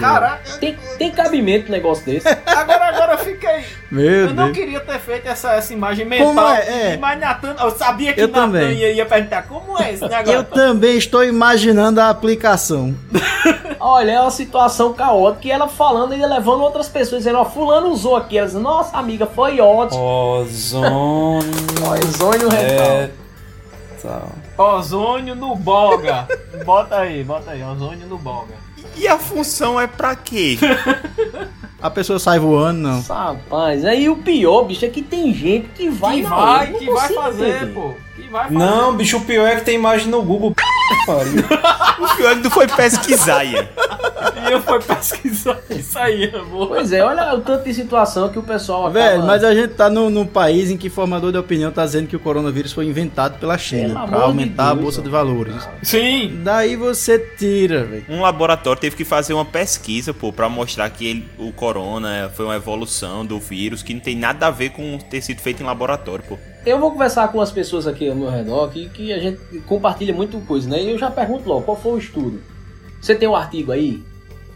caraca, 0.00 0.58
Tem, 0.58 0.76
tem 0.98 1.10
cabimento 1.10 1.68
um 1.68 1.72
negócio 1.72 2.04
desse? 2.04 2.26
agora, 2.28 2.86
agora 2.88 3.01
fiquei. 3.24 3.64
Meu 3.90 4.04
Eu 4.28 4.34
não 4.34 4.44
Deus. 4.46 4.56
queria 4.56 4.80
ter 4.80 4.98
feito 4.98 5.26
essa, 5.28 5.52
essa 5.52 5.72
imagem 5.72 6.04
mental. 6.06 6.28
Como 6.28 6.40
é? 6.48 6.92
É. 6.92 6.96
Mas 6.96 7.18
Natan, 7.20 7.54
eu 7.60 7.70
sabia 7.70 8.12
que 8.12 8.20
Eu 8.20 8.28
Natan 8.28 8.40
também. 8.46 8.72
ia, 8.76 8.92
ia 8.92 9.06
perguntar 9.06 9.42
como 9.42 9.80
é 9.82 9.92
esse 9.92 10.02
negócio. 10.02 10.32
Eu 10.32 10.44
também 10.44 10.96
estou 10.96 11.24
imaginando 11.24 12.00
a 12.00 12.08
aplicação. 12.10 12.94
Olha, 13.80 14.12
é 14.12 14.20
uma 14.20 14.30
situação 14.30 14.92
caótica 14.92 15.48
e 15.48 15.50
ela 15.50 15.66
falando 15.68 16.14
e 16.14 16.24
levando 16.24 16.60
outras 16.62 16.88
pessoas, 16.88 17.22
dizendo, 17.22 17.38
ó, 17.38 17.44
fulano 17.44 17.88
usou 17.88 18.16
aqui. 18.16 18.40
Nossa 18.40 18.96
amiga, 18.96 19.26
foi 19.26 19.60
ótimo. 19.60 20.00
Ozônio. 20.00 21.38
Ozônio 21.90 22.48
retal. 22.48 22.86
É. 22.86 23.10
Tal. 24.02 24.28
Ozônio 24.58 25.34
no 25.34 25.54
boga. 25.56 26.26
Bota 26.64 26.98
aí, 26.98 27.22
bota 27.24 27.52
aí, 27.52 27.62
ozônio 27.62 28.06
no 28.06 28.18
boga. 28.18 28.54
E 28.96 29.08
a 29.08 29.18
função 29.18 29.80
é 29.80 29.86
pra 29.86 30.14
quê? 30.14 30.58
A 31.80 31.90
pessoa 31.90 32.18
sai 32.18 32.38
voando, 32.38 32.78
não. 32.80 33.00
Rapaz, 33.02 33.84
aí 33.84 34.08
o 34.08 34.16
pior, 34.16 34.62
bicho, 34.64 34.84
é 34.84 34.88
que 34.88 35.02
tem 35.02 35.34
gente 35.34 35.68
que 35.70 35.88
vai 35.88 36.16
que 36.16 36.22
na 36.22 36.28
vai, 36.28 36.72
que 36.72 36.86
vai 36.90 37.08
fazer, 37.12 37.56
entender. 37.56 37.74
pô. 37.74 37.94
Vai 38.32 38.44
fazer. 38.44 38.54
Não, 38.56 38.96
bicho, 38.96 39.18
o 39.18 39.20
pior 39.20 39.46
é 39.46 39.56
que 39.56 39.64
tem 39.64 39.74
imagem 39.74 40.08
no 40.08 40.22
Google. 40.22 40.54
Pariu. 41.06 41.44
O 42.00 42.16
pior 42.16 42.32
é 42.32 42.34
que 42.36 42.42
tu 42.42 42.50
foi 42.50 42.66
pesquisar, 42.66 43.44
Ian. 43.44 43.68
E 44.48 44.50
eu 44.52 44.60
fui 44.62 44.80
pesquisar 44.80 45.58
isso 45.70 45.98
aí, 45.98 46.34
amor. 46.34 46.68
Pois 46.68 46.92
é, 46.92 47.02
olha 47.04 47.34
o 47.34 47.40
tanto 47.42 47.64
de 47.64 47.74
situação 47.74 48.28
que 48.30 48.38
o 48.38 48.42
pessoal 48.42 48.86
acaba... 48.86 48.98
Velho, 49.00 49.22
mas 49.24 49.44
a 49.44 49.54
gente 49.54 49.74
tá 49.74 49.90
num, 49.90 50.08
num 50.08 50.26
país 50.26 50.70
em 50.70 50.76
que 50.76 50.88
formador 50.88 51.30
de 51.30 51.38
opinião 51.38 51.70
tá 51.70 51.84
dizendo 51.84 52.06
que 52.06 52.16
o 52.16 52.20
coronavírus 52.20 52.72
foi 52.72 52.86
inventado 52.86 53.38
pela 53.38 53.58
China 53.58 54.00
amor 54.00 54.22
aumentar 54.22 54.64
de 54.64 54.70
a 54.70 54.72
Deus, 54.72 54.82
bolsa 54.82 55.02
de 55.02 55.10
valores. 55.10 55.68
Sim. 55.82 56.40
Daí 56.42 56.74
você 56.76 57.18
tira, 57.18 57.84
velho. 57.84 58.04
Um 58.08 58.22
laboratório 58.22 58.80
teve 58.80 58.96
que 58.96 59.04
fazer 59.04 59.34
uma 59.34 59.44
pesquisa, 59.44 60.14
pô, 60.14 60.32
pra 60.32 60.48
mostrar 60.48 60.88
que 60.90 61.06
ele- 61.06 61.28
o 61.38 61.52
corona 61.52 62.30
foi 62.34 62.46
uma 62.46 62.56
evolução 62.56 63.26
do 63.26 63.38
vírus 63.38 63.82
que 63.82 63.92
não 63.92 64.00
tem 64.00 64.16
nada 64.16 64.46
a 64.46 64.50
ver 64.50 64.70
com 64.70 64.96
ter 64.98 65.20
sido 65.20 65.40
feito 65.40 65.62
em 65.62 65.66
laboratório, 65.66 66.24
pô. 66.28 66.38
Eu 66.64 66.78
vou 66.78 66.90
conversar 66.92 67.28
com 67.28 67.40
as 67.40 67.50
pessoas 67.50 67.86
aqui 67.86 68.08
ao 68.08 68.14
meu 68.14 68.30
redor 68.30 68.68
que, 68.70 68.88
que 68.90 69.12
a 69.12 69.18
gente 69.18 69.40
compartilha 69.66 70.14
muito 70.14 70.38
coisa, 70.46 70.68
né? 70.68 70.82
E 70.82 70.90
eu 70.90 70.98
já 70.98 71.10
pergunto 71.10 71.48
logo, 71.48 71.62
qual 71.62 71.76
foi 71.76 71.92
o 71.92 71.98
estudo? 71.98 72.40
Você 73.00 73.14
tem 73.14 73.28
um 73.28 73.34
artigo 73.34 73.72
aí? 73.72 74.02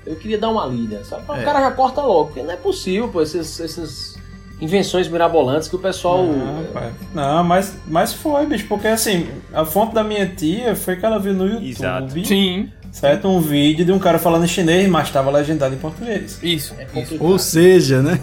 Eu 0.06 0.14
queria 0.14 0.38
dar 0.38 0.50
uma 0.50 0.64
lida. 0.66 1.02
Sabe? 1.04 1.24
O 1.28 1.34
É. 1.34 1.42
cara 1.42 1.60
já 1.60 1.70
corta 1.72 2.00
logo, 2.00 2.26
porque 2.26 2.42
não 2.42 2.52
é 2.52 2.56
possível, 2.56 3.08
pô, 3.08 3.20
esses, 3.20 3.58
essas 3.58 4.16
invenções 4.60 5.08
mirabolantes 5.08 5.66
que 5.68 5.74
o 5.74 5.78
pessoal. 5.80 6.24
Não, 6.24 6.64
pai. 6.72 6.92
Não, 7.12 7.42
mas, 7.42 7.76
mas 7.88 8.12
foi, 8.12 8.46
bicho, 8.46 8.66
porque 8.68 8.86
assim, 8.86 9.26
a 9.52 9.64
fonte 9.64 9.92
da 9.94 10.04
minha 10.04 10.26
tia 10.28 10.76
foi 10.76 10.94
que 10.96 11.04
ela 11.04 11.18
viu 11.18 11.34
no 11.34 11.44
YouTube. 11.46 11.68
Exato. 11.68 12.24
Sim. 12.24 12.70
Certo? 13.00 13.28
Um 13.28 13.40
vídeo 13.40 13.84
de 13.84 13.92
um 13.92 13.98
cara 13.98 14.18
falando 14.18 14.44
em 14.44 14.48
chinês, 14.48 14.88
mas 14.88 15.08
estava 15.08 15.30
legendado 15.30 15.74
em 15.74 15.78
português. 15.78 16.38
Isso. 16.42 16.74
É 16.78 17.00
isso. 17.00 17.16
Ou 17.20 17.38
seja, 17.38 18.00
né? 18.00 18.18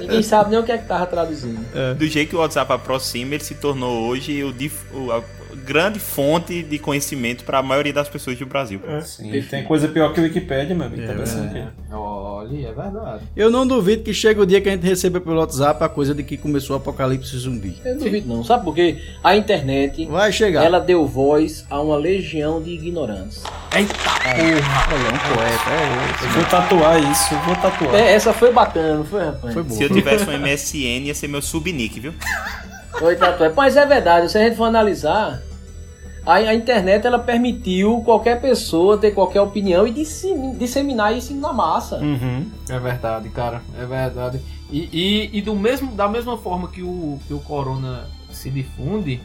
Ninguém 0.00 0.22
sabe 0.22 0.50
nem 0.50 0.58
o 0.58 0.62
que 0.62 0.70
é 0.72 0.76
que 0.76 0.86
tava 0.86 1.06
traduzindo. 1.06 1.58
Do 1.96 2.06
jeito 2.06 2.28
que 2.30 2.36
o 2.36 2.40
WhatsApp 2.40 2.70
aproxima, 2.72 3.34
ele 3.36 3.44
se 3.44 3.54
tornou 3.54 4.06
hoje 4.06 4.44
o, 4.44 4.52
dif- 4.52 4.84
o- 4.92 5.10
grande 5.58 5.98
fonte 5.98 6.62
de 6.62 6.78
conhecimento 6.78 7.44
para 7.44 7.58
a 7.58 7.62
maioria 7.62 7.92
das 7.92 8.08
pessoas 8.08 8.38
do 8.38 8.46
Brasil. 8.46 8.80
pô. 8.80 9.00
Sim, 9.02 9.30
tem 9.42 9.64
coisa 9.64 9.88
pior 9.88 10.12
que 10.14 10.20
o 10.20 10.22
Wikipedia, 10.22 10.74
meu 10.74 10.86
amigo. 10.86 11.06
tá 11.06 11.14
pensando 11.14 11.46
aqui. 11.46 11.64
Olha, 11.92 12.68
é 12.68 12.72
verdade. 12.72 13.24
Eu 13.36 13.50
não 13.50 13.66
duvido 13.66 14.02
que 14.02 14.14
chega 14.14 14.40
o 14.40 14.46
dia 14.46 14.60
que 14.60 14.68
a 14.68 14.72
gente 14.72 14.86
receba 14.86 15.20
pelo 15.20 15.36
WhatsApp 15.38 15.82
a 15.84 15.88
coisa 15.88 16.14
de 16.14 16.22
que 16.22 16.36
começou 16.36 16.76
o 16.76 16.78
apocalipse 16.78 17.36
zumbi. 17.36 17.76
Eu 17.84 17.94
não 17.96 18.04
duvido 18.04 18.28
não. 18.28 18.44
Sabe 18.44 18.64
por 18.64 18.74
quê? 18.74 18.98
A 19.22 19.36
internet, 19.36 20.06
Vai 20.06 20.32
chegar. 20.32 20.64
ela 20.64 20.78
deu 20.80 21.06
voz 21.06 21.64
a 21.68 21.80
uma 21.80 21.96
legião 21.96 22.62
de 22.62 22.70
ignorantes. 22.70 23.42
Eita 23.76 23.92
porra. 23.94 24.28
Olha, 24.88 25.08
um 25.08 25.34
poeta, 25.36 25.70
é 25.70 26.24
Eu 26.26 26.30
vou 26.30 26.44
tatuar 26.44 27.10
isso, 27.12 27.34
eu 27.34 27.40
vou 27.40 27.56
tatuar. 27.56 27.94
É, 27.94 28.12
essa 28.12 28.32
foi 28.32 28.52
bacana, 28.52 28.94
não 28.96 29.04
foi, 29.04 29.24
rapaz? 29.24 29.52
Foi 29.54 29.62
bom. 29.62 29.74
Se 29.74 29.82
eu 29.82 29.90
tivesse 29.90 30.24
um 30.28 30.38
MSN, 30.38 31.06
ia 31.06 31.14
ser 31.14 31.28
meu 31.28 31.42
subnick, 31.42 32.00
viu? 32.00 32.14
Oi, 33.00 33.14
Tatué. 33.16 33.52
Mas 33.54 33.76
é 33.76 33.86
verdade, 33.86 34.30
se 34.30 34.36
a 34.38 34.42
gente 34.42 34.56
for 34.56 34.64
analisar, 34.64 35.40
a, 36.30 36.34
a 36.34 36.54
internet 36.54 37.06
ela 37.06 37.18
permitiu 37.18 38.02
qualquer 38.04 38.40
pessoa 38.40 38.98
ter 38.98 39.12
qualquer 39.12 39.40
opinião 39.40 39.86
e 39.86 39.90
dissemi- 39.90 40.54
disseminar 40.56 41.16
isso 41.16 41.34
na 41.34 41.52
massa. 41.52 41.96
Uhum. 41.96 42.46
É 42.68 42.78
verdade, 42.78 43.28
cara. 43.30 43.62
É 43.80 43.84
verdade. 43.86 44.40
E, 44.70 44.88
e, 44.92 45.38
e 45.38 45.40
do 45.42 45.54
mesmo, 45.54 45.92
da 45.92 46.08
mesma 46.08 46.36
forma 46.36 46.68
que 46.68 46.82
o, 46.82 47.18
que 47.26 47.32
o 47.34 47.40
corona 47.40 48.04
se 48.30 48.50
difunde, 48.50 49.20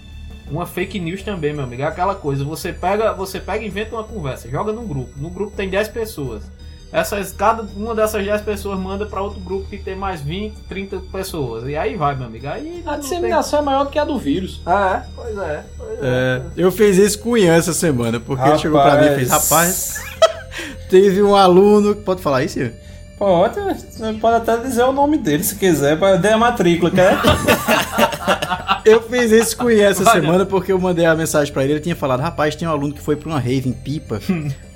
uma 0.49 0.65
fake 0.65 0.99
news 0.99 1.21
também, 1.23 1.53
meu 1.53 1.63
amigo. 1.63 1.81
É 1.81 1.85
aquela 1.85 2.15
coisa, 2.15 2.43
você 2.43 2.71
pega, 2.71 3.13
você 3.13 3.39
pega 3.39 3.63
e 3.63 3.67
inventa 3.67 3.95
uma 3.95 4.03
conversa, 4.03 4.49
joga 4.49 4.71
num 4.71 4.87
grupo. 4.87 5.11
No 5.17 5.29
grupo 5.29 5.55
tem 5.55 5.69
10 5.69 5.89
pessoas. 5.89 6.43
Essas, 6.91 7.31
cada 7.33 7.63
uma 7.75 7.95
dessas 7.95 8.23
10 8.23 8.41
pessoas 8.43 8.79
manda 8.79 9.03
para 9.07 9.19
outro 9.19 9.39
grupo 9.39 9.67
que 9.67 9.79
tem 9.79 9.95
mais 9.95 10.21
20, 10.21 10.53
30 10.69 10.99
pessoas. 11.11 11.67
E 11.67 11.75
aí 11.75 11.95
vai, 11.95 12.15
meu 12.15 12.27
amigo. 12.27 12.45
Aí 12.47 12.83
A 12.85 12.97
disseminação 12.97 13.59
é 13.59 13.61
maior 13.63 13.85
do 13.85 13.89
que 13.89 13.97
a 13.97 14.05
do 14.05 14.15
vírus. 14.19 14.61
tem- 14.63 14.71
É, 14.73 15.03
pois 15.15 15.35
é. 15.39 15.65
É. 16.03 16.07
É, 16.07 16.41
eu 16.57 16.71
fiz 16.71 16.97
isso 16.97 17.19
com 17.19 17.31
o 17.31 17.37
Ian 17.37 17.55
essa 17.55 17.73
semana, 17.73 18.19
porque 18.19 18.47
ele 18.47 18.57
chegou 18.57 18.81
pra 18.81 19.01
mim 19.01 19.07
e 19.07 19.15
fez, 19.15 19.29
rapaz, 19.29 20.01
teve 20.89 21.21
um 21.21 21.35
aluno. 21.35 21.95
Pode 21.95 22.21
falar 22.21 22.43
isso, 22.43 22.59
Ian? 22.59 22.71
Pode, 23.17 23.55
você 23.59 24.13
pode 24.13 24.35
até 24.37 24.57
dizer 24.57 24.83
o 24.83 24.91
nome 24.91 25.17
dele 25.17 25.43
se 25.43 25.55
quiser, 25.55 25.97
para 25.97 26.17
dar 26.17 26.33
a 26.33 26.37
matrícula, 26.37 26.91
quer? 26.91 27.17
Eu 28.85 29.01
fiz 29.01 29.31
isso 29.31 29.55
com 29.55 29.65
o 29.65 29.71
Ian 29.71 29.89
essa 29.89 30.03
Olha. 30.03 30.11
semana 30.11 30.45
porque 30.45 30.71
eu 30.71 30.77
mandei 30.79 31.05
a 31.05 31.15
mensagem 31.15 31.53
pra 31.53 31.63
ele. 31.63 31.73
Ele 31.73 31.79
tinha 31.79 31.95
falado: 31.95 32.19
rapaz, 32.19 32.53
tem 32.53 32.67
um 32.67 32.71
aluno 32.71 32.93
que 32.93 32.99
foi 32.99 33.15
pra 33.15 33.29
uma 33.29 33.39
rave 33.39 33.69
em 33.69 33.71
Pipa. 33.71 34.19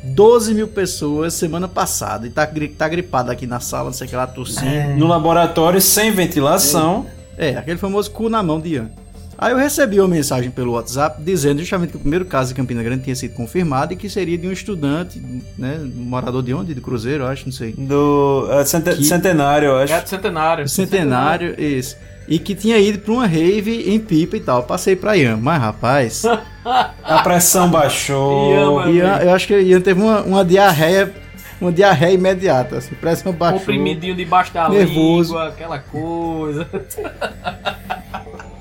12 0.02 0.54
mil 0.54 0.68
pessoas 0.70 1.34
semana 1.34 1.68
passada 1.68 2.26
e 2.26 2.30
tá, 2.30 2.48
tá 2.78 2.88
gripado 2.88 3.30
aqui 3.32 3.45
na 3.45 3.60
sala, 3.60 3.86
não 3.86 3.94
sei 3.94 4.08
o 4.08 4.10
que 4.10 4.16
lá, 4.16 4.26
tossindo. 4.26 4.95
No 4.95 5.08
laboratório, 5.08 5.82
sem 5.82 6.12
ventilação. 6.12 7.06
É, 7.38 7.49
aquele 7.58 7.78
famoso 7.78 8.10
cu 8.12 8.30
na 8.30 8.41
mão 8.41 8.60
de 8.62 8.76
Ian. 8.76 8.90
Aí 9.38 9.52
eu 9.52 9.58
recebi 9.58 10.00
uma 10.00 10.08
mensagem 10.08 10.50
pelo 10.50 10.72
WhatsApp 10.72 11.22
dizendo 11.22 11.60
justamente 11.60 11.92
que 11.92 11.98
o 11.98 12.00
primeiro 12.00 12.26
caso 12.26 12.50
de 12.50 12.56
Campina 12.56 12.82
Grande 12.82 13.04
tinha 13.04 13.16
sido 13.16 13.36
confirmado 13.36 13.94
e 13.94 13.96
que 13.96 14.10
seria 14.10 14.38
de 14.38 14.48
um 14.48 14.52
estudante, 14.52 15.22
né? 15.58 15.80
Morador 15.96 16.42
de 16.42 16.54
onde? 16.54 16.74
De 16.74 16.82
Cruzeiro, 16.82 17.26
acho, 17.26 17.46
não 17.46 17.52
sei. 17.52 17.74
Do 17.78 18.48
é, 18.52 18.66
cente- 18.66 18.96
Que- 18.96 19.04
centenário, 19.04 19.68
eu 19.68 19.78
acho. 19.78 19.94
É 19.94 20.02
do 20.02 20.10
centenário. 20.10 20.68
Centenário, 20.68 21.56
isso. 21.62 21.96
E 22.28 22.40
que 22.40 22.56
tinha 22.56 22.78
ido 22.80 23.00
pra 23.00 23.14
uma 23.14 23.26
rave 23.28 23.90
em 23.94 24.00
Pipa 24.00 24.36
e 24.36 24.40
tal. 24.40 24.64
Passei 24.64 24.96
pra 24.96 25.16
Ian. 25.16 25.38
Mas, 25.38 25.62
rapaz, 25.62 26.24
A 27.04 27.20
pressão 27.24 27.70
baixou. 27.70 28.52
Ian. 28.52 28.92
Ian, 28.92 29.18
eu 29.24 29.32
acho 29.34 29.48
que 29.48 29.58
Ian 29.58 29.80
teve 29.80 30.02
uma, 30.02 30.22
uma 30.24 30.44
diarreia, 30.44 31.14
uma 31.62 31.72
diarreia 31.72 32.14
imediata. 32.16 32.78
Assim, 32.80 32.96
pressão 32.96 33.32
baixou. 33.32 33.60
Comprimidinho 33.60 34.14
debaixo 34.16 34.54
da 34.54 34.68
Nervoso. 34.68 35.34
língua, 35.34 35.48
aquela 35.50 35.80
coisa. 35.80 36.68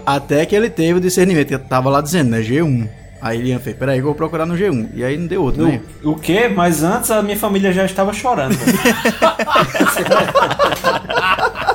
Até 0.07 0.47
que 0.47 0.55
ele 0.55 0.71
teve 0.71 0.99
o 0.99 1.01
discernimento. 1.01 1.51
Eu 1.51 1.59
tava 1.59 1.91
lá 1.91 2.01
dizendo, 2.01 2.31
né? 2.31 2.41
G1. 2.41 2.89
Aí 3.21 3.43
Ian 3.43 3.59
fez, 3.59 3.77
peraí, 3.77 3.97
que 3.97 4.03
eu 4.03 4.07
vou 4.07 4.15
procurar 4.15 4.47
no 4.47 4.55
G1. 4.55 4.91
E 4.95 5.03
aí 5.03 5.17
não 5.17 5.27
deu 5.27 5.43
outro, 5.43 5.67
né? 5.67 5.81
O, 6.05 6.15
quê? 6.15 6.49
Mas 6.49 6.85
antes 6.85 7.11
a 7.11 7.23
minha 7.23 7.37
família 7.37 7.73
já 7.73 7.85
estava 7.85 8.13
chorando. 8.13 8.55
velho. 8.55 8.77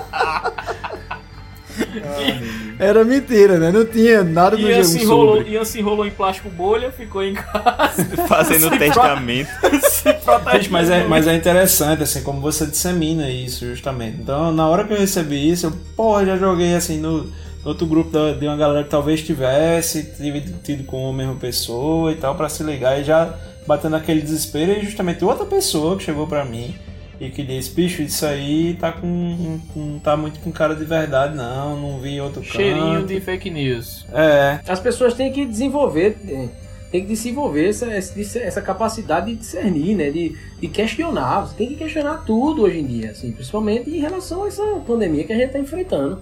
Era 2.82 3.04
mentira, 3.04 3.60
né? 3.60 3.72
Não 3.72 3.86
tinha 3.86 4.24
nada 4.24 4.58
no 4.58 4.68
Ian 4.68 4.80
G1 4.80 4.84
se, 4.86 5.04
enrolou, 5.04 5.38
sobre. 5.38 5.52
Ian 5.52 5.66
se 5.66 5.80
enrolou 5.80 6.08
em 6.08 6.10
plástico 6.10 6.50
bolha, 6.50 6.92
ficou 6.92 7.24
em 7.24 7.36
casa. 7.36 8.04
Fazendo 8.28 8.76
testamento. 8.76 9.50
se 9.88 10.12
protegendo. 10.14 10.58
Gente, 10.58 10.72
mas 10.72 10.90
é, 10.90 11.04
mas 11.04 11.28
é 11.28 11.36
interessante, 11.36 12.02
assim, 12.02 12.24
como 12.24 12.42
você 12.42 12.66
dissemina 12.66 13.30
isso, 13.30 13.68
justamente. 13.68 14.18
Então, 14.20 14.52
na 14.52 14.68
hora 14.68 14.84
que 14.84 14.94
eu 14.94 14.98
recebi 14.98 15.52
isso, 15.52 15.68
eu, 15.68 15.74
porra, 15.96 16.26
já 16.26 16.38
joguei, 16.38 16.74
assim, 16.74 17.00
no 17.00 17.32
outro 17.66 17.86
grupo 17.86 18.10
da- 18.10 18.34
de 18.34 18.46
uma 18.48 18.58
galera 18.58 18.84
que 18.84 18.90
talvez 18.90 19.22
tivesse 19.22 20.04
tive, 20.16 20.42
tido 20.64 20.84
com 20.86 21.10
a 21.10 21.14
mesma 21.14 21.36
pessoa 21.36 22.12
e 22.12 22.16
tal, 22.16 22.36
pra 22.36 22.50
se 22.50 22.64
ligar 22.64 23.00
e 23.00 23.04
já 23.04 23.34
batendo 23.68 23.96
aquele 23.96 24.22
desespero. 24.22 24.72
E 24.72 24.86
justamente 24.86 25.24
outra 25.24 25.46
pessoa 25.46 25.96
que 25.98 26.04
chegou 26.04 26.26
pra 26.28 26.44
mim 26.46 26.74
e 27.20 27.30
que 27.30 27.44
disse, 27.44 27.70
bicho, 27.72 28.02
isso 28.02 28.26
aí 28.26 28.76
tá 28.80 28.92
com. 28.92 29.60
não 29.76 30.00
tá 30.00 30.18
muito 30.18 30.40
com 30.40 30.52
cara 30.52 30.76
de 30.76 30.84
verdade, 30.86 31.36
não, 31.36 31.80
não 31.80 32.00
vi 32.00 32.20
outro 32.20 32.44
Cheirinho 32.44 32.96
canto. 33.02 33.08
de 33.08 33.22
fake 33.22 33.50
news. 33.52 34.06
É, 34.12 34.60
As 34.68 34.80
pessoas 34.80 35.14
têm 35.14 35.32
que 35.32 35.46
desenvolver, 35.46 36.18
eh, 36.28 36.48
tem 36.92 37.02
que 37.02 37.08
desenvolver 37.10 37.70
essa, 37.70 37.86
essa 37.94 38.40
essa 38.40 38.62
capacidade 38.62 39.28
de 39.28 39.36
discernir, 39.36 39.96
né? 39.96 40.10
De, 40.10 40.36
de 40.60 40.68
questionar. 40.68 41.42
Você 41.42 41.56
tem 41.56 41.68
que 41.68 41.76
questionar 41.76 42.24
tudo 42.26 42.64
hoje 42.64 42.80
em 42.80 42.86
dia, 42.88 43.12
assim, 43.12 43.32
principalmente 43.32 43.88
em 43.92 44.00
relação 44.00 44.44
a 44.44 44.48
essa 44.48 44.64
pandemia 44.88 45.24
que 45.24 45.32
a 45.32 45.36
gente 45.36 45.46
está 45.48 45.60
enfrentando. 45.60 46.20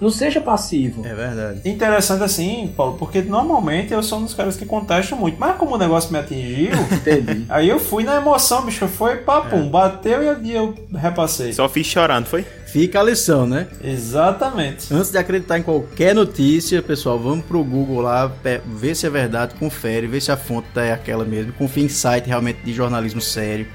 Não 0.00 0.10
seja 0.10 0.40
passivo. 0.40 1.06
É 1.06 1.14
verdade. 1.14 1.60
interessante 1.68 2.22
assim, 2.22 2.72
Paulo, 2.76 2.96
porque 2.98 3.22
normalmente 3.22 3.92
eu 3.92 4.02
sou 4.02 4.18
um 4.18 4.24
dos 4.24 4.34
caras 4.34 4.56
que 4.56 4.66
contestam 4.66 5.18
muito, 5.18 5.38
mas 5.38 5.56
como 5.56 5.74
o 5.74 5.78
negócio 5.78 6.12
me 6.12 6.18
atingiu, 6.18 6.72
Entendi. 6.92 7.44
aí 7.48 7.68
eu 7.68 7.78
fui 7.78 8.04
na 8.04 8.16
emoção, 8.16 8.64
bicho, 8.64 8.86
foi 8.88 9.16
papum, 9.18 9.68
bateu 9.68 10.40
e 10.42 10.52
eu- 10.54 10.74
repassei. 10.94 11.52
Só 11.52 11.68
fiz 11.68 11.86
chorando, 11.86 12.26
foi? 12.26 12.44
Fica 12.66 13.00
a 13.00 13.02
lição, 13.02 13.46
né? 13.46 13.68
Exatamente. 13.82 14.92
Antes 14.92 15.10
de 15.10 15.18
acreditar 15.18 15.58
em 15.58 15.62
qualquer 15.62 16.14
notícia, 16.14 16.82
pessoal, 16.82 17.18
vamos 17.18 17.44
pro 17.46 17.62
Google 17.64 18.00
lá, 18.02 18.30
ver 18.66 18.94
se 18.94 19.06
é 19.06 19.10
verdade, 19.10 19.54
confere, 19.54 20.06
ver 20.06 20.20
se 20.20 20.30
a 20.30 20.36
fonte 20.36 20.66
é 20.76 20.92
aquela 20.92 21.24
mesmo, 21.24 21.52
confia 21.52 21.84
em 21.84 21.88
site 21.88 22.26
realmente 22.26 22.58
de 22.64 22.72
jornalismo 22.72 23.20
sério, 23.20 23.66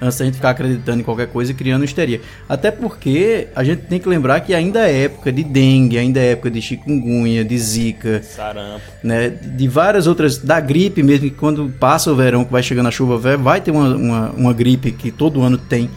antes 0.00 0.18
da 0.18 0.24
gente 0.24 0.34
ficar 0.34 0.50
acreditando 0.50 1.00
em 1.00 1.02
qualquer 1.02 1.26
coisa 1.28 1.52
e 1.52 1.54
criando 1.54 1.84
histeria. 1.84 2.20
Até 2.48 2.70
porque 2.70 3.48
a 3.54 3.64
gente 3.64 3.82
tem 3.82 3.98
que 3.98 4.08
lembrar 4.08 4.40
que 4.40 4.54
ainda 4.54 4.88
é 4.88 5.04
época 5.04 5.32
de 5.32 5.42
dengue, 5.42 5.98
ainda 5.98 6.20
é 6.20 6.32
época 6.32 6.50
de 6.50 6.60
chikungunya, 6.60 7.44
de 7.44 7.58
zika, 7.58 8.22
Sarampo. 8.22 8.80
né, 9.02 9.28
de 9.30 9.68
várias 9.68 10.06
outras, 10.06 10.38
da 10.38 10.60
gripe 10.60 11.02
mesmo, 11.02 11.28
que 11.30 11.36
quando 11.36 11.72
passa 11.80 12.10
o 12.12 12.16
verão, 12.16 12.44
que 12.44 12.52
vai 12.52 12.62
chegando 12.62 12.86
a 12.88 12.90
chuva, 12.90 13.16
vai- 13.18 13.36
vai 13.36 13.60
ter 13.60 13.70
uma, 13.70 13.94
uma, 13.94 14.30
uma 14.30 14.52
gripe 14.52 14.90
que 14.92 15.10
todo 15.10 15.42
ano 15.42 15.56
tem. 15.58 15.88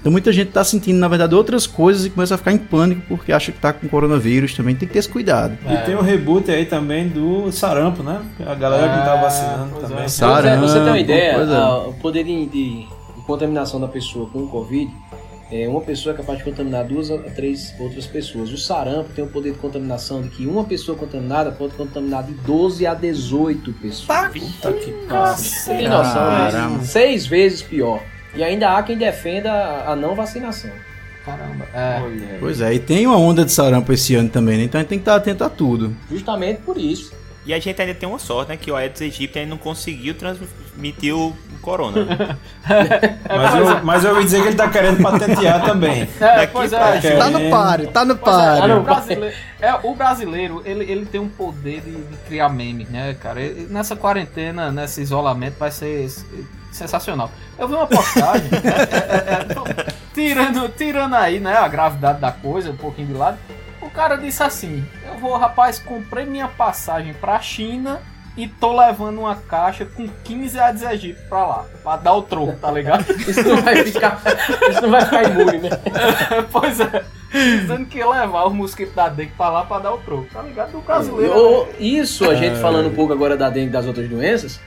Então 0.00 0.10
muita 0.10 0.32
gente 0.32 0.50
tá 0.50 0.64
sentindo, 0.64 0.98
na 0.98 1.06
verdade, 1.06 1.32
outras 1.32 1.64
coisas 1.64 2.04
e 2.04 2.10
começa 2.10 2.34
a 2.34 2.38
ficar 2.38 2.50
em 2.50 2.58
pânico 2.58 3.02
porque 3.08 3.32
acha 3.32 3.52
que 3.52 3.58
tá 3.60 3.72
com 3.72 3.86
coronavírus 3.88 4.52
também. 4.52 4.74
Tem 4.74 4.88
que 4.88 4.92
ter 4.94 4.98
esse 4.98 5.08
cuidado. 5.08 5.56
E 5.64 5.76
tem 5.86 5.94
o 5.94 6.00
reboot 6.02 6.50
aí 6.50 6.64
também 6.64 7.06
do 7.08 7.52
sarampo, 7.52 8.02
né? 8.02 8.20
A 8.44 8.52
galera 8.56 8.88
que 8.98 9.04
tá 9.04 9.16
É, 9.16 9.22
vacinando 9.22 9.68
pois 9.76 9.88
também. 9.88 10.04
é. 10.04 10.08
Sarampo, 10.08 10.58
Pra 10.58 10.68
você 10.68 10.80
ter 10.80 10.86
uma 10.90 10.98
ideia, 10.98 11.30
é. 11.34 11.64
o 11.86 11.92
poder 11.92 12.24
de, 12.24 12.46
de- 12.46 12.84
de 12.84 12.86
contaminação 13.26 13.80
da 13.80 13.88
pessoa 13.88 14.28
com 14.30 14.40
o 14.40 14.48
Covid, 14.48 14.90
é, 15.50 15.68
uma 15.68 15.80
pessoa 15.82 16.14
é 16.14 16.16
capaz 16.16 16.38
de 16.38 16.44
contaminar 16.44 16.84
duas 16.86 17.10
a 17.10 17.18
três 17.18 17.74
outras 17.78 18.06
pessoas. 18.06 18.50
O 18.50 18.56
sarampo 18.56 19.10
tem 19.14 19.22
o 19.22 19.28
poder 19.28 19.52
de 19.52 19.58
contaminação 19.58 20.22
de 20.22 20.30
que 20.30 20.46
uma 20.46 20.64
pessoa 20.64 20.96
contaminada 20.96 21.52
pode 21.52 21.74
contaminar 21.74 22.24
de 22.24 22.32
12 22.32 22.86
a 22.86 22.94
18 22.94 23.72
pessoas. 23.74 24.28
Puta 24.32 24.72
que 24.72 24.92
Você 25.36 25.74
tem 25.74 25.88
noção 25.88 26.22
disso? 26.78 26.86
Seis 26.90 27.26
vezes 27.26 27.60
pior. 27.62 28.00
E 28.34 28.42
ainda 28.42 28.76
há 28.76 28.82
quem 28.82 28.96
defenda 28.96 29.52
a- 29.52 29.92
a 29.92 29.96
não 29.96 30.14
vacinação. 30.14 30.70
Caramba. 31.24 31.66
É. 31.74 32.36
Pois 32.40 32.60
é, 32.62 32.74
e 32.74 32.78
tem 32.80 33.06
uma 33.06 33.16
onda 33.18 33.44
de 33.44 33.52
sarampo 33.52 33.92
esse 33.92 34.14
ano 34.14 34.28
também, 34.30 34.56
né? 34.58 34.64
Então 34.64 34.78
a 34.78 34.82
gente 34.82 34.88
tem 34.88 34.98
que 34.98 35.02
estar 35.02 35.14
atento 35.16 35.44
a 35.44 35.50
tudo. 35.50 35.94
Justamente 36.10 36.62
por 36.62 36.76
isso. 36.78 37.12
E 37.44 37.52
a 37.52 37.58
gente 37.58 37.80
ainda 37.80 37.94
tem 37.94 38.08
uma 38.08 38.18
sorte, 38.18 38.50
né? 38.50 38.56
Que 38.56 38.70
o 38.70 38.76
Aedes 38.76 39.02
aegypti 39.02 39.38
ainda 39.38 39.50
não 39.50 39.58
conseguiu 39.58 40.14
transmitir 40.14 41.14
o 41.14 41.36
corona. 41.60 42.38
Mas 43.28 43.54
eu, 43.54 43.84
mas 43.84 44.04
eu 44.04 44.10
ouvi 44.10 44.24
dizer 44.24 44.42
que 44.42 44.48
ele 44.48 44.56
tá 44.56 44.68
querendo 44.68 45.00
patentear 45.02 45.64
também. 45.64 46.08
É, 46.20 46.36
Daqui 46.36 46.52
pois 46.52 46.72
é. 46.72 47.00
frente. 47.00 47.16
Tá 47.16 47.30
no 47.30 47.50
páreo, 47.50 47.86
tá 47.88 48.04
no 48.04 48.12
é, 48.12 48.16
páreo. 48.16 48.78
o 48.78 48.82
brasileiro, 48.82 49.36
é, 49.60 49.74
o 49.74 49.94
brasileiro 49.94 50.62
ele, 50.64 50.84
ele 50.90 51.06
tem 51.06 51.20
um 51.20 51.28
poder 51.28 51.80
de, 51.80 51.92
de 51.92 52.16
criar 52.26 52.48
memes, 52.48 52.88
né, 52.88 53.14
cara? 53.20 53.40
Ele- 53.40 53.66
nessa 53.70 53.94
quarentena, 53.96 54.70
nesse 54.70 55.00
isolamento, 55.00 55.56
vai 55.58 55.70
ser 55.70 56.08
sensacional. 56.70 57.30
Eu 57.58 57.68
vi 57.68 57.74
uma 57.74 57.86
postagem, 57.86 58.50
né, 58.50 58.60
é, 58.90 59.16
é, 59.16 59.80
é, 59.80 59.86
tirando, 60.14 60.68
tirando 60.70 61.14
aí, 61.14 61.38
né, 61.38 61.56
a 61.56 61.68
gravidade 61.68 62.20
da 62.20 62.32
coisa, 62.32 62.70
um 62.70 62.76
pouquinho 62.76 63.08
de 63.08 63.14
lado. 63.14 63.38
O 63.92 63.94
cara 63.94 64.16
disse 64.16 64.42
assim: 64.42 64.84
Eu 65.06 65.18
vou, 65.18 65.36
rapaz, 65.36 65.78
comprei 65.78 66.24
minha 66.24 66.48
passagem 66.48 67.12
pra 67.14 67.38
China 67.40 68.00
e 68.36 68.48
tô 68.48 68.74
levando 68.74 69.18
uma 69.20 69.36
caixa 69.36 69.84
com 69.84 70.08
15 70.24 70.58
Aedes 70.58 70.82
aegypti 70.82 71.20
pra 71.28 71.46
lá, 71.46 71.66
pra 71.82 71.96
dar 71.96 72.14
o 72.14 72.22
troco, 72.22 72.54
tá 72.58 72.70
ligado? 72.70 73.04
Isso 73.28 73.42
não 73.46 73.60
vai 73.60 73.76
ficar, 73.84 74.18
isso 74.70 74.80
não 74.80 74.90
vai 74.90 75.04
ficar 75.04 75.24
imune, 75.24 75.58
né? 75.58 75.68
pois 76.50 76.80
é. 76.80 77.04
Dizendo 77.30 77.84
que 77.86 77.98
ia 77.98 78.08
levar 78.08 78.46
os 78.46 78.54
mosquitos 78.54 78.94
da 78.94 79.08
dengue 79.10 79.32
pra 79.36 79.50
lá 79.50 79.64
pra 79.64 79.78
dar 79.78 79.92
o 79.92 79.98
troco, 79.98 80.26
tá 80.32 80.40
ligado? 80.42 80.72
Do 80.72 80.80
brasileiro. 80.80 81.34
Ô, 81.38 81.66
Isso, 81.78 82.28
a 82.30 82.34
gente 82.34 82.58
falando 82.58 82.88
um 82.88 82.94
pouco 82.94 83.12
agora 83.12 83.36
da 83.36 83.50
dengue 83.50 83.68
e 83.68 83.70
das 83.72 83.86
outras 83.86 84.08
doenças, 84.08 84.58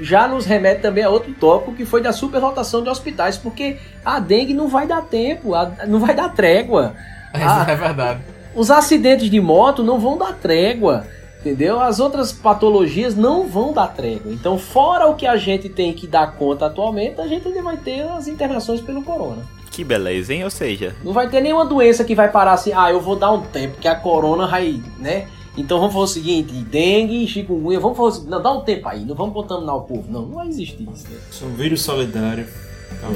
já 0.00 0.28
nos 0.28 0.44
remete 0.44 0.82
também 0.82 1.04
a 1.04 1.08
outro 1.08 1.32
tópico 1.32 1.74
que 1.74 1.86
foi 1.86 2.02
da 2.02 2.12
superlotação 2.12 2.82
de 2.82 2.90
hospitais, 2.90 3.38
porque 3.38 3.78
a 4.04 4.18
dengue 4.20 4.52
não 4.52 4.68
vai 4.68 4.86
dar 4.86 5.00
tempo, 5.02 5.54
a- 5.54 5.72
não 5.86 5.98
vai 6.00 6.14
dar 6.14 6.28
trégua. 6.30 6.94
Ah, 7.32 7.64
É 7.68 7.74
verdade. 7.74 8.20
Os 8.54 8.70
acidentes 8.70 9.28
de 9.30 9.40
moto 9.40 9.82
não 9.82 9.98
vão 9.98 10.16
dar 10.16 10.32
trégua, 10.34 11.06
entendeu? 11.40 11.80
As 11.80 12.00
outras 12.00 12.32
patologias 12.32 13.14
não 13.14 13.46
vão 13.48 13.72
dar 13.72 13.88
trégua. 13.88 14.32
Então, 14.32 14.58
fora 14.58 15.06
o 15.06 15.14
que 15.14 15.26
a 15.26 15.36
gente 15.36 15.68
tem 15.68 15.92
que 15.92 16.06
dar 16.06 16.32
conta 16.36 16.66
atualmente, 16.66 17.20
a 17.20 17.26
gente 17.26 17.46
ainda 17.48 17.62
vai 17.62 17.76
ter 17.76 18.00
as 18.02 18.28
internações 18.28 18.80
pelo 18.80 19.02
corona. 19.02 19.42
que 19.70 19.82
beleza, 19.84 20.32
hein? 20.32 20.44
Ou 20.44 20.50
seja, 20.50 20.94
Não 21.02 21.12
vai 21.12 21.28
ter 21.28 21.40
nenhuma 21.40 21.64
doença 21.64 22.04
que 22.04 22.14
vai 22.14 22.30
parar 22.30 22.52
assim, 22.52 22.72
ah, 22.72 22.90
eu 22.90 23.00
vou 23.00 23.16
dar 23.16 23.32
um 23.32 23.40
tempo, 23.42 23.76
que 23.80 23.88
a 23.88 23.94
corona 23.96 24.46
vai, 24.46 24.80
né, 25.00 25.26
Então 25.56 25.78
vamos 25.78 25.92
fazer 25.92 26.04
o 26.04 26.06
seguinte, 26.06 26.52
dengue, 26.52 27.26
chikungunya, 27.26 27.80
vamos 27.80 27.96
fazer 27.96 28.08
o 28.08 28.12
seguinte, 28.12 28.30
não, 28.30 28.40
dá 28.42 28.52
um 28.52 28.60
tempo 28.60 28.88
aí, 28.88 29.04
não 29.04 29.14
vamos 29.16 29.34
contaminar 29.34 29.74
o 29.76 29.80
povo, 29.82 30.04
não, 30.08 30.22
não 30.22 30.36
vai 30.36 30.46
existir 30.48 30.88
isso, 30.94 31.08
né? 31.10 31.18
Sou 31.30 31.48
um 31.48 31.54
vírus 31.54 31.82
solidário. 31.82 32.46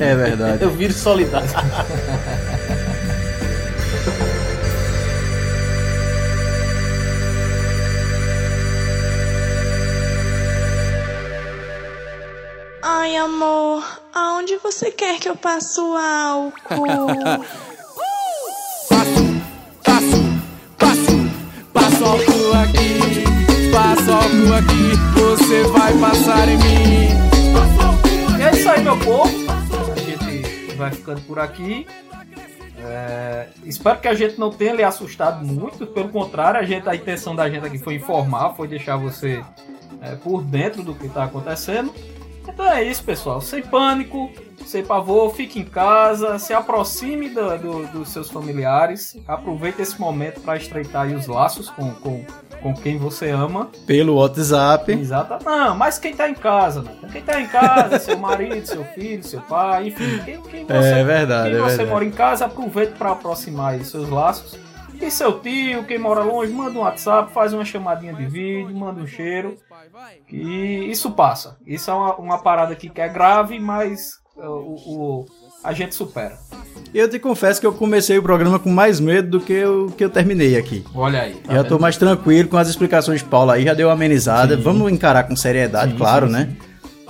É 0.00 0.14
verdade. 0.16 0.58
Eu 0.64 0.70
viro 0.70 0.92
solidário. 0.92 1.48
Ai, 13.08 13.16
amor, 13.16 13.82
aonde 14.14 14.58
você 14.58 14.90
quer 14.90 15.18
que 15.18 15.30
eu 15.30 15.34
passe 15.34 15.80
o 15.80 15.96
álcool? 15.96 16.52
Passo 21.72 22.04
álcool 22.04 22.52
aqui, 22.52 23.70
passo 23.72 24.12
álcool 24.12 24.52
aqui, 24.52 24.92
você 25.18 25.62
vai 25.68 25.98
passar 25.98 26.48
em 26.50 26.58
mim. 26.58 27.08
E 28.38 28.42
é 28.42 28.50
isso 28.52 28.68
aí, 28.68 28.82
meu 28.82 28.98
povo. 28.98 29.32
A 29.90 30.00
gente 30.00 30.76
vai 30.76 30.90
ficando 30.90 31.22
por 31.22 31.38
aqui. 31.38 31.86
É, 32.78 33.46
espero 33.64 34.00
que 34.00 34.08
a 34.08 34.14
gente 34.14 34.38
não 34.38 34.50
tenha 34.50 34.74
lhe 34.74 34.84
assustado 34.84 35.46
muito. 35.46 35.86
Pelo 35.86 36.10
contrário, 36.10 36.60
a, 36.60 36.62
gente, 36.62 36.86
a 36.86 36.94
intenção 36.94 37.34
da 37.34 37.48
gente 37.48 37.64
aqui 37.64 37.78
foi 37.78 37.94
informar, 37.94 38.54
foi 38.54 38.68
deixar 38.68 38.98
você 38.98 39.42
é, 40.02 40.14
por 40.16 40.42
dentro 40.42 40.82
do 40.82 40.94
que 40.94 41.06
está 41.06 41.24
acontecendo. 41.24 41.90
Então 42.48 42.66
é 42.72 42.82
isso, 42.82 43.04
pessoal. 43.04 43.40
Sem 43.40 43.62
pânico, 43.62 44.30
sem 44.64 44.84
pavor, 44.84 45.34
fique 45.34 45.58
em 45.60 45.64
casa, 45.64 46.38
se 46.38 46.52
aproxime 46.52 47.28
do- 47.28 47.58
do- 47.58 47.86
dos 47.88 48.08
seus 48.08 48.30
familiares. 48.30 49.16
Aproveite 49.26 49.80
esse 49.82 50.00
momento 50.00 50.40
para 50.40 50.56
estreitar 50.56 51.02
aí 51.06 51.14
os 51.14 51.26
laços 51.26 51.68
com, 51.70 51.92
com, 51.94 52.24
com 52.62 52.74
quem 52.74 52.98
você 52.98 53.30
ama. 53.30 53.68
Pelo 53.86 54.16
WhatsApp. 54.16 54.90
Exato. 54.92 55.44
Não, 55.44 55.76
mas 55.76 55.98
quem 55.98 56.14
tá 56.14 56.28
em 56.28 56.34
casa, 56.34 56.82
né? 56.82 56.90
Quem 57.12 57.22
tá 57.22 57.40
em 57.40 57.46
casa, 57.46 57.98
seu 58.00 58.18
marido, 58.18 58.66
seu 58.66 58.84
filho, 58.84 59.22
seu 59.22 59.40
pai, 59.42 59.88
enfim. 59.88 60.18
Quem, 60.24 60.40
quem 60.42 60.64
você, 60.64 60.72
É 60.88 61.04
verdade, 61.04 61.50
quem 61.50 61.58
é 61.58 61.62
você 61.62 61.68
verdade. 61.68 61.90
mora 61.90 62.04
em 62.04 62.10
casa, 62.10 62.46
aproveite 62.46 62.92
para 62.94 63.12
aproximar 63.12 63.74
aí 63.74 63.84
seus 63.84 64.08
laços. 64.08 64.58
E 65.00 65.10
seu 65.10 65.40
tio, 65.40 65.84
quem 65.84 65.98
mora 65.98 66.22
longe, 66.22 66.52
manda 66.52 66.78
um 66.78 66.82
WhatsApp, 66.82 67.32
faz 67.32 67.52
uma 67.54 67.64
chamadinha 67.64 68.12
de 68.12 68.26
vídeo, 68.26 68.74
manda 68.76 69.00
um 69.00 69.06
cheiro. 69.06 69.56
E 70.30 70.90
isso 70.90 71.10
passa. 71.12 71.56
Isso 71.66 71.90
é 71.90 71.94
uma, 71.94 72.16
uma 72.16 72.38
parada 72.38 72.72
aqui 72.72 72.88
que 72.88 73.00
é 73.00 73.08
grave, 73.08 73.58
mas 73.60 74.14
uh, 74.36 74.42
o, 74.46 74.74
o- 74.74 75.26
a 75.64 75.72
gente 75.72 75.94
supera. 75.94 76.36
Eu 76.94 77.08
te 77.08 77.18
confesso 77.18 77.60
que 77.60 77.66
eu 77.66 77.72
comecei 77.72 78.16
o 78.18 78.22
programa 78.22 78.58
com 78.58 78.70
mais 78.70 78.98
medo 79.00 79.38
do 79.38 79.40
que 79.40 79.64
o 79.64 79.88
que 79.88 80.04
eu 80.04 80.10
terminei 80.10 80.56
aqui. 80.56 80.84
Olha 80.94 81.22
aí. 81.22 81.34
tá 81.34 81.54
já 81.54 81.62
tô 81.64 81.70
vendo? 81.70 81.80
mais 81.82 81.96
tranquilo 81.96 82.48
com 82.48 82.56
as 82.56 82.68
explicações 82.68 83.20
de 83.20 83.26
Paulo 83.26 83.50
aí, 83.50 83.64
já 83.64 83.74
deu 83.74 83.88
uma 83.88 83.94
amenizada. 83.94 84.56
Vamos 84.56 84.90
encarar 84.92 85.24
com 85.24 85.34
seriedade, 85.36 85.92
Sim, 85.92 85.98
claro, 85.98 86.26
sim, 86.26 86.32
né? 86.32 86.56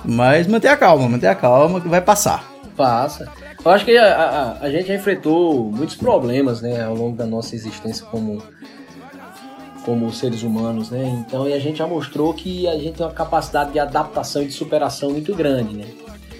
Mas 0.05 0.47
manter 0.47 0.69
a 0.69 0.77
calma, 0.77 1.07
manter 1.07 1.27
a 1.27 1.35
calma 1.35 1.79
que 1.81 1.87
vai 1.87 2.01
passar. 2.01 2.43
Passa. 2.75 3.31
Eu 3.63 3.71
acho 3.71 3.85
que 3.85 3.97
a, 3.97 4.05
a- 4.05 4.57
a 4.65 4.69
gente 4.71 4.87
já 4.87 4.95
enfrentou 4.95 5.65
muitos 5.71 5.95
problemas, 5.95 6.61
né, 6.61 6.83
ao 6.83 6.95
longo 6.95 7.15
da 7.17 7.25
nossa 7.25 7.55
existência 7.55 8.05
como, 8.05 8.41
como 9.83 10.11
seres 10.13 10.43
humanos, 10.43 10.89
né? 10.89 11.23
Então, 11.27 11.47
e 11.47 11.53
a 11.53 11.59
gente 11.59 11.77
já 11.79 11.87
mostrou 11.87 12.33
que 12.33 12.67
a 12.67 12.77
gente 12.77 12.93
tem 12.97 13.05
uma 13.05 13.11
capacidade 13.11 13.71
de 13.73 13.79
adaptação 13.79 14.41
e 14.41 14.45
de 14.47 14.53
superação 14.53 15.11
muito 15.11 15.35
grande, 15.35 15.75
né? 15.75 15.85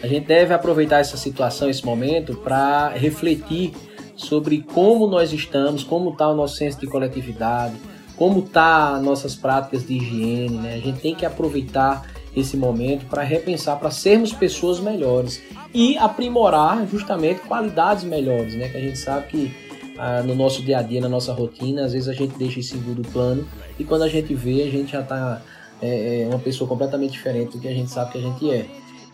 A 0.02 0.08
gente 0.08 0.28
deve 0.28 0.54
aproveitar 0.54 1.00
essa 1.00 1.18
situação, 1.18 1.70
esse 1.70 1.86
momento, 1.86 2.36
para 2.38 2.90
refletir 2.90 3.74
sobre 4.16 4.62
como 4.74 5.06
nós 5.08 5.34
estamos, 5.34 5.84
como 5.84 6.12
está 6.12 6.30
o 6.30 6.36
nosso 6.36 6.56
senso 6.56 6.80
de 6.80 6.88
coletividade, 6.88 7.76
como 8.16 8.41
tá 8.41 8.98
nossas 9.02 9.36
práticas 9.36 9.86
de 9.86 9.96
higiene, 9.98 10.58
né? 10.58 10.76
A 10.76 10.80
gente 10.80 11.00
tem 11.02 11.14
que 11.14 11.26
aproveitar 11.26 12.06
esse 12.35 12.56
momento 12.56 13.06
para 13.06 13.23
repensar, 13.23 13.77
para 13.77 13.91
sermos 13.91 14.31
pessoas 14.34 14.80
melhores 14.80 15.41
e 15.73 15.97
aprimorar 15.97 16.88
justamente 16.88 17.41
qualidades 17.41 18.03
melhores, 18.03 18.56
né? 18.56 18.69
Que 18.69 18.77
a 18.77 18.81
gente 18.81 18.97
sabe 18.97 19.27
que 19.27 19.69
ah, 19.97 20.23
no 20.23 20.34
nosso 20.34 20.61
dia 20.61 20.80
a 20.80 20.81
dia, 20.81 21.01
na 21.01 21.10
nossa 21.10 21.34
rotina, 21.34 21.84
às 21.84 21.93
vezes 21.93 22.07
a 22.07 22.14
gente 22.14 22.38
deixa 22.38 22.60
em 22.60 22.64
segundo 22.64 23.01
plano 23.11 23.47
e 23.77 23.84
quando 23.84 24.03
a 24.03 24.07
gente 24.07 24.34
vê, 24.34 24.64
a 24.64 24.69
gente 24.69 24.93
já 24.93 25.03
tá 25.03 25.41
é, 25.81 26.23
é, 26.23 26.27
uma 26.27 26.39
pessoa 26.39 26.68
completamente 26.68 27.11
diferente 27.11 27.57
do 27.57 27.60
que 27.60 27.68
a 27.68 27.73
gente 27.73 27.89
sabe 27.89 28.11
que 28.11 28.18
a 28.18 28.22
gente 28.22 28.51
é. 28.51 28.65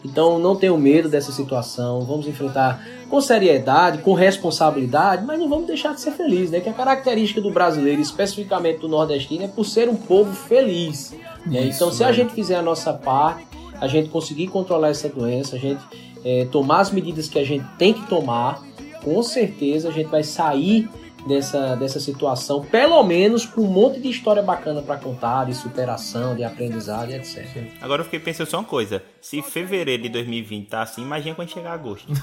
Então 0.05 0.37
não 0.37 0.55
tenham 0.55 0.77
medo 0.77 1.09
dessa 1.09 1.31
situação, 1.31 2.01
vamos 2.01 2.27
enfrentar 2.27 2.85
com 3.09 3.19
seriedade, 3.19 3.99
com 3.99 4.13
responsabilidade, 4.13 5.25
mas 5.25 5.39
não 5.39 5.49
vamos 5.49 5.65
deixar 5.65 5.93
de 5.93 6.01
ser 6.01 6.11
feliz, 6.11 6.51
né? 6.51 6.59
Que 6.59 6.69
a 6.69 6.73
característica 6.73 7.41
do 7.41 7.51
brasileiro, 7.51 7.99
especificamente 7.99 8.79
do 8.79 8.87
nordestino, 8.87 9.43
é 9.43 9.47
por 9.47 9.65
ser 9.65 9.89
um 9.89 9.95
povo 9.95 10.33
feliz. 10.33 11.13
né? 11.45 11.61
Isso, 11.61 11.77
Então 11.77 11.91
se 11.91 12.03
a 12.03 12.07
né? 12.07 12.13
gente 12.13 12.33
fizer 12.33 12.55
a 12.55 12.61
nossa 12.61 12.93
parte, 12.93 13.47
a 13.81 13.87
gente 13.87 14.09
conseguir 14.09 14.47
controlar 14.47 14.89
essa 14.89 15.09
doença, 15.09 15.55
a 15.55 15.59
gente 15.59 15.81
é, 16.23 16.45
tomar 16.45 16.81
as 16.81 16.91
medidas 16.91 17.27
que 17.27 17.39
a 17.39 17.43
gente 17.43 17.65
tem 17.77 17.93
que 17.93 18.07
tomar, 18.07 18.63
com 19.03 19.21
certeza 19.23 19.89
a 19.89 19.91
gente 19.91 20.07
vai 20.07 20.23
sair 20.23 20.87
dessa, 21.27 21.75
dessa 21.75 21.99
situação, 21.99 22.61
pelo 22.63 23.01
menos 23.03 23.45
com 23.45 23.61
um 23.61 23.67
monte 23.67 23.99
de 23.99 24.09
história 24.09 24.41
bacana 24.43 24.81
para 24.81 24.97
contar, 24.97 25.45
de 25.45 25.53
superação, 25.53 26.35
de 26.35 26.43
aprendizado 26.43 27.11
e 27.11 27.15
etc. 27.15 27.45
Agora 27.81 28.01
eu 28.01 28.05
fiquei 28.05 28.19
pensando 28.19 28.47
só 28.47 28.57
uma 28.59 28.63
coisa. 28.63 29.01
Se 29.21 29.41
fevereiro 29.41 30.03
de 30.03 30.09
2020 30.09 30.67
tá 30.67 30.81
assim, 30.83 31.01
imagina 31.01 31.35
quando 31.35 31.49
chegar 31.49 31.73
agosto. 31.73 32.07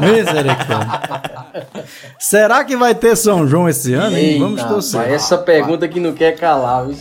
Misericórdia. 0.00 1.00
Será 2.18 2.64
que 2.64 2.76
vai 2.76 2.94
ter 2.94 3.16
São 3.16 3.46
João 3.46 3.68
esse 3.68 3.94
ano? 3.94 4.16
hein? 4.16 4.24
Eita, 4.24 4.44
Vamos 4.44 4.62
torcer. 4.64 5.00
essa 5.10 5.38
pergunta 5.38 5.88
que 5.88 6.00
não 6.00 6.12
quer 6.12 6.36
calar, 6.36 6.86
viu? 6.86 6.96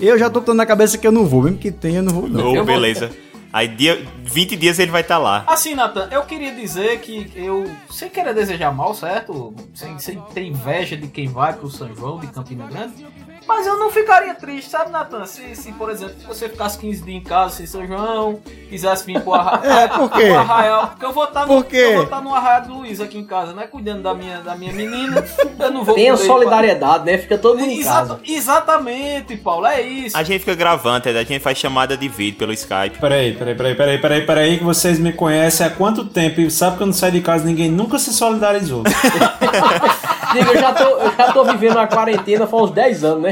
Eu 0.00 0.18
já 0.18 0.28
tô 0.28 0.40
botando 0.40 0.56
na 0.58 0.66
cabeça 0.66 0.98
que 0.98 1.06
eu 1.06 1.12
não 1.12 1.24
vou, 1.26 1.42
mesmo 1.42 1.58
que 1.58 1.70
tenha, 1.70 1.98
eu 1.98 2.02
não 2.02 2.12
vou. 2.12 2.28
Não. 2.28 2.54
Ô, 2.54 2.64
beleza. 2.64 3.10
Aí 3.52 3.68
dia, 3.68 4.02
20 4.24 4.56
dias 4.56 4.78
ele 4.78 4.90
vai 4.90 5.02
estar 5.02 5.18
lá. 5.18 5.44
Assim, 5.46 5.74
Nathan, 5.74 6.08
eu 6.10 6.22
queria 6.22 6.54
dizer 6.54 7.00
que 7.00 7.30
eu, 7.34 7.70
sem 7.90 8.08
querer 8.08 8.34
desejar 8.34 8.72
mal, 8.72 8.94
certo? 8.94 9.54
Sem, 9.74 9.98
sem 9.98 10.18
ter 10.32 10.44
inveja 10.44 10.96
de 10.96 11.06
quem 11.08 11.28
vai 11.28 11.52
pro 11.52 11.68
São 11.68 11.94
João 11.94 12.18
de 12.18 12.28
Campina 12.28 12.66
Grande. 12.66 13.06
Mas 13.46 13.66
eu 13.66 13.76
não 13.78 13.90
ficaria 13.90 14.34
triste, 14.34 14.70
sabe, 14.70 14.90
Nathan? 14.90 15.24
Se, 15.26 15.54
se, 15.56 15.72
por 15.72 15.90
exemplo, 15.90 16.14
você 16.26 16.48
ficasse 16.48 16.78
15 16.78 17.02
dias 17.02 17.16
em 17.16 17.20
casa 17.22 17.56
sem 17.56 17.66
São 17.66 17.86
João, 17.86 18.40
quisesse 18.68 19.04
vir 19.04 19.20
pro, 19.20 19.34
arra... 19.34 19.60
É, 19.82 19.88
por 19.88 20.10
quê? 20.10 20.24
Arraial. 20.24 20.86
Porque 20.88 21.04
eu 21.04 21.12
vou 21.12 21.24
estar 21.24 21.40
no, 21.42 21.46
Por 21.48 21.64
quê? 21.64 21.76
eu 21.76 21.94
vou 21.94 22.04
estar 22.04 22.20
no 22.20 22.34
Arraial 22.34 22.62
do 22.62 22.74
Luiz 22.74 23.00
aqui 23.00 23.18
em 23.18 23.24
casa, 23.24 23.52
né? 23.52 23.66
Cuidando 23.66 24.02
da 24.02 24.14
minha, 24.14 24.38
da 24.40 24.54
minha 24.54 24.72
menina. 24.72 25.24
Eu 25.58 25.70
não 25.70 25.84
vou 25.84 25.98
ir 25.98 26.16
solidariedade, 26.18 27.04
né? 27.04 27.18
Fica 27.18 27.36
todo 27.38 27.58
mundo 27.58 27.70
em 27.70 27.80
Exata- 27.80 27.98
casa. 28.16 28.20
Exatamente, 28.24 29.36
Paulo, 29.36 29.66
é 29.66 29.80
isso. 29.82 30.16
A 30.16 30.22
gente 30.22 30.40
fica 30.40 30.54
gravando, 30.54 31.08
a 31.08 31.12
gente 31.24 31.40
faz 31.40 31.58
chamada 31.58 31.96
de 31.96 32.08
vídeo 32.08 32.38
pelo 32.38 32.52
Skype. 32.52 32.98
Peraí, 33.00 33.34
peraí, 33.34 33.54
peraí, 33.54 33.74
peraí, 33.74 33.98
peraí, 33.98 34.26
peraí, 34.26 34.58
que 34.58 34.64
vocês 34.64 34.98
me 34.98 35.12
conhecem 35.12 35.66
há 35.66 35.70
quanto 35.70 36.04
tempo 36.04 36.40
e 36.40 36.50
sabe 36.50 36.76
que 36.76 36.82
eu 36.82 36.86
não 36.86 36.94
saio 36.94 37.12
de 37.12 37.20
casa 37.20 37.44
ninguém 37.44 37.70
nunca 37.70 37.98
se 37.98 38.12
solidarizou. 38.12 38.82
Diga, 40.32 40.50
eu 40.52 40.60
já, 40.60 40.72
tô, 40.72 40.84
eu 40.84 41.12
já 41.16 41.32
tô 41.32 41.44
vivendo 41.44 41.72
uma 41.76 41.86
quarentena 41.86 42.46
faz 42.46 42.62
uns 42.62 42.70
10 42.70 43.04
anos, 43.04 43.22
né? 43.22 43.31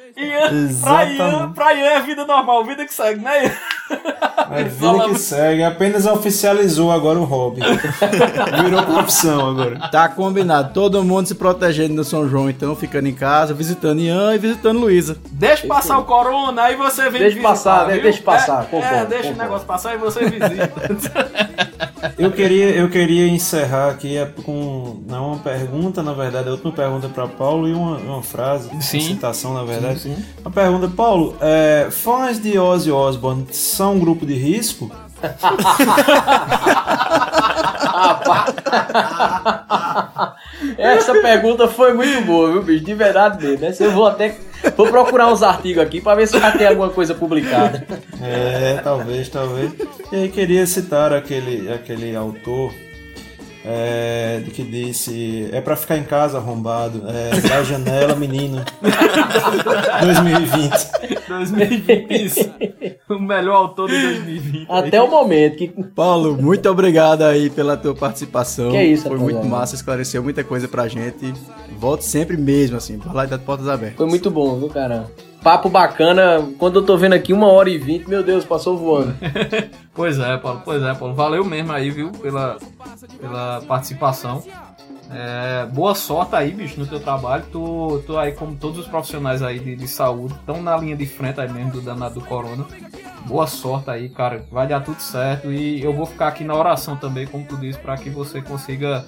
Ian, 0.17 0.73
pra 0.81 1.05
Ian, 1.05 1.51
pra 1.53 1.73
Ian 1.73 1.85
é 1.85 2.01
vida 2.01 2.25
normal, 2.25 2.65
vida 2.65 2.85
que 2.85 2.93
segue, 2.93 3.21
né, 3.21 3.45
Ian? 3.45 3.51
É 4.51 4.63
vida 4.69 5.09
que 5.09 5.19
segue, 5.19 5.63
apenas 5.63 6.05
oficializou 6.05 6.91
agora 6.91 7.19
o 7.19 7.23
hobby. 7.23 7.61
Virou 8.63 8.83
profissão 8.83 9.49
agora. 9.49 9.89
Tá 9.89 10.07
combinado. 10.09 10.73
Todo 10.73 11.03
mundo 11.03 11.27
se 11.27 11.35
protegendo 11.35 11.93
no 11.93 12.03
São 12.03 12.27
João, 12.29 12.49
então, 12.49 12.75
ficando 12.75 13.07
em 13.07 13.13
casa, 13.13 13.53
visitando 13.53 13.99
Ian 14.01 14.33
e 14.35 14.37
visitando 14.37 14.79
Luísa. 14.79 15.17
Deixa 15.31 15.67
passar 15.67 15.97
o 15.99 16.03
corona, 16.05 16.63
aí 16.63 16.75
você 16.75 17.03
vem 17.09 17.21
Deixa 17.21 17.35
visitar, 17.35 17.49
passar, 17.49 17.87
né? 17.87 17.93
viu? 17.93 18.03
Deixa 18.03 18.21
passar, 18.21 18.61
É, 18.63 18.65
concordo, 18.65 18.95
é, 18.95 19.05
deixa 19.05 19.23
concordo. 19.23 19.39
o 19.39 19.43
negócio 19.43 19.67
passar 19.67 19.95
e 19.95 19.97
você 19.97 20.25
visita. 20.29 20.71
Eu 22.17 22.31
queria, 22.31 22.71
eu 22.71 22.89
queria 22.89 23.27
encerrar 23.27 23.89
aqui 23.91 24.17
é, 24.17 24.25
com 24.25 25.01
não 25.07 25.33
uma 25.33 25.37
pergunta, 25.39 26.01
na 26.01 26.13
verdade, 26.13 26.49
a 26.49 26.51
última 26.51 26.71
pergunta 26.71 27.07
para 27.07 27.27
Paulo 27.27 27.67
e 27.67 27.73
uma, 27.73 27.97
uma 27.97 28.23
frase, 28.23 28.69
Sim. 28.81 28.97
uma 28.99 29.07
citação, 29.07 29.53
na 29.53 29.63
verdade. 29.63 30.00
Sim. 30.01 30.17
Uma 30.41 30.49
pergunta, 30.49 30.87
Paulo, 30.87 31.35
é, 31.39 31.87
fãs 31.91 32.41
de 32.41 32.57
Ozzy 32.57 32.91
Osbourne 32.91 33.45
são 33.51 33.93
um 33.93 33.99
grupo 33.99 34.25
de 34.25 34.33
risco? 34.33 34.89
Essa 40.75 41.13
pergunta 41.13 41.67
foi 41.67 41.93
muito 41.93 42.25
boa, 42.25 42.51
viu, 42.51 42.63
bicho? 42.63 42.83
De 42.83 42.95
verdade 42.95 43.45
mesmo. 43.45 43.63
Essa 43.63 43.83
eu 43.83 43.91
vou 43.91 44.07
até. 44.07 44.35
Vou 44.75 44.87
procurar 44.87 45.31
uns 45.31 45.43
artigos 45.43 45.83
aqui 45.83 46.01
pra 46.01 46.15
ver 46.15 46.27
se 46.27 46.39
já 46.39 46.51
tem 46.51 46.65
alguma 46.65 46.89
coisa 46.89 47.13
publicada. 47.13 47.85
É, 48.21 48.79
talvez, 48.83 49.29
talvez. 49.29 49.71
E 50.11 50.15
aí 50.15 50.29
queria 50.29 50.65
citar 50.65 51.13
aquele, 51.13 51.71
aquele 51.71 52.15
autor 52.15 52.73
é, 53.65 54.41
que 54.53 54.63
disse 54.63 55.49
é 55.51 55.61
pra 55.61 55.75
ficar 55.75 55.97
em 55.97 56.03
casa 56.03 56.37
arrombado, 56.37 57.03
é, 57.07 57.39
da 57.41 57.63
janela 57.63 58.15
menino. 58.15 58.63
2020. 60.01 61.27
2020, 61.27 62.11
isso. 62.11 62.49
O 63.09 63.19
melhor 63.19 63.55
autor 63.55 63.89
de 63.89 64.01
2020. 64.01 64.67
Até 64.69 65.01
o 65.01 65.09
momento 65.09 65.57
que. 65.57 65.67
Paulo, 65.95 66.41
muito 66.41 66.69
obrigado 66.69 67.23
aí 67.23 67.49
pela 67.49 67.77
tua 67.77 67.93
participação. 67.93 68.71
Que 68.71 68.77
é 68.77 68.85
isso, 68.85 69.03
Foi 69.03 69.11
rapaziada. 69.17 69.39
muito 69.39 69.49
massa, 69.51 69.75
esclareceu 69.75 70.23
muita 70.23 70.43
coisa 70.43 70.67
pra 70.67 70.87
gente. 70.87 71.33
Volte 71.77 72.05
sempre 72.05 72.37
mesmo, 72.37 72.77
assim, 72.77 72.97
pra 72.97 73.11
lá 73.13 73.25
e 73.25 73.27
das 73.27 73.41
portas 73.41 73.67
abertas. 73.67 73.97
Foi 73.97 74.07
muito 74.07 74.29
bom, 74.31 74.57
viu, 74.59 74.69
cara? 74.69 75.09
Papo 75.43 75.69
bacana. 75.69 76.47
Quando 76.59 76.79
eu 76.79 76.85
tô 76.85 76.97
vendo 76.97 77.13
aqui 77.13 77.33
uma 77.33 77.47
hora 77.47 77.69
e 77.69 77.77
vinte, 77.77 78.07
meu 78.07 78.23
Deus, 78.23 78.45
passou 78.45 78.77
voando. 78.77 79.15
Pois 79.93 80.17
é, 80.19 80.37
Paulo, 80.37 80.61
pois 80.63 80.81
é, 80.81 80.93
Paulo. 80.93 81.13
Valeu 81.13 81.43
mesmo 81.43 81.73
aí, 81.73 81.91
viu, 81.91 82.13
pela, 82.13 82.57
pela 83.19 83.61
participação. 83.67 84.41
É, 85.11 85.65
boa 85.65 85.93
sorte 85.93 86.33
aí, 86.33 86.51
bicho, 86.51 86.79
no 86.79 86.87
teu 86.87 86.99
trabalho. 87.01 87.43
Tu, 87.51 88.01
tu 88.07 88.17
aí, 88.17 88.31
como 88.31 88.55
todos 88.55 88.79
os 88.79 88.87
profissionais 88.87 89.43
aí 89.43 89.59
de, 89.59 89.75
de 89.75 89.87
saúde, 89.89 90.33
estão 90.35 90.61
na 90.61 90.77
linha 90.77 90.95
de 90.95 91.05
frente 91.05 91.41
aí 91.41 91.51
mesmo 91.51 91.71
do 91.71 91.81
danado 91.81 92.21
do 92.21 92.25
corona. 92.25 92.65
Boa 93.25 93.45
sorte 93.47 93.89
aí, 93.89 94.07
cara. 94.07 94.45
Vai 94.49 94.65
dar 94.65 94.79
tudo 94.79 95.01
certo. 95.01 95.51
E 95.51 95.83
eu 95.83 95.93
vou 95.93 96.05
ficar 96.05 96.29
aqui 96.29 96.45
na 96.45 96.55
oração 96.55 96.95
também, 96.95 97.27
como 97.27 97.43
tu 97.43 97.57
disse, 97.57 97.77
para 97.77 97.97
que 97.97 98.09
você 98.09 98.41
consiga 98.41 99.05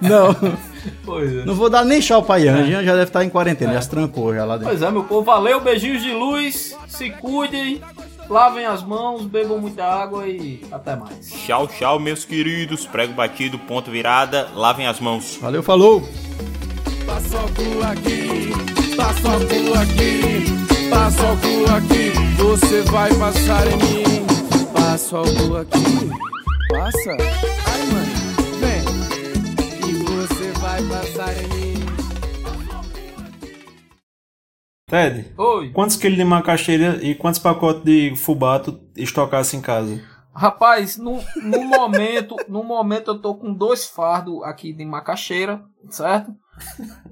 Não. 0.00 0.34
Pois 1.04 1.36
é. 1.36 1.44
Não 1.44 1.54
vou 1.54 1.68
dar 1.68 1.84
nem 1.84 2.00
tchau 2.00 2.22
pra 2.22 2.38
Ian. 2.38 2.66
Ian 2.66 2.82
já 2.84 2.92
deve 2.92 3.04
estar 3.04 3.24
em 3.24 3.30
quarentena, 3.30 3.72
já 3.74 3.82
se 3.82 3.90
trancou 3.90 4.34
já 4.34 4.44
lá 4.44 4.56
dentro. 4.56 4.70
Pois 4.70 4.82
é, 4.82 4.90
meu 4.90 5.04
povo, 5.04 5.22
valeu, 5.24 5.60
beijinhos 5.60 6.02
de 6.02 6.12
luz, 6.12 6.76
se 6.86 7.10
cuidem, 7.10 7.80
lavem 8.28 8.66
as 8.66 8.82
mãos, 8.82 9.22
bebam 9.24 9.58
muita 9.58 9.84
água 9.84 10.26
e 10.28 10.62
até 10.70 10.96
mais. 10.96 11.30
Tchau, 11.30 11.66
tchau, 11.66 11.98
meus 11.98 12.24
queridos. 12.24 12.86
Prego 12.86 13.12
batido, 13.12 13.58
ponto 13.58 13.90
virada. 13.90 14.48
Lavem 14.54 14.86
as 14.86 15.00
mãos. 15.00 15.38
Valeu, 15.40 15.62
falou. 15.62 16.02
Paçoco 17.06 17.62
aqui, 17.90 18.50
paçoco 18.94 19.78
aqui, 19.78 20.44
paçoco 20.90 21.70
aqui, 21.76 22.12
você 22.36 22.82
vai 22.90 23.14
passar 23.14 23.66
em 23.66 23.76
mim. 23.76 24.26
Paçoco 24.72 25.56
aqui, 25.56 26.08
passa. 26.68 27.16
Ai, 27.66 27.82
mãe, 27.92 28.08
vem. 28.60 29.88
E 29.88 29.92
você 30.04 30.52
vai 30.60 30.82
passar 30.84 31.32
em 31.36 31.48
mim. 31.48 31.58
Ted, 34.88 35.34
Oi. 35.36 35.70
quantos 35.70 35.96
quilos 35.96 36.16
de 36.16 36.24
macaxeira 36.24 36.98
e 37.02 37.14
quantos 37.14 37.38
pacotes 37.38 37.84
de 37.84 38.16
fubá 38.16 38.58
tu 38.58 38.80
estocasse 38.96 39.56
em 39.56 39.60
casa? 39.60 40.02
Rapaz, 40.34 40.96
no, 40.96 41.20
no 41.42 41.64
momento, 41.64 42.36
no 42.48 42.62
momento 42.62 43.10
eu 43.10 43.18
tô 43.20 43.34
com 43.34 43.52
dois 43.52 43.86
fardos 43.86 44.42
aqui 44.44 44.72
de 44.72 44.84
macaxeira, 44.84 45.62
certo? 45.90 46.32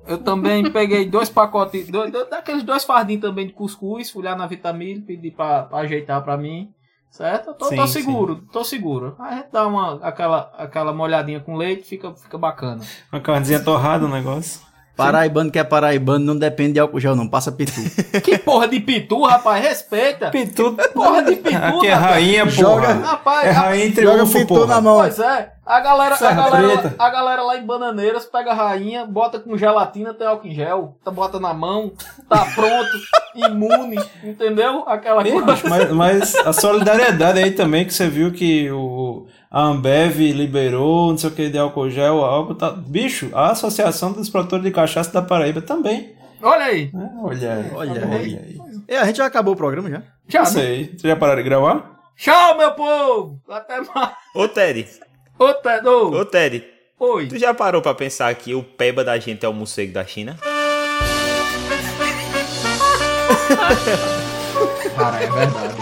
Eu 0.07 0.19
também 0.19 0.71
peguei 0.71 1.09
dois 1.09 1.29
pacotes, 1.29 1.89
dois, 1.89 2.13
daqueles 2.31 2.63
dois 2.63 2.85
fardinhos 2.85 3.23
também 3.23 3.47
de 3.47 3.53
cuscuz, 3.53 4.11
fui 4.11 4.23
lá 4.23 4.37
na 4.37 4.47
Vitamil, 4.47 5.03
pedi 5.03 5.31
pra, 5.31 5.65
pra 5.65 5.79
ajeitar 5.79 6.23
pra 6.23 6.37
mim, 6.37 6.71
certo? 7.11 7.49
Eu 7.51 7.55
tô, 7.55 7.65
Sim, 7.67 7.77
tô 7.77 7.87
sim. 7.87 7.93
seguro, 8.01 8.37
tô 8.53 8.65
seguro. 8.65 9.17
Aí 9.19 9.45
dá 9.53 9.67
uma, 9.67 9.95
aquela, 10.03 10.53
aquela 10.57 10.93
molhadinha 10.93 11.41
com 11.41 11.57
leite, 11.57 11.83
fica, 11.85 12.15
fica 12.15 12.39
bacana. 12.39 12.83
Uma 13.13 13.21
carnezinha 13.21 13.63
torrada 13.63 14.05
o 14.05 14.09
negócio. 14.09 14.61
Paraibano 14.97 15.51
que 15.51 15.59
é 15.59 15.65
paraibano, 15.65 16.25
não 16.25 16.39
depende 16.39 16.73
de 16.75 16.81
álcool 16.81 16.99
gel, 16.99 17.15
não. 17.15 17.29
Passa 17.29 17.53
pitu. 17.53 17.73
Que 18.25 18.39
porra 18.39 18.67
de 18.67 18.81
pitu, 18.81 19.23
rapaz, 19.25 19.63
respeita. 19.63 20.31
Pitu. 20.31 20.75
Porra 20.95 21.23
de 21.23 21.37
pitu, 21.37 21.55
Aqui 21.63 21.87
é 21.87 21.93
rapaz. 21.93 22.13
rainha, 22.15 22.49
Joga- 22.49 22.87
porra. 22.95 22.95
Rapaz, 23.07 23.47
É 23.47 23.51
rainha 23.51 23.85
entre 23.87 24.03
Joga 24.05 24.23
ufo, 24.25 24.33
pitu 24.39 24.47
porra. 24.55 24.67
na 24.67 24.81
mão. 24.81 24.97
Pois 24.99 25.19
é, 25.19 25.53
a 25.67 25.81
galera, 25.81 26.15
a, 26.15 26.33
galera, 26.33 26.95
a 26.99 27.11
galera 27.11 27.43
lá 27.43 27.57
em 27.59 27.67
Bananeiras 27.67 28.25
pega 28.25 28.53
a 28.53 28.55
rainha, 28.55 29.05
bota 29.05 29.39
com 29.39 29.57
gelatina, 29.59 30.15
tem 30.15 30.27
álcool 30.27 30.47
em 30.49 30.55
gel, 30.55 30.97
tá, 31.05 31.11
bota 31.11 31.39
na 31.39 31.53
mão, 31.53 31.93
tá 32.29 32.47
pronto, 32.55 32.89
imune, 33.35 33.99
entendeu? 34.25 34.85
Aquela 34.87 35.23
coisa. 35.23 35.69
mas, 35.69 35.91
mas 35.93 36.35
a 36.37 36.53
solidariedade 36.53 37.39
aí 37.39 37.51
também, 37.51 37.85
que 37.85 37.93
você 37.93 38.09
viu 38.09 38.33
que 38.33 38.71
o, 38.71 39.27
a 39.57 39.63
Ambev 39.63 40.19
liberou, 40.33 41.09
não 41.13 41.17
sei 41.17 41.31
o 41.31 41.33
que, 41.33 41.49
de 41.49 41.57
álcool 41.57 41.89
gel, 41.89 42.23
álcool, 42.23 42.55
tá, 42.55 42.71
bicho, 42.71 43.31
a 43.33 43.53
Associação 43.53 44.13
dos 44.13 44.29
Produtores 44.29 44.63
de 44.63 44.71
Cachaça 44.71 45.11
da 45.11 45.23
Paraíba 45.23 45.63
também. 45.63 46.13
Olha 46.43 46.67
aí. 46.67 46.91
né? 46.93 47.11
Olha 47.23 47.53
aí, 47.55 47.71
Olha 47.75 47.91
olha 47.93 48.17
aí. 48.19 48.37
aí. 48.37 48.61
É, 48.87 48.99
a 48.99 49.07
gente 49.07 49.17
já 49.17 49.25
acabou 49.25 49.55
o 49.55 49.57
programa 49.57 49.89
já. 49.89 50.03
Já, 50.29 50.41
Não 50.41 50.47
sei, 50.47 50.85
vocês 50.89 51.01
já 51.05 51.17
pararam 51.17 51.43
de 51.43 51.49
gravar? 51.49 51.91
Tchau, 52.19 52.59
meu 52.59 52.73
povo! 52.73 53.41
Até 53.49 53.81
mais. 53.81 54.11
Ô, 54.35 54.47
Ted. 54.47 54.87
Ô, 55.39 55.55
Tedo. 55.55 56.15
Ô, 56.15 56.25
Ted. 56.27 56.63
Oi. 57.01 57.27
Tu 57.29 57.39
já 57.39 57.55
parou 57.55 57.81
pra 57.81 57.95
pensar 57.95 58.35
que 58.35 58.55
o 58.55 58.63
peba 58.63 59.03
da 59.03 59.19
gente 59.19 59.47
é 59.47 59.49
o 59.49 59.55
morcego 59.55 59.95
da 59.95 60.05
China? 60.05 60.37
Cara, 64.97 65.23
é 65.23 65.31
verdade. 65.31 65.76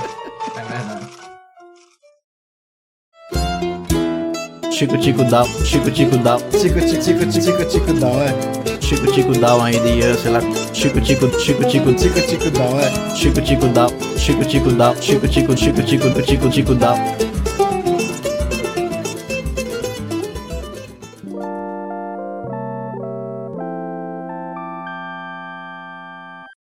Chico 4.75 4.99
Tico 4.99 5.23
Down, 5.23 5.47
Chico 5.63 5.89
Tico 5.89 6.17
Down, 6.17 6.41
Chico 6.51 6.81
Tico 6.81 6.99
Tico 7.01 7.41
Tico 7.41 7.65
Tico 7.65 7.93
Down, 7.93 8.23
é. 8.23 8.81
Chico 8.81 9.07
Tico 9.07 9.33
Down 9.33 9.63
aí 9.63 9.79
de 9.79 10.01
Ian, 10.01 10.19
sei 10.19 10.33
lá. 10.33 10.41
Chico 10.73 11.01
Tico, 11.01 11.31
Chico 11.39 11.65
Tico, 11.65 11.97
Chico 11.97 12.21
Tico 12.21 12.51
Down, 12.51 12.81
é. 12.81 13.15
Chico 13.15 13.41
Tico 13.41 13.69
Down, 13.69 13.89
Chico 14.19 14.45
Tico 14.45 14.73
Down, 14.73 14.97
Chico 15.01 15.29
Tico, 15.29 15.55
Chico 15.55 15.81
Tico, 15.81 16.23
Chico 16.23 16.49
Tico 16.49 16.75
Down. 16.75 17.44